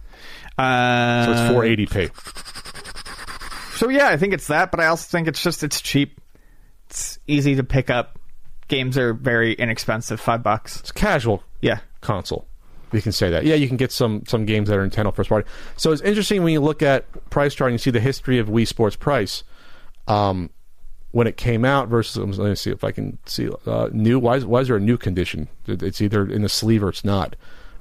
Uh, 0.57 1.25
So 1.25 1.31
it's 1.31 1.39
480p. 1.89 2.58
So 3.79 3.87
yeah, 3.87 4.09
I 4.09 4.17
think 4.17 4.33
it's 4.33 4.47
that, 4.47 4.71
but 4.71 4.81
I 4.81 4.87
also 4.87 5.07
think 5.09 5.29
it's 5.29 5.41
just 5.41 5.63
it's 5.63 5.79
cheap. 5.79 6.19
It's 6.89 7.17
easy 7.27 7.55
to 7.55 7.63
pick 7.63 7.89
up. 7.89 8.19
Games 8.67 8.97
are 8.97 9.13
very 9.13 9.53
inexpensive, 9.53 10.19
five 10.19 10.43
bucks. 10.43 10.81
It's 10.81 10.91
casual 10.91 11.43
Yeah, 11.61 11.79
console. 12.01 12.45
You 12.91 13.01
can 13.01 13.13
say 13.13 13.29
that. 13.29 13.45
Yeah, 13.45 13.55
you 13.55 13.69
can 13.69 13.77
get 13.77 13.93
some 13.93 14.23
some 14.27 14.45
games 14.45 14.67
that 14.67 14.77
are 14.77 14.85
Nintendo 14.85 15.15
first 15.15 15.29
party. 15.29 15.47
So 15.77 15.93
it's 15.93 16.01
interesting 16.01 16.43
when 16.43 16.51
you 16.51 16.59
look 16.59 16.81
at 16.81 17.05
price 17.29 17.55
chart 17.55 17.69
and 17.69 17.75
you 17.75 17.77
see 17.77 17.89
the 17.89 18.01
history 18.01 18.37
of 18.37 18.49
Wii 18.49 18.67
Sports 18.67 18.97
price. 18.97 19.45
Um, 20.09 20.49
when 21.11 21.25
it 21.25 21.37
came 21.37 21.63
out 21.63 21.87
versus 21.87 22.37
let 22.37 22.49
me 22.49 22.55
see 22.55 22.71
if 22.71 22.83
I 22.83 22.91
can 22.91 23.17
see 23.27 23.49
uh, 23.65 23.87
new. 23.93 24.19
Why 24.19 24.35
is, 24.35 24.45
why 24.45 24.59
is 24.59 24.67
there 24.67 24.75
a 24.75 24.81
new 24.81 24.97
condition? 24.97 25.47
It's 25.67 26.01
either 26.01 26.29
in 26.29 26.41
the 26.41 26.49
sleeve 26.49 26.83
or 26.83 26.89
it's 26.89 27.05
not. 27.05 27.37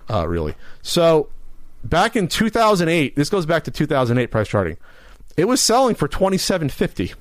Uh, 0.09 0.29
really. 0.29 0.55
So 0.81 1.29
back 1.83 2.15
in 2.15 2.29
2008, 2.29 3.17
this 3.17 3.29
goes 3.29 3.47
back 3.47 3.65
to 3.65 3.73
2008 3.73 4.31
price 4.31 4.47
charting. 4.47 4.77
It 5.39 5.47
was 5.49 5.61
selling 5.63 5.95
for 5.95 6.09
2750. 6.09 7.15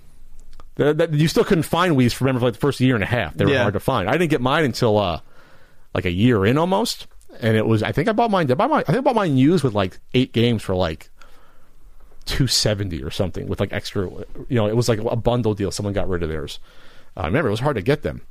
That, 0.76 0.98
that, 0.98 1.14
you 1.14 1.28
still 1.28 1.44
couldn't 1.44 1.64
find 1.64 1.96
Wii's 1.96 2.14
for 2.14 2.26
remember 2.26 2.40
for 2.42 2.46
like 2.48 2.54
the 2.56 2.60
first 2.60 2.80
year 2.80 2.96
and 2.96 3.04
a 3.04 3.08
half. 3.08 3.34
They 3.36 3.46
were 3.46 3.52
Yeah. 3.52 3.62
hard 3.62 3.74
to 3.76 3.80
find. 3.80 4.10
I 4.10 4.14
didn't 4.14 4.30
get 4.32 4.42
mine 4.42 4.66
until 4.66 4.98
uh, 4.98 5.22
like 5.94 6.06
a 6.06 6.12
year 6.12 6.46
in 6.46 6.58
almost, 6.58 7.08
and 7.40 7.56
it 7.58 7.66
was. 7.66 7.82
I 7.84 7.92
think 7.92 8.08
I 8.10 8.12
bought 8.12 8.30
mine. 8.32 8.48
Did 8.48 8.54
I 8.54 8.56
buy 8.56 8.68
mine? 8.68 8.84
I 8.88 8.92
think 8.92 8.98
I 9.00 9.02
bought 9.02 9.16
mine 9.16 9.38
used 9.38 9.64
with 9.64 9.74
like 9.74 10.00
eight 10.14 10.34
games 10.34 10.62
for 10.64 10.76
like 10.76 11.10
two 12.26 12.46
seventy 12.48 13.02
or 13.02 13.10
something 13.12 13.48
with 13.48 13.60
like 13.60 13.72
extra. 13.74 14.08
You 14.10 14.26
know, 14.56 14.68
it 14.68 14.76
was 14.76 14.90
like 14.90 15.00
a 15.00 15.16
bundle 15.16 15.54
deal. 15.54 15.72
Someone 15.72 15.94
got 15.94 16.10
rid 16.10 16.22
of 16.24 16.30
theirs. 16.30 16.60
Uh, 17.16 17.22
I 17.22 17.26
remember 17.28 17.48
it 17.48 17.52
was 17.52 17.60
hard 17.62 17.76
to 17.78 17.82
get 17.82 18.02
them. 18.04 18.22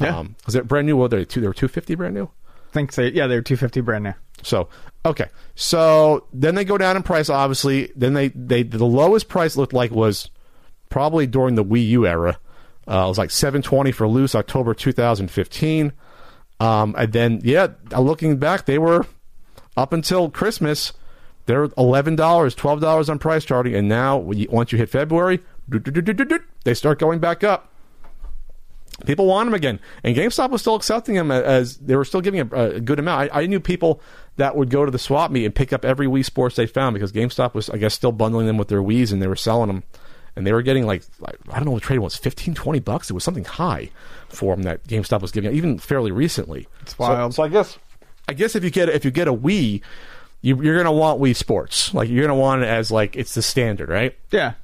Yeah. 0.00 0.18
Um, 0.18 0.36
was 0.46 0.54
it 0.56 0.66
brand 0.66 0.86
new? 0.86 0.96
Were 0.96 1.08
they 1.08 1.24
two? 1.24 1.40
They 1.40 1.46
were 1.46 1.54
two 1.54 1.68
fifty 1.68 1.94
brand 1.94 2.14
new. 2.14 2.30
Think 2.72 2.94
they 2.94 3.12
yeah 3.12 3.26
they're 3.26 3.42
two 3.42 3.56
fifty 3.56 3.82
brand 3.82 4.04
new. 4.04 4.14
So 4.42 4.68
okay, 5.04 5.26
so 5.54 6.26
then 6.32 6.54
they 6.54 6.64
go 6.64 6.78
down 6.78 6.96
in 6.96 7.02
price. 7.02 7.28
Obviously, 7.28 7.92
then 7.94 8.14
they 8.14 8.28
they 8.28 8.62
the 8.62 8.84
lowest 8.86 9.28
price 9.28 9.56
looked 9.56 9.74
like 9.74 9.90
was 9.90 10.30
probably 10.88 11.26
during 11.26 11.54
the 11.54 11.64
Wii 11.64 11.86
U 11.88 12.06
era. 12.06 12.38
Uh, 12.88 13.04
it 13.04 13.08
was 13.08 13.18
like 13.18 13.30
seven 13.30 13.60
twenty 13.62 13.92
for 13.92 14.08
loose 14.08 14.34
October 14.34 14.74
two 14.74 14.92
thousand 14.92 15.30
fifteen. 15.30 15.92
Um, 16.60 16.94
and 16.96 17.12
then 17.12 17.40
yeah, 17.44 17.68
looking 17.96 18.38
back, 18.38 18.66
they 18.66 18.78
were 18.78 19.06
up 19.76 19.92
until 19.92 20.30
Christmas. 20.30 20.92
They're 21.46 21.68
eleven 21.76 22.16
dollars, 22.16 22.54
twelve 22.54 22.80
dollars 22.80 23.10
on 23.10 23.18
price 23.18 23.44
charting, 23.44 23.74
and 23.74 23.88
now 23.88 24.16
once 24.16 24.72
you 24.72 24.78
hit 24.78 24.88
February, 24.88 25.40
they 25.68 26.74
start 26.74 26.98
going 26.98 27.18
back 27.18 27.44
up 27.44 27.71
people 29.06 29.26
want 29.26 29.46
them 29.46 29.54
again. 29.54 29.80
And 30.04 30.16
GameStop 30.16 30.50
was 30.50 30.60
still 30.60 30.74
accepting 30.74 31.14
them 31.14 31.30
as 31.30 31.76
they 31.78 31.96
were 31.96 32.04
still 32.04 32.20
giving 32.20 32.40
a, 32.40 32.46
a 32.54 32.80
good 32.80 32.98
amount. 32.98 33.32
I, 33.32 33.42
I 33.42 33.46
knew 33.46 33.60
people 33.60 34.00
that 34.36 34.56
would 34.56 34.70
go 34.70 34.84
to 34.84 34.90
the 34.90 34.98
swap 34.98 35.30
meet 35.30 35.44
and 35.44 35.54
pick 35.54 35.72
up 35.72 35.84
every 35.84 36.06
Wii 36.06 36.24
Sports 36.24 36.56
they 36.56 36.66
found 36.66 36.94
because 36.94 37.12
GameStop 37.12 37.54
was, 37.54 37.68
I 37.70 37.76
guess, 37.76 37.94
still 37.94 38.12
bundling 38.12 38.46
them 38.46 38.56
with 38.56 38.68
their 38.68 38.82
Wii's 38.82 39.12
and 39.12 39.20
they 39.20 39.26
were 39.26 39.36
selling 39.36 39.68
them. 39.68 39.82
And 40.34 40.46
they 40.46 40.52
were 40.52 40.62
getting 40.62 40.86
like, 40.86 41.02
like 41.20 41.36
I 41.50 41.56
don't 41.56 41.66
know 41.66 41.72
what 41.72 41.82
the 41.82 41.86
trade 41.86 41.98
was, 41.98 42.16
15, 42.16 42.54
20 42.54 42.80
bucks. 42.80 43.10
It 43.10 43.12
was 43.12 43.22
something 43.22 43.44
high 43.44 43.90
for 44.28 44.54
them 44.56 44.62
that 44.62 44.82
GameStop 44.84 45.20
was 45.20 45.30
giving, 45.30 45.50
out, 45.50 45.54
even 45.54 45.78
fairly 45.78 46.10
recently. 46.10 46.68
It's 46.80 46.98
wild. 46.98 47.34
So, 47.34 47.36
so 47.36 47.42
I 47.42 47.48
guess, 47.48 47.78
I 48.28 48.32
guess 48.32 48.56
if 48.56 48.64
you 48.64 48.70
get 48.70 48.88
if 48.88 49.04
you 49.04 49.10
get 49.10 49.28
a 49.28 49.34
Wii, 49.34 49.82
you, 50.40 50.62
you're 50.62 50.76
gonna 50.76 50.92
want 50.92 51.20
Wii 51.20 51.36
Sports. 51.36 51.92
Like 51.92 52.08
you're 52.08 52.26
gonna 52.26 52.38
want 52.38 52.62
it 52.62 52.68
as 52.68 52.90
like 52.90 53.16
it's 53.16 53.34
the 53.34 53.42
standard, 53.42 53.88
right? 53.88 54.16
Yeah, 54.30 54.54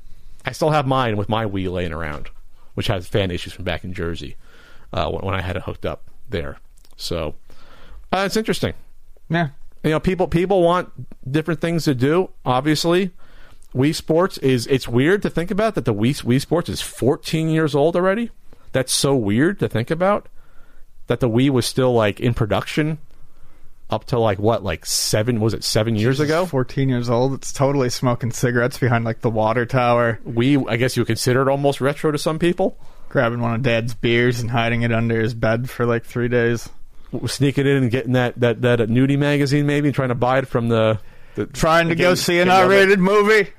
I 0.44 0.52
still 0.52 0.70
have 0.70 0.86
mine 0.86 1.16
with 1.16 1.28
my 1.28 1.44
Wii 1.44 1.70
laying 1.70 1.92
around, 1.92 2.30
which 2.78 2.86
has 2.86 3.08
fan 3.08 3.32
issues 3.32 3.52
from 3.52 3.64
back 3.64 3.82
in 3.82 3.92
Jersey 3.92 4.36
uh, 4.92 5.10
when, 5.10 5.24
when 5.24 5.34
I 5.34 5.40
had 5.40 5.56
it 5.56 5.62
hooked 5.62 5.84
up 5.84 6.04
there. 6.30 6.60
So 6.96 7.34
uh, 8.12 8.22
it's 8.24 8.36
interesting. 8.36 8.74
yeah. 9.28 9.48
You 9.82 9.90
know, 9.90 9.98
people 9.98 10.28
people 10.28 10.62
want 10.62 10.92
different 11.28 11.60
things 11.60 11.86
to 11.86 11.94
do. 11.96 12.30
Obviously, 12.44 13.10
Wii 13.74 13.92
Sports 13.92 14.38
is. 14.38 14.68
It's 14.68 14.86
weird 14.86 15.22
to 15.22 15.30
think 15.30 15.50
about 15.50 15.74
that 15.74 15.86
the 15.86 15.94
Wii 15.94 16.22
Wii 16.22 16.40
Sports 16.40 16.68
is 16.68 16.80
14 16.80 17.48
years 17.48 17.74
old 17.74 17.96
already. 17.96 18.30
That's 18.70 18.92
so 18.92 19.16
weird 19.16 19.58
to 19.58 19.68
think 19.68 19.90
about. 19.90 20.28
That 21.08 21.18
the 21.18 21.28
Wii 21.28 21.50
was 21.50 21.66
still 21.66 21.92
like 21.92 22.20
in 22.20 22.32
production 22.32 22.98
up 23.90 24.04
to 24.06 24.18
like 24.18 24.38
what, 24.38 24.62
like 24.62 24.84
seven? 24.86 25.40
Was 25.40 25.54
it 25.54 25.64
seven 25.64 25.96
years 25.96 26.20
ago? 26.20 26.44
Fourteen 26.46 26.88
years 26.88 27.08
old. 27.08 27.34
It's 27.34 27.52
totally 27.52 27.88
smoking 27.90 28.30
cigarettes 28.30 28.78
behind 28.78 29.04
like 29.04 29.20
the 29.20 29.30
water 29.30 29.64
tower, 29.66 30.20
We, 30.24 30.56
I 30.66 30.76
guess 30.76 30.96
you 30.96 31.02
would 31.02 31.06
consider 31.08 31.42
it 31.42 31.48
almost 31.48 31.80
retro 31.80 32.10
to 32.10 32.18
some 32.18 32.38
people. 32.38 32.78
grabbing 33.08 33.40
one 33.40 33.54
of 33.54 33.62
Dad's 33.62 33.94
beers 33.94 34.40
and 34.40 34.50
hiding 34.50 34.82
it 34.82 34.92
under 34.92 35.20
his 35.20 35.32
bed 35.34 35.70
for 35.70 35.86
like 35.86 36.04
three 36.04 36.28
days. 36.28 36.68
sneaking 37.26 37.66
in 37.66 37.76
and 37.76 37.90
getting 37.90 38.12
that 38.12 38.38
that 38.40 38.60
that 38.62 38.80
nudie 38.80 39.18
magazine 39.18 39.64
maybe 39.66 39.88
and 39.88 39.94
trying 39.94 40.10
to 40.10 40.14
buy 40.14 40.38
it 40.38 40.46
from 40.48 40.68
the, 40.68 40.98
the 41.34 41.46
Trying 41.46 41.88
to 41.88 41.94
go 41.94 42.14
see 42.14 42.38
an. 42.40 42.50
R-rated 42.50 42.98
movie. 42.98 43.50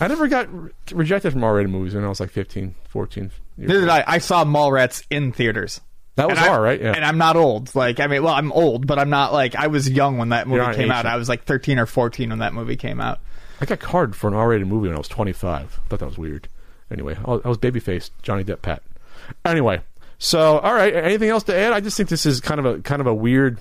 I 0.00 0.08
never 0.08 0.28
got 0.28 0.52
re- 0.52 0.70
rejected 0.92 1.32
from 1.32 1.44
R-rated 1.44 1.70
movies 1.70 1.94
when 1.94 2.04
I 2.04 2.08
was 2.08 2.20
like 2.20 2.30
15, 2.30 2.74
14. 2.88 3.22
years 3.24 3.32
Neither 3.58 3.80
did. 3.80 3.88
I. 3.88 4.04
I 4.06 4.18
saw 4.18 4.44
Mallrats 4.44 5.04
in 5.10 5.32
theaters. 5.32 5.80
That 6.16 6.28
was 6.28 6.38
And 6.38 6.46
I- 6.46 6.52
R, 6.52 6.60
right? 6.62 6.80
Yeah. 6.80 6.92
And 6.92 7.04
I'm 7.04 7.18
not 7.18 7.36
old. 7.36 7.74
Like, 7.74 8.00
I 8.00 8.06
mean, 8.06 8.22
well, 8.22 8.34
I'm 8.34 8.50
old, 8.52 8.86
but 8.86 8.98
I'm 8.98 9.10
not 9.10 9.32
like 9.32 9.54
I 9.54 9.66
was 9.68 9.88
young 9.88 10.18
when 10.18 10.30
that 10.30 10.48
movie 10.48 10.74
came 10.74 10.90
out. 10.90 11.06
I 11.06 11.16
was 11.16 11.28
like 11.28 11.44
13 11.44 11.78
or 11.78 11.86
14 11.86 12.30
when 12.30 12.38
that 12.40 12.54
movie 12.54 12.76
came 12.76 13.00
out. 13.00 13.20
I 13.60 13.64
got 13.66 13.80
carded 13.80 14.16
for 14.16 14.28
an 14.28 14.34
R-rated 14.34 14.66
movie 14.66 14.88
when 14.88 14.96
I 14.96 14.98
was 14.98 15.08
25. 15.08 15.80
I 15.84 15.88
thought 15.88 15.98
that 16.00 16.06
was 16.06 16.18
weird. 16.18 16.48
Anyway, 16.90 17.16
I 17.24 17.30
was, 17.30 17.40
I 17.44 17.48
was 17.48 17.58
babyface 17.58 18.10
Johnny 18.22 18.44
Depp 18.44 18.62
Pat. 18.62 18.82
Anyway, 19.44 19.80
so 20.18 20.58
all 20.58 20.74
right. 20.74 20.94
Anything 20.94 21.28
else 21.30 21.42
to 21.44 21.56
add? 21.56 21.72
I 21.72 21.80
just 21.80 21.96
think 21.96 22.08
this 22.08 22.26
is 22.26 22.40
kind 22.40 22.60
of 22.60 22.66
a 22.66 22.78
kind 22.80 23.00
of 23.00 23.06
a 23.06 23.14
weird, 23.14 23.58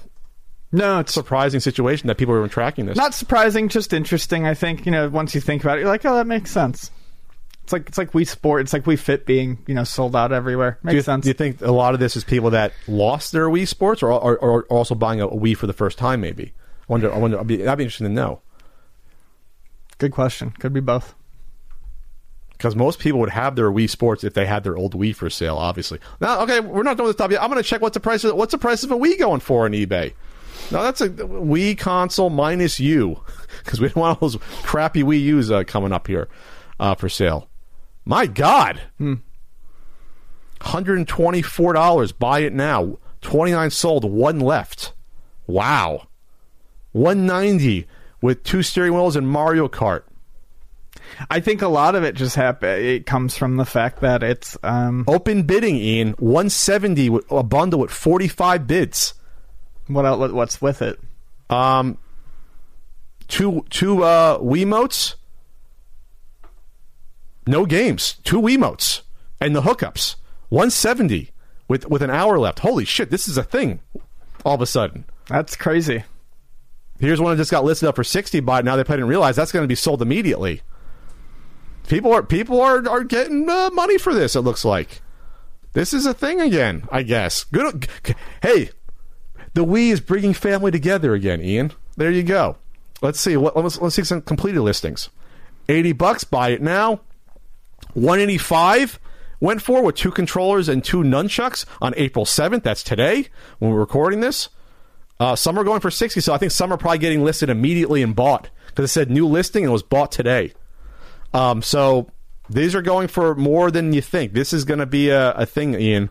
No, 0.71 0.99
it's 0.99 1.13
surprising 1.13 1.59
situation 1.59 2.07
that 2.07 2.17
people 2.17 2.35
are 2.35 2.47
tracking 2.47 2.85
this. 2.85 2.95
not 2.97 3.13
surprising, 3.13 3.67
just 3.69 3.93
interesting. 3.93 4.45
I 4.45 4.53
think 4.53 4.85
you 4.85 4.91
know 4.91 5.09
once 5.09 5.33
you 5.33 5.41
think 5.41 5.63
about 5.63 5.77
it, 5.77 5.81
you're 5.81 5.89
like, 5.89 6.05
oh, 6.05 6.15
that 6.15 6.27
makes 6.27 6.51
sense. 6.51 6.91
It's 7.65 7.73
like 7.73 7.87
it's 7.89 7.97
like 7.97 8.11
Wii 8.11 8.27
Sport. 8.27 8.61
It's 8.61 8.73
like 8.73 8.83
Wii 8.83 8.97
Fit 8.99 9.25
being 9.25 9.57
you 9.65 9.73
know 9.73 9.83
sold 9.83 10.15
out 10.15 10.31
everywhere. 10.31 10.77
Makes 10.83 10.91
Do 10.91 10.95
you, 10.97 11.01
sense. 11.01 11.23
do 11.23 11.29
you 11.29 11.33
think 11.33 11.61
a 11.61 11.71
lot 11.71 11.93
of 11.95 11.99
this 11.99 12.15
is 12.15 12.23
people 12.23 12.51
that 12.51 12.71
lost 12.87 13.31
their 13.31 13.47
Wii 13.49 13.67
Sports, 13.67 14.03
or 14.03 14.11
or, 14.11 14.37
or 14.37 14.63
also 14.65 14.93
buying 14.95 15.19
a 15.19 15.27
Wii 15.27 15.57
for 15.57 15.65
the 15.67 15.73
first 15.73 15.97
time? 15.97 16.21
Maybe. 16.21 16.53
I 16.81 16.85
wonder. 16.87 17.11
I 17.11 17.17
wonder. 17.17 17.39
I'd 17.39 17.47
be, 17.47 17.57
that'd 17.57 17.77
be 17.77 17.83
interesting 17.83 18.07
to 18.07 18.13
know 18.13 18.41
Good 19.97 20.11
question. 20.11 20.51
Could 20.51 20.73
be 20.73 20.79
both. 20.79 21.15
because 22.51 22.75
most 22.75 22.99
people 22.99 23.19
would 23.21 23.29
have 23.29 23.55
their 23.55 23.71
Wii 23.71 23.89
Sports 23.89 24.23
if 24.23 24.33
they 24.33 24.45
had 24.45 24.63
their 24.63 24.77
old 24.77 24.93
Wii 24.93 25.15
for 25.15 25.29
sale. 25.29 25.57
Obviously. 25.57 25.99
Now, 26.21 26.41
okay, 26.41 26.59
we're 26.59 26.83
not 26.83 26.97
done 26.97 27.07
with 27.07 27.15
this 27.17 27.23
topic. 27.23 27.35
yet. 27.35 27.41
I'm 27.43 27.49
going 27.49 27.61
to 27.61 27.67
check 27.67 27.81
what's 27.81 27.93
the 27.95 27.99
price. 27.99 28.23
Of, 28.23 28.35
what's 28.35 28.51
the 28.51 28.57
price 28.57 28.83
of 28.83 28.91
a 28.91 28.95
Wii 28.95 29.17
going 29.17 29.39
for 29.39 29.65
on 29.65 29.71
eBay? 29.71 30.13
No, 30.71 30.83
that's 30.83 31.01
a 31.01 31.09
Wii 31.09 31.77
console 31.77 32.29
minus 32.29 32.79
U 32.79 33.21
because 33.63 33.79
we 33.81 33.87
don't 33.87 33.95
want 33.97 34.21
all 34.21 34.29
those 34.29 34.39
crappy 34.63 35.03
Wii 35.03 35.21
U's 35.21 35.49
uh, 35.51 35.63
coming 35.63 35.91
up 35.93 36.07
here 36.07 36.27
uh, 36.79 36.95
for 36.95 37.07
sale. 37.09 37.47
My 38.05 38.27
God, 38.27 38.79
twenty-four 41.05 41.73
dollars. 41.73 42.11
Buy 42.11 42.39
it 42.39 42.53
now. 42.53 42.97
Twenty-nine 43.21 43.71
sold. 43.71 44.05
One 44.05 44.39
left. 44.39 44.93
Wow, 45.47 46.07
one 46.91 47.25
ninety 47.25 47.87
with 48.21 48.43
two 48.43 48.61
steering 48.63 48.93
wheels 48.93 49.15
and 49.15 49.27
Mario 49.27 49.67
Kart. 49.67 50.03
I 51.29 51.39
think 51.39 51.61
a 51.61 51.67
lot 51.67 51.95
of 51.95 52.03
it 52.03 52.15
just 52.15 52.35
happen. 52.35 52.69
It 52.69 53.05
comes 53.05 53.35
from 53.37 53.57
the 53.57 53.65
fact 53.65 54.01
that 54.01 54.23
it's 54.23 54.57
um 54.63 55.03
Open 55.07 55.43
bidding, 55.43 55.75
Ian. 55.77 56.11
One 56.19 56.49
seventy 56.49 57.09
with 57.09 57.25
a 57.31 57.43
bundle 57.43 57.79
with 57.79 57.91
forty-five 57.91 58.67
bids. 58.67 59.13
what 59.87 60.33
what's 60.33 60.61
with 60.61 60.81
it. 60.81 60.99
Um, 61.49 61.97
two 63.27 63.65
two 63.69 64.03
uh 64.03 64.39
Wiimotes. 64.39 65.15
No 67.47 67.65
games. 67.65 68.15
Two 68.23 68.41
Wiimotes 68.41 69.01
and 69.39 69.55
the 69.55 69.61
hookups. 69.61 70.15
One 70.49 70.69
seventy 70.71 71.31
with 71.67 71.87
with 71.89 72.01
an 72.01 72.09
hour 72.09 72.37
left. 72.39 72.59
Holy 72.59 72.85
shit! 72.85 73.09
This 73.09 73.27
is 73.27 73.37
a 73.37 73.43
thing. 73.43 73.79
All 74.43 74.55
of 74.55 74.61
a 74.61 74.65
sudden, 74.65 75.05
That's 75.27 75.55
crazy. 75.55 76.03
here's 76.99 77.19
one 77.19 77.31
that 77.31 77.41
just 77.41 77.51
got 77.51 77.63
listed 77.63 77.89
up 77.89 77.95
for 77.95 78.03
sixty. 78.03 78.39
But 78.39 78.63
now 78.65 78.75
they 78.75 78.83
probably 78.83 78.97
didn't 79.01 79.09
realize 79.09 79.35
that's 79.35 79.51
going 79.51 79.63
to 79.63 79.67
be 79.67 79.75
sold 79.75 80.01
immediately. 80.01 80.61
People 81.87 82.11
are 82.13 82.23
people 82.23 82.61
are 82.61 82.87
are 82.87 83.03
getting 83.03 83.49
uh, 83.49 83.69
money 83.73 83.97
for 83.97 84.13
this. 84.13 84.35
It 84.35 84.41
looks 84.41 84.65
like 84.65 85.01
this 85.73 85.93
is 85.93 86.05
a 86.05 86.13
thing 86.13 86.41
again. 86.41 86.87
I 86.91 87.03
guess. 87.03 87.43
Good. 87.45 87.87
Hey, 88.41 88.69
the 89.53 89.65
Wii 89.65 89.91
is 89.91 89.99
bringing 90.01 90.33
family 90.33 90.71
together 90.71 91.13
again. 91.13 91.41
Ian, 91.41 91.71
there 91.97 92.11
you 92.11 92.23
go. 92.23 92.57
Let's 93.01 93.19
see. 93.19 93.35
What, 93.37 93.55
let's 93.57 93.79
let's 93.81 93.95
see 93.95 94.03
some 94.03 94.21
completed 94.21 94.61
listings. 94.61 95.09
Eighty 95.69 95.91
bucks. 95.91 96.23
Buy 96.23 96.49
it 96.49 96.61
now. 96.61 97.01
One 97.95 98.19
eighty 98.19 98.37
five. 98.37 98.99
Went 99.39 99.61
for 99.61 99.81
with 99.81 99.95
two 99.95 100.11
controllers 100.11 100.69
and 100.69 100.83
two 100.83 101.03
nunchucks 101.03 101.65
on 101.81 101.93
April 101.97 102.25
seventh. 102.25 102.63
That's 102.63 102.83
today 102.83 103.27
when 103.59 103.71
we're 103.71 103.79
recording 103.79 104.19
this. 104.19 104.49
Uh, 105.19 105.35
some 105.35 105.57
are 105.57 105.63
going 105.63 105.79
for 105.79 105.89
60, 105.89 106.19
so 106.19 106.33
I 106.33 106.37
think 106.37 106.51
some 106.51 106.73
are 106.73 106.77
probably 106.77 106.97
getting 106.97 107.23
listed 107.23 107.49
immediately 107.49 108.01
and 108.01 108.13
bought 108.13 108.49
because 108.67 108.85
it 108.85 108.93
said 108.93 109.09
new 109.09 109.25
listing 109.25 109.63
and 109.63 109.71
was 109.71 109.83
bought 109.83 110.11
today. 110.11 110.51
Um, 111.33 111.61
so 111.61 112.09
these 112.49 112.75
are 112.75 112.81
going 112.81 113.07
for 113.07 113.33
more 113.35 113.71
than 113.71 113.93
you 113.93 114.01
think. 114.01 114.33
This 114.33 114.51
is 114.51 114.65
going 114.65 114.79
to 114.79 114.85
be 114.85 115.09
a, 115.09 115.31
a 115.31 115.45
thing, 115.45 115.79
Ian. 115.79 116.09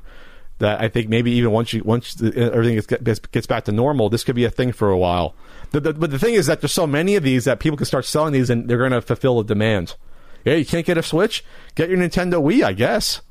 That 0.58 0.80
I 0.80 0.88
think 0.88 1.08
maybe 1.08 1.32
even 1.32 1.50
once 1.50 1.72
you 1.72 1.82
once 1.82 2.14
the, 2.14 2.32
everything 2.36 2.76
gets, 2.76 2.86
gets 2.86 3.18
gets 3.18 3.46
back 3.46 3.64
to 3.64 3.72
normal, 3.72 4.08
this 4.08 4.22
could 4.22 4.36
be 4.36 4.44
a 4.44 4.50
thing 4.50 4.70
for 4.70 4.88
a 4.88 4.96
while. 4.96 5.34
The, 5.72 5.80
the, 5.80 5.92
but 5.92 6.12
the 6.12 6.18
thing 6.18 6.34
is 6.34 6.46
that 6.46 6.60
there's 6.60 6.72
so 6.72 6.86
many 6.86 7.16
of 7.16 7.24
these 7.24 7.44
that 7.44 7.58
people 7.58 7.76
can 7.76 7.86
start 7.86 8.04
selling 8.04 8.32
these 8.32 8.50
and 8.50 8.68
they're 8.68 8.78
going 8.78 8.92
to 8.92 9.02
fulfill 9.02 9.38
the 9.38 9.44
demand. 9.52 9.96
Yeah, 10.44 10.54
you 10.54 10.64
can't 10.66 10.84
get 10.86 10.98
a 10.98 11.02
Switch. 11.02 11.44
Get 11.74 11.88
your 11.88 11.98
Nintendo 11.98 12.34
Wii, 12.42 12.62
I 12.64 12.72
guess. 12.72 13.22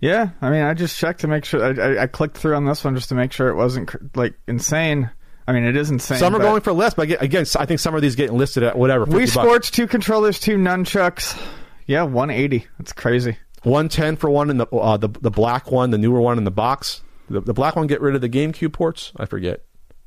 Yeah, 0.00 0.30
I 0.42 0.50
mean, 0.50 0.62
I 0.62 0.74
just 0.74 0.98
checked 0.98 1.20
to 1.20 1.28
make 1.28 1.44
sure. 1.44 1.64
I, 1.64 1.94
I, 1.94 2.02
I 2.02 2.06
clicked 2.06 2.36
through 2.36 2.54
on 2.54 2.66
this 2.66 2.84
one 2.84 2.94
just 2.94 3.08
to 3.08 3.14
make 3.14 3.32
sure 3.32 3.48
it 3.48 3.54
wasn't 3.56 4.16
like 4.16 4.34
insane. 4.46 5.10
I 5.48 5.52
mean, 5.52 5.64
it 5.64 5.76
is 5.76 5.90
insane. 5.90 6.18
Some 6.18 6.34
are 6.34 6.38
going 6.40 6.60
for 6.60 6.72
less, 6.72 6.94
but 6.94 7.10
again, 7.22 7.46
I 7.56 7.66
think 7.66 7.80
some 7.80 7.94
of 7.94 8.02
these 8.02 8.16
getting 8.16 8.36
listed 8.36 8.62
at 8.62 8.76
whatever. 8.76 9.06
50 9.06 9.16
Wii 9.18 9.20
bucks. 9.20 9.32
Sports, 9.32 9.70
two 9.70 9.86
controllers, 9.86 10.40
two 10.40 10.56
nunchucks. 10.56 11.40
Yeah, 11.86 12.02
180. 12.02 12.66
That's 12.78 12.92
crazy. 12.92 13.38
One 13.62 13.88
ten 13.88 14.16
for 14.16 14.28
one 14.28 14.50
in 14.50 14.58
the 14.58 14.66
uh, 14.66 14.96
the 14.96 15.08
the 15.08 15.30
black 15.30 15.70
one, 15.72 15.90
the 15.90 15.98
newer 15.98 16.20
one 16.20 16.38
in 16.38 16.44
the 16.44 16.50
box. 16.50 17.02
The, 17.28 17.40
the 17.40 17.54
black 17.54 17.74
one 17.74 17.86
get 17.88 18.00
rid 18.00 18.14
of 18.14 18.20
the 18.20 18.28
GameCube 18.28 18.72
ports. 18.72 19.12
I 19.16 19.24
forget. 19.24 19.62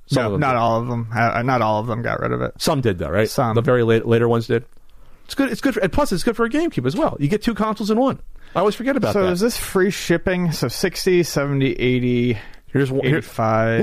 Some 0.05 0.23
No, 0.23 0.37
not 0.37 0.53
did. 0.53 0.57
all 0.59 0.79
of 0.81 0.87
them. 0.87 1.09
Uh, 1.13 1.41
not 1.41 1.61
all 1.61 1.79
of 1.81 1.87
them 1.87 2.01
got 2.01 2.19
rid 2.21 2.31
of 2.31 2.41
it. 2.41 2.53
Some 2.57 2.79
did 2.81 2.97
though, 2.99 3.09
right? 3.09 3.29
Some. 3.29 3.55
The 3.55 3.61
very 3.61 3.83
late, 3.83 4.05
later 4.05 4.29
ones 4.29 4.47
did. 4.47 4.65
It's 5.29 5.35
good. 5.35 5.51
It's 5.51 5.61
good. 5.61 5.75
For, 5.75 5.79
and 5.81 5.93
plus, 5.93 6.11
it's 6.11 6.23
good 6.23 6.35
for 6.35 6.43
a 6.45 6.49
GameCube 6.49 6.87
as 6.87 6.95
well. 6.95 7.15
You 7.19 7.27
get 7.27 7.43
two 7.43 7.53
consoles 7.53 7.91
in 7.91 7.99
one. 7.99 8.19
I 8.55 8.59
always 8.59 8.73
forget 8.73 8.97
about 8.97 9.09
that. 9.09 9.19
So 9.19 9.25
that. 9.27 9.31
is 9.33 9.39
this 9.39 9.57
free 9.57 9.91
shipping? 9.91 10.51
So 10.51 10.67
60, 10.67 11.21
70, 11.21 11.73
80, 11.73 12.37
here's 12.67 12.89
one. 12.91 13.05
Here, 13.05 13.21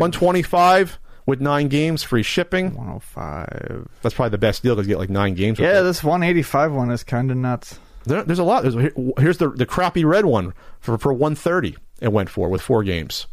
one 0.00 0.10
twenty 0.10 0.42
five 0.42 0.98
with 1.24 1.40
nine 1.40 1.68
games, 1.68 2.02
free 2.02 2.24
shipping. 2.24 2.74
105. 2.74 3.88
That's 4.02 4.14
probably 4.14 4.30
the 4.30 4.38
best 4.38 4.64
deal 4.64 4.74
because 4.74 4.88
you 4.88 4.94
get 4.94 4.98
like 4.98 5.08
nine 5.10 5.34
games. 5.34 5.60
Yeah, 5.60 5.82
this 5.82 6.02
185 6.02 6.72
one 6.72 6.90
is 6.90 7.04
kind 7.04 7.30
of 7.30 7.36
nuts. 7.36 7.78
There, 8.06 8.24
there's 8.24 8.40
a 8.40 8.44
lot. 8.44 8.62
There's, 8.62 8.74
here- 8.74 8.92
here's 9.18 9.38
the 9.38 9.50
the 9.50 9.66
crappy 9.66 10.04
red 10.04 10.24
one 10.26 10.52
for 10.80 10.98
for 10.98 11.12
one 11.12 11.34
thirty. 11.36 11.76
It 12.00 12.12
went 12.12 12.28
for 12.28 12.48
with 12.48 12.60
four 12.62 12.82
games. 12.84 13.26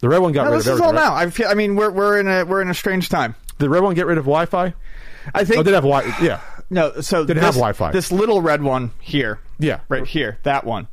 The 0.00 0.08
red 0.08 0.18
one 0.18 0.32
got 0.32 0.44
No, 0.44 0.50
rid 0.52 0.60
this 0.60 0.66
of 0.68 0.74
is 0.74 0.80
everything. 0.80 0.98
all 0.98 1.02
right? 1.10 1.14
now. 1.22 1.26
I 1.28 1.30
feel. 1.30 1.48
I 1.48 1.54
mean, 1.54 1.76
we're 1.76 1.90
we're 1.90 2.18
in 2.20 2.28
a 2.28 2.44
we're 2.44 2.60
in 2.62 2.68
a 2.70 2.74
strange 2.74 3.08
time. 3.10 3.34
Did 3.58 3.58
the 3.58 3.68
red 3.70 3.82
one 3.82 3.94
get 3.94 4.06
rid 4.06 4.18
of 4.18 4.24
Wi-Fi? 4.24 4.74
I 5.34 5.44
think 5.44 5.60
Oh, 5.60 5.62
did 5.62 5.72
have 5.74 5.84
Wi? 5.84 6.02
Yeah, 6.22 6.40
no. 6.74 7.00
So 7.00 7.24
Didn't 7.24 7.36
this, 7.36 7.46
have 7.46 7.54
Wi-Fi. 7.54 7.92
This 7.92 8.12
little 8.12 8.42
red 8.42 8.62
one 8.62 8.90
here, 9.00 9.40
yeah. 9.58 9.80
right 9.88 10.06
here, 10.06 10.38
that 10.42 10.64
one 10.64 10.88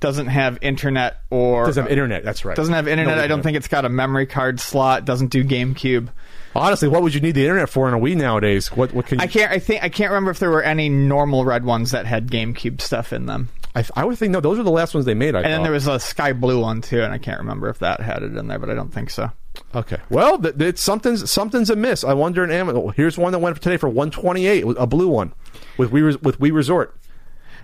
doesn't 0.00 0.26
have 0.26 0.58
internet 0.62 1.20
or 1.30 1.66
Doesn't 1.66 1.84
have 1.84 1.90
internet. 1.92 2.24
That's 2.24 2.44
right. 2.44 2.56
doesn't 2.56 2.74
have 2.74 2.88
internet. 2.88 3.16
No 3.16 3.22
I 3.22 3.26
don't 3.26 3.38
internet. 3.38 3.44
think 3.44 3.56
it's 3.56 3.68
got 3.68 3.84
a 3.84 3.88
memory 3.88 4.26
card 4.26 4.60
slot. 4.60 5.04
Doesn't 5.04 5.28
do 5.28 5.44
GameCube. 5.44 6.08
Honestly, 6.54 6.88
what 6.88 7.02
would 7.02 7.14
you 7.14 7.20
need 7.20 7.32
the 7.32 7.42
internet 7.42 7.68
for 7.68 7.86
in 7.88 7.94
a 7.94 7.98
Wii 7.98 8.16
nowadays? 8.16 8.68
What 8.72 8.92
what 8.92 9.06
can 9.06 9.18
you, 9.18 9.24
I 9.24 9.26
can't. 9.26 9.52
I 9.52 9.58
think 9.58 9.82
I 9.82 9.88
can't 9.88 10.10
remember 10.10 10.30
if 10.30 10.38
there 10.38 10.50
were 10.50 10.62
any 10.62 10.88
normal 10.88 11.44
red 11.44 11.64
ones 11.64 11.90
that 11.90 12.06
had 12.06 12.28
GameCube 12.28 12.80
stuff 12.80 13.12
in 13.12 13.26
them. 13.26 13.50
I, 13.74 13.84
I 13.94 14.04
would 14.06 14.18
think 14.18 14.32
no. 14.32 14.40
Those 14.40 14.56
were 14.56 14.64
the 14.64 14.70
last 14.70 14.94
ones 14.94 15.04
they 15.04 15.14
made. 15.14 15.34
I 15.34 15.42
And 15.42 15.52
then 15.52 15.62
there 15.62 15.72
was 15.72 15.86
a 15.86 16.00
sky 16.00 16.32
blue 16.32 16.60
one 16.62 16.80
too, 16.80 17.02
and 17.02 17.12
I 17.12 17.18
can't 17.18 17.38
remember 17.40 17.68
if 17.68 17.78
that 17.80 18.00
had 18.00 18.22
it 18.22 18.34
in 18.34 18.48
there, 18.48 18.58
but 18.58 18.70
I 18.70 18.74
don't 18.74 18.92
think 18.92 19.10
so. 19.10 19.30
Okay. 19.74 19.98
Well, 20.10 20.38
th- 20.38 20.56
th- 20.58 20.78
something's 20.78 21.30
something's 21.30 21.70
amiss. 21.70 22.04
I 22.04 22.12
wonder 22.14 22.42
in 22.44 22.50
Amazon. 22.50 22.92
Here's 22.96 23.16
one 23.18 23.32
that 23.32 23.38
went 23.38 23.56
for 23.56 23.62
today 23.62 23.76
for 23.76 23.88
one 23.88 24.10
twenty 24.10 24.46
eight, 24.46 24.64
a 24.76 24.86
blue 24.86 25.08
one 25.08 25.32
with 25.76 25.90
we 25.90 26.02
Res- 26.02 26.20
with 26.22 26.38
Wii 26.38 26.52
Resort. 26.52 26.96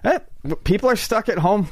Eh, 0.05 0.19
people 0.65 0.91
are 0.91 0.97
stuck 0.97 1.29
at 1.29 1.39
home, 1.39 1.69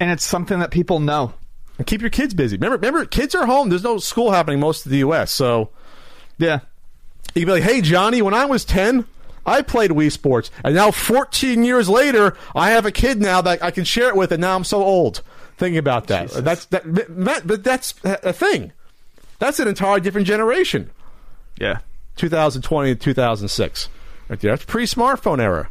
and 0.00 0.10
it's 0.10 0.24
something 0.24 0.58
that 0.60 0.70
people 0.70 0.98
know. 1.00 1.34
And 1.78 1.86
keep 1.86 2.00
your 2.00 2.10
kids 2.10 2.34
busy. 2.34 2.56
Remember, 2.56 2.76
remember, 2.76 3.04
kids 3.06 3.34
are 3.34 3.46
home. 3.46 3.68
There's 3.70 3.84
no 3.84 3.98
school 3.98 4.32
happening 4.32 4.60
most 4.60 4.84
of 4.84 4.90
the 4.92 4.98
U.S. 4.98 5.30
So 5.30 5.70
Yeah. 6.38 6.60
you 7.34 7.42
can 7.42 7.46
be 7.46 7.52
like, 7.60 7.62
"Hey, 7.62 7.80
Johnny, 7.80 8.20
when 8.22 8.34
I 8.34 8.44
was 8.46 8.64
ten, 8.64 9.06
I 9.46 9.62
played 9.62 9.90
Wii 9.92 10.10
Sports, 10.12 10.50
and 10.64 10.74
now 10.74 10.90
14 10.90 11.64
years 11.64 11.88
later, 11.88 12.36
I 12.54 12.70
have 12.70 12.84
a 12.86 12.92
kid 12.92 13.20
now 13.22 13.40
that 13.40 13.62
I 13.62 13.70
can 13.70 13.84
share 13.84 14.08
it 14.08 14.16
with, 14.16 14.32
and 14.32 14.40
now 14.40 14.56
I'm 14.56 14.64
so 14.64 14.82
old." 14.82 15.22
Thinking 15.56 15.78
about 15.78 16.06
that, 16.08 16.28
Jesus. 16.28 16.42
that's 16.42 16.64
that, 16.66 16.82
that, 16.84 17.46
but 17.46 17.62
that's 17.62 17.92
a 18.04 18.32
thing. 18.32 18.72
That's 19.40 19.58
an 19.58 19.66
entirely 19.66 20.00
different 20.00 20.28
generation. 20.28 20.90
Yeah. 21.58 21.80
2020 22.16 22.94
to 22.94 23.00
2006. 23.00 23.88
Right 24.28 24.38
there. 24.38 24.52
That's 24.52 24.64
pre-smartphone 24.64 25.40
era. 25.40 25.68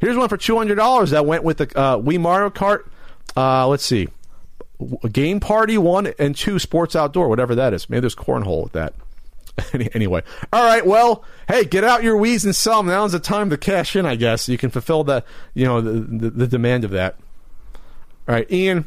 Here's 0.00 0.16
one 0.16 0.28
for 0.28 0.36
$200 0.36 1.10
that 1.10 1.24
went 1.24 1.44
with 1.44 1.58
the 1.58 1.78
uh, 1.78 1.98
Wii 1.98 2.18
Mario 2.18 2.50
Kart. 2.50 2.86
Uh, 3.36 3.68
let's 3.68 3.84
see. 3.84 4.08
Game 5.12 5.38
Party 5.38 5.78
1 5.78 6.14
and 6.18 6.34
2 6.34 6.58
Sports 6.58 6.96
Outdoor, 6.96 7.28
whatever 7.28 7.54
that 7.54 7.72
is. 7.72 7.88
Maybe 7.88 8.00
there's 8.00 8.16
cornhole 8.16 8.64
with 8.64 8.72
that. 8.72 8.94
Anyway. 9.94 10.20
All 10.52 10.64
right, 10.64 10.84
well, 10.84 11.24
hey, 11.46 11.64
get 11.64 11.84
out 11.84 12.02
your 12.02 12.18
Wii's 12.18 12.44
and 12.44 12.56
sell 12.56 12.78
them. 12.78 12.88
Now's 12.88 13.12
the 13.12 13.20
time 13.20 13.50
to 13.50 13.56
cash 13.56 13.94
in, 13.94 14.04
I 14.04 14.16
guess. 14.16 14.48
You 14.48 14.58
can 14.58 14.70
fulfill 14.70 15.04
the, 15.04 15.22
you 15.54 15.64
know, 15.64 15.80
the, 15.80 15.92
the, 15.92 16.30
the 16.30 16.46
demand 16.48 16.82
of 16.82 16.90
that. 16.90 17.16
All 18.28 18.34
right, 18.34 18.50
Ian, 18.50 18.86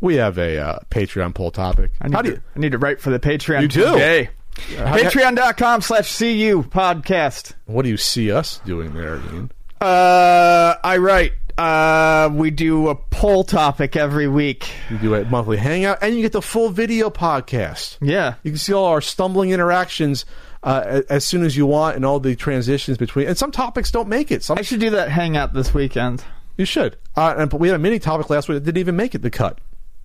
we 0.00 0.16
have 0.16 0.38
a 0.38 0.58
uh, 0.58 0.78
Patreon 0.90 1.34
poll 1.34 1.50
topic. 1.50 1.90
I 2.00 2.08
need, 2.08 2.14
How 2.14 2.22
do 2.22 2.30
to, 2.30 2.36
you... 2.36 2.42
I 2.54 2.58
need 2.58 2.72
to 2.72 2.78
write 2.78 3.00
for 3.00 3.10
the 3.10 3.18
Patreon 3.18 3.62
You 3.62 3.68
do? 3.68 3.84
today. 3.92 4.30
how- 4.76 4.96
Patreon.com 4.96 5.80
slash 5.82 6.16
CU 6.18 6.62
podcast. 6.64 7.52
What 7.66 7.82
do 7.82 7.88
you 7.88 7.96
see 7.96 8.30
us 8.32 8.60
doing 8.64 8.94
there, 8.94 9.16
Ian? 9.16 9.50
Uh, 9.80 10.74
I 10.82 10.96
write. 10.98 11.32
Uh, 11.58 12.28
we 12.34 12.50
do 12.50 12.88
a 12.88 12.94
poll 12.94 13.42
topic 13.44 13.96
every 13.96 14.28
week. 14.28 14.70
You 14.90 14.98
do 14.98 15.14
a 15.14 15.24
monthly 15.24 15.56
hangout, 15.56 15.98
and 16.02 16.14
you 16.14 16.20
get 16.22 16.32
the 16.32 16.42
full 16.42 16.68
video 16.68 17.08
podcast. 17.08 17.96
Yeah. 18.02 18.34
You 18.42 18.50
can 18.52 18.58
see 18.58 18.74
all 18.74 18.86
our 18.86 19.00
stumbling 19.00 19.50
interactions 19.50 20.26
uh, 20.62 21.00
as 21.08 21.24
soon 21.24 21.44
as 21.44 21.56
you 21.56 21.64
want, 21.64 21.96
and 21.96 22.04
all 22.04 22.20
the 22.20 22.36
transitions 22.36 22.98
between. 22.98 23.26
And 23.28 23.38
some 23.38 23.50
topics 23.52 23.90
don't 23.90 24.08
make 24.08 24.30
it. 24.30 24.42
Some 24.42 24.58
I 24.58 24.62
should 24.62 24.80
do 24.80 24.90
that 24.90 25.10
hangout 25.10 25.54
this 25.54 25.72
weekend. 25.72 26.22
you 26.58 26.66
should. 26.66 26.96
Uh, 27.16 27.34
and 27.38 27.48
but 27.50 27.58
we 27.58 27.68
had 27.68 27.76
a 27.76 27.78
mini 27.78 27.98
topic 27.98 28.28
last 28.28 28.48
week 28.50 28.56
that 28.56 28.64
didn't 28.64 28.78
even 28.78 28.96
make 28.96 29.14
it 29.14 29.22
the 29.22 29.30
cut. 29.30 29.58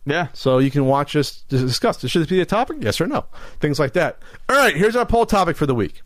Yeah. 0.05 0.29
So 0.33 0.57
you 0.57 0.71
can 0.71 0.85
watch 0.85 1.15
us 1.15 1.43
dis- 1.49 1.61
discuss. 1.61 1.99
Should 2.07 2.21
this 2.21 2.29
be 2.29 2.41
a 2.41 2.45
topic? 2.45 2.77
Yes 2.81 2.99
or 2.99 3.07
no? 3.07 3.25
Things 3.59 3.79
like 3.79 3.93
that. 3.93 4.19
All 4.49 4.55
right. 4.55 4.75
Here's 4.75 4.95
our 4.95 5.05
poll 5.05 5.25
topic 5.25 5.55
for 5.57 5.65
the 5.65 5.75
week. 5.75 6.01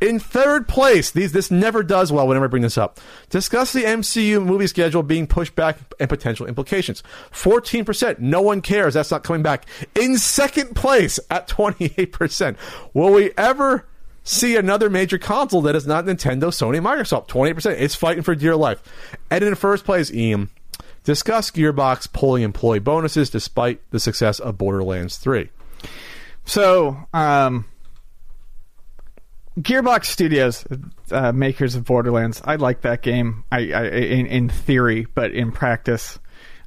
In 0.00 0.18
third 0.18 0.66
place, 0.66 1.10
these 1.10 1.32
this 1.32 1.50
never 1.50 1.82
does 1.82 2.10
well 2.10 2.26
whenever 2.26 2.46
I 2.46 2.48
bring 2.48 2.62
this 2.62 2.78
up. 2.78 2.98
Discuss 3.28 3.74
the 3.74 3.82
MCU 3.82 4.42
movie 4.42 4.66
schedule 4.66 5.02
being 5.02 5.26
pushed 5.26 5.54
back 5.54 5.78
and 5.98 6.08
potential 6.08 6.46
implications. 6.46 7.02
14%. 7.32 8.18
No 8.18 8.40
one 8.40 8.62
cares. 8.62 8.94
That's 8.94 9.10
not 9.10 9.24
coming 9.24 9.42
back. 9.42 9.66
In 9.94 10.16
second 10.16 10.74
place 10.74 11.20
at 11.30 11.48
28%. 11.48 12.56
Will 12.94 13.12
we 13.12 13.30
ever 13.36 13.86
see 14.24 14.56
another 14.56 14.88
major 14.88 15.18
console 15.18 15.60
that 15.62 15.76
is 15.76 15.86
not 15.86 16.06
Nintendo, 16.06 16.44
Sony, 16.44 16.80
Microsoft? 16.80 17.28
28%. 17.28 17.78
It's 17.78 17.94
fighting 17.94 18.22
for 18.22 18.34
dear 18.34 18.56
life. 18.56 18.82
And 19.30 19.44
in 19.44 19.54
first 19.54 19.84
place, 19.84 20.10
Ian, 20.10 20.48
discuss 21.04 21.50
Gearbox 21.50 22.12
pulling 22.12 22.42
employee 22.42 22.78
bonuses 22.78 23.30
despite 23.30 23.80
the 23.90 24.00
success 24.00 24.38
of 24.38 24.58
Borderlands 24.58 25.16
3. 25.16 25.48
So, 26.44 26.96
um, 27.12 27.66
Gearbox 29.58 30.06
Studios, 30.06 30.64
uh, 31.10 31.32
makers 31.32 31.74
of 31.74 31.84
Borderlands, 31.84 32.40
I 32.44 32.56
like 32.56 32.82
that 32.82 33.02
game. 33.02 33.44
I, 33.50 33.72
I 33.72 33.84
in, 33.88 34.26
in 34.26 34.48
theory, 34.48 35.06
but 35.14 35.32
in 35.32 35.52
practice, 35.52 36.18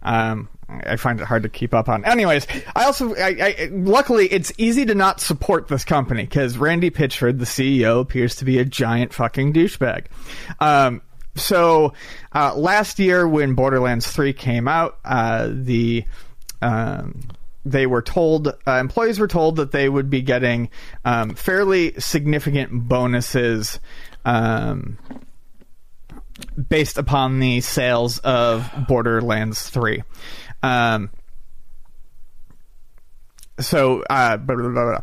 um, 0.04 0.50
I 0.70 0.96
find 0.98 1.20
it 1.20 1.26
hard 1.26 1.44
to 1.44 1.50
keep 1.50 1.74
up 1.74 1.90
on. 1.90 2.06
Anyways, 2.06 2.48
I 2.76 2.86
also, 2.86 3.16
I, 3.16 3.36
I 3.40 3.70
luckily, 3.72 4.28
it's 4.28 4.52
easy 4.58 4.86
to 4.86 4.96
not 4.96 5.22
support 5.22 5.68
this 5.68 5.86
company 5.86 6.24
because 6.24 6.58
Randy 6.58 6.92
Pitchford, 6.92 7.40
the 7.40 7.46
CEO, 7.46 8.02
appears 8.02 8.36
to 8.36 8.46
be 8.46 8.60
a 8.60 8.66
giant 8.66 9.14
fucking 9.14 9.54
douchebag. 9.54 10.06
Um, 10.60 11.02
so 11.36 11.94
uh, 12.34 12.56
last 12.56 13.00
year, 13.00 13.28
when 13.28 13.54
Borderlands 13.56 14.08
Three 14.08 14.34
came 14.34 14.68
out, 14.68 15.00
uh, 15.04 15.50
the 15.52 16.06
um, 16.62 17.20
they 17.66 17.88
were 17.88 18.02
told 18.02 18.48
uh, 18.48 18.72
employees 18.72 19.20
were 19.20 19.28
told 19.28 19.56
that 19.56 19.72
they 19.72 19.88
would 19.88 20.10
be 20.10 20.22
getting 20.22 20.70
um, 21.06 21.36
fairly 21.36 21.94
significant 22.00 22.88
bonuses 22.88 23.80
um, 24.26 24.98
based 26.70 26.98
upon 26.98 27.40
the 27.40 27.62
sales 27.62 28.20
of 28.20 28.70
Borderlands 28.88 29.70
Three. 29.70 30.04
Um, 30.62 31.10
so, 33.60 34.04
uh, 34.10 34.38
blah, 34.38 34.56
blah, 34.56 34.70
blah, 34.70 35.02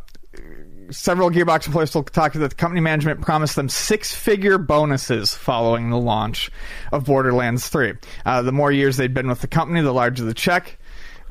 several 0.91 1.31
Gearbox 1.31 1.67
employees 1.67 1.91
told 1.91 2.11
Kotaku 2.11 2.35
that 2.35 2.51
the 2.51 2.55
company 2.57 2.81
management 2.81 3.21
promised 3.21 3.57
them 3.57 3.69
six-figure 3.69 4.59
bonuses 4.59 5.35
following 5.35 5.91
the 5.91 5.99
launch 5.99 6.51
of 6.93 7.05
Borderlands 7.07 7.69
3. 7.69 7.95
Uh, 8.27 8.43
the 8.43 8.53
more 8.53 8.73
years 8.73 8.97
they'd 8.97 9.15
been 9.15 9.29
with 9.29 9.41
the 9.41 9.47
company, 9.47 9.81
the 9.81 9.93
larger 9.93 10.25
the 10.25 10.35
check. 10.35 10.79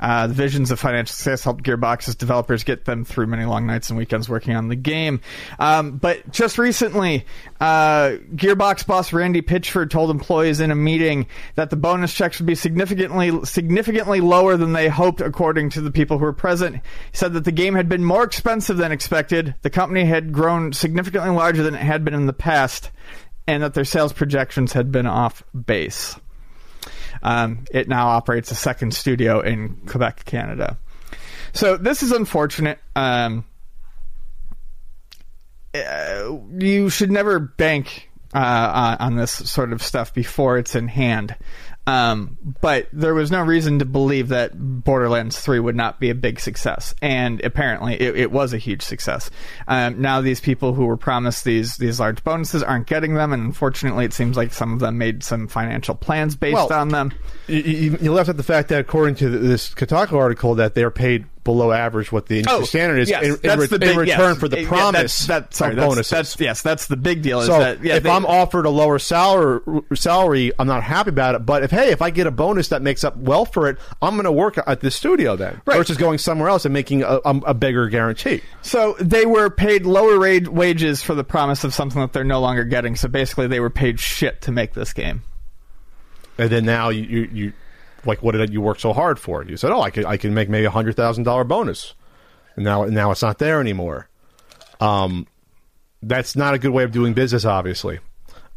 Uh, 0.00 0.26
the 0.26 0.34
visions 0.34 0.70
of 0.70 0.80
financial 0.80 1.14
success 1.14 1.44
helped 1.44 1.62
Gearbox's 1.62 2.16
developers 2.16 2.64
get 2.64 2.86
them 2.86 3.04
through 3.04 3.26
many 3.26 3.44
long 3.44 3.66
nights 3.66 3.90
and 3.90 3.98
weekends 3.98 4.28
working 4.28 4.54
on 4.54 4.68
the 4.68 4.76
game. 4.76 5.20
Um, 5.58 5.98
but 5.98 6.30
just 6.30 6.58
recently, 6.58 7.26
uh, 7.60 8.16
Gearbox 8.34 8.86
boss 8.86 9.12
Randy 9.12 9.42
Pitchford 9.42 9.90
told 9.90 10.10
employees 10.10 10.60
in 10.60 10.70
a 10.70 10.74
meeting 10.74 11.26
that 11.54 11.70
the 11.70 11.76
bonus 11.76 12.14
checks 12.14 12.38
would 12.38 12.46
be 12.46 12.54
significantly 12.54 13.44
significantly 13.44 14.20
lower 14.20 14.56
than 14.56 14.72
they 14.72 14.88
hoped, 14.88 15.20
according 15.20 15.70
to 15.70 15.80
the 15.80 15.90
people 15.90 16.18
who 16.18 16.24
were 16.24 16.32
present. 16.32 16.76
He 16.76 16.82
said 17.12 17.34
that 17.34 17.44
the 17.44 17.52
game 17.52 17.74
had 17.74 17.88
been 17.88 18.04
more 18.04 18.24
expensive 18.24 18.78
than 18.78 18.92
expected. 18.92 19.54
The 19.62 19.70
company 19.70 20.04
had 20.04 20.32
grown 20.32 20.72
significantly 20.72 21.30
larger 21.30 21.62
than 21.62 21.74
it 21.74 21.82
had 21.82 22.04
been 22.04 22.14
in 22.14 22.26
the 22.26 22.32
past, 22.32 22.90
and 23.46 23.62
that 23.62 23.74
their 23.74 23.84
sales 23.84 24.12
projections 24.12 24.72
had 24.72 24.90
been 24.90 25.06
off 25.06 25.42
base. 25.66 26.16
Um, 27.22 27.64
it 27.70 27.88
now 27.88 28.08
operates 28.08 28.50
a 28.50 28.54
second 28.54 28.94
studio 28.94 29.40
in 29.40 29.76
Quebec, 29.86 30.24
Canada. 30.24 30.78
So 31.52 31.76
this 31.76 32.02
is 32.02 32.12
unfortunate. 32.12 32.78
Um, 32.96 33.44
uh, 35.74 36.38
you 36.58 36.88
should 36.90 37.10
never 37.10 37.38
bank 37.38 38.10
uh, 38.34 38.96
on 38.98 39.16
this 39.16 39.32
sort 39.32 39.72
of 39.72 39.82
stuff 39.82 40.14
before 40.14 40.58
it's 40.58 40.74
in 40.74 40.88
hand. 40.88 41.36
Um, 41.86 42.36
but 42.60 42.88
there 42.92 43.14
was 43.14 43.30
no 43.30 43.42
reason 43.42 43.78
to 43.80 43.84
believe 43.84 44.28
that 44.28 44.52
Borderlands 44.54 45.40
3 45.40 45.58
would 45.60 45.74
not 45.74 45.98
be 45.98 46.10
a 46.10 46.14
big 46.14 46.38
success. 46.38 46.94
And 47.02 47.42
apparently 47.44 47.94
it, 48.00 48.16
it 48.16 48.30
was 48.30 48.52
a 48.52 48.58
huge 48.58 48.82
success. 48.82 49.30
Um, 49.66 50.00
now 50.00 50.20
these 50.20 50.40
people 50.40 50.74
who 50.74 50.86
were 50.86 50.96
promised 50.96 51.44
these, 51.44 51.78
these 51.78 51.98
large 51.98 52.22
bonuses 52.22 52.62
aren't 52.62 52.86
getting 52.86 53.14
them. 53.14 53.32
And 53.32 53.42
unfortunately, 53.42 54.04
it 54.04 54.12
seems 54.12 54.36
like 54.36 54.52
some 54.52 54.72
of 54.72 54.78
them 54.80 54.98
made 54.98 55.24
some 55.24 55.48
financial 55.48 55.94
plans 55.94 56.36
based 56.36 56.54
Well, 56.54 56.72
on 56.72 56.88
them. 56.88 57.12
You, 57.48 57.98
you 58.00 58.12
left 58.12 58.28
out 58.28 58.36
the 58.36 58.42
fact 58.42 58.68
that, 58.68 58.80
according 58.80 59.16
to 59.16 59.28
this 59.28 59.74
Kotaku 59.74 60.12
article, 60.12 60.54
that 60.56 60.74
they're 60.74 60.90
paid 60.90 61.26
below 61.50 61.72
average 61.72 62.12
what 62.12 62.26
the 62.26 62.38
industry 62.38 62.60
oh, 62.60 62.64
standard 62.64 62.98
is 62.98 63.08
Oh, 63.10 63.20
yes, 63.20 63.24
in, 63.40 63.50
in 63.50 63.58
re- 63.58 63.66
the 63.66 63.74
in 63.74 63.80
big, 63.80 63.96
return 63.96 64.30
yes. 64.30 64.38
for 64.38 64.48
the 64.48 64.60
Yeah, 64.62 64.68
promise 64.68 65.26
that's, 65.26 65.26
that's, 65.26 65.56
sorry, 65.58 65.74
that's. 65.74 66.08
That's, 66.10 66.38
yes, 66.40 66.62
that's 66.62 66.86
the 66.86 66.96
big 66.96 67.22
deal. 67.22 67.40
Is 67.40 67.46
so 67.46 67.58
that, 67.58 67.82
yeah, 67.82 67.96
if 67.96 68.04
they- 68.04 68.10
I'm 68.10 68.24
offered 68.24 68.66
a 68.66 68.70
lower 68.70 68.98
salary, 69.00 69.60
salary, 69.94 70.52
I'm 70.58 70.68
not 70.68 70.84
happy 70.84 71.08
about 71.10 71.34
it. 71.34 71.44
But 71.44 71.64
if 71.64 71.70
hey, 71.72 71.90
if 71.90 72.02
I 72.02 72.10
get 72.10 72.26
a 72.26 72.30
bonus 72.30 72.68
that 72.68 72.82
makes 72.82 73.02
up 73.02 73.16
well 73.16 73.44
for 73.44 73.68
it, 73.68 73.78
I'm 74.00 74.14
going 74.14 74.24
to 74.24 74.32
work 74.32 74.58
at 74.64 74.80
the 74.80 74.90
studio 74.90 75.34
then, 75.36 75.60
Right. 75.64 75.76
versus 75.76 75.96
going 75.96 76.18
somewhere 76.18 76.48
else 76.48 76.64
and 76.64 76.72
making 76.72 77.02
a, 77.02 77.18
a, 77.24 77.40
a 77.46 77.54
bigger 77.54 77.88
guarantee. 77.88 78.42
So 78.62 78.94
they 79.00 79.26
were 79.26 79.50
paid 79.50 79.86
lower 79.86 80.18
ra- 80.18 80.48
wages 80.50 81.02
for 81.02 81.14
the 81.16 81.24
promise 81.24 81.64
of 81.64 81.74
something 81.74 82.00
that 82.00 82.12
they're 82.12 82.22
no 82.22 82.40
longer 82.40 82.62
getting. 82.64 82.94
So 82.94 83.08
basically, 83.08 83.48
they 83.48 83.58
were 83.60 83.70
paid 83.70 83.98
shit 83.98 84.40
to 84.42 84.52
make 84.52 84.74
this 84.74 84.92
game. 84.92 85.22
And 86.38 86.48
then 86.48 86.64
now 86.64 86.90
you, 86.90 87.02
you, 87.02 87.30
you 87.32 87.52
like 88.04 88.22
what 88.22 88.32
did 88.32 88.52
you 88.52 88.60
work 88.60 88.80
so 88.80 88.92
hard 88.92 89.18
for? 89.18 89.44
You 89.44 89.56
said, 89.56 89.72
oh, 89.72 89.80
I 89.80 89.90
can 89.90 90.06
I 90.06 90.16
can 90.16 90.34
make 90.34 90.48
maybe 90.48 90.64
a 90.64 90.70
hundred 90.70 90.96
thousand 90.96 91.24
dollar 91.24 91.44
bonus, 91.44 91.94
and 92.56 92.64
now 92.64 92.84
now 92.84 93.10
it's 93.10 93.22
not 93.22 93.38
there 93.38 93.60
anymore. 93.60 94.08
Um, 94.80 95.26
that's 96.02 96.36
not 96.36 96.54
a 96.54 96.58
good 96.58 96.70
way 96.70 96.84
of 96.84 96.92
doing 96.92 97.12
business, 97.12 97.44
obviously. 97.44 98.00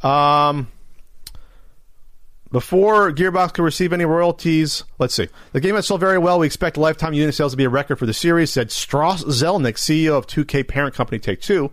Um, 0.01 0.67
before 2.51 3.11
Gearbox 3.11 3.53
could 3.53 3.63
receive 3.63 3.93
any 3.93 4.05
royalties, 4.05 4.83
let's 4.99 5.15
see. 5.15 5.27
The 5.53 5.59
game 5.59 5.75
has 5.75 5.87
sold 5.87 5.99
very 5.99 6.19
well. 6.19 6.39
We 6.39 6.45
expect 6.45 6.77
lifetime 6.77 7.13
unit 7.13 7.33
sales 7.33 7.53
to 7.53 7.57
be 7.57 7.63
a 7.63 7.69
record 7.69 7.97
for 7.97 8.05
the 8.05 8.13
series, 8.13 8.51
said 8.51 8.71
Strauss 8.71 9.23
Zelnick, 9.23 9.75
CEO 9.75 10.13
of 10.13 10.27
2K 10.27 10.67
parent 10.67 10.93
company 10.93 11.19
Take 11.19 11.41
Two, 11.41 11.71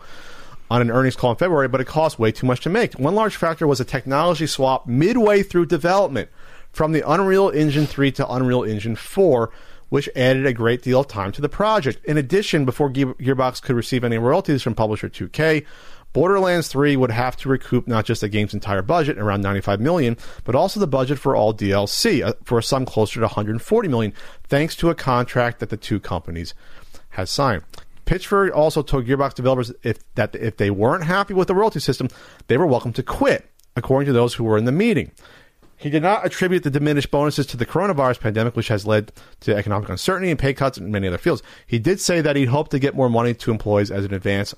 on 0.70 0.80
an 0.80 0.90
earnings 0.90 1.16
call 1.16 1.32
in 1.32 1.36
February, 1.36 1.68
but 1.68 1.80
it 1.80 1.86
cost 1.86 2.18
way 2.18 2.32
too 2.32 2.46
much 2.46 2.60
to 2.62 2.70
make. 2.70 2.94
One 2.94 3.14
large 3.14 3.36
factor 3.36 3.66
was 3.66 3.80
a 3.80 3.84
technology 3.84 4.46
swap 4.46 4.86
midway 4.86 5.42
through 5.42 5.66
development 5.66 6.30
from 6.72 6.92
the 6.92 7.08
Unreal 7.08 7.50
Engine 7.50 7.86
3 7.86 8.12
to 8.12 8.32
Unreal 8.32 8.64
Engine 8.64 8.96
4, 8.96 9.50
which 9.88 10.08
added 10.14 10.46
a 10.46 10.52
great 10.52 10.82
deal 10.82 11.00
of 11.00 11.08
time 11.08 11.32
to 11.32 11.40
the 11.40 11.48
project. 11.48 12.04
In 12.04 12.16
addition, 12.16 12.64
before 12.64 12.90
Gearbox 12.90 13.60
could 13.62 13.76
receive 13.76 14.04
any 14.04 14.18
royalties 14.18 14.62
from 14.62 14.74
publisher 14.74 15.08
2K, 15.08 15.64
Borderlands 16.12 16.68
3 16.68 16.96
would 16.96 17.10
have 17.10 17.36
to 17.38 17.48
recoup 17.48 17.86
not 17.86 18.04
just 18.04 18.20
the 18.20 18.28
game's 18.28 18.54
entire 18.54 18.82
budget, 18.82 19.18
around 19.18 19.42
95 19.42 19.80
million, 19.80 20.16
but 20.44 20.54
also 20.54 20.80
the 20.80 20.86
budget 20.86 21.18
for 21.18 21.36
all 21.36 21.54
DLC 21.54 22.24
uh, 22.24 22.32
for 22.44 22.58
a 22.58 22.62
sum 22.62 22.84
closer 22.84 23.20
to 23.20 23.26
140 23.26 23.88
million, 23.88 24.12
thanks 24.44 24.74
to 24.76 24.90
a 24.90 24.94
contract 24.94 25.60
that 25.60 25.70
the 25.70 25.76
two 25.76 26.00
companies 26.00 26.54
had 27.10 27.28
signed. 27.28 27.62
Pitchford 28.06 28.52
also 28.52 28.82
told 28.82 29.06
Gearbox 29.06 29.34
developers 29.34 29.72
if, 29.84 29.98
that 30.16 30.34
if 30.34 30.56
they 30.56 30.70
weren't 30.70 31.04
happy 31.04 31.32
with 31.32 31.46
the 31.46 31.54
royalty 31.54 31.78
system, 31.78 32.08
they 32.48 32.56
were 32.56 32.66
welcome 32.66 32.92
to 32.94 33.04
quit, 33.04 33.48
according 33.76 34.06
to 34.06 34.12
those 34.12 34.34
who 34.34 34.42
were 34.42 34.58
in 34.58 34.64
the 34.64 34.72
meeting. 34.72 35.12
He 35.80 35.88
did 35.88 36.02
not 36.02 36.26
attribute 36.26 36.62
the 36.62 36.70
diminished 36.70 37.10
bonuses 37.10 37.46
to 37.46 37.56
the 37.56 37.64
coronavirus 37.64 38.20
pandemic, 38.20 38.54
which 38.54 38.68
has 38.68 38.86
led 38.86 39.12
to 39.40 39.56
economic 39.56 39.88
uncertainty 39.88 40.30
and 40.30 40.38
pay 40.38 40.52
cuts 40.52 40.76
in 40.76 40.90
many 40.90 41.08
other 41.08 41.16
fields. 41.16 41.42
He 41.66 41.78
did 41.78 42.00
say 42.00 42.20
that 42.20 42.36
he'd 42.36 42.48
hoped 42.48 42.70
to 42.72 42.78
get 42.78 42.94
more 42.94 43.08
money 43.08 43.32
to 43.32 43.50
employees 43.50 43.90
as 43.90 44.04
an 44.04 44.12
advance 44.12 44.54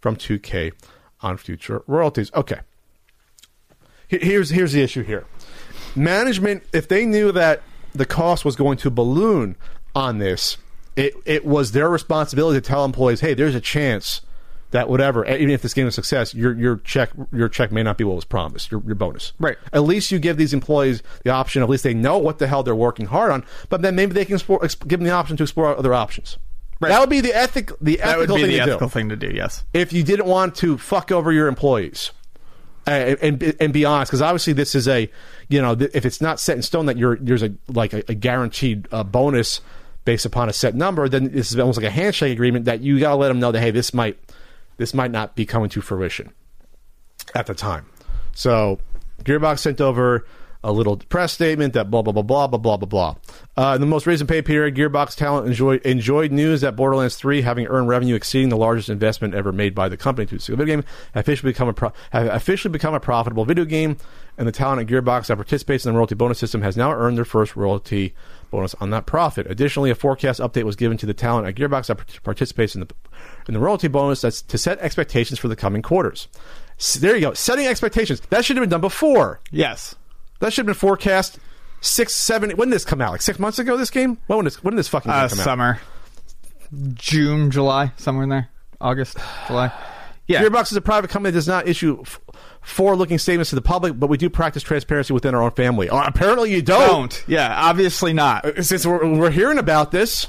from 0.00 0.16
2K 0.16 0.72
on 1.20 1.36
future 1.36 1.82
royalties. 1.86 2.32
Okay. 2.34 2.60
Here's 4.08 4.48
here's 4.48 4.72
the 4.72 4.82
issue 4.82 5.02
here. 5.02 5.26
Management, 5.94 6.62
if 6.72 6.88
they 6.88 7.04
knew 7.04 7.32
that 7.32 7.62
the 7.94 8.06
cost 8.06 8.42
was 8.42 8.56
going 8.56 8.78
to 8.78 8.90
balloon 8.90 9.56
on 9.94 10.18
this, 10.18 10.56
it 10.96 11.14
it 11.26 11.44
was 11.44 11.72
their 11.72 11.90
responsibility 11.90 12.60
to 12.60 12.66
tell 12.66 12.86
employees, 12.86 13.20
"Hey, 13.20 13.34
there's 13.34 13.54
a 13.54 13.60
chance 13.60 14.22
that 14.72 14.88
whatever, 14.88 15.24
even 15.26 15.50
if 15.50 15.62
this 15.62 15.72
game 15.72 15.86
is 15.86 15.94
a 15.94 16.02
success, 16.02 16.34
your 16.34 16.52
your 16.58 16.76
check 16.78 17.10
your 17.32 17.48
check 17.48 17.72
may 17.72 17.82
not 17.82 17.96
be 17.96 18.04
what 18.04 18.16
was 18.16 18.24
promised, 18.24 18.70
your, 18.70 18.82
your 18.84 18.94
bonus. 18.94 19.32
Right. 19.38 19.56
At 19.72 19.84
least 19.84 20.10
you 20.10 20.18
give 20.18 20.36
these 20.36 20.52
employees 20.52 21.02
the 21.24 21.30
option. 21.30 21.62
At 21.62 21.68
least 21.68 21.84
they 21.84 21.94
know 21.94 22.18
what 22.18 22.38
the 22.38 22.46
hell 22.48 22.62
they're 22.62 22.74
working 22.74 23.06
hard 23.06 23.30
on. 23.30 23.44
But 23.68 23.82
then 23.82 23.94
maybe 23.94 24.12
they 24.12 24.24
can 24.24 24.34
explore, 24.34 24.62
ex- 24.64 24.74
give 24.74 24.98
them 25.00 25.06
the 25.06 25.12
option 25.14 25.36
to 25.36 25.44
explore 25.44 25.76
other 25.76 25.94
options. 25.94 26.36
Right. 26.80 26.88
That 26.88 27.00
would 27.00 27.10
be 27.10 27.20
the 27.20 27.32
ethic 27.32 27.70
the 27.80 27.96
That 27.96 28.18
would 28.18 28.24
ethical 28.24 28.36
be 28.36 28.42
thing 28.42 28.50
the 28.50 28.56
to 28.56 28.62
ethical 28.62 28.88
do 28.88 28.92
thing 28.92 29.08
to 29.10 29.16
do. 29.16 29.30
Yes. 29.32 29.62
if 29.72 29.92
you 29.92 30.02
didn't 30.02 30.26
want 30.26 30.56
to 30.56 30.76
fuck 30.78 31.12
over 31.12 31.30
your 31.30 31.46
employees 31.46 32.10
and 32.86 33.18
and, 33.22 33.56
and 33.60 33.72
be 33.72 33.84
honest 33.84 34.10
because 34.10 34.20
obviously 34.22 34.52
this 34.52 34.74
is 34.74 34.88
a 34.88 35.08
you 35.48 35.62
know 35.62 35.76
th- 35.76 35.90
if 35.94 36.04
it's 36.04 36.20
not 36.20 36.40
set 36.40 36.56
in 36.56 36.62
stone 36.62 36.86
that 36.86 36.96
you're 36.96 37.16
there's 37.16 37.42
a 37.44 37.52
like 37.68 37.92
a, 37.92 38.02
a 38.08 38.14
guaranteed 38.14 38.88
uh, 38.90 39.04
bonus 39.04 39.60
based 40.04 40.26
upon 40.26 40.48
a 40.48 40.52
set 40.52 40.74
number 40.74 41.08
then 41.08 41.30
this 41.30 41.52
is 41.52 41.58
almost 41.60 41.78
like 41.78 41.86
a 41.86 41.90
handshake 41.90 42.32
agreement 42.32 42.64
that 42.64 42.80
you 42.80 42.98
got 42.98 43.10
to 43.10 43.14
let 43.14 43.28
them 43.28 43.38
know 43.38 43.52
that 43.52 43.60
hey 43.60 43.70
this 43.70 43.94
might 43.94 44.18
this 44.76 44.94
might 44.94 45.10
not 45.10 45.34
be 45.34 45.46
coming 45.46 45.68
to 45.68 45.80
fruition 45.80 46.32
at 47.34 47.46
the 47.46 47.54
time 47.54 47.86
so 48.32 48.78
gearbox 49.24 49.60
sent 49.60 49.80
over 49.80 50.24
a 50.64 50.72
little 50.72 50.96
press 50.96 51.32
statement 51.32 51.74
that 51.74 51.90
blah 51.90 52.02
blah 52.02 52.12
blah 52.12 52.22
blah 52.22 52.46
blah 52.46 52.58
blah 52.58 52.76
blah 52.76 52.86
blah. 52.86 53.14
Uh, 53.56 53.74
in 53.74 53.80
the 53.80 53.86
most 53.86 54.06
recent 54.06 54.30
pay 54.30 54.42
period, 54.42 54.74
Gearbox 54.74 55.16
talent 55.16 55.46
enjoyed 55.46 55.82
enjoyed 55.82 56.30
news 56.30 56.60
that 56.60 56.76
Borderlands 56.76 57.16
3, 57.16 57.42
having 57.42 57.66
earned 57.66 57.88
revenue 57.88 58.14
exceeding 58.14 58.48
the 58.48 58.56
largest 58.56 58.88
investment 58.88 59.34
ever 59.34 59.52
made 59.52 59.74
by 59.74 59.88
the 59.88 59.96
company 59.96 60.26
to 60.26 60.36
a 60.36 60.38
single 60.38 60.64
video 60.64 60.76
game, 60.76 60.84
officially 61.14 61.52
become 61.52 61.68
a 61.68 61.72
pro- 61.72 61.92
have 62.10 62.26
officially 62.28 62.70
become 62.70 62.94
a 62.94 63.00
profitable 63.00 63.44
video 63.44 63.64
game. 63.64 63.96
And 64.38 64.48
the 64.48 64.52
talent 64.52 64.80
at 64.80 64.86
Gearbox 64.86 65.26
that 65.26 65.36
participates 65.36 65.84
in 65.84 65.92
the 65.92 65.96
royalty 65.96 66.14
bonus 66.14 66.38
system 66.38 66.62
has 66.62 66.76
now 66.76 66.92
earned 66.92 67.18
their 67.18 67.24
first 67.24 67.54
royalty 67.54 68.14
bonus 68.50 68.74
on 68.76 68.90
that 68.90 69.04
profit. 69.04 69.46
Additionally, 69.50 69.90
a 69.90 69.94
forecast 69.94 70.40
update 70.40 70.62
was 70.62 70.76
given 70.76 70.96
to 70.98 71.06
the 71.06 71.12
talent 71.12 71.46
at 71.46 71.54
Gearbox 71.54 71.88
that 71.88 71.96
part- 71.96 72.22
participates 72.22 72.74
in 72.74 72.80
the 72.80 72.88
in 73.48 73.54
the 73.54 73.60
royalty 73.60 73.88
bonus 73.88 74.20
that's 74.22 74.42
to 74.42 74.58
set 74.58 74.78
expectations 74.80 75.38
for 75.38 75.48
the 75.48 75.56
coming 75.56 75.82
quarters. 75.82 76.28
S- 76.78 76.94
there 76.94 77.14
you 77.14 77.20
go, 77.22 77.34
setting 77.34 77.66
expectations. 77.66 78.20
That 78.30 78.44
should 78.44 78.56
have 78.56 78.62
been 78.62 78.70
done 78.70 78.80
before. 78.80 79.40
Yes. 79.50 79.94
That 80.40 80.52
should 80.52 80.62
have 80.62 80.74
been 80.74 80.74
forecast 80.80 81.38
six, 81.80 82.14
seven. 82.14 82.50
When 82.52 82.68
did 82.68 82.74
this 82.74 82.84
come 82.84 83.00
out? 83.00 83.12
Like 83.12 83.22
six 83.22 83.38
months 83.38 83.58
ago? 83.58 83.76
This 83.76 83.90
game? 83.90 84.18
When 84.26 84.38
did 84.40 84.46
this? 84.46 84.62
When 84.64 84.72
did 84.74 84.78
this 84.78 84.88
fucking 84.88 85.10
Uh, 85.10 85.28
come 85.28 85.38
out? 85.38 85.44
summer, 85.44 85.80
June, 86.94 87.50
July, 87.50 87.92
somewhere 87.96 88.24
in 88.24 88.30
there. 88.30 88.48
August, 88.80 89.18
July. 89.46 89.72
Yeah. 90.26 90.42
Gearbox 90.42 90.70
is 90.72 90.76
a 90.76 90.80
private 90.80 91.10
company 91.10 91.30
that 91.32 91.36
does 91.36 91.48
not 91.48 91.68
issue 91.68 91.98
f- 92.00 92.20
forward-looking 92.62 93.18
statements 93.18 93.50
to 93.50 93.56
the 93.56 93.62
public, 93.62 93.98
but 93.98 94.08
we 94.08 94.16
do 94.16 94.30
practice 94.30 94.62
transparency 94.62 95.12
within 95.12 95.34
our 95.34 95.42
own 95.42 95.50
family. 95.50 95.90
Oh, 95.90 95.98
apparently, 95.98 96.52
you 96.52 96.62
don't. 96.62 96.88
Don't. 96.88 97.24
Yeah. 97.28 97.54
Obviously 97.54 98.12
not. 98.12 98.44
Since 98.64 98.86
we're, 98.86 99.04
we're 99.18 99.30
hearing 99.30 99.58
about 99.58 99.90
this, 99.90 100.28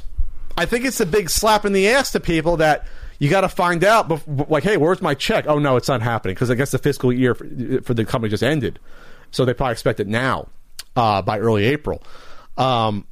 I 0.58 0.66
think 0.66 0.86
it's 0.86 1.00
a 1.00 1.06
big 1.06 1.30
slap 1.30 1.64
in 1.66 1.74
the 1.74 1.88
ass 1.90 2.12
to 2.12 2.20
people 2.20 2.58
that 2.58 2.86
you 3.24 3.30
got 3.30 3.42
to 3.42 3.50
find 3.50 3.86
out. 3.86 4.12
Like, 4.50 4.64
hey, 4.64 4.76
where's 4.76 5.02
my 5.02 5.14
check? 5.14 5.46
Oh 5.48 5.58
no, 5.58 5.78
it's 5.78 5.88
not 5.88 6.02
happening 6.02 6.36
because 6.36 6.52
I 6.52 6.56
guess 6.56 6.72
the 6.72 6.78
fiscal 6.78 7.14
year 7.14 7.34
for, 7.34 7.48
for 7.82 7.94
the 7.94 8.04
company 8.04 8.30
just 8.30 8.44
ended, 8.44 8.80
so 9.32 9.46
they 9.46 9.54
probably 9.54 9.72
expect 9.72 10.02
it 10.02 10.08
now 10.08 10.50
uh, 10.98 11.22
by 11.22 11.40
early 11.40 11.64
April. 11.64 12.04
Um, 12.58 13.08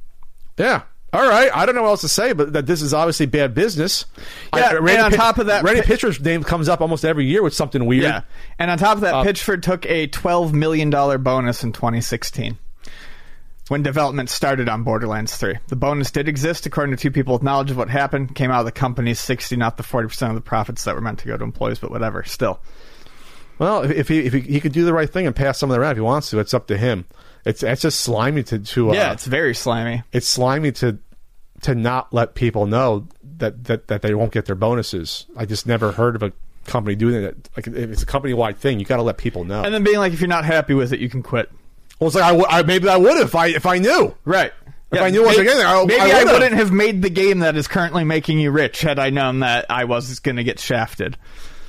yeah. 0.58 0.82
All 1.14 1.26
right, 1.28 1.50
I 1.54 1.64
don't 1.66 1.74
know 1.74 1.82
what 1.82 1.88
else 1.88 2.00
to 2.02 2.08
say, 2.08 2.32
but 2.32 2.52
that 2.54 2.64
this 2.66 2.80
is 2.82 2.92
obviously 2.94 3.26
bad 3.26 3.54
business. 3.54 4.06
Yeah, 4.54 4.70
I, 4.72 4.76
and 4.78 4.88
on 5.02 5.12
top 5.12 5.36
of 5.38 5.46
that- 5.46 5.62
Randy 5.62 5.82
Pitcher's 5.82 6.18
name 6.20 6.42
comes 6.42 6.68
up 6.70 6.80
almost 6.80 7.04
every 7.04 7.26
year 7.26 7.42
with 7.42 7.52
something 7.54 7.84
weird. 7.84 8.04
Yeah. 8.04 8.22
And 8.58 8.70
on 8.70 8.78
top 8.78 8.96
of 8.96 9.00
that, 9.02 9.14
Uh, 9.14 9.24
Pitchford 9.24 9.60
took 9.62 9.84
a 9.86 10.08
$12 10.08 10.52
million 10.54 10.88
bonus 10.88 11.64
in 11.64 11.72
2016 11.72 12.56
when 13.68 13.82
development 13.82 14.28
started 14.28 14.68
on 14.68 14.82
Borderlands 14.82 15.36
3. 15.36 15.58
The 15.68 15.76
bonus 15.76 16.10
did 16.10 16.28
exist 16.28 16.66
according 16.66 16.96
to 16.96 17.00
two 17.00 17.10
people 17.10 17.34
with 17.34 17.42
knowledge 17.42 17.70
of 17.70 17.76
what 17.76 17.88
happened. 17.88 18.34
Came 18.34 18.50
out 18.50 18.60
of 18.60 18.66
the 18.66 18.72
company's 18.72 19.20
60, 19.20 19.56
not 19.56 19.76
the 19.76 19.82
40% 19.82 20.28
of 20.28 20.34
the 20.34 20.40
profits 20.40 20.84
that 20.84 20.94
were 20.94 21.00
meant 21.00 21.20
to 21.20 21.26
go 21.26 21.36
to 21.36 21.44
employees, 21.44 21.78
but 21.78 21.90
whatever. 21.90 22.24
Still. 22.24 22.60
Well, 23.58 23.82
if, 23.82 24.08
he 24.08 24.20
if 24.20 24.32
he, 24.32 24.40
he 24.40 24.60
could 24.60 24.72
do 24.72 24.84
the 24.84 24.92
right 24.92 25.08
thing 25.08 25.26
and 25.26 25.36
pass 25.36 25.58
some 25.58 25.70
of 25.70 25.74
that 25.74 25.80
around 25.80 25.92
if 25.92 25.98
he 25.98 26.02
wants 26.02 26.30
to, 26.30 26.38
it's 26.38 26.54
up 26.54 26.66
to 26.68 26.76
him. 26.76 27.04
It's 27.44 27.62
it's 27.62 27.82
just 27.82 28.00
slimy 28.00 28.42
to 28.44 28.58
to 28.58 28.90
uh, 28.90 28.94
yeah, 28.94 29.12
it's 29.12 29.26
very 29.26 29.54
slimy. 29.54 30.02
it's 30.12 30.28
slimy 30.28 30.72
to 30.72 30.98
to 31.62 31.74
not 31.74 32.12
let 32.12 32.34
people 32.34 32.66
know 32.66 33.08
that, 33.38 33.64
that 33.64 33.88
that 33.88 34.02
they 34.02 34.14
won't 34.14 34.32
get 34.32 34.46
their 34.46 34.54
bonuses. 34.54 35.26
I 35.36 35.46
just 35.46 35.66
never 35.66 35.92
heard 35.92 36.16
of 36.16 36.22
a 36.22 36.32
company 36.66 36.94
doing 36.94 37.22
that. 37.22 37.48
Like 37.56 37.66
if 37.66 37.90
it's 37.90 38.02
a 38.02 38.06
company 38.06 38.34
wide 38.34 38.58
thing, 38.58 38.78
you 38.78 38.86
got 38.86 38.96
to 38.96 39.02
let 39.02 39.18
people 39.18 39.44
know. 39.44 39.62
And 39.62 39.74
then 39.74 39.82
being 39.82 39.98
like, 39.98 40.12
if 40.12 40.20
you're 40.20 40.28
not 40.28 40.44
happy 40.44 40.74
with 40.74 40.92
it, 40.92 41.00
you 41.00 41.08
can 41.08 41.22
quit. 41.22 41.50
Well, 42.02 42.08
it's 42.08 42.16
like 42.16 42.24
I, 42.24 42.30
w- 42.30 42.46
I 42.48 42.64
maybe 42.64 42.88
I 42.88 42.96
would 42.96 43.16
if 43.18 43.36
I 43.36 43.46
if 43.46 43.64
I 43.64 43.78
knew. 43.78 44.12
Right. 44.24 44.52
If 44.90 45.00
I 45.00 45.10
knew 45.10 45.22
what 45.22 45.36
maybe, 45.36 45.46
was 45.46 45.54
getting, 45.54 45.64
I- 45.64 45.84
maybe 45.84 46.00
I 46.00 46.20
I, 46.22 46.24
wouldn't 46.24 46.54
have 46.54 46.72
made 46.72 47.00
the 47.00 47.10
game 47.10 47.38
that 47.38 47.56
is 47.56 47.68
currently 47.68 48.02
making 48.02 48.40
you 48.40 48.50
rich 48.50 48.80
had 48.80 48.98
I 48.98 49.10
known 49.10 49.38
that 49.38 49.66
I 49.70 49.84
was 49.84 50.18
going 50.18 50.34
to 50.34 50.42
get 50.42 50.58
shafted. 50.58 51.16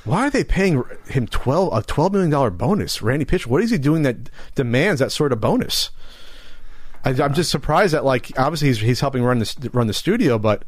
Why 0.02 0.26
are 0.26 0.30
they 0.30 0.42
paying 0.42 0.82
him 1.06 1.28
twelve 1.28 1.72
a 1.72 1.82
twelve 1.82 2.12
million 2.12 2.30
dollar 2.30 2.50
bonus? 2.50 3.00
Randy 3.00 3.24
Pitcher, 3.24 3.48
what 3.48 3.62
is 3.62 3.70
he 3.70 3.78
doing 3.78 4.02
that 4.02 4.28
demands 4.56 4.98
that 4.98 5.12
sort 5.12 5.32
of 5.32 5.40
bonus? 5.40 5.92
I, 7.04 7.10
I'm 7.10 7.32
just 7.32 7.52
surprised 7.52 7.94
that 7.94 8.04
like 8.04 8.32
obviously 8.36 8.66
he's 8.68 8.80
he's 8.80 9.00
helping 9.00 9.22
run 9.22 9.38
the 9.38 9.70
run 9.72 9.86
the 9.86 9.94
studio, 9.94 10.36
but 10.36 10.64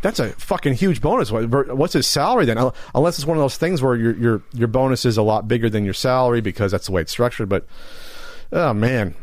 that's 0.00 0.20
a 0.20 0.30
fucking 0.30 0.72
huge 0.72 1.02
bonus. 1.02 1.30
What's 1.30 1.92
his 1.92 2.06
salary 2.06 2.46
then? 2.46 2.56
Unless 2.94 3.18
it's 3.18 3.26
one 3.26 3.36
of 3.36 3.42
those 3.42 3.58
things 3.58 3.82
where 3.82 3.94
your 3.94 4.16
your 4.16 4.42
your 4.54 4.68
bonus 4.68 5.04
is 5.04 5.18
a 5.18 5.22
lot 5.22 5.46
bigger 5.48 5.68
than 5.68 5.84
your 5.84 5.92
salary 5.92 6.40
because 6.40 6.72
that's 6.72 6.86
the 6.86 6.92
way 6.92 7.02
it's 7.02 7.12
structured. 7.12 7.50
But 7.50 7.66
oh 8.52 8.72
man, 8.74 9.14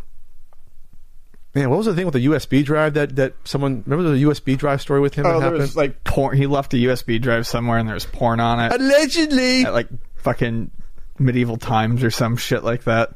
man, 1.54 1.70
what 1.70 1.78
was 1.78 1.86
the 1.86 1.94
thing 1.96 2.06
with 2.06 2.14
the 2.14 2.26
USB 2.26 2.64
drive 2.64 2.94
that 2.96 3.16
that 3.16 3.34
someone 3.44 3.84
remember 3.86 4.12
the 4.16 4.24
USB 4.24 4.58
drive 4.58 4.82
story 4.82 5.00
with 5.00 5.14
him? 5.16 5.26
Oh, 5.26 5.30
that 5.30 5.34
there 5.36 5.44
happened? 5.46 5.62
was 5.62 5.76
like 5.76 6.04
porn. 6.04 6.38
He 6.38 6.48
left 6.48 6.74
a 6.74 6.78
USB 6.78 7.22
drive 7.22 7.48
somewhere, 7.48 7.78
and 7.78 7.88
there 7.88 7.94
was 7.96 8.06
porn 8.06 8.40
on 8.40 8.60
it 8.60 8.74
allegedly. 8.80 9.66
at 9.66 9.74
like 9.74 9.88
fucking 10.16 10.72
medieval 11.20 11.58
times 11.58 12.04
or 12.04 12.10
some 12.10 12.36
shit 12.38 12.64
like 12.64 12.86
that. 12.86 13.14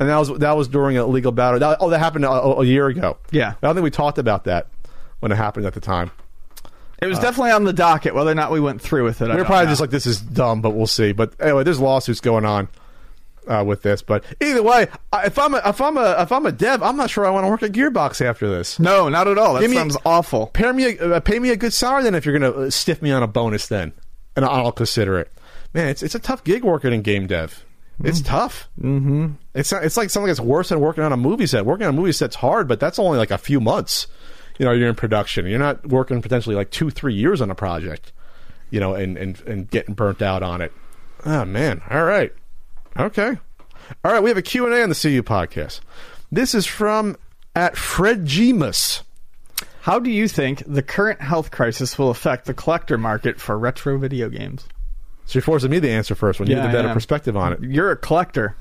and 0.00 0.08
that 0.08 0.16
was 0.16 0.36
that 0.38 0.56
was 0.56 0.68
during 0.68 0.96
a 0.98 1.06
legal 1.06 1.32
battle. 1.32 1.60
That, 1.60 1.78
oh, 1.80 1.90
that 1.90 1.98
happened 1.98 2.24
a, 2.24 2.30
a 2.30 2.64
year 2.64 2.86
ago. 2.88 3.18
Yeah. 3.30 3.50
I 3.62 3.66
don't 3.66 3.74
think 3.74 3.84
we 3.84 3.90
talked 3.90 4.18
about 4.18 4.44
that 4.44 4.66
when 5.20 5.30
it 5.32 5.36
happened 5.36 5.66
at 5.66 5.74
the 5.74 5.80
time. 5.80 6.10
It 7.00 7.06
was 7.06 7.18
uh, 7.18 7.22
definitely 7.22 7.50
on 7.52 7.64
the 7.64 7.74
docket. 7.74 8.14
Whether 8.14 8.30
or 8.30 8.34
not 8.34 8.50
we 8.50 8.58
went 8.58 8.80
through 8.80 9.04
with 9.04 9.20
it, 9.20 9.24
We 9.26 9.30
were 9.30 9.36
don't 9.36 9.46
probably 9.46 9.66
know. 9.66 9.70
just 9.72 9.80
like, 9.82 9.90
"This 9.90 10.06
is 10.06 10.18
dumb," 10.20 10.62
but 10.62 10.70
we'll 10.70 10.86
see. 10.86 11.12
But 11.12 11.34
anyway, 11.38 11.62
there's 11.62 11.78
lawsuits 11.78 12.20
going 12.20 12.46
on 12.46 12.68
uh, 13.46 13.64
with 13.66 13.82
this. 13.82 14.02
But 14.02 14.24
either 14.40 14.62
way, 14.62 14.88
if 15.24 15.38
I'm 15.38 15.54
a, 15.54 15.62
if 15.64 15.80
I'm 15.80 15.96
a 15.96 16.22
if 16.22 16.32
I'm 16.32 16.46
a 16.46 16.52
dev, 16.52 16.82
I'm 16.82 16.96
not 16.96 17.10
sure 17.10 17.26
I 17.26 17.30
want 17.30 17.44
to 17.44 17.50
work 17.50 17.62
at 17.62 17.72
Gearbox 17.72 18.24
after 18.24 18.48
this. 18.48 18.78
no, 18.78 19.08
not 19.08 19.28
at 19.28 19.38
all. 19.38 19.54
That 19.54 19.60
Give 19.60 19.70
me- 19.70 19.76
sounds 19.76 19.96
awful. 20.04 20.46
Pay 20.48 20.72
me 20.72 20.96
a, 20.96 21.14
uh, 21.16 21.20
pay 21.20 21.38
me 21.38 21.50
a 21.50 21.56
good 21.56 21.72
salary 21.72 22.04
then 22.04 22.14
if 22.14 22.24
you're 22.26 22.38
going 22.38 22.52
to 22.52 22.60
uh, 22.62 22.70
stiff 22.70 23.02
me 23.02 23.10
on 23.12 23.22
a 23.22 23.26
bonus 23.28 23.66
then, 23.66 23.92
and 24.34 24.44
I'll 24.44 24.72
consider 24.72 25.18
it. 25.18 25.32
Man, 25.74 25.88
it's 25.88 26.02
it's 26.02 26.14
a 26.14 26.18
tough 26.20 26.44
gig 26.44 26.64
working 26.64 26.92
in 26.92 27.02
game 27.02 27.26
dev. 27.26 27.64
It's 28.04 28.20
tough. 28.20 28.68
Mm-hmm. 28.78 29.28
It's 29.54 29.72
not, 29.72 29.82
it's 29.82 29.96
like 29.96 30.10
something 30.10 30.26
that's 30.28 30.38
worse 30.38 30.68
than 30.68 30.80
working 30.80 31.02
on 31.02 31.14
a 31.14 31.16
movie 31.16 31.46
set. 31.46 31.64
Working 31.64 31.86
on 31.86 31.94
a 31.94 31.96
movie 31.96 32.12
set's 32.12 32.36
hard, 32.36 32.68
but 32.68 32.78
that's 32.78 32.98
only 32.98 33.16
like 33.16 33.30
a 33.30 33.38
few 33.38 33.58
months. 33.58 34.06
You 34.58 34.66
know, 34.66 34.72
you're 34.72 34.90
in 34.90 34.94
production. 34.94 35.46
You're 35.46 35.58
not 35.58 35.86
working 35.86 36.20
potentially 36.20 36.54
like 36.56 36.70
two, 36.70 36.90
three 36.90 37.14
years 37.14 37.40
on 37.40 37.50
a 37.50 37.54
project. 37.54 38.12
You 38.68 38.80
know, 38.80 38.94
and 38.94 39.16
and 39.16 39.40
and 39.46 39.70
getting 39.70 39.94
burnt 39.94 40.20
out 40.20 40.42
on 40.42 40.60
it. 40.60 40.72
Oh 41.24 41.46
man. 41.46 41.80
All 41.90 42.04
right. 42.04 42.34
Okay. 42.98 43.36
All 44.04 44.12
right. 44.12 44.22
We 44.22 44.30
have 44.30 44.36
a 44.38 44.42
Q 44.42 44.64
and 44.66 44.74
A 44.74 44.82
on 44.82 44.88
the 44.88 44.94
CU 44.94 45.22
podcast. 45.22 45.80
This 46.32 46.54
is 46.54 46.66
from 46.66 47.16
at 47.54 47.76
Fred 47.76 48.24
Gemus. 48.24 49.02
How 49.82 49.98
do 50.00 50.10
you 50.10 50.26
think 50.26 50.62
the 50.66 50.82
current 50.82 51.20
health 51.20 51.50
crisis 51.50 51.96
will 51.98 52.10
affect 52.10 52.46
the 52.46 52.54
collector 52.54 52.98
market 52.98 53.40
for 53.40 53.56
retro 53.56 53.98
video 53.98 54.28
games? 54.28 54.66
So 55.26 55.36
you're 55.36 55.42
forcing 55.42 55.70
me 55.70 55.80
to 55.80 55.88
answer 55.88 56.14
first 56.14 56.40
when 56.40 56.48
you 56.48 56.56
Yeah, 56.56 56.62
have 56.62 56.72
the 56.72 56.78
better 56.78 56.92
perspective 56.92 57.36
on 57.36 57.52
it. 57.52 57.60
You're 57.62 57.90
a 57.92 57.96
collector. 57.96 58.56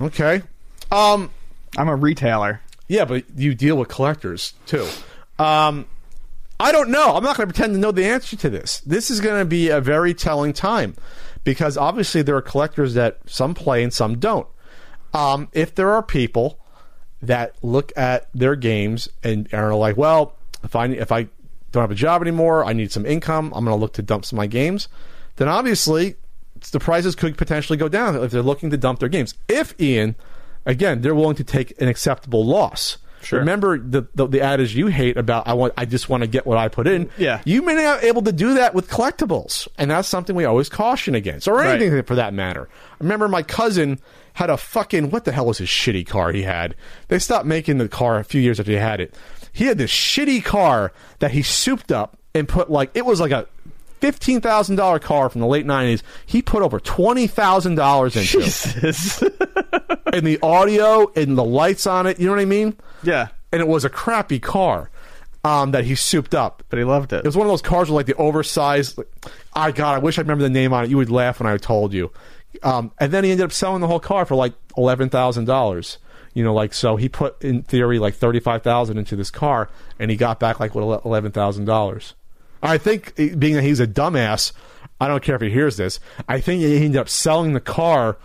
Okay. 0.00 0.42
Um. 0.90 1.30
I'm 1.78 1.88
a 1.88 1.94
retailer. 1.96 2.60
Yeah, 2.88 3.04
but 3.04 3.24
you 3.36 3.54
deal 3.54 3.76
with 3.76 3.88
collectors 3.88 4.54
too. 4.66 4.86
Um, 5.38 5.86
I 6.58 6.72
don't 6.72 6.90
know. 6.90 7.14
I'm 7.14 7.22
not 7.22 7.36
going 7.36 7.48
to 7.48 7.54
pretend 7.54 7.74
to 7.74 7.78
know 7.80 7.92
the 7.92 8.04
answer 8.04 8.36
to 8.36 8.50
this. 8.50 8.80
This 8.80 9.10
is 9.10 9.20
going 9.20 9.38
to 9.40 9.44
be 9.44 9.68
a 9.68 9.80
very 9.80 10.12
telling 10.12 10.52
time 10.52 10.96
because 11.44 11.76
obviously 11.76 12.22
there 12.22 12.36
are 12.36 12.42
collectors 12.42 12.94
that 12.94 13.18
some 13.26 13.54
play 13.54 13.82
and 13.82 13.92
some 13.92 14.18
don't. 14.18 14.46
Um, 15.12 15.48
if 15.52 15.74
there 15.74 15.90
are 15.90 16.02
people 16.02 16.58
that 17.22 17.54
look 17.62 17.92
at 17.96 18.28
their 18.34 18.56
games 18.56 19.08
and 19.22 19.52
are 19.52 19.74
like, 19.74 19.96
well, 19.96 20.36
if 20.62 20.76
I 20.76 20.86
if 20.86 21.12
I 21.12 21.28
don't 21.72 21.82
have 21.82 21.90
a 21.90 21.96
job 21.96 22.22
anymore, 22.22 22.64
I 22.64 22.72
need 22.72 22.92
some 22.92 23.06
income. 23.06 23.52
I'm 23.54 23.64
going 23.64 23.76
to 23.76 23.80
look 23.80 23.94
to 23.94 24.02
dump 24.02 24.24
some 24.24 24.36
of 24.36 24.38
my 24.38 24.46
games. 24.46 24.88
Then 25.36 25.48
obviously 25.48 26.16
the 26.72 26.80
prices 26.80 27.14
could 27.14 27.38
potentially 27.38 27.76
go 27.76 27.88
down 27.88 28.16
if 28.16 28.30
they're 28.30 28.42
looking 28.42 28.70
to 28.70 28.76
dump 28.76 29.00
their 29.00 29.08
games. 29.08 29.34
If 29.48 29.78
Ian, 29.80 30.16
again, 30.66 31.00
they're 31.00 31.14
willing 31.14 31.36
to 31.36 31.44
take 31.44 31.80
an 31.80 31.88
acceptable 31.88 32.44
loss. 32.44 32.98
Sure. 33.22 33.38
Remember 33.40 33.78
the, 33.78 34.06
the 34.14 34.26
the 34.26 34.40
adage 34.40 34.74
you 34.74 34.86
hate 34.86 35.16
about 35.16 35.46
I 35.46 35.52
want 35.54 35.74
I 35.76 35.84
just 35.84 36.08
want 36.08 36.22
to 36.22 36.26
get 36.26 36.46
what 36.46 36.56
I 36.58 36.68
put 36.68 36.86
in. 36.86 37.10
Yeah. 37.18 37.42
You 37.44 37.62
may 37.62 37.74
not 37.74 38.00
be 38.00 38.06
able 38.08 38.22
to 38.22 38.32
do 38.32 38.54
that 38.54 38.74
with 38.74 38.88
collectibles, 38.88 39.68
and 39.78 39.90
that's 39.90 40.08
something 40.08 40.34
we 40.34 40.44
always 40.46 40.68
caution 40.68 41.14
against, 41.14 41.46
or 41.46 41.62
anything 41.62 41.92
Right. 41.92 42.06
for 42.06 42.14
that 42.14 42.32
matter. 42.34 42.68
I 42.92 42.96
remember 43.04 43.28
my 43.28 43.42
cousin 43.42 43.98
had 44.34 44.48
a 44.50 44.56
fucking 44.56 45.10
what 45.10 45.24
the 45.24 45.32
hell 45.32 45.46
was 45.46 45.58
his 45.58 45.68
shitty 45.68 46.06
car 46.06 46.32
he 46.32 46.42
had? 46.42 46.74
They 47.08 47.18
stopped 47.18 47.46
making 47.46 47.78
the 47.78 47.88
car 47.88 48.18
a 48.18 48.24
few 48.24 48.40
years 48.40 48.58
after 48.58 48.72
he 48.72 48.78
had 48.78 49.00
it. 49.00 49.14
He 49.52 49.66
had 49.66 49.76
this 49.78 49.90
shitty 49.92 50.44
car 50.44 50.92
that 51.18 51.32
he 51.32 51.42
souped 51.42 51.90
up 51.92 52.16
and 52.34 52.48
put 52.48 52.70
like 52.70 52.90
it 52.94 53.04
was 53.04 53.20
like 53.20 53.32
a 53.32 53.46
fifteen 54.00 54.40
thousand 54.40 54.76
dollar 54.76 54.98
car 54.98 55.28
from 55.28 55.40
the 55.42 55.46
late 55.46 55.66
nineties. 55.66 56.02
He 56.24 56.40
put 56.40 56.62
over 56.62 56.80
twenty 56.80 57.26
thousand 57.26 57.74
dollars 57.74 58.16
into 58.16 58.38
it. 58.38 58.44
Jesus. 58.44 59.22
and 60.12 60.26
the 60.26 60.38
audio 60.42 61.10
and 61.14 61.36
the 61.36 61.44
lights 61.44 61.86
on 61.86 62.06
it. 62.06 62.18
You 62.18 62.26
know 62.26 62.32
what 62.32 62.40
I 62.40 62.44
mean? 62.46 62.76
Yeah, 63.02 63.28
And 63.52 63.60
it 63.60 63.68
was 63.68 63.84
a 63.84 63.90
crappy 63.90 64.38
car 64.38 64.90
um, 65.44 65.70
that 65.72 65.84
he 65.84 65.94
souped 65.94 66.34
up. 66.34 66.62
but 66.68 66.78
he 66.78 66.84
loved 66.84 67.12
it. 67.12 67.18
It 67.18 67.24
was 67.24 67.36
one 67.36 67.46
of 67.46 67.50
those 67.52 67.62
cars 67.62 67.88
with 67.88 67.96
like 67.96 68.06
the 68.06 68.14
oversized. 68.16 68.98
Like, 68.98 69.08
I 69.54 69.72
God, 69.72 69.94
I 69.94 69.98
wish 69.98 70.18
I 70.18 70.22
remember 70.22 70.42
the 70.42 70.50
name 70.50 70.72
on 70.72 70.84
it. 70.84 70.90
You 70.90 70.96
would 70.98 71.10
laugh 71.10 71.40
when 71.40 71.50
I 71.50 71.56
told 71.56 71.92
you. 71.92 72.10
Um, 72.62 72.92
and 72.98 73.12
then 73.12 73.24
he 73.24 73.30
ended 73.30 73.44
up 73.44 73.52
selling 73.52 73.80
the 73.80 73.86
whole 73.86 74.00
car 74.00 74.24
for 74.24 74.34
like 74.34 74.52
eleven 74.76 75.08
thousand 75.08 75.46
dollars. 75.46 75.98
You 76.34 76.44
know, 76.44 76.54
like 76.54 76.74
so 76.74 76.96
he 76.96 77.08
put 77.08 77.42
in 77.42 77.62
theory 77.62 77.98
like 77.98 78.14
thirty 78.14 78.40
five 78.40 78.62
thousand 78.62 78.98
into 78.98 79.16
this 79.16 79.30
car, 79.30 79.68
and 79.98 80.10
he 80.10 80.16
got 80.16 80.38
back 80.40 80.60
like 80.60 80.74
what 80.74 81.04
eleven 81.04 81.32
thousand 81.32 81.64
dollars. 81.64 82.14
I 82.62 82.76
think 82.76 83.14
eh, 83.18 83.34
being 83.34 83.54
that 83.54 83.62
he's 83.62 83.80
a 83.80 83.86
dumbass, 83.86 84.52
I 85.00 85.08
don't 85.08 85.22
care 85.22 85.34
if 85.36 85.40
he 85.42 85.50
hears 85.50 85.76
this. 85.76 86.00
I 86.28 86.40
think 86.40 86.60
he 86.60 86.76
ended 86.84 87.00
up 87.00 87.08
selling 87.08 87.52
the 87.54 87.60
car 87.60 88.16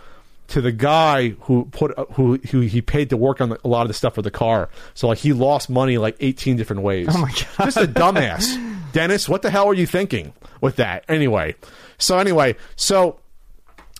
to 0.48 0.60
the 0.60 0.72
guy 0.72 1.30
who 1.40 1.64
put 1.66 1.98
who 2.12 2.38
who 2.50 2.60
he 2.60 2.80
paid 2.80 3.10
to 3.10 3.16
work 3.16 3.40
on 3.40 3.50
the, 3.50 3.60
a 3.64 3.68
lot 3.68 3.82
of 3.82 3.88
the 3.88 3.94
stuff 3.94 4.14
for 4.14 4.22
the 4.22 4.30
car. 4.30 4.68
So 4.94 5.08
like 5.08 5.18
he 5.18 5.32
lost 5.32 5.68
money 5.68 5.98
like 5.98 6.16
18 6.20 6.56
different 6.56 6.82
ways. 6.82 7.08
Oh 7.10 7.18
my 7.18 7.30
God. 7.30 7.64
Just 7.64 7.76
a 7.76 7.86
dumbass. 7.86 8.56
Dennis, 8.92 9.28
what 9.28 9.42
the 9.42 9.50
hell 9.50 9.66
are 9.66 9.74
you 9.74 9.86
thinking 9.86 10.32
with 10.60 10.76
that? 10.76 11.04
Anyway. 11.08 11.54
So 11.98 12.18
anyway, 12.18 12.56
so 12.76 13.18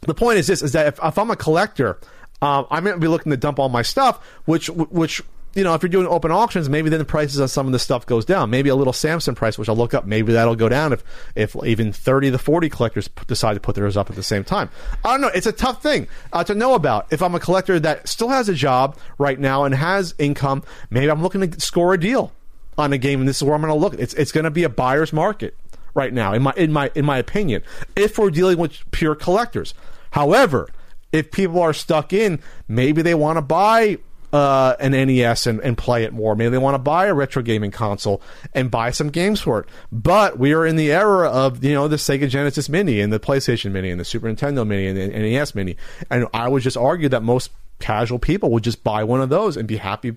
the 0.03 0.15
point 0.15 0.39
is 0.39 0.47
this 0.47 0.63
is 0.63 0.73
that 0.73 0.87
if, 0.87 1.01
if 1.03 1.19
I'm 1.19 1.31
a 1.31 1.37
collector, 1.37 1.99
um, 2.43 2.67
I'm 2.71 2.85
going 2.85 2.97
to 2.97 3.01
be 3.01 3.09
looking 3.09 3.31
to 3.31 3.37
dump 3.37 3.59
all 3.59 3.69
my 3.69 3.83
stuff, 3.83 4.25
which 4.45 4.69
which 4.69 5.23
you 5.57 5.65
know, 5.65 5.73
if 5.73 5.83
you're 5.83 5.89
doing 5.89 6.07
open 6.07 6.31
auctions, 6.31 6.69
maybe 6.69 6.91
then 6.91 6.99
the 6.99 7.05
prices 7.07 7.41
on 7.41 7.49
some 7.49 7.65
of 7.65 7.73
the 7.73 7.79
stuff 7.79 8.05
goes 8.05 8.27
down. 8.27 8.51
Maybe 8.51 8.69
a 8.69 8.75
little 8.75 8.93
Samson 8.93 9.35
price, 9.35 9.57
which 9.57 9.71
I'll 9.71 9.77
look 9.77 9.95
up, 9.95 10.05
maybe 10.05 10.35
that'll 10.35 10.55
go 10.55 10.69
down 10.69 10.93
if 10.93 11.03
if 11.35 11.57
even 11.65 11.93
30 11.93 12.33
to 12.33 12.39
40 12.39 12.69
collectors 12.69 13.09
decide 13.27 13.55
to 13.55 13.61
put 13.61 13.75
theirs 13.75 13.97
up 13.97 14.11
at 14.11 14.17
the 14.17 14.23
same 14.23 14.45
time. 14.45 14.69
I 15.03 15.13
don't 15.13 15.23
know. 15.23 15.31
It's 15.35 15.47
a 15.47 15.53
tough 15.53 15.83
thing 15.83 16.09
uh, 16.35 16.45
to 16.45 16.55
know 16.55 16.75
about. 16.75 17.07
If 17.11 17.23
I'm 17.23 17.35
a 17.35 17.41
collector 17.41 17.81
that 17.81 18.07
still 18.07 18.29
has 18.29 18.51
a 18.51 18.55
job 18.55 18.99
right 19.17 19.41
now 19.41 19.65
and 19.65 19.75
has 19.75 20.15
income, 20.19 20.63
maybe 20.91 21.11
I'm 21.11 21.23
looking 21.23 21.51
to 21.51 21.61
score 21.61 21.95
a 21.95 21.99
deal 21.99 22.33
on 22.77 22.93
a 22.93 22.99
game, 22.99 23.21
and 23.21 23.29
this 23.29 23.37
is 23.37 23.43
where 23.43 23.55
I'm 23.55 23.63
going 23.63 23.73
to 23.73 23.81
look. 23.81 23.95
It's 23.95 24.13
it's 24.13 24.33
going 24.33 24.45
to 24.45 24.51
be 24.51 24.65
a 24.65 24.69
buyer's 24.69 25.13
market 25.13 25.57
right 25.95 26.13
now, 26.13 26.35
in 26.35 26.43
my 26.43 26.53
in 26.55 26.71
my 26.71 26.91
in 26.95 27.07
my 27.07 27.17
opinion. 27.17 27.63
If 27.97 28.19
we're 28.19 28.31
dealing 28.31 28.59
with 28.59 28.79
pure 28.91 29.15
collectors, 29.15 29.73
however, 30.11 30.69
if 31.13 31.31
people 31.31 31.63
are 31.63 31.73
stuck 31.73 32.13
in, 32.13 32.41
maybe 32.69 33.01
they 33.01 33.15
want 33.15 33.39
to 33.39 33.43
buy 33.43 33.97
uh, 34.37 34.77
an 34.81 34.93
NES 34.93 35.47
and, 35.47 35.61
and 35.61 35.79
play 35.79 36.05
it 36.05 36.13
more. 36.13 36.37
Maybe 36.37 36.51
they 36.51 36.59
want 36.59 36.75
to 36.75 36.79
buy 36.79 37.07
a 37.07 37.15
retro 37.15 37.41
gaming 37.41 37.71
console 37.71 38.21
and 38.53 38.71
buy 38.71 38.91
some 38.91 39.09
games 39.09 39.41
for 39.41 39.61
it. 39.61 39.69
But 39.91 40.39
we 40.39 40.53
are 40.53 40.67
in 40.67 40.77
the 40.77 40.93
era 40.93 41.31
of 41.31 41.65
you 41.65 41.73
know 41.73 41.89
the 41.89 41.97
Sega 41.97 42.29
Genesis 42.29 42.69
Mini 42.69 43.01
and 43.01 43.11
the 43.11 43.19
PlayStation 43.19 43.73
Mini 43.73 43.91
and 43.91 43.99
the 43.99 44.05
Super 44.05 44.29
Nintendo 44.29 44.67
Mini 44.67 44.89
and 44.89 44.97
the 44.99 45.09
NES 45.09 45.55
Mini, 45.55 45.77
and 46.11 46.27
I 46.35 46.49
would 46.49 46.63
just 46.63 46.77
argue 46.77 47.09
that 47.09 47.23
most 47.23 47.51
casual 47.79 48.19
people 48.19 48.51
would 48.51 48.63
just 48.63 48.85
buy 48.85 49.05
one 49.05 49.23
of 49.23 49.31
those 49.31 49.57
and 49.57 49.67
be 49.67 49.79
happy 49.79 50.15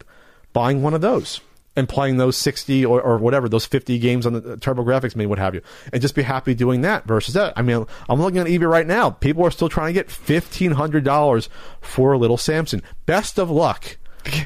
buying 0.51 0.81
one 0.81 0.93
of 0.93 0.99
those 0.99 1.39
and 1.77 1.87
playing 1.87 2.17
those 2.17 2.35
60 2.35 2.85
or, 2.85 3.01
or 3.01 3.17
whatever 3.17 3.47
those 3.47 3.65
50 3.65 3.99
games 3.99 4.25
on 4.25 4.33
the 4.33 4.41
TurboGrafx 4.41 5.15
mini 5.15 5.27
what 5.27 5.39
have 5.39 5.53
you 5.53 5.61
and 5.93 6.01
just 6.01 6.15
be 6.15 6.23
happy 6.23 6.53
doing 6.53 6.81
that 6.81 7.05
versus 7.05 7.33
that 7.35 7.53
i 7.57 7.61
mean 7.61 7.85
i'm 8.07 8.21
looking 8.21 8.39
at 8.39 8.47
ebay 8.47 8.69
right 8.69 8.87
now 8.87 9.09
people 9.09 9.45
are 9.45 9.51
still 9.51 9.69
trying 9.69 9.87
to 9.87 9.93
get 9.93 10.07
$1500 10.07 11.49
for 11.81 12.13
a 12.13 12.17
little 12.17 12.37
samson 12.37 12.81
best 13.05 13.37
of 13.37 13.51
luck 13.51 13.97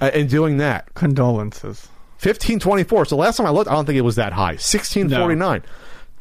uh, 0.02 0.12
in 0.14 0.28
doing 0.28 0.58
that 0.58 0.94
Condolences. 0.94 1.88
1524 2.22 3.06
so 3.06 3.18
last 3.18 3.36
time 3.36 3.46
i 3.46 3.50
looked 3.50 3.70
i 3.70 3.74
don't 3.74 3.86
think 3.86 3.98
it 3.98 4.02
was 4.02 4.16
that 4.16 4.32
high 4.32 4.54
1649 4.54 5.62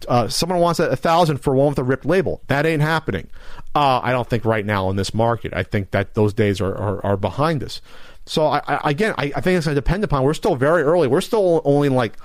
uh, 0.09 0.29
someone 0.29 0.59
wants 0.59 0.81
a, 0.81 0.89
a 0.89 0.97
thousand 0.97 1.39
for 1.39 1.55
one 1.55 1.69
with 1.69 1.79
a 1.79 1.85
ripped 1.85 2.05
label. 2.05 2.41
That 2.49 2.67
ain't 2.67 2.83
happening. 2.83 3.29
Uh, 3.75 4.01
I 4.03 4.13
don't 4.13 4.29
think 4.29 4.45
right 4.45 4.65
now 4.65 4.91
in 4.91 4.97
this 4.97 5.15
market. 5.15 5.53
I 5.55 5.63
think 5.63 5.93
that 5.93 6.15
those 6.15 6.35
days 6.35 6.61
are, 6.61 6.75
are, 6.75 7.07
are 7.07 7.17
behind 7.17 7.63
us. 7.63 7.81
So 8.27 8.47
I, 8.47 8.61
I, 8.67 8.91
again, 8.91 9.15
I, 9.19 9.33
I 9.35 9.41
think 9.41 9.57
it's 9.57 9.67
going 9.67 9.75
to 9.75 9.81
depend 9.81 10.05
upon. 10.05 10.23
We're 10.23 10.35
still 10.35 10.57
very 10.57 10.83
early. 10.83 11.09
We're 11.09 11.21
still 11.21 11.61
only 11.65 11.89
in 11.89 11.95
like 11.95 12.17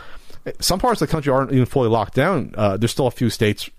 some 0.60 0.80
parts 0.80 1.02
of 1.02 1.08
the 1.08 1.12
country 1.12 1.32
aren't 1.32 1.52
even 1.52 1.66
fully 1.66 1.90
locked 1.90 2.14
down. 2.14 2.54
Uh, 2.58 2.78
there's 2.78 2.92
still 2.92 3.08
a 3.08 3.12
few 3.12 3.30
states 3.30 3.70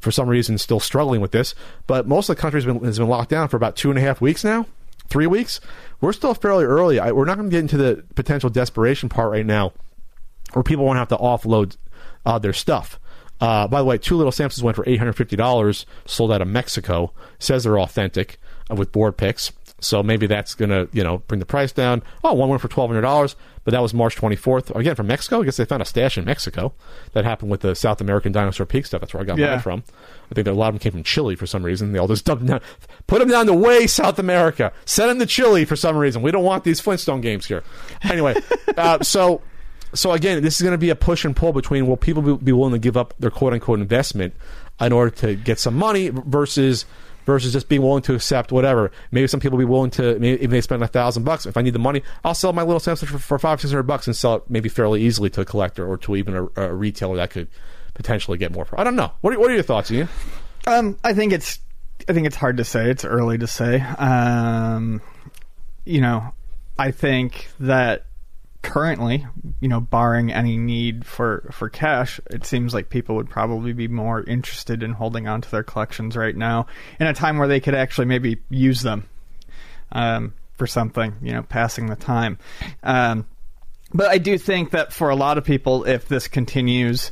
for 0.00 0.10
some 0.10 0.28
reason 0.28 0.58
still 0.58 0.80
struggling 0.80 1.20
with 1.20 1.32
this, 1.32 1.54
but 1.86 2.06
most 2.06 2.28
of 2.28 2.36
the 2.36 2.40
country 2.40 2.58
has 2.58 2.64
been, 2.64 2.84
has 2.84 2.98
been 2.98 3.08
locked 3.08 3.30
down 3.30 3.48
for 3.48 3.56
about 3.56 3.76
two 3.76 3.90
and 3.90 3.98
a 3.98 4.02
half 4.02 4.20
weeks 4.20 4.44
now, 4.44 4.66
three 5.08 5.26
weeks. 5.26 5.60
We're 6.00 6.12
still 6.12 6.34
fairly 6.34 6.64
early. 6.64 7.00
I, 7.00 7.12
we're 7.12 7.24
not 7.24 7.36
going 7.36 7.50
to 7.50 7.54
get 7.54 7.60
into 7.60 7.76
the 7.76 8.04
potential 8.14 8.50
desperation 8.50 9.08
part 9.08 9.30
right 9.30 9.46
now, 9.46 9.72
where 10.52 10.62
people 10.62 10.84
won't 10.84 10.98
have 10.98 11.08
to 11.08 11.16
offload 11.16 11.76
uh, 12.24 12.38
their 12.38 12.52
stuff. 12.52 13.00
Uh, 13.40 13.68
by 13.68 13.78
the 13.78 13.84
way, 13.84 13.98
two 13.98 14.16
little 14.16 14.32
Samsons 14.32 14.62
went 14.62 14.76
for 14.76 14.88
eight 14.88 14.98
hundred 14.98 15.14
fifty 15.14 15.36
dollars, 15.36 15.86
sold 16.06 16.32
out 16.32 16.42
of 16.42 16.48
Mexico. 16.48 17.12
Says 17.38 17.64
they're 17.64 17.78
authentic 17.78 18.38
uh, 18.70 18.74
with 18.74 18.90
board 18.90 19.16
picks, 19.16 19.52
so 19.80 20.02
maybe 20.02 20.26
that's 20.26 20.54
gonna 20.54 20.88
you 20.92 21.04
know 21.04 21.18
bring 21.28 21.38
the 21.38 21.46
price 21.46 21.72
down. 21.72 22.02
Oh, 22.24 22.34
one 22.34 22.48
went 22.48 22.60
for 22.60 22.68
twelve 22.68 22.90
hundred 22.90 23.02
dollars, 23.02 23.36
but 23.68 23.72
that 23.72 23.82
was 23.82 23.92
March 23.92 24.16
twenty 24.16 24.34
fourth. 24.34 24.74
Again 24.74 24.94
from 24.94 25.08
Mexico. 25.08 25.42
I 25.42 25.44
guess 25.44 25.58
they 25.58 25.66
found 25.66 25.82
a 25.82 25.84
stash 25.84 26.16
in 26.16 26.24
Mexico. 26.24 26.72
That 27.12 27.26
happened 27.26 27.50
with 27.50 27.60
the 27.60 27.74
South 27.74 28.00
American 28.00 28.32
dinosaur 28.32 28.64
peak 28.64 28.86
stuff. 28.86 29.02
That's 29.02 29.12
where 29.12 29.22
I 29.22 29.26
got 29.26 29.36
Yeah. 29.36 29.50
mine 29.50 29.60
from. 29.60 29.82
I 30.30 30.34
think 30.34 30.46
that 30.46 30.52
a 30.52 30.54
lot 30.54 30.68
of 30.68 30.74
them 30.76 30.78
came 30.78 30.92
from 30.92 31.02
Chile 31.02 31.36
for 31.36 31.44
some 31.46 31.62
reason. 31.62 31.92
They 31.92 31.98
all 31.98 32.08
just 32.08 32.24
dumped 32.24 32.46
them 32.46 32.48
down, 32.58 32.60
put 33.06 33.18
them 33.18 33.28
down 33.28 33.44
the 33.44 33.52
way 33.52 33.86
South 33.86 34.18
America. 34.18 34.72
Send 34.86 35.10
them 35.10 35.18
to 35.18 35.26
Chile 35.26 35.66
for 35.66 35.76
some 35.76 35.98
reason. 35.98 36.22
We 36.22 36.30
don't 36.30 36.44
want 36.44 36.64
these 36.64 36.80
Flintstone 36.80 37.20
games 37.20 37.44
here. 37.44 37.62
Anyway, 38.04 38.36
uh, 38.78 39.02
so 39.02 39.42
so 39.92 40.12
again, 40.12 40.42
this 40.42 40.56
is 40.56 40.62
going 40.62 40.72
to 40.72 40.78
be 40.78 40.88
a 40.88 40.96
push 40.96 41.26
and 41.26 41.36
pull 41.36 41.52
between 41.52 41.86
will 41.86 41.98
people 41.98 42.22
be, 42.22 42.42
be 42.42 42.52
willing 42.52 42.72
to 42.72 42.78
give 42.78 42.96
up 42.96 43.12
their 43.18 43.30
quote 43.30 43.52
unquote 43.52 43.80
investment 43.80 44.32
in 44.80 44.92
order 44.94 45.10
to 45.10 45.34
get 45.34 45.58
some 45.58 45.74
money 45.74 46.08
versus 46.08 46.86
versus 47.28 47.52
just 47.52 47.68
being 47.68 47.82
willing 47.82 48.00
to 48.00 48.14
accept 48.14 48.52
whatever. 48.52 48.90
Maybe 49.10 49.26
some 49.26 49.38
people 49.38 49.58
will 49.58 49.66
be 49.66 49.70
willing 49.70 49.90
to 49.90 50.18
maybe 50.18 50.42
if 50.42 50.50
they 50.50 50.62
spend 50.62 50.82
a 50.82 50.86
thousand 50.86 51.24
bucks. 51.24 51.44
If 51.44 51.58
I 51.58 51.62
need 51.62 51.74
the 51.74 51.78
money, 51.78 52.02
I'll 52.24 52.34
sell 52.34 52.54
my 52.54 52.62
little 52.62 52.80
Samson 52.80 53.06
for, 53.06 53.18
for 53.18 53.38
five 53.38 53.60
six 53.60 53.70
hundred 53.70 53.82
bucks 53.82 54.06
and 54.06 54.16
sell 54.16 54.36
it 54.36 54.44
maybe 54.48 54.70
fairly 54.70 55.02
easily 55.02 55.28
to 55.30 55.42
a 55.42 55.44
collector 55.44 55.86
or 55.86 55.98
to 55.98 56.16
even 56.16 56.34
a, 56.34 56.48
a 56.56 56.74
retailer 56.74 57.16
that 57.16 57.28
could 57.28 57.48
potentially 57.92 58.38
get 58.38 58.50
more. 58.50 58.64
For. 58.64 58.80
I 58.80 58.84
don't 58.84 58.96
know. 58.96 59.12
What 59.20 59.34
are, 59.34 59.38
what 59.38 59.50
are 59.50 59.54
your 59.54 59.62
thoughts, 59.62 59.90
Ian? 59.90 60.08
Um, 60.66 60.98
I 61.04 61.12
think 61.12 61.34
it's 61.34 61.60
I 62.08 62.14
think 62.14 62.26
it's 62.26 62.36
hard 62.36 62.56
to 62.56 62.64
say. 62.64 62.90
It's 62.90 63.04
early 63.04 63.36
to 63.36 63.46
say. 63.46 63.80
Um, 63.80 65.02
you 65.84 66.00
know, 66.00 66.32
I 66.78 66.92
think 66.92 67.48
that 67.60 68.06
currently, 68.68 69.26
you 69.60 69.68
know, 69.68 69.80
barring 69.80 70.30
any 70.32 70.56
need 70.58 71.06
for 71.06 71.48
for 71.52 71.68
cash, 71.70 72.20
it 72.30 72.44
seems 72.44 72.74
like 72.74 72.90
people 72.90 73.16
would 73.16 73.30
probably 73.30 73.72
be 73.72 73.88
more 73.88 74.22
interested 74.22 74.82
in 74.82 74.92
holding 74.92 75.26
on 75.26 75.40
to 75.40 75.50
their 75.50 75.62
collections 75.62 76.16
right 76.16 76.36
now 76.36 76.66
in 77.00 77.06
a 77.06 77.14
time 77.14 77.38
where 77.38 77.48
they 77.48 77.60
could 77.60 77.74
actually 77.74 78.04
maybe 78.06 78.36
use 78.50 78.82
them 78.82 79.08
um, 79.92 80.34
for 80.56 80.66
something, 80.66 81.14
you 81.22 81.32
know, 81.32 81.42
passing 81.42 81.86
the 81.86 81.96
time. 81.96 82.38
Um, 82.82 83.26
but 83.94 84.08
I 84.08 84.18
do 84.18 84.36
think 84.36 84.72
that 84.72 84.92
for 84.92 85.08
a 85.08 85.16
lot 85.16 85.38
of 85.38 85.44
people, 85.44 85.84
if 85.84 86.06
this 86.08 86.28
continues, 86.28 87.10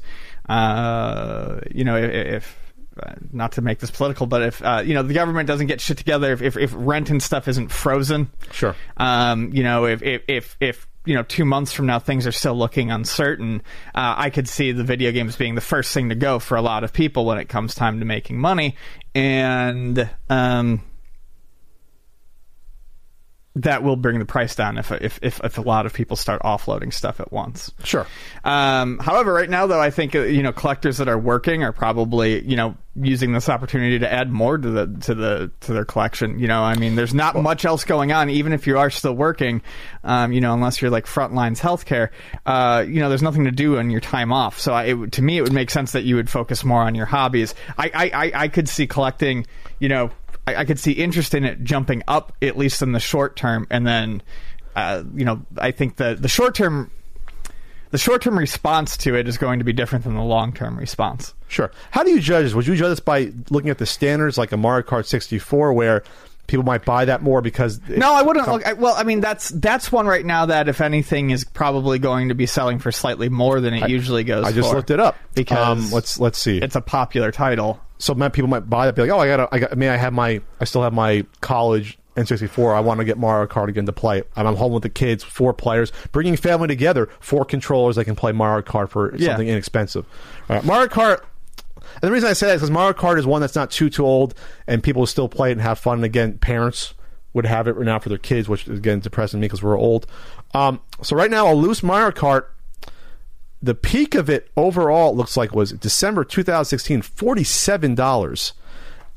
uh, 0.48 1.60
you 1.70 1.84
know, 1.84 1.96
if, 1.96 2.10
if 2.12 2.56
uh, 3.02 3.14
not 3.32 3.52
to 3.52 3.62
make 3.62 3.78
this 3.78 3.90
political, 3.90 4.26
but 4.26 4.42
if 4.42 4.62
uh, 4.62 4.82
you 4.84 4.94
know 4.94 5.02
the 5.02 5.14
government 5.14 5.46
doesn't 5.46 5.66
get 5.68 5.80
shit 5.80 5.96
together, 5.98 6.32
if, 6.32 6.42
if, 6.42 6.56
if 6.56 6.72
rent 6.76 7.10
and 7.10 7.22
stuff 7.22 7.48
isn't 7.48 7.68
frozen, 7.68 8.30
Sure. 8.52 8.74
um, 8.96 9.52
you 9.52 9.62
know, 9.62 9.86
if, 9.86 10.02
if 10.02 10.22
if 10.28 10.56
if 10.60 10.86
you 11.06 11.14
know 11.14 11.22
two 11.22 11.44
months 11.44 11.72
from 11.72 11.86
now 11.86 11.98
things 11.98 12.26
are 12.26 12.32
still 12.32 12.54
looking 12.54 12.90
uncertain, 12.90 13.62
uh, 13.94 14.14
I 14.16 14.30
could 14.30 14.48
see 14.48 14.72
the 14.72 14.84
video 14.84 15.12
games 15.12 15.36
being 15.36 15.54
the 15.54 15.60
first 15.60 15.94
thing 15.94 16.10
to 16.10 16.14
go 16.14 16.38
for 16.38 16.56
a 16.56 16.62
lot 16.62 16.84
of 16.84 16.92
people 16.92 17.24
when 17.24 17.38
it 17.38 17.48
comes 17.48 17.74
time 17.74 18.00
to 18.00 18.04
making 18.04 18.38
money, 18.38 18.76
and 19.14 20.10
um, 20.28 20.82
that 23.56 23.82
will 23.82 23.96
bring 23.96 24.18
the 24.18 24.24
price 24.24 24.54
down 24.54 24.76
if 24.76 24.92
if 24.92 25.18
if, 25.22 25.40
if 25.42 25.58
a 25.58 25.62
lot 25.62 25.86
of 25.86 25.92
people 25.94 26.16
start 26.16 26.42
offloading 26.42 26.92
stuff 26.92 27.20
at 27.20 27.32
once. 27.32 27.72
Sure. 27.84 28.06
Um, 28.44 28.98
however, 28.98 29.32
right 29.32 29.48
now, 29.48 29.66
though, 29.66 29.80
I 29.80 29.90
think 29.90 30.14
uh, 30.14 30.20
you 30.20 30.42
know 30.42 30.52
collectors 30.52 30.98
that 30.98 31.08
are 31.08 31.18
working 31.18 31.64
are 31.64 31.72
probably 31.72 32.44
you 32.46 32.54
know 32.54 32.76
using 32.94 33.32
this 33.32 33.48
opportunity 33.48 33.98
to 33.98 34.12
add 34.12 34.30
more 34.30 34.58
to 34.58 34.70
the 34.70 34.86
to 35.00 35.14
the 35.14 35.50
to 35.60 35.72
their 35.72 35.86
collection. 35.86 36.38
You 36.38 36.48
know, 36.48 36.62
I 36.62 36.76
mean, 36.76 36.96
there's 36.96 37.14
not 37.14 37.34
much 37.34 37.64
else 37.64 37.84
going 37.84 38.12
on, 38.12 38.28
even 38.28 38.52
if 38.52 38.66
you 38.66 38.78
are 38.78 38.90
still 38.90 39.14
working. 39.14 39.62
Um, 40.04 40.32
you 40.32 40.42
know, 40.42 40.52
unless 40.52 40.82
you're 40.82 40.90
like 40.90 41.06
frontlines 41.06 41.58
healthcare, 41.58 42.10
uh, 42.44 42.84
you 42.86 43.00
know, 43.00 43.08
there's 43.08 43.22
nothing 43.22 43.44
to 43.44 43.50
do 43.50 43.78
on 43.78 43.90
your 43.90 44.00
time 44.00 44.32
off. 44.34 44.60
So, 44.60 44.74
I, 44.74 44.84
it, 44.84 45.12
to 45.12 45.22
me, 45.22 45.38
it 45.38 45.42
would 45.42 45.52
make 45.52 45.70
sense 45.70 45.92
that 45.92 46.04
you 46.04 46.16
would 46.16 46.28
focus 46.28 46.62
more 46.62 46.82
on 46.82 46.94
your 46.94 47.06
hobbies. 47.06 47.54
I 47.78 47.90
I, 47.94 48.10
I, 48.26 48.32
I 48.34 48.48
could 48.48 48.68
see 48.68 48.86
collecting, 48.86 49.46
you 49.78 49.88
know. 49.88 50.10
I, 50.46 50.56
I 50.56 50.64
could 50.64 50.78
see 50.78 50.92
interest 50.92 51.34
in 51.34 51.44
it 51.44 51.62
jumping 51.64 52.02
up 52.08 52.32
at 52.42 52.56
least 52.56 52.82
in 52.82 52.92
the 52.92 53.00
short 53.00 53.36
term, 53.36 53.66
and 53.70 53.86
then, 53.86 54.22
uh, 54.74 55.02
you 55.14 55.24
know, 55.24 55.42
I 55.58 55.70
think 55.70 55.96
the 55.96 56.14
the 56.14 56.28
short 56.28 56.54
term 56.54 56.90
the 57.90 57.98
short 57.98 58.22
term 58.22 58.38
response 58.38 58.96
to 58.98 59.14
it 59.14 59.28
is 59.28 59.38
going 59.38 59.58
to 59.58 59.64
be 59.64 59.72
different 59.72 60.04
than 60.04 60.14
the 60.14 60.22
long 60.22 60.52
term 60.52 60.78
response. 60.78 61.34
Sure. 61.48 61.70
How 61.90 62.02
do 62.02 62.10
you 62.10 62.20
judge 62.20 62.44
this? 62.44 62.54
Would 62.54 62.66
you 62.66 62.76
judge 62.76 62.90
this 62.90 63.00
by 63.00 63.32
looking 63.50 63.70
at 63.70 63.78
the 63.78 63.86
standards 63.86 64.36
like 64.36 64.52
a 64.52 64.56
Mario 64.56 64.86
Kart 64.86 65.06
64 65.06 65.72
where 65.72 66.02
people 66.46 66.64
might 66.64 66.84
buy 66.84 67.04
that 67.04 67.22
more 67.22 67.40
because 67.40 67.80
No, 67.88 68.12
I 68.12 68.22
wouldn't. 68.22 68.48
Look, 68.48 68.66
I, 68.66 68.72
well, 68.74 68.94
I 68.96 69.04
mean, 69.04 69.20
that's 69.20 69.50
that's 69.50 69.90
one 69.90 70.06
right 70.06 70.24
now 70.24 70.46
that, 70.46 70.68
if 70.68 70.80
anything, 70.80 71.30
is 71.30 71.44
probably 71.44 71.98
going 71.98 72.28
to 72.28 72.34
be 72.34 72.46
selling 72.46 72.78
for 72.78 72.92
slightly 72.92 73.28
more 73.28 73.60
than 73.60 73.74
it 73.74 73.88
usually 73.88 74.24
goes. 74.24 74.44
For 74.44 74.50
I 74.50 74.52
just 74.52 74.70
for, 74.70 74.76
looked 74.76 74.90
it 74.90 75.00
up 75.00 75.16
because 75.34 75.86
um, 75.86 75.90
let's 75.90 76.18
let's 76.18 76.38
see. 76.38 76.58
it's 76.58 76.76
a 76.76 76.80
popular 76.80 77.30
title. 77.30 77.80
So 77.98 78.14
many 78.14 78.30
people 78.30 78.48
might 78.48 78.68
buy 78.68 78.86
that. 78.86 78.94
Be 78.94 79.02
like, 79.02 79.10
oh, 79.10 79.18
I 79.18 79.26
got, 79.26 79.48
I 79.52 79.58
got. 79.58 79.72
I 79.72 79.74
mean, 79.74 79.88
I 79.90 79.96
have 79.96 80.12
my, 80.12 80.40
I 80.60 80.64
still 80.64 80.82
have 80.82 80.92
my 80.92 81.24
college 81.40 81.98
N64. 82.16 82.74
I 82.74 82.80
want 82.80 82.98
to 83.00 83.04
get 83.04 83.18
Mario 83.18 83.46
Kart 83.46 83.68
again 83.68 83.86
to 83.86 83.92
play. 83.92 84.22
I'm 84.36 84.56
home 84.56 84.72
with 84.72 84.82
the 84.82 84.88
kids, 84.88 85.22
four 85.24 85.52
players, 85.54 85.92
bringing 86.12 86.36
family 86.36 86.68
together, 86.68 87.08
four 87.20 87.44
controllers. 87.44 87.96
They 87.96 88.04
can 88.04 88.16
play 88.16 88.32
Mario 88.32 88.62
Kart 88.62 88.88
for 88.88 89.14
Yeah. 89.16 89.28
something 89.28 89.48
inexpensive. 89.48 90.06
All 90.48 90.56
right, 90.56 90.64
Mario 90.64 90.88
Kart. 90.88 91.20
And 92.02 92.08
the 92.08 92.12
reason 92.12 92.28
I 92.28 92.32
say 92.32 92.46
that 92.48 92.54
is 92.54 92.60
because 92.62 92.70
Mario 92.70 92.92
Kart 92.94 93.18
is 93.18 93.26
one 93.26 93.40
that's 93.40 93.54
not 93.54 93.70
too 93.70 93.88
too 93.88 94.04
old, 94.04 94.34
and 94.66 94.82
people 94.82 95.00
will 95.00 95.06
still 95.06 95.28
play 95.28 95.50
it 95.50 95.52
and 95.52 95.60
have 95.60 95.78
fun. 95.78 95.98
And 95.98 96.04
again, 96.04 96.38
parents 96.38 96.94
would 97.32 97.46
have 97.46 97.68
it 97.68 97.76
right 97.76 97.84
now 97.86 97.98
for 97.98 98.08
their 98.08 98.18
kids, 98.18 98.48
which 98.48 98.66
is 98.66 98.78
again 98.78 99.00
depressing 99.00 99.40
me 99.40 99.44
because 99.46 99.62
we're 99.62 99.78
old. 99.78 100.06
Um, 100.54 100.80
so 101.02 101.14
right 101.16 101.30
now, 101.30 101.50
a 101.52 101.54
loose 101.54 101.82
Mario 101.82 102.10
Kart 102.10 102.44
the 103.62 103.74
peak 103.74 104.14
of 104.14 104.28
it 104.30 104.50
overall 104.56 105.10
it 105.10 105.16
looks 105.16 105.36
like 105.36 105.54
was 105.54 105.72
December 105.72 106.24
2016, 106.24 107.02
$47. 107.02 108.52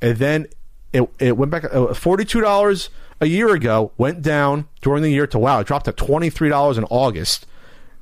And 0.02 0.18
then 0.18 0.48
it 0.94 1.10
it 1.20 1.38
went 1.38 1.52
back 1.52 1.66
uh, 1.66 1.94
forty 1.94 2.26
two 2.26 2.42
dollars 2.42 2.90
a 3.22 3.26
year 3.28 3.54
ago. 3.54 3.92
Went 3.98 4.22
down 4.22 4.68
during 4.82 5.04
the 5.04 5.12
year 5.12 5.28
to 5.28 5.38
wow, 5.38 5.60
it 5.60 5.68
dropped 5.68 5.86
to 5.86 5.92
twenty 5.92 6.30
three 6.30 6.50
dollars 6.50 6.78
in 6.78 6.84
August. 6.86 7.46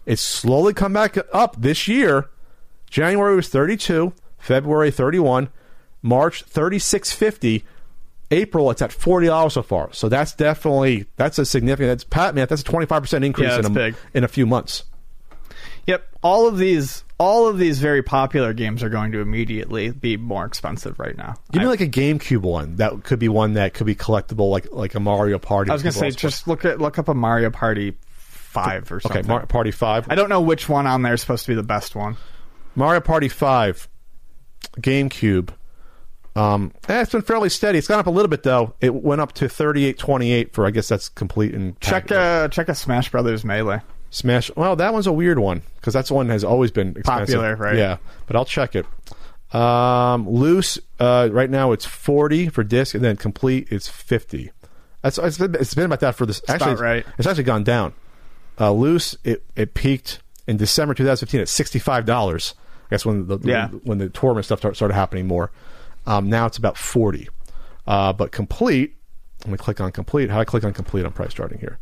It's 0.05 0.21
slowly 0.21 0.73
come 0.73 0.93
back 0.93 1.17
up 1.33 1.55
this 1.59 1.87
year. 1.87 2.29
January 2.89 3.35
was 3.35 3.49
thirty 3.49 3.75
two, 3.75 4.13
February 4.37 4.91
thirty 4.91 5.19
one, 5.19 5.49
March 6.01 6.43
thirty 6.43 6.79
six 6.79 7.11
fifty. 7.11 7.65
April, 8.29 8.69
it's 8.71 8.81
at 8.81 8.91
forty 8.93 9.27
dollars 9.27 9.53
so 9.53 9.63
far. 9.63 9.91
So 9.93 10.07
that's 10.07 10.33
definitely 10.33 11.07
that's 11.17 11.39
a 11.39 11.45
significant. 11.45 11.89
That's 11.89 12.03
Pat, 12.03 12.35
man, 12.35 12.47
that's 12.49 12.61
a 12.61 12.65
twenty 12.65 12.85
five 12.85 13.01
percent 13.01 13.25
increase 13.25 13.49
Yeah, 13.49 13.59
in 13.59 13.65
a, 13.65 13.69
big. 13.69 13.95
in 14.13 14.23
a 14.23 14.27
few 14.29 14.45
months. 14.45 14.83
All 16.27 16.45
of 16.45 16.57
these 16.57 17.05
all 17.17 17.47
of 17.47 17.57
these 17.57 17.79
very 17.79 18.03
popular 18.03 18.51
games 18.53 18.83
are 18.83 18.89
going 18.89 19.13
to 19.13 19.21
immediately 19.21 19.91
be 19.91 20.17
more 20.17 20.45
expensive 20.45 20.99
right 20.99 21.15
now. 21.15 21.35
Give 21.53 21.61
me 21.61 21.67
I, 21.67 21.69
like 21.69 21.79
a 21.79 21.87
GameCube 21.87 22.41
one 22.41 22.75
that 22.75 23.03
could 23.03 23.17
be 23.17 23.29
one 23.29 23.53
that 23.53 23.73
could 23.73 23.87
be 23.87 23.95
collectible, 23.95 24.51
like 24.51 24.67
like 24.73 24.93
a 24.95 24.99
Mario 24.99 25.39
Party. 25.39 25.71
I 25.71 25.73
was 25.73 25.83
gonna 25.83 25.93
say 25.93 26.11
just 26.11 26.45
look 26.45 26.65
at 26.65 26.79
look 26.79 26.99
up 26.99 27.07
a 27.07 27.13
Mario 27.13 27.49
Party 27.49 27.95
five 28.09 28.91
or 28.91 28.99
something. 28.99 29.21
okay, 29.21 29.27
Mario 29.27 29.45
Party 29.45 29.71
Five. 29.71 30.07
I 30.09 30.15
don't 30.15 30.27
know 30.27 30.41
which 30.41 30.67
one 30.67 30.85
on 30.85 31.01
there 31.01 31.13
is 31.13 31.21
supposed 31.21 31.45
to 31.45 31.51
be 31.51 31.55
the 31.55 31.63
best 31.63 31.95
one. 31.95 32.17
Mario 32.75 32.99
Party 32.99 33.29
Five, 33.29 33.87
GameCube. 34.81 35.51
Um, 36.35 36.73
eh, 36.89 37.03
it's 37.03 37.13
been 37.13 37.21
fairly 37.21 37.49
steady. 37.49 37.77
It's 37.77 37.87
gone 37.87 37.99
up 37.99 38.07
a 38.07 38.11
little 38.11 38.27
bit 38.27 38.43
though. 38.43 38.73
It 38.81 38.93
went 38.93 39.21
up 39.21 39.31
to 39.35 39.47
thirty 39.47 39.85
eight 39.85 39.97
twenty 39.97 40.33
eight 40.33 40.53
for 40.53 40.67
I 40.67 40.71
guess 40.71 40.89
that's 40.89 41.07
complete 41.07 41.55
and 41.55 41.79
Check 41.79 42.11
uh 42.11 42.49
check 42.49 42.67
a 42.67 42.75
Smash 42.75 43.11
Brothers 43.11 43.45
Melee. 43.45 43.81
Smash. 44.09 44.49
Well, 44.55 44.75
that 44.77 44.93
one's 44.93 45.07
a 45.07 45.11
weird 45.11 45.39
one 45.39 45.61
because 45.75 45.93
that's 45.93 46.09
one 46.09 46.27
that 46.27 46.33
has 46.33 46.43
always 46.43 46.71
been 46.71 46.89
expensive. 46.97 47.35
Popular, 47.35 47.55
right. 47.55 47.75
Yeah, 47.75 47.97
but 48.25 48.35
I'll 48.35 48.45
check 48.45 48.75
it. 48.75 48.85
Um, 49.53 50.27
loose. 50.29 50.77
Uh, 50.99 51.29
right 51.31 51.49
now 51.49 51.71
it's 51.71 51.85
forty 51.85 52.49
for 52.49 52.63
disc, 52.63 52.95
and 52.95 53.03
then 53.03 53.15
complete 53.17 53.67
it's 53.71 53.87
fifty. 53.87 54.51
That's 55.01 55.17
it's 55.17 55.37
been, 55.37 55.55
it's 55.55 55.73
been 55.73 55.85
about 55.85 55.99
that 56.01 56.15
for 56.15 56.25
this. 56.25 56.41
Actually, 56.47 56.75
right. 56.75 57.05
It's 57.17 57.27
actually 57.27 57.43
gone 57.43 57.63
down. 57.63 57.93
Uh, 58.59 58.71
loose. 58.71 59.15
It 59.23 59.43
it 59.55 59.73
peaked 59.73 60.21
in 60.47 60.57
December 60.57 60.93
2015 60.93 61.41
at 61.41 61.49
sixty 61.49 61.79
five 61.79 62.05
dollars. 62.05 62.55
I 62.89 62.95
guess 62.95 63.05
when 63.05 63.27
the 63.27 63.39
Yeah. 63.43 63.67
when 63.69 63.97
the 63.99 64.09
tournament 64.09 64.45
stuff 64.45 64.59
start- 64.59 64.75
started 64.75 64.93
happening 64.95 65.27
more. 65.27 65.51
Um, 66.05 66.29
now 66.29 66.45
it's 66.45 66.57
about 66.57 66.77
forty. 66.77 67.27
Uh, 67.85 68.13
but 68.13 68.31
complete. 68.31 68.95
Let 69.45 69.51
me 69.51 69.57
click 69.57 69.79
on 69.79 69.91
complete. 69.91 70.29
How 70.29 70.37
do 70.37 70.41
I 70.41 70.45
click 70.45 70.63
on 70.63 70.73
complete 70.73 71.05
on 71.05 71.11
price 71.11 71.33
charting 71.33 71.59
here? 71.59 71.77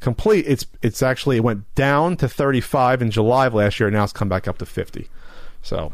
Complete 0.00 0.46
it's 0.48 0.66
it's 0.82 1.02
actually 1.02 1.36
it 1.36 1.44
went 1.44 1.72
down 1.74 2.16
to 2.16 2.28
35 2.28 3.02
in 3.02 3.10
July 3.10 3.46
of 3.46 3.54
last 3.54 3.78
year 3.78 3.90
now 3.90 4.02
it's 4.04 4.12
come 4.12 4.28
back 4.30 4.48
up 4.48 4.56
to 4.58 4.66
50 4.66 5.08
so 5.62 5.92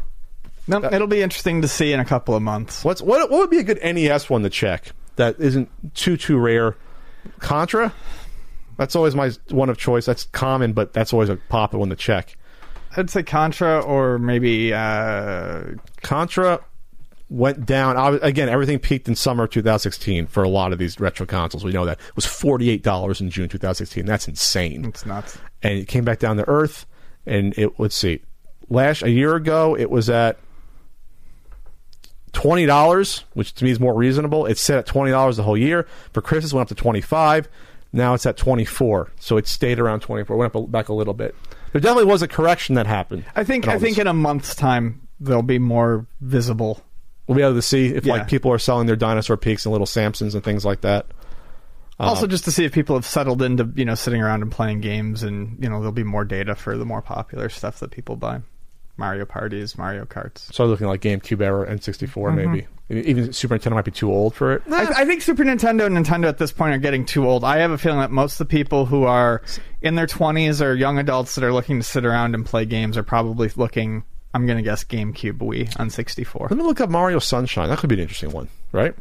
No, 0.67 0.81
it'll 0.85 1.07
be 1.07 1.21
interesting 1.21 1.61
to 1.61 1.67
see 1.67 1.91
in 1.91 1.99
a 1.99 2.05
couple 2.05 2.33
of 2.33 2.41
months. 2.41 2.83
what's 2.85 3.01
what 3.01 3.29
what 3.29 3.39
would 3.39 3.49
be 3.49 3.59
a 3.59 3.63
good 3.63 3.79
NES 3.83 4.29
one 4.29 4.43
to 4.43 4.49
check 4.49 4.91
that 5.17 5.37
isn't 5.39 5.69
too 5.93 6.15
too 6.15 6.37
rare? 6.37 6.75
Contra? 7.39 7.91
That's 8.77 8.95
always 8.95 9.13
my 9.15 9.31
one 9.49 9.69
of 9.69 9.77
choice. 9.77 10.05
That's 10.05 10.23
common 10.25 10.71
but 10.73 10.93
that's 10.93 11.11
always 11.11 11.29
a 11.29 11.35
popular 11.35 11.79
one 11.81 11.89
to 11.89 11.95
check. 11.95 12.37
I'd 12.95 13.09
say 13.09 13.23
Contra 13.23 13.81
or 13.81 14.17
maybe 14.19 14.73
uh, 14.73 15.63
Contra 16.01 16.61
went 17.29 17.65
down. 17.65 17.97
I 17.97 18.11
again 18.25 18.47
everything 18.49 18.79
peaked 18.79 19.07
in 19.07 19.15
summer 19.15 19.43
of 19.45 19.49
2016 19.49 20.27
for 20.27 20.43
a 20.43 20.49
lot 20.49 20.71
of 20.73 20.79
these 20.79 20.99
retro 20.99 21.25
consoles. 21.25 21.63
We 21.63 21.71
know 21.73 21.85
that. 21.85 21.99
It 21.99 22.15
was 22.15 22.25
$48 22.25 23.21
in 23.21 23.29
June 23.29 23.49
2016 23.49 24.05
that's 24.05 24.27
insane. 24.27 24.85
It's 24.85 25.05
nuts. 25.05 25.37
and 25.61 25.77
it 25.79 25.87
came 25.87 26.05
back 26.05 26.19
down 26.19 26.37
to 26.37 26.47
earth 26.47 26.85
and 27.25 27.53
it 27.57 27.79
let's 27.79 27.95
see. 27.95 28.21
Last 28.69 29.01
a 29.03 29.09
year 29.11 29.35
ago 29.35 29.75
it 29.77 29.89
was 29.89 30.09
at 30.09 30.37
twenty 32.33 32.65
dollars 32.65 33.23
which 33.33 33.53
to 33.55 33.65
me 33.65 33.71
is 33.71 33.79
more 33.79 33.93
reasonable. 33.93 34.45
It's 34.45 34.61
set 34.61 34.77
at 34.77 34.85
twenty 34.85 35.11
dollars 35.11 35.37
the 35.37 35.43
whole 35.43 35.57
year. 35.57 35.87
For 36.13 36.21
christmas 36.21 36.53
went 36.53 36.63
up 36.71 36.77
to 36.77 36.81
25 36.81 37.47
now 37.93 38.13
it's 38.13 38.25
at 38.25 38.35
24 38.37 39.11
so 39.19 39.37
it 39.37 39.47
stayed 39.47 39.79
around 39.79 40.01
24 40.01 40.35
went 40.37 40.53
up 40.55 40.61
a- 40.63 40.67
back 40.67 40.89
a 40.89 40.93
little 40.93 41.13
bit. 41.13 41.33
There 41.71 41.81
definitely 41.81 42.05
was 42.11 42.21
a 42.21 42.27
correction 42.27 42.75
that 42.75 42.85
happened. 42.87 43.25
I 43.35 43.43
think 43.43 43.65
in 43.65 43.71
I 43.71 43.77
think 43.79 43.95
this. 43.95 44.01
in 44.01 44.07
a 44.07 44.13
month's 44.13 44.55
time 44.55 45.01
they'll 45.19 45.41
be 45.41 45.59
more 45.59 46.05
visible. 46.21 46.81
We'll 47.27 47.35
be 47.35 47.43
able 47.43 47.53
to 47.55 47.61
see 47.61 47.87
if 47.87 48.05
Yeah. 48.05 48.13
like 48.13 48.27
people 48.27 48.51
are 48.51 48.59
selling 48.59 48.87
their 48.87 48.95
dinosaur 48.95 49.37
peaks 49.37 49.65
and 49.65 49.71
little 49.71 49.87
samsons 49.87 50.33
and 50.33 50.43
things 50.43 50.65
like 50.65 50.81
that 50.81 51.05
also, 51.99 52.25
um, 52.25 52.29
just 52.29 52.45
to 52.45 52.51
see 52.51 52.63
if 52.65 52.71
people 52.73 52.95
have 52.95 53.05
settled 53.05 53.41
into 53.41 53.69
you 53.75 53.85
know 53.85 53.95
sitting 53.95 54.21
around 54.21 54.43
and 54.43 54.51
playing 54.51 54.81
games, 54.81 55.23
and 55.23 55.57
you 55.61 55.69
know 55.69 55.79
there'll 55.79 55.91
be 55.91 56.03
more 56.03 56.25
data 56.25 56.55
for 56.55 56.77
the 56.77 56.85
more 56.85 57.01
popular 57.01 57.49
stuff 57.49 57.79
that 57.79 57.91
people 57.91 58.15
buy. 58.15 58.41
Mario 58.97 59.25
parties, 59.25 59.77
Mario 59.77 60.05
Karts. 60.05 60.51
so 60.53 60.65
looking 60.65 60.87
like 60.87 61.01
gamecube 61.01 61.41
era 61.41 61.67
n64 61.71 62.07
mm-hmm. 62.07 62.35
maybe 62.35 62.67
even 62.89 63.31
super 63.31 63.55
nintendo 63.55 63.73
might 63.73 63.85
be 63.85 63.91
too 63.91 64.11
old 64.11 64.33
for 64.33 64.53
it 64.53 64.63
I, 64.71 65.01
I 65.01 65.05
think 65.05 65.21
Super 65.21 65.43
Nintendo 65.43 65.85
and 65.85 65.95
Nintendo 65.95 66.25
at 66.25 66.39
this 66.39 66.51
point 66.51 66.73
are 66.73 66.79
getting 66.79 67.05
too 67.05 67.27
old. 67.29 67.43
I 67.43 67.57
have 67.57 67.69
a 67.69 67.77
feeling 67.77 67.99
that 67.99 68.09
most 68.09 68.39
of 68.39 68.47
the 68.47 68.51
people 68.51 68.87
who 68.87 69.03
are 69.03 69.43
in 69.83 69.93
their 69.93 70.07
20s 70.07 70.65
or 70.65 70.73
young 70.73 70.97
adults 70.97 71.35
that 71.35 71.43
are 71.43 71.53
looking 71.53 71.79
to 71.79 71.83
sit 71.83 72.05
around 72.05 72.33
and 72.33 72.43
play 72.43 72.65
games 72.65 72.97
are 72.97 73.03
probably 73.03 73.51
looking, 73.55 74.03
I'm 74.33 74.45
going 74.45 74.57
to 74.57 74.63
guess, 74.63 74.83
GameCube 74.83 75.37
Wii 75.39 75.73
N64. 75.75 76.49
Let 76.49 76.57
me 76.57 76.63
look 76.63 76.81
up 76.81 76.89
Mario 76.89 77.19
Sunshine. 77.19 77.69
That 77.69 77.79
could 77.79 77.89
be 77.89 77.95
an 77.95 78.01
interesting 78.01 78.31
one, 78.31 78.49
right? 78.71 78.93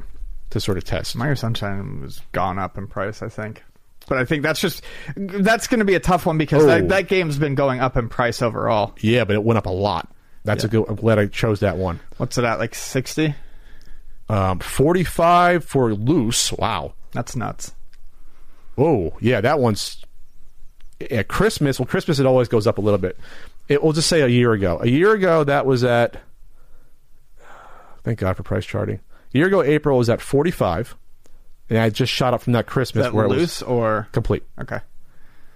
To 0.50 0.60
sort 0.60 0.78
of 0.78 0.84
test. 0.84 1.16
Mario 1.16 1.34
Sunshine 1.34 2.00
was 2.00 2.20
gone 2.32 2.58
up 2.58 2.78
in 2.78 2.86
price, 2.86 3.22
I 3.22 3.28
think. 3.28 3.62
But 4.08 4.18
I 4.18 4.24
think 4.24 4.44
that's 4.44 4.60
just 4.60 4.84
that's 5.16 5.66
going 5.66 5.80
to 5.80 5.84
be 5.84 5.96
a 5.96 6.00
tough 6.00 6.26
one 6.26 6.38
because 6.38 6.62
Oh. 6.62 6.66
that, 6.66 6.88
that 6.90 7.08
game's 7.08 7.38
been 7.38 7.56
going 7.56 7.80
up 7.80 7.96
in 7.96 8.08
price 8.08 8.40
overall. 8.40 8.94
yeah, 9.00 9.24
but 9.24 9.34
it 9.34 9.42
went 9.42 9.58
up 9.58 9.66
a 9.66 9.70
lot. 9.70 10.08
That's 10.44 10.62
a 10.62 10.68
good. 10.68 10.84
I'm 10.88 10.94
glad 10.94 11.18
I 11.18 11.26
chose 11.26 11.58
that 11.60 11.76
one. 11.76 11.98
What's 12.18 12.38
it 12.38 12.44
at? 12.44 12.60
Like 12.60 12.76
60? 12.76 13.34
Um, 14.28 14.60
Forty-five 14.60 15.64
for 15.64 15.92
loose. 15.92 16.52
Wow. 16.52 16.94
That's 17.12 17.34
nuts. 17.34 17.72
Oh, 18.78 19.14
yeah, 19.20 19.40
that 19.40 19.58
one's 19.58 20.04
at 21.10 21.26
Christmas. 21.28 21.80
Well, 21.80 21.86
Christmas 21.86 22.18
it 22.20 22.26
always 22.26 22.46
goes 22.48 22.66
up 22.68 22.78
a 22.78 22.80
little 22.80 22.98
bit. 22.98 23.18
It, 23.68 23.82
we'll 23.82 23.93
just 23.93 24.09
say 24.09 24.20
a 24.22 24.28
year 24.28 24.52
ago. 24.52 24.78
A 24.80 24.86
year 24.88 25.12
ago, 25.12 25.44
that 25.44 25.66
was 25.66 25.82
at. 25.84 26.20
Thank 28.05 28.18
God 28.20 28.36
for 28.36 28.43
price 28.43 28.64
charting. 28.64 29.01
A 29.34 29.38
year 29.38 29.48
ago, 29.48 29.62
April 29.62 29.98
was 29.98 30.09
at 30.09 30.20
forty-five, 30.20 30.94
and 31.68 31.78
I 31.78 31.90
just 31.90 32.12
shot 32.12 32.34
up 32.34 32.43
from 32.43 32.52
that 32.52 32.66
Christmas 32.66 33.06
Is 33.06 33.12
that 33.12 33.16
where 33.16 33.26
it 33.26 33.30
loose 33.30 33.60
was 33.60 33.68
or 33.68 34.09
complete. 34.12 34.44
okay? 34.60 34.80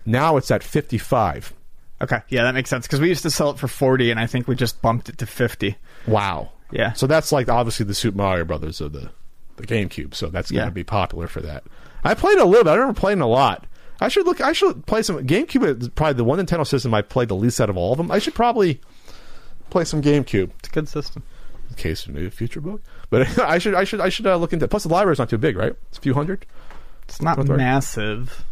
Now 0.04 0.36
it's 0.36 0.50
at 0.50 0.62
fifty-five. 0.62 1.54
Okay, 2.02 2.20
yeah, 2.30 2.44
that 2.44 2.54
makes 2.54 2.70
sense 2.70 2.86
because 2.86 3.00
we 3.00 3.08
used 3.08 3.22
to 3.24 3.30
sell 3.30 3.50
it 3.50 3.58
for 3.58 3.68
40 3.68 4.10
and 4.10 4.18
I 4.18 4.26
think 4.26 4.48
we 4.48 4.54
just 4.56 4.80
bumped 4.80 5.10
it 5.10 5.18
to 5.18 5.26
50. 5.26 5.76
Wow. 6.06 6.48
Yeah. 6.72 6.94
So 6.94 7.06
that's 7.06 7.30
like 7.30 7.50
obviously 7.50 7.84
the 7.84 7.92
Super 7.92 8.16
Mario 8.16 8.46
Brothers 8.46 8.80
of 8.80 8.92
the 8.94 9.10
the 9.56 9.66
GameCube. 9.66 10.14
So 10.14 10.28
that's 10.28 10.50
going 10.50 10.62
to 10.62 10.66
Yeah. 10.68 10.70
be 10.70 10.82
popular 10.82 11.26
for 11.26 11.42
that. 11.42 11.62
I 12.02 12.14
played 12.14 12.38
a 12.38 12.46
little 12.46 12.64
bit. 12.64 12.70
I 12.70 12.76
remember 12.76 12.98
playing 12.98 13.20
a 13.20 13.26
lot. 13.26 13.66
I 14.00 14.08
should 14.08 14.26
look. 14.26 14.40
I 14.40 14.52
should 14.52 14.86
play 14.86 15.02
some 15.02 15.18
GameCube. 15.26 15.82
Is 15.82 15.88
probably 15.90 16.14
the 16.14 16.24
one 16.24 16.38
Nintendo 16.44 16.66
system 16.66 16.94
I 16.94 17.02
played 17.02 17.28
the 17.28 17.36
least 17.36 17.60
out 17.60 17.70
of 17.70 17.76
all 17.76 17.92
of 17.92 17.98
them. 17.98 18.10
I 18.10 18.18
should 18.18 18.34
probably 18.34 18.80
play 19.68 19.84
some 19.84 20.02
GameCube 20.02 20.50
It's 20.58 20.68
a 20.68 20.72
good 20.72 20.88
system. 20.88 21.22
in 21.68 21.76
case 21.76 22.06
of 22.06 22.14
maybe 22.14 22.26
a 22.26 22.30
future 22.30 22.60
book. 22.60 22.82
But 23.10 23.38
I 23.38 23.58
should. 23.58 23.74
I 23.74 23.84
should. 23.84 24.00
I 24.00 24.08
should 24.08 24.26
uh, 24.26 24.36
look 24.36 24.52
into. 24.52 24.66
Plus, 24.68 24.84
the 24.84 24.88
library's 24.88 25.18
not 25.18 25.28
too 25.30 25.38
big, 25.38 25.56
right? 25.56 25.74
It's 25.88 25.98
a 25.98 26.00
few 26.00 26.14
hundred. 26.14 26.46
It's 27.04 27.20
not 27.20 27.44
massive. 27.46 28.44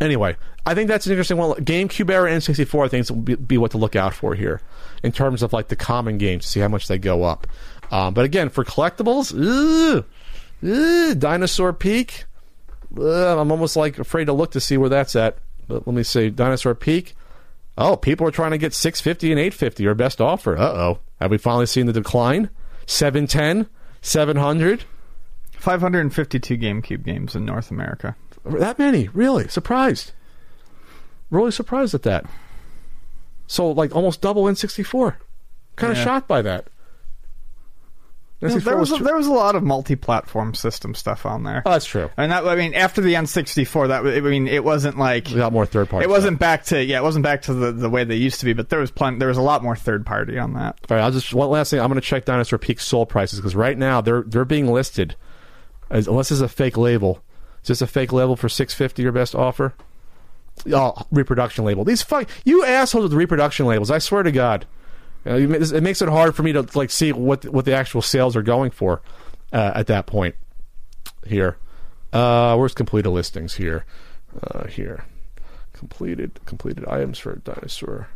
Anyway, 0.00 0.36
I 0.64 0.74
think 0.74 0.88
that's 0.88 1.06
an 1.06 1.12
interesting 1.12 1.36
one. 1.36 1.52
GameCube 1.56 2.10
era 2.10 2.30
N64, 2.30 2.84
I 2.86 2.88
think, 2.88 3.08
will 3.10 3.16
be, 3.16 3.34
be 3.34 3.58
what 3.58 3.70
to 3.72 3.78
look 3.78 3.94
out 3.96 4.14
for 4.14 4.34
here 4.34 4.62
in 5.02 5.12
terms 5.12 5.42
of 5.42 5.52
like 5.52 5.68
the 5.68 5.76
common 5.76 6.16
games 6.16 6.46
to 6.46 6.50
see 6.50 6.60
how 6.60 6.68
much 6.68 6.88
they 6.88 6.96
go 6.96 7.22
up. 7.22 7.46
Um, 7.90 8.14
but 8.14 8.24
again, 8.24 8.48
for 8.48 8.64
collectibles, 8.64 9.34
ugh, 9.34 10.04
ugh, 10.64 11.18
Dinosaur 11.18 11.72
Peak, 11.74 12.24
ugh, 12.98 13.38
I'm 13.38 13.50
almost 13.50 13.76
like 13.76 13.98
afraid 13.98 14.26
to 14.26 14.32
look 14.32 14.52
to 14.52 14.60
see 14.60 14.76
where 14.76 14.88
that's 14.88 15.14
at. 15.16 15.38
But 15.68 15.86
let 15.86 15.94
me 15.94 16.02
see, 16.02 16.30
Dinosaur 16.30 16.74
Peak. 16.74 17.14
Oh, 17.78 17.96
people 17.96 18.26
are 18.26 18.30
trying 18.32 18.50
to 18.50 18.58
get 18.58 18.74
650 18.74 19.30
and 19.30 19.38
850 19.40 19.86
or 19.86 19.94
best 19.94 20.20
offer. 20.20 20.56
Uh 20.56 20.62
oh, 20.72 20.98
have 21.20 21.30
we 21.30 21.38
finally 21.38 21.66
seen 21.66 21.86
the 21.86 21.92
decline? 21.92 22.50
710, 22.86 23.68
700. 24.02 24.84
552 25.58 26.56
GameCube 26.56 27.04
games 27.04 27.34
in 27.36 27.44
North 27.44 27.70
America. 27.70 28.16
That 28.44 28.78
many, 28.78 29.08
really? 29.08 29.46
Surprised. 29.48 30.12
Really 31.30 31.50
surprised 31.50 31.94
at 31.94 32.02
that. 32.02 32.24
So, 33.46 33.70
like, 33.70 33.94
almost 33.94 34.20
double 34.22 34.44
N64. 34.44 35.16
Kind 35.76 35.92
of 35.92 35.98
Yeah. 35.98 36.04
shocked 36.04 36.28
by 36.28 36.40
that. 36.42 36.68
N64 38.48 38.64
there 38.64 38.76
was 38.78 38.90
a, 38.92 38.96
there 39.02 39.16
was 39.16 39.26
a 39.26 39.32
lot 39.32 39.54
of 39.54 39.62
multi-platform 39.62 40.54
system 40.54 40.94
stuff 40.94 41.26
on 41.26 41.42
there. 41.42 41.62
oh, 41.66 41.72
that's 41.72 41.84
true. 41.84 42.08
I 42.16 42.22
mean, 42.22 42.30
that, 42.30 42.46
I 42.46 42.54
mean, 42.56 42.72
after 42.74 43.00
the 43.02 43.12
N64, 43.14 43.88
that 43.88 44.02
was- 44.02 44.16
I 44.16 44.20
mean, 44.20 44.48
it 44.48 44.64
wasn't 44.64 44.98
like 44.98 45.30
a 45.30 45.34
lot 45.34 45.52
more 45.52 45.66
third 45.66 45.88
party. 45.90 46.04
it 46.04 46.08
wasn't 46.10 46.38
back 46.38 46.64
to 46.66 46.82
yeah, 46.82 46.98
it 46.98 47.02
wasn't 47.02 47.22
back 47.22 47.42
to 47.42 47.52
the, 47.54 47.70
the 47.72 47.90
way 47.90 48.04
they 48.04 48.16
used 48.16 48.40
to 48.40 48.46
be. 48.46 48.52
But 48.54 48.70
there 48.70 48.80
was 48.80 48.90
plenty, 48.90 49.18
there 49.18 49.28
was 49.28 49.36
a 49.36 49.42
lot 49.42 49.62
more 49.62 49.76
third 49.76 50.06
party 50.06 50.38
on 50.38 50.54
that. 50.54 50.78
All 50.90 50.96
right, 50.96 51.02
I'll 51.02 51.10
just 51.10 51.34
one 51.34 51.50
last 51.50 51.70
thing. 51.70 51.80
I'm 51.80 51.88
going 51.88 52.00
to 52.00 52.06
check 52.06 52.24
Dinosaur 52.24 52.58
Peak 52.58 52.80
soul 52.80 53.04
prices 53.06 53.38
because 53.38 53.54
right 53.54 53.76
now 53.76 54.00
they're 54.00 54.22
they're 54.22 54.44
being 54.46 54.66
listed 54.72 55.16
as 55.90 56.08
unless 56.08 56.30
it's 56.30 56.40
a 56.40 56.48
fake 56.48 56.76
label. 56.78 57.22
Is 57.62 57.68
this 57.68 57.82
a 57.82 57.86
fake 57.86 58.10
label 58.12 58.36
for 58.36 58.48
650 58.48 59.02
your 59.02 59.12
best 59.12 59.34
offer? 59.34 59.74
Oh, 60.72 60.94
reproduction 61.10 61.64
label. 61.64 61.84
These 61.84 62.02
fuck 62.02 62.28
you 62.44 62.64
assholes 62.64 63.02
with 63.04 63.12
reproduction 63.12 63.66
labels. 63.66 63.90
I 63.90 63.98
swear 63.98 64.22
to 64.22 64.32
God, 64.32 64.66
Uh, 65.26 65.34
it 65.34 65.82
makes 65.82 66.00
it 66.00 66.08
hard 66.08 66.34
for 66.34 66.42
me 66.42 66.52
to 66.52 66.66
like 66.74 66.90
see 66.90 67.12
what 67.12 67.44
what 67.46 67.64
the 67.64 67.74
actual 67.74 68.00
sales 68.02 68.36
are 68.36 68.42
going 68.42 68.70
for. 68.70 69.02
uh, 69.52 69.72
at 69.74 69.86
that 69.88 70.06
point. 70.06 70.34
Here, 71.26 71.58
uh, 72.12 72.56
where's 72.56 72.72
completed 72.74 73.10
listings 73.10 73.54
here? 73.54 73.84
Uh, 74.42 74.66
here, 74.68 75.04
completed 75.72 76.40
completed 76.46 76.84
items 76.86 77.18
for 77.18 77.32
a 77.32 77.38
dinosaur. 77.38 78.08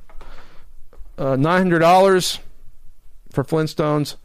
Uh, 1.19 1.37
Nine 1.37 1.59
hundred 1.59 1.81
dollars 1.81 2.39
for 3.31 3.45
Flintstones. 3.45 4.17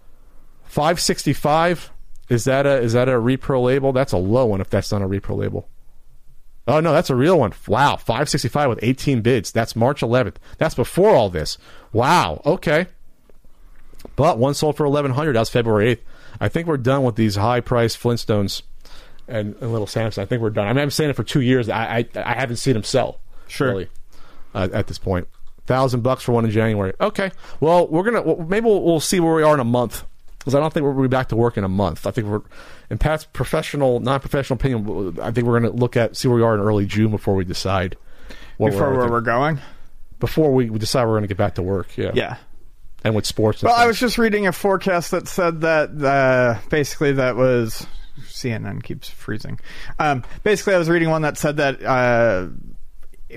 Five 0.64 0.99
sixty 0.99 1.34
five. 1.34 1.91
Is 2.30 2.45
that 2.45 2.65
a 2.65 2.77
is 2.80 2.93
that 2.93 3.10
a 3.10 3.14
repro 3.14 3.61
label? 3.64 3.91
That's 3.91 4.14
a 4.14 4.18
low 4.18 4.45
one 4.45 4.61
if 4.61 4.69
that's 4.69 4.91
not 4.91 5.01
a 5.01 5.07
repro 5.07 5.35
label. 5.35 5.68
Oh 6.70 6.80
no, 6.80 6.94
that's 6.94 7.10
a 7.10 7.16
real 7.16 7.40
one. 7.40 7.52
Wow, 7.68 7.96
565 7.96 8.70
with 8.70 8.80
18 8.84 9.22
bids. 9.22 9.52
That's 9.52 9.76
March 9.76 10.02
11th. 10.02 10.36
That's 10.60 10.76
before 10.76 11.16
all 11.16 11.30
this. 11.30 11.58
Wow. 11.91 12.44
Okay. 12.46 12.86
But 14.16 14.38
one 14.38 14.54
sold 14.54 14.78
for 14.78 14.88
1100. 14.88 15.34
That 15.34 15.40
was 15.40 15.50
February 15.50 15.96
8th. 15.96 16.02
I 16.40 16.48
think 16.48 16.68
we're 16.68 16.78
done 16.78 17.04
with 17.04 17.16
these 17.16 17.38
high 17.38 17.60
priced 17.60 18.00
Flintstones 18.00 18.62
and, 19.28 19.56
and 19.56 19.72
Little 19.72 19.88
Samson. 19.88 20.22
I 20.22 20.26
think 20.26 20.44
we're 20.44 20.52
done. 20.52 20.68
I 20.68 20.74
mean, 20.74 20.84
I'm 20.84 20.91
saying 20.91 21.10
it 21.10 21.16
for 21.16 21.24
two 21.24 21.41
years. 21.41 21.70
I 21.70 21.98
I, 21.98 22.08
I 22.16 22.34
haven't 22.36 22.58
seen 22.58 22.76
them 22.76 22.84
sell. 22.84 23.20
Sure. 23.48 23.70
Really, 23.70 23.90
uh, 24.54 24.70
at 24.72 24.86
this 24.86 25.00
point, 25.00 25.28
thousand 25.66 26.02
bucks 26.02 26.22
for 26.22 26.34
one 26.34 26.46
in 26.46 26.52
January. 26.52 26.94
Okay. 27.02 27.32
Well, 27.60 27.88
we're 27.88 28.04
gonna 28.04 28.22
well, 28.22 28.46
maybe 28.46 28.66
we'll, 28.66 28.84
we'll 28.84 29.00
see 29.00 29.20
where 29.20 29.34
we 29.34 29.41
are 29.41 29.56
in 29.56 29.60
a 29.60 29.66
month 29.66 30.06
because 30.38 30.54
I 30.54 30.60
don't 30.60 30.72
think 30.72 30.84
we'll 30.84 31.02
be 31.02 31.08
back 31.08 31.30
to 31.30 31.36
work 31.36 31.58
in 31.58 31.64
a 31.64 31.70
month. 31.70 32.06
I 32.06 32.12
think 32.12 32.28
we're 32.28 32.41
in 32.90 32.98
Pat's 32.98 33.26
professional, 33.26 33.99
non-professional 33.99 34.56
opinion. 34.57 35.20
I 35.22 35.32
think 35.32 35.45
we're 35.48 35.60
going 35.60 35.72
to 35.72 35.78
look 35.80 35.95
at 35.98 36.16
see 36.18 36.28
where 36.28 36.38
we 36.38 36.44
are 36.44 36.56
in 36.56 36.61
early 36.61 36.86
June 36.86 37.11
before 37.11 37.36
we 37.36 37.45
decide 37.45 37.95
Before 38.57 38.91
we're, 38.91 38.98
where 38.98 39.10
we're 39.10 39.22
going. 39.22 39.60
before 40.20 40.53
we, 40.53 40.70
decide 40.70 41.03
we're 41.06 41.11
going 41.14 41.22
to 41.24 41.28
get 41.28 41.38
back 41.38 41.56
to 41.56 41.61
work. 41.61 41.95
Yeah, 41.98 42.11
Yeah. 42.14 42.38
and 43.03 43.16
with 43.16 43.26
sports. 43.26 43.61
and 43.61 43.70
Well, 43.70 43.78
I 43.80 43.86
was 43.88 43.99
just 43.99 44.18
reading 44.18 44.48
a 44.48 44.52
forecast 44.52 45.11
that 45.11 45.28
said 45.28 45.61
that 45.61 45.90
uh, 46.03 46.60
basically 46.70 47.14
that 47.14 47.36
was 47.36 47.86
CNN 48.22 48.84
keeps 48.84 49.10
freezing. 49.10 49.60
Um, 49.99 50.24
basically, 50.44 50.74
I 50.74 50.78
was 50.78 50.90
reading 50.90 51.10
one 51.10 51.22
that 51.22 51.38
said 51.38 51.57
that 51.57 51.84
uh, 51.84 52.48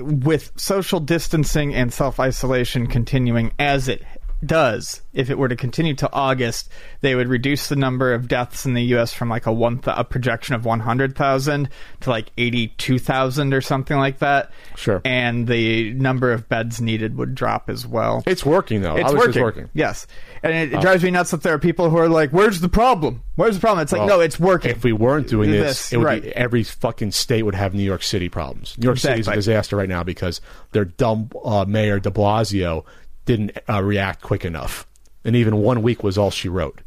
with 0.01 0.51
social 0.57 0.99
distancing 1.01 1.75
and 1.75 1.93
self 1.93 2.19
isolation 2.19 2.87
continuing 2.87 3.53
as 3.59 3.89
it 3.89 4.03
does, 4.45 5.03
if 5.13 5.31
it 5.31 5.39
were 5.39 5.49
to 5.49 5.57
continue 5.57 5.95
to 5.95 6.13
August, 6.13 6.69
they 7.01 7.15
would 7.15 7.29
reduce 7.29 7.69
the 7.69 7.77
number 7.77 8.13
of 8.13 8.29
deaths 8.29 8.67
in 8.67 8.75
the 8.75 8.83
U.S. 8.85 9.13
from 9.13 9.29
like 9.29 9.47
a 9.47 9.53
one 9.53 9.79
th- 9.79 9.97
a 9.99 10.05
projection 10.05 10.55
of 10.55 10.65
one 10.65 10.81
hundred 10.81 11.17
thousand 11.17 11.69
to 12.01 12.11
like 12.11 12.31
eighty 12.39 12.69
two 12.69 12.99
thousand 12.99 13.55
or 13.55 13.61
something 13.61 13.97
like 13.97 14.19
that. 14.19 14.51
Sure. 14.77 15.01
and 15.05 15.47
the 15.47 15.93
number 15.95 16.33
of 16.33 16.49
beds 16.49 16.81
needed 16.81 17.17
would 17.17 17.35
drop 17.35 17.71
as 17.71 17.87
well. 17.87 18.23
it's 18.27 18.45
working 18.45 18.83
though. 18.83 18.97
It's 18.97 19.13
working. 19.13 19.43
working. 19.43 19.69
Yes, 19.75 20.07
and 20.43 20.53
it, 20.53 20.73
it 20.73 20.81
drives 20.81 21.03
me 21.05 21.11
nuts 21.11 21.31
that 21.31 21.43
there 21.43 21.55
are 21.55 21.59
people 21.59 21.91
who 21.91 21.99
are 21.99 22.09
like, 22.09 22.31
"Where's 22.31 22.61
the 22.61 22.69
problem? 22.69 23.23
Where's 23.37 23.55
the 23.57 23.61
problem?" 23.61 23.83
It's 23.83 23.93
like, 23.93 24.01
Well, 24.01 24.19
no, 24.19 24.21
it's 24.21 24.41
working. 24.41 24.71
If 24.71 24.85
we 24.85 24.93
weren't 24.93 25.29
doing 25.29 25.51
this, 25.51 25.63
This, 25.63 25.93
it 25.93 25.97
would 25.99 26.05
right. 26.07 26.23
be, 26.23 26.35
every 26.35 26.65
fucking 26.65 27.13
state 27.13 27.43
would 27.45 27.55
have 27.55 27.75
New 27.75 27.83
York 27.83 28.03
City 28.03 28.29
problems. 28.29 28.77
New 28.79 28.87
York 28.87 28.99
City 28.99 29.21
is 29.21 29.29
a 29.29 29.35
disaster 29.35 29.77
right 29.77 29.89
now 29.89 30.03
because 30.03 30.41
their 30.73 30.85
dumb 30.85 31.31
uh, 31.45 31.65
mayor 31.67 32.01
De 32.01 32.11
Blasio 32.11 32.85
didn't 33.25 33.57
uh, 33.69 33.83
react 33.83 34.23
quick 34.23 34.45
enough, 34.45 34.87
and 35.25 35.37
even 35.37 35.57
one 35.57 35.83
week 35.83 36.03
was 36.03 36.19
all 36.19 36.31
she 36.31 36.49
wrote 36.49 36.81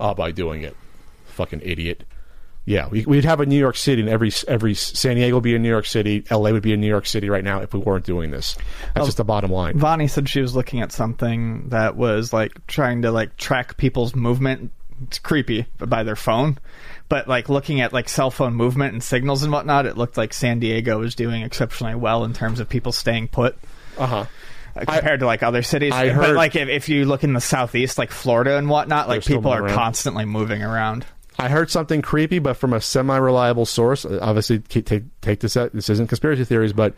uh, 0.00 0.14
by 0.14 0.30
doing 0.30 0.62
it. 0.62 0.76
Fucking 1.26 1.60
idiot. 1.62 2.04
Yeah, 2.64 2.86
we, 2.88 3.04
we'd 3.04 3.24
have 3.24 3.40
a 3.40 3.46
New 3.46 3.58
York 3.58 3.76
City, 3.76 4.00
and 4.02 4.08
every 4.08 4.30
every 4.46 4.74
San 4.74 5.16
Diego 5.16 5.36
would 5.36 5.42
be 5.42 5.54
in 5.54 5.62
New 5.62 5.68
York 5.68 5.86
City, 5.86 6.24
L.A. 6.30 6.52
would 6.52 6.62
be 6.62 6.72
in 6.72 6.80
New 6.80 6.86
York 6.86 7.06
City 7.06 7.28
right 7.28 7.42
now 7.42 7.60
if 7.60 7.74
we 7.74 7.80
weren't 7.80 8.04
doing 8.04 8.30
this. 8.30 8.56
That's 8.94 9.06
just 9.06 9.16
the 9.16 9.24
bottom 9.24 9.50
line. 9.50 9.78
Vonnie 9.78 10.06
said 10.06 10.28
she 10.28 10.40
was 10.40 10.54
looking 10.54 10.80
at 10.80 10.92
something 10.92 11.70
that 11.70 11.96
was 11.96 12.32
like 12.32 12.64
trying 12.68 13.02
to 13.02 13.10
like 13.10 13.36
track 13.36 13.76
people's 13.78 14.14
movement. 14.14 14.70
It's 15.02 15.18
creepy 15.18 15.66
by 15.78 16.04
their 16.04 16.14
phone, 16.14 16.56
but 17.08 17.26
like 17.26 17.48
looking 17.48 17.80
at 17.80 17.92
like 17.92 18.08
cell 18.08 18.30
phone 18.30 18.54
movement 18.54 18.92
and 18.92 19.02
signals 19.02 19.42
and 19.42 19.52
whatnot, 19.52 19.86
it 19.86 19.98
looked 19.98 20.16
like 20.16 20.32
San 20.32 20.60
Diego 20.60 21.00
was 21.00 21.16
doing 21.16 21.42
exceptionally 21.42 21.96
well 21.96 22.22
in 22.22 22.32
terms 22.32 22.60
of 22.60 22.68
people 22.68 22.92
staying 22.92 23.26
put. 23.26 23.56
Uh 23.98 24.06
huh. 24.06 24.26
Compared 24.74 25.20
to 25.20 25.26
like 25.26 25.42
other 25.42 25.62
cities. 25.62 25.92
I 25.92 26.06
but 26.08 26.14
heard- 26.14 26.36
like 26.36 26.56
if, 26.56 26.68
if 26.68 26.88
you 26.88 27.04
look 27.04 27.24
in 27.24 27.32
the 27.32 27.40
southeast, 27.40 27.98
like 27.98 28.10
Florida 28.10 28.56
and 28.56 28.68
whatnot, 28.68 29.08
like 29.08 29.24
people 29.24 29.50
are 29.52 29.62
around. 29.64 29.74
constantly 29.74 30.24
moving 30.24 30.62
around. 30.62 31.04
I 31.38 31.48
heard 31.48 31.70
something 31.70 32.02
creepy, 32.02 32.38
but 32.38 32.54
from 32.54 32.72
a 32.72 32.80
semi-reliable 32.80 33.66
source. 33.66 34.04
Obviously, 34.04 34.58
take 34.60 35.04
take 35.20 35.40
this. 35.40 35.56
out- 35.56 35.72
This 35.72 35.88
isn't 35.88 36.08
conspiracy 36.08 36.44
theories, 36.44 36.72
but 36.72 36.94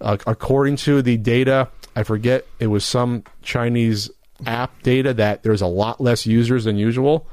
uh, 0.00 0.16
according 0.26 0.76
to 0.76 1.02
the 1.02 1.16
data, 1.16 1.68
I 1.94 2.02
forget 2.02 2.46
it 2.58 2.68
was 2.68 2.84
some 2.84 3.24
Chinese 3.42 4.10
app 4.46 4.82
data 4.82 5.14
that 5.14 5.42
there's 5.42 5.62
a 5.62 5.66
lot 5.66 6.00
less 6.00 6.26
users 6.26 6.64
than 6.64 6.76
usual. 6.76 7.26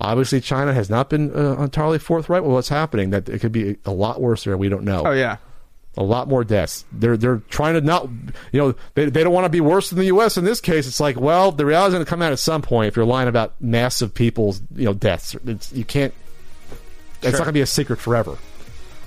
Obviously, 0.00 0.40
China 0.40 0.72
has 0.74 0.90
not 0.90 1.08
been 1.10 1.34
uh, 1.34 1.60
entirely 1.62 1.98
forthright 1.98 2.42
with 2.44 2.52
what's 2.52 2.68
happening. 2.68 3.10
That 3.10 3.28
it 3.28 3.40
could 3.40 3.52
be 3.52 3.76
a 3.84 3.90
lot 3.92 4.20
worse 4.20 4.44
there. 4.44 4.56
We 4.56 4.68
don't 4.68 4.84
know. 4.84 5.02
Oh 5.06 5.12
yeah, 5.12 5.36
a 5.96 6.02
lot 6.02 6.28
more 6.28 6.44
deaths. 6.44 6.84
They're 6.92 7.16
they're 7.16 7.38
trying 7.48 7.74
to 7.74 7.80
not, 7.80 8.08
you 8.52 8.60
know, 8.60 8.74
they, 8.94 9.06
they 9.06 9.24
don't 9.24 9.32
want 9.32 9.46
to 9.46 9.50
be 9.50 9.60
worse 9.60 9.90
than 9.90 9.98
the 9.98 10.06
U.S. 10.06 10.36
In 10.36 10.44
this 10.44 10.60
case, 10.60 10.86
it's 10.86 11.00
like, 11.00 11.18
well, 11.18 11.52
the 11.52 11.64
reality 11.64 11.88
is 11.88 11.94
going 11.94 12.04
to 12.04 12.08
come 12.08 12.22
out 12.22 12.32
at 12.32 12.38
some 12.38 12.62
point. 12.62 12.88
If 12.88 12.96
you're 12.96 13.06
lying 13.06 13.28
about 13.28 13.54
massive 13.60 14.12
people's, 14.12 14.60
you 14.74 14.84
know, 14.84 14.94
deaths, 14.94 15.34
it's, 15.46 15.72
you 15.72 15.84
can't. 15.84 16.12
It's 17.22 17.32
not 17.32 17.38
going 17.38 17.46
to 17.46 17.52
be 17.52 17.62
a 17.62 17.66
secret 17.66 17.98
forever. 17.98 18.36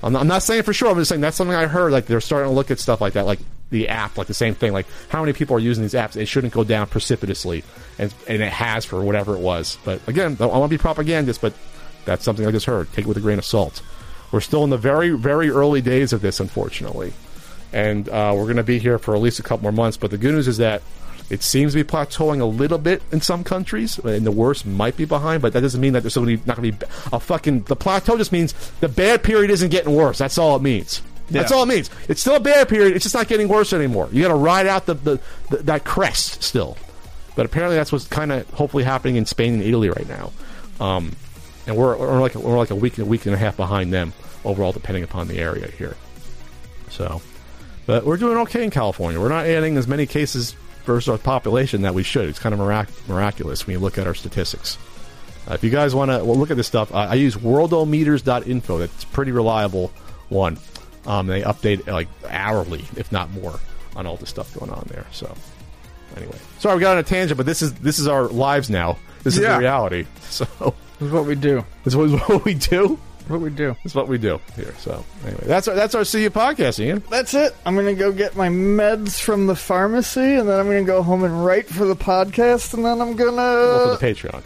I'm 0.01 0.13
not, 0.13 0.21
I'm 0.21 0.27
not 0.27 0.43
saying 0.43 0.63
for 0.63 0.73
sure. 0.73 0.89
I'm 0.89 0.97
just 0.97 1.09
saying 1.09 1.21
that's 1.21 1.37
something 1.37 1.55
I 1.55 1.67
heard. 1.67 1.91
Like 1.91 2.05
they're 2.05 2.21
starting 2.21 2.49
to 2.49 2.55
look 2.55 2.71
at 2.71 2.79
stuff 2.79 3.01
like 3.01 3.13
that, 3.13 3.25
like 3.25 3.39
the 3.69 3.89
app, 3.89 4.17
like 4.17 4.27
the 4.27 4.33
same 4.33 4.55
thing. 4.55 4.73
Like 4.73 4.87
how 5.09 5.21
many 5.21 5.33
people 5.33 5.55
are 5.55 5.59
using 5.59 5.83
these 5.83 5.93
apps? 5.93 6.15
It 6.15 6.25
shouldn't 6.25 6.53
go 6.53 6.63
down 6.63 6.87
precipitously, 6.87 7.63
and 7.97 8.13
and 8.27 8.41
it 8.41 8.51
has 8.51 8.85
for 8.85 9.03
whatever 9.03 9.35
it 9.35 9.39
was. 9.39 9.77
But 9.83 10.05
again, 10.07 10.37
I 10.39 10.45
want 10.45 10.71
to 10.71 10.77
be 10.77 10.81
propagandist, 10.81 11.41
but 11.41 11.53
that's 12.05 12.23
something 12.23 12.47
I 12.47 12.51
just 12.51 12.65
heard. 12.65 12.91
Take 12.93 13.05
it 13.05 13.07
with 13.07 13.17
a 13.17 13.21
grain 13.21 13.37
of 13.37 13.45
salt. 13.45 13.81
We're 14.31 14.41
still 14.41 14.63
in 14.63 14.69
the 14.69 14.77
very 14.77 15.11
very 15.11 15.49
early 15.49 15.81
days 15.81 16.13
of 16.13 16.21
this, 16.21 16.39
unfortunately, 16.39 17.13
and 17.73 18.07
uh, 18.09 18.33
we're 18.35 18.43
going 18.43 18.57
to 18.57 18.63
be 18.63 18.79
here 18.79 18.97
for 18.99 19.15
at 19.15 19.21
least 19.21 19.39
a 19.39 19.43
couple 19.43 19.63
more 19.63 19.71
months. 19.71 19.97
But 19.97 20.11
the 20.11 20.17
good 20.17 20.33
news 20.33 20.47
is 20.47 20.57
that. 20.57 20.81
It 21.31 21.43
seems 21.43 21.73
to 21.73 21.83
be 21.83 21.87
plateauing 21.87 22.41
a 22.41 22.45
little 22.45 22.79
bit 22.79 23.03
in 23.11 23.21
some 23.21 23.43
countries, 23.43 23.99
and 23.99 24.25
the 24.25 24.31
worst 24.31 24.65
might 24.65 24.97
be 24.97 25.05
behind. 25.05 25.43
But 25.43 25.53
that 25.53 25.61
doesn't 25.61 25.79
mean 25.79 25.93
that 25.93 26.01
there's 26.01 26.13
still 26.13 26.25
not 26.25 26.57
going 26.57 26.71
to 26.71 26.85
be 26.87 26.91
a 27.13 27.19
fucking. 27.19 27.65
The 27.65 27.75
plateau 27.75 28.17
just 28.17 28.31
means 28.31 28.55
the 28.79 28.89
bad 28.89 29.21
period 29.21 29.51
isn't 29.51 29.69
getting 29.69 29.93
worse. 29.93 30.17
That's 30.17 30.39
all 30.39 30.55
it 30.55 30.63
means. 30.63 31.03
That's 31.29 31.51
all 31.51 31.61
it 31.61 31.67
means. 31.67 31.91
It's 32.07 32.21
still 32.21 32.35
a 32.35 32.39
bad 32.39 32.67
period. 32.67 32.95
It's 32.95 33.03
just 33.03 33.13
not 33.13 33.27
getting 33.27 33.47
worse 33.47 33.73
anymore. 33.73 34.09
You 34.11 34.23
got 34.23 34.29
to 34.29 34.35
ride 34.35 34.65
out 34.65 34.87
the, 34.87 34.95
the, 34.95 35.19
the 35.51 35.57
that 35.57 35.83
crest 35.85 36.41
still. 36.41 36.77
But 37.35 37.45
apparently, 37.45 37.77
that's 37.77 37.91
what's 37.91 38.07
kind 38.07 38.31
of 38.31 38.49
hopefully 38.49 38.83
happening 38.83 39.15
in 39.15 39.27
Spain 39.27 39.53
and 39.53 39.61
Italy 39.61 39.89
right 39.89 40.07
now. 40.07 40.31
Um, 40.79 41.11
and 41.67 41.75
we're, 41.75 41.97
we're 41.97 42.19
like 42.19 42.35
we're 42.35 42.57
like 42.57 42.71
a 42.71 42.75
week 42.75 42.97
a 42.97 43.05
week 43.05 43.25
and 43.25 43.35
a 43.35 43.37
half 43.37 43.55
behind 43.57 43.91
them 43.93 44.13
overall, 44.43 44.71
depending 44.71 45.03
upon 45.03 45.27
the 45.27 45.39
area 45.39 45.67
here. 45.77 45.95
So, 46.89 47.21
but 47.85 48.05
we're 48.05 48.17
doing 48.17 48.37
okay 48.39 48.63
in 48.63 48.71
California. 48.71 49.19
We're 49.19 49.29
not 49.29 49.45
adding 49.45 49.77
as 49.77 49.87
many 49.87 50.05
cases 50.05 50.55
versus 50.85 51.09
our 51.09 51.17
population 51.17 51.83
that 51.83 51.93
we 51.93 52.03
should. 52.03 52.27
It's 52.29 52.39
kind 52.39 52.53
of 52.53 52.59
mirac- 52.59 52.89
miraculous 53.07 53.67
when 53.67 53.73
you 53.75 53.79
look 53.79 53.97
at 53.97 54.07
our 54.07 54.15
statistics. 54.15 54.77
Uh, 55.47 55.53
if 55.53 55.63
you 55.63 55.69
guys 55.69 55.93
want 55.95 56.09
to 56.11 56.23
well, 56.23 56.35
look 56.37 56.51
at 56.51 56.57
this 56.57 56.67
stuff, 56.67 56.93
uh, 56.93 56.97
I 56.97 57.15
use 57.15 57.35
worldometers.info. 57.35 58.77
That's 58.77 59.03
a 59.03 59.07
pretty 59.07 59.31
reliable 59.31 59.91
one. 60.29 60.57
Um, 61.05 61.27
they 61.27 61.41
update 61.41 61.87
like 61.87 62.07
hourly, 62.27 62.85
if 62.97 63.11
not 63.11 63.31
more, 63.31 63.59
on 63.95 64.05
all 64.05 64.17
the 64.17 64.25
stuff 64.25 64.53
going 64.57 64.71
on 64.71 64.85
there. 64.89 65.05
So, 65.11 65.33
anyway, 66.17 66.37
sorry 66.59 66.75
we 66.75 66.81
got 66.81 66.93
on 66.93 66.97
a 66.99 67.03
tangent, 67.03 67.37
but 67.37 67.45
this 67.45 67.61
is 67.61 67.73
this 67.75 67.99
is 67.99 68.07
our 68.07 68.27
lives 68.27 68.69
now. 68.69 68.97
This 69.23 69.35
is 69.37 69.43
Yeah. 69.43 69.53
the 69.53 69.59
reality. 69.59 70.05
So, 70.29 70.45
this 70.99 71.07
is 71.07 71.11
what 71.11 71.25
we 71.25 71.35
do. 71.35 71.63
this 71.83 71.93
is 71.93 71.97
what 71.97 72.45
we 72.45 72.53
do. 72.53 72.99
What 73.27 73.41
we 73.41 73.51
do. 73.51 73.75
This 73.83 73.91
is 73.91 73.95
what 73.95 74.07
we 74.07 74.17
do 74.17 74.41
here. 74.55 74.73
So, 74.79 75.05
anyway, 75.23 75.43
that's 75.45 75.67
our 75.67 75.75
that's 75.75 75.93
our 75.93 76.03
See 76.03 76.23
You 76.23 76.31
podcast, 76.31 76.79
Ian. 76.79 77.03
That's 77.11 77.35
it. 77.35 77.55
I'm 77.65 77.75
gonna 77.75 77.93
go 77.93 78.11
get 78.11 78.35
my 78.35 78.47
meds 78.49 79.21
from 79.21 79.45
the 79.45 79.55
pharmacy, 79.55 80.19
and 80.33 80.49
then 80.49 80.59
I'm 80.59 80.65
gonna 80.65 80.83
go 80.83 81.03
home 81.03 81.23
and 81.23 81.45
write 81.45 81.67
for 81.67 81.85
the 81.85 81.95
podcast, 81.95 82.73
and 82.73 82.83
then 82.83 82.99
I'm 82.99 83.15
gonna 83.15 83.31
for 83.31 83.97
the 83.97 83.99
Patreon. 84.01 84.41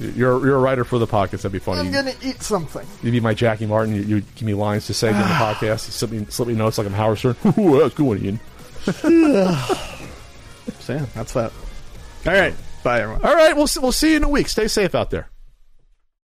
You're 0.00 0.44
you're 0.44 0.56
a 0.56 0.60
writer 0.60 0.84
for 0.84 0.98
the 0.98 1.06
podcast. 1.06 1.30
That'd 1.42 1.52
be 1.52 1.60
funny. 1.60 1.80
I'm 1.80 1.86
You- 1.86 1.92
gonna 1.92 2.12
eat 2.22 2.42
something. 2.42 2.86
You'd 3.02 3.12
be 3.12 3.20
my 3.20 3.32
Jackie 3.32 3.64
Martling. 3.66 4.06
You, 4.06 4.16
would 4.16 4.34
give 4.34 4.42
me 4.44 4.52
lines 4.52 4.86
to 4.88 4.94
say 4.94 5.08
in 5.08 5.16
the 5.16 5.22
podcast. 5.24 5.86
You 5.86 5.92
slip 5.92 6.10
me, 6.10 6.26
slip 6.28 6.48
me 6.48 6.54
notes 6.54 6.76
like 6.76 6.86
I'm 6.86 6.92
Howard 6.92 7.18
Stern. 7.18 7.36
Ooh, 7.58 7.78
that's 7.80 7.94
a 7.94 7.96
good 7.96 8.06
one, 8.06 8.18
Ian. 8.22 8.40
So 8.84 9.08
yeah, 10.88 11.06
that's 11.14 11.32
that. 11.32 11.52
All 12.26 12.32
right. 12.32 12.54
Bye 12.82 13.00
everyone. 13.00 13.24
All 13.24 13.34
right, 13.34 13.56
we'll 13.56 13.66
see, 13.68 13.80
we'll 13.80 13.92
see 13.92 14.10
you 14.10 14.16
in 14.18 14.24
a 14.24 14.28
week. 14.28 14.48
Stay 14.48 14.66
safe 14.68 14.94
out 14.94 15.10
there. 15.10 15.28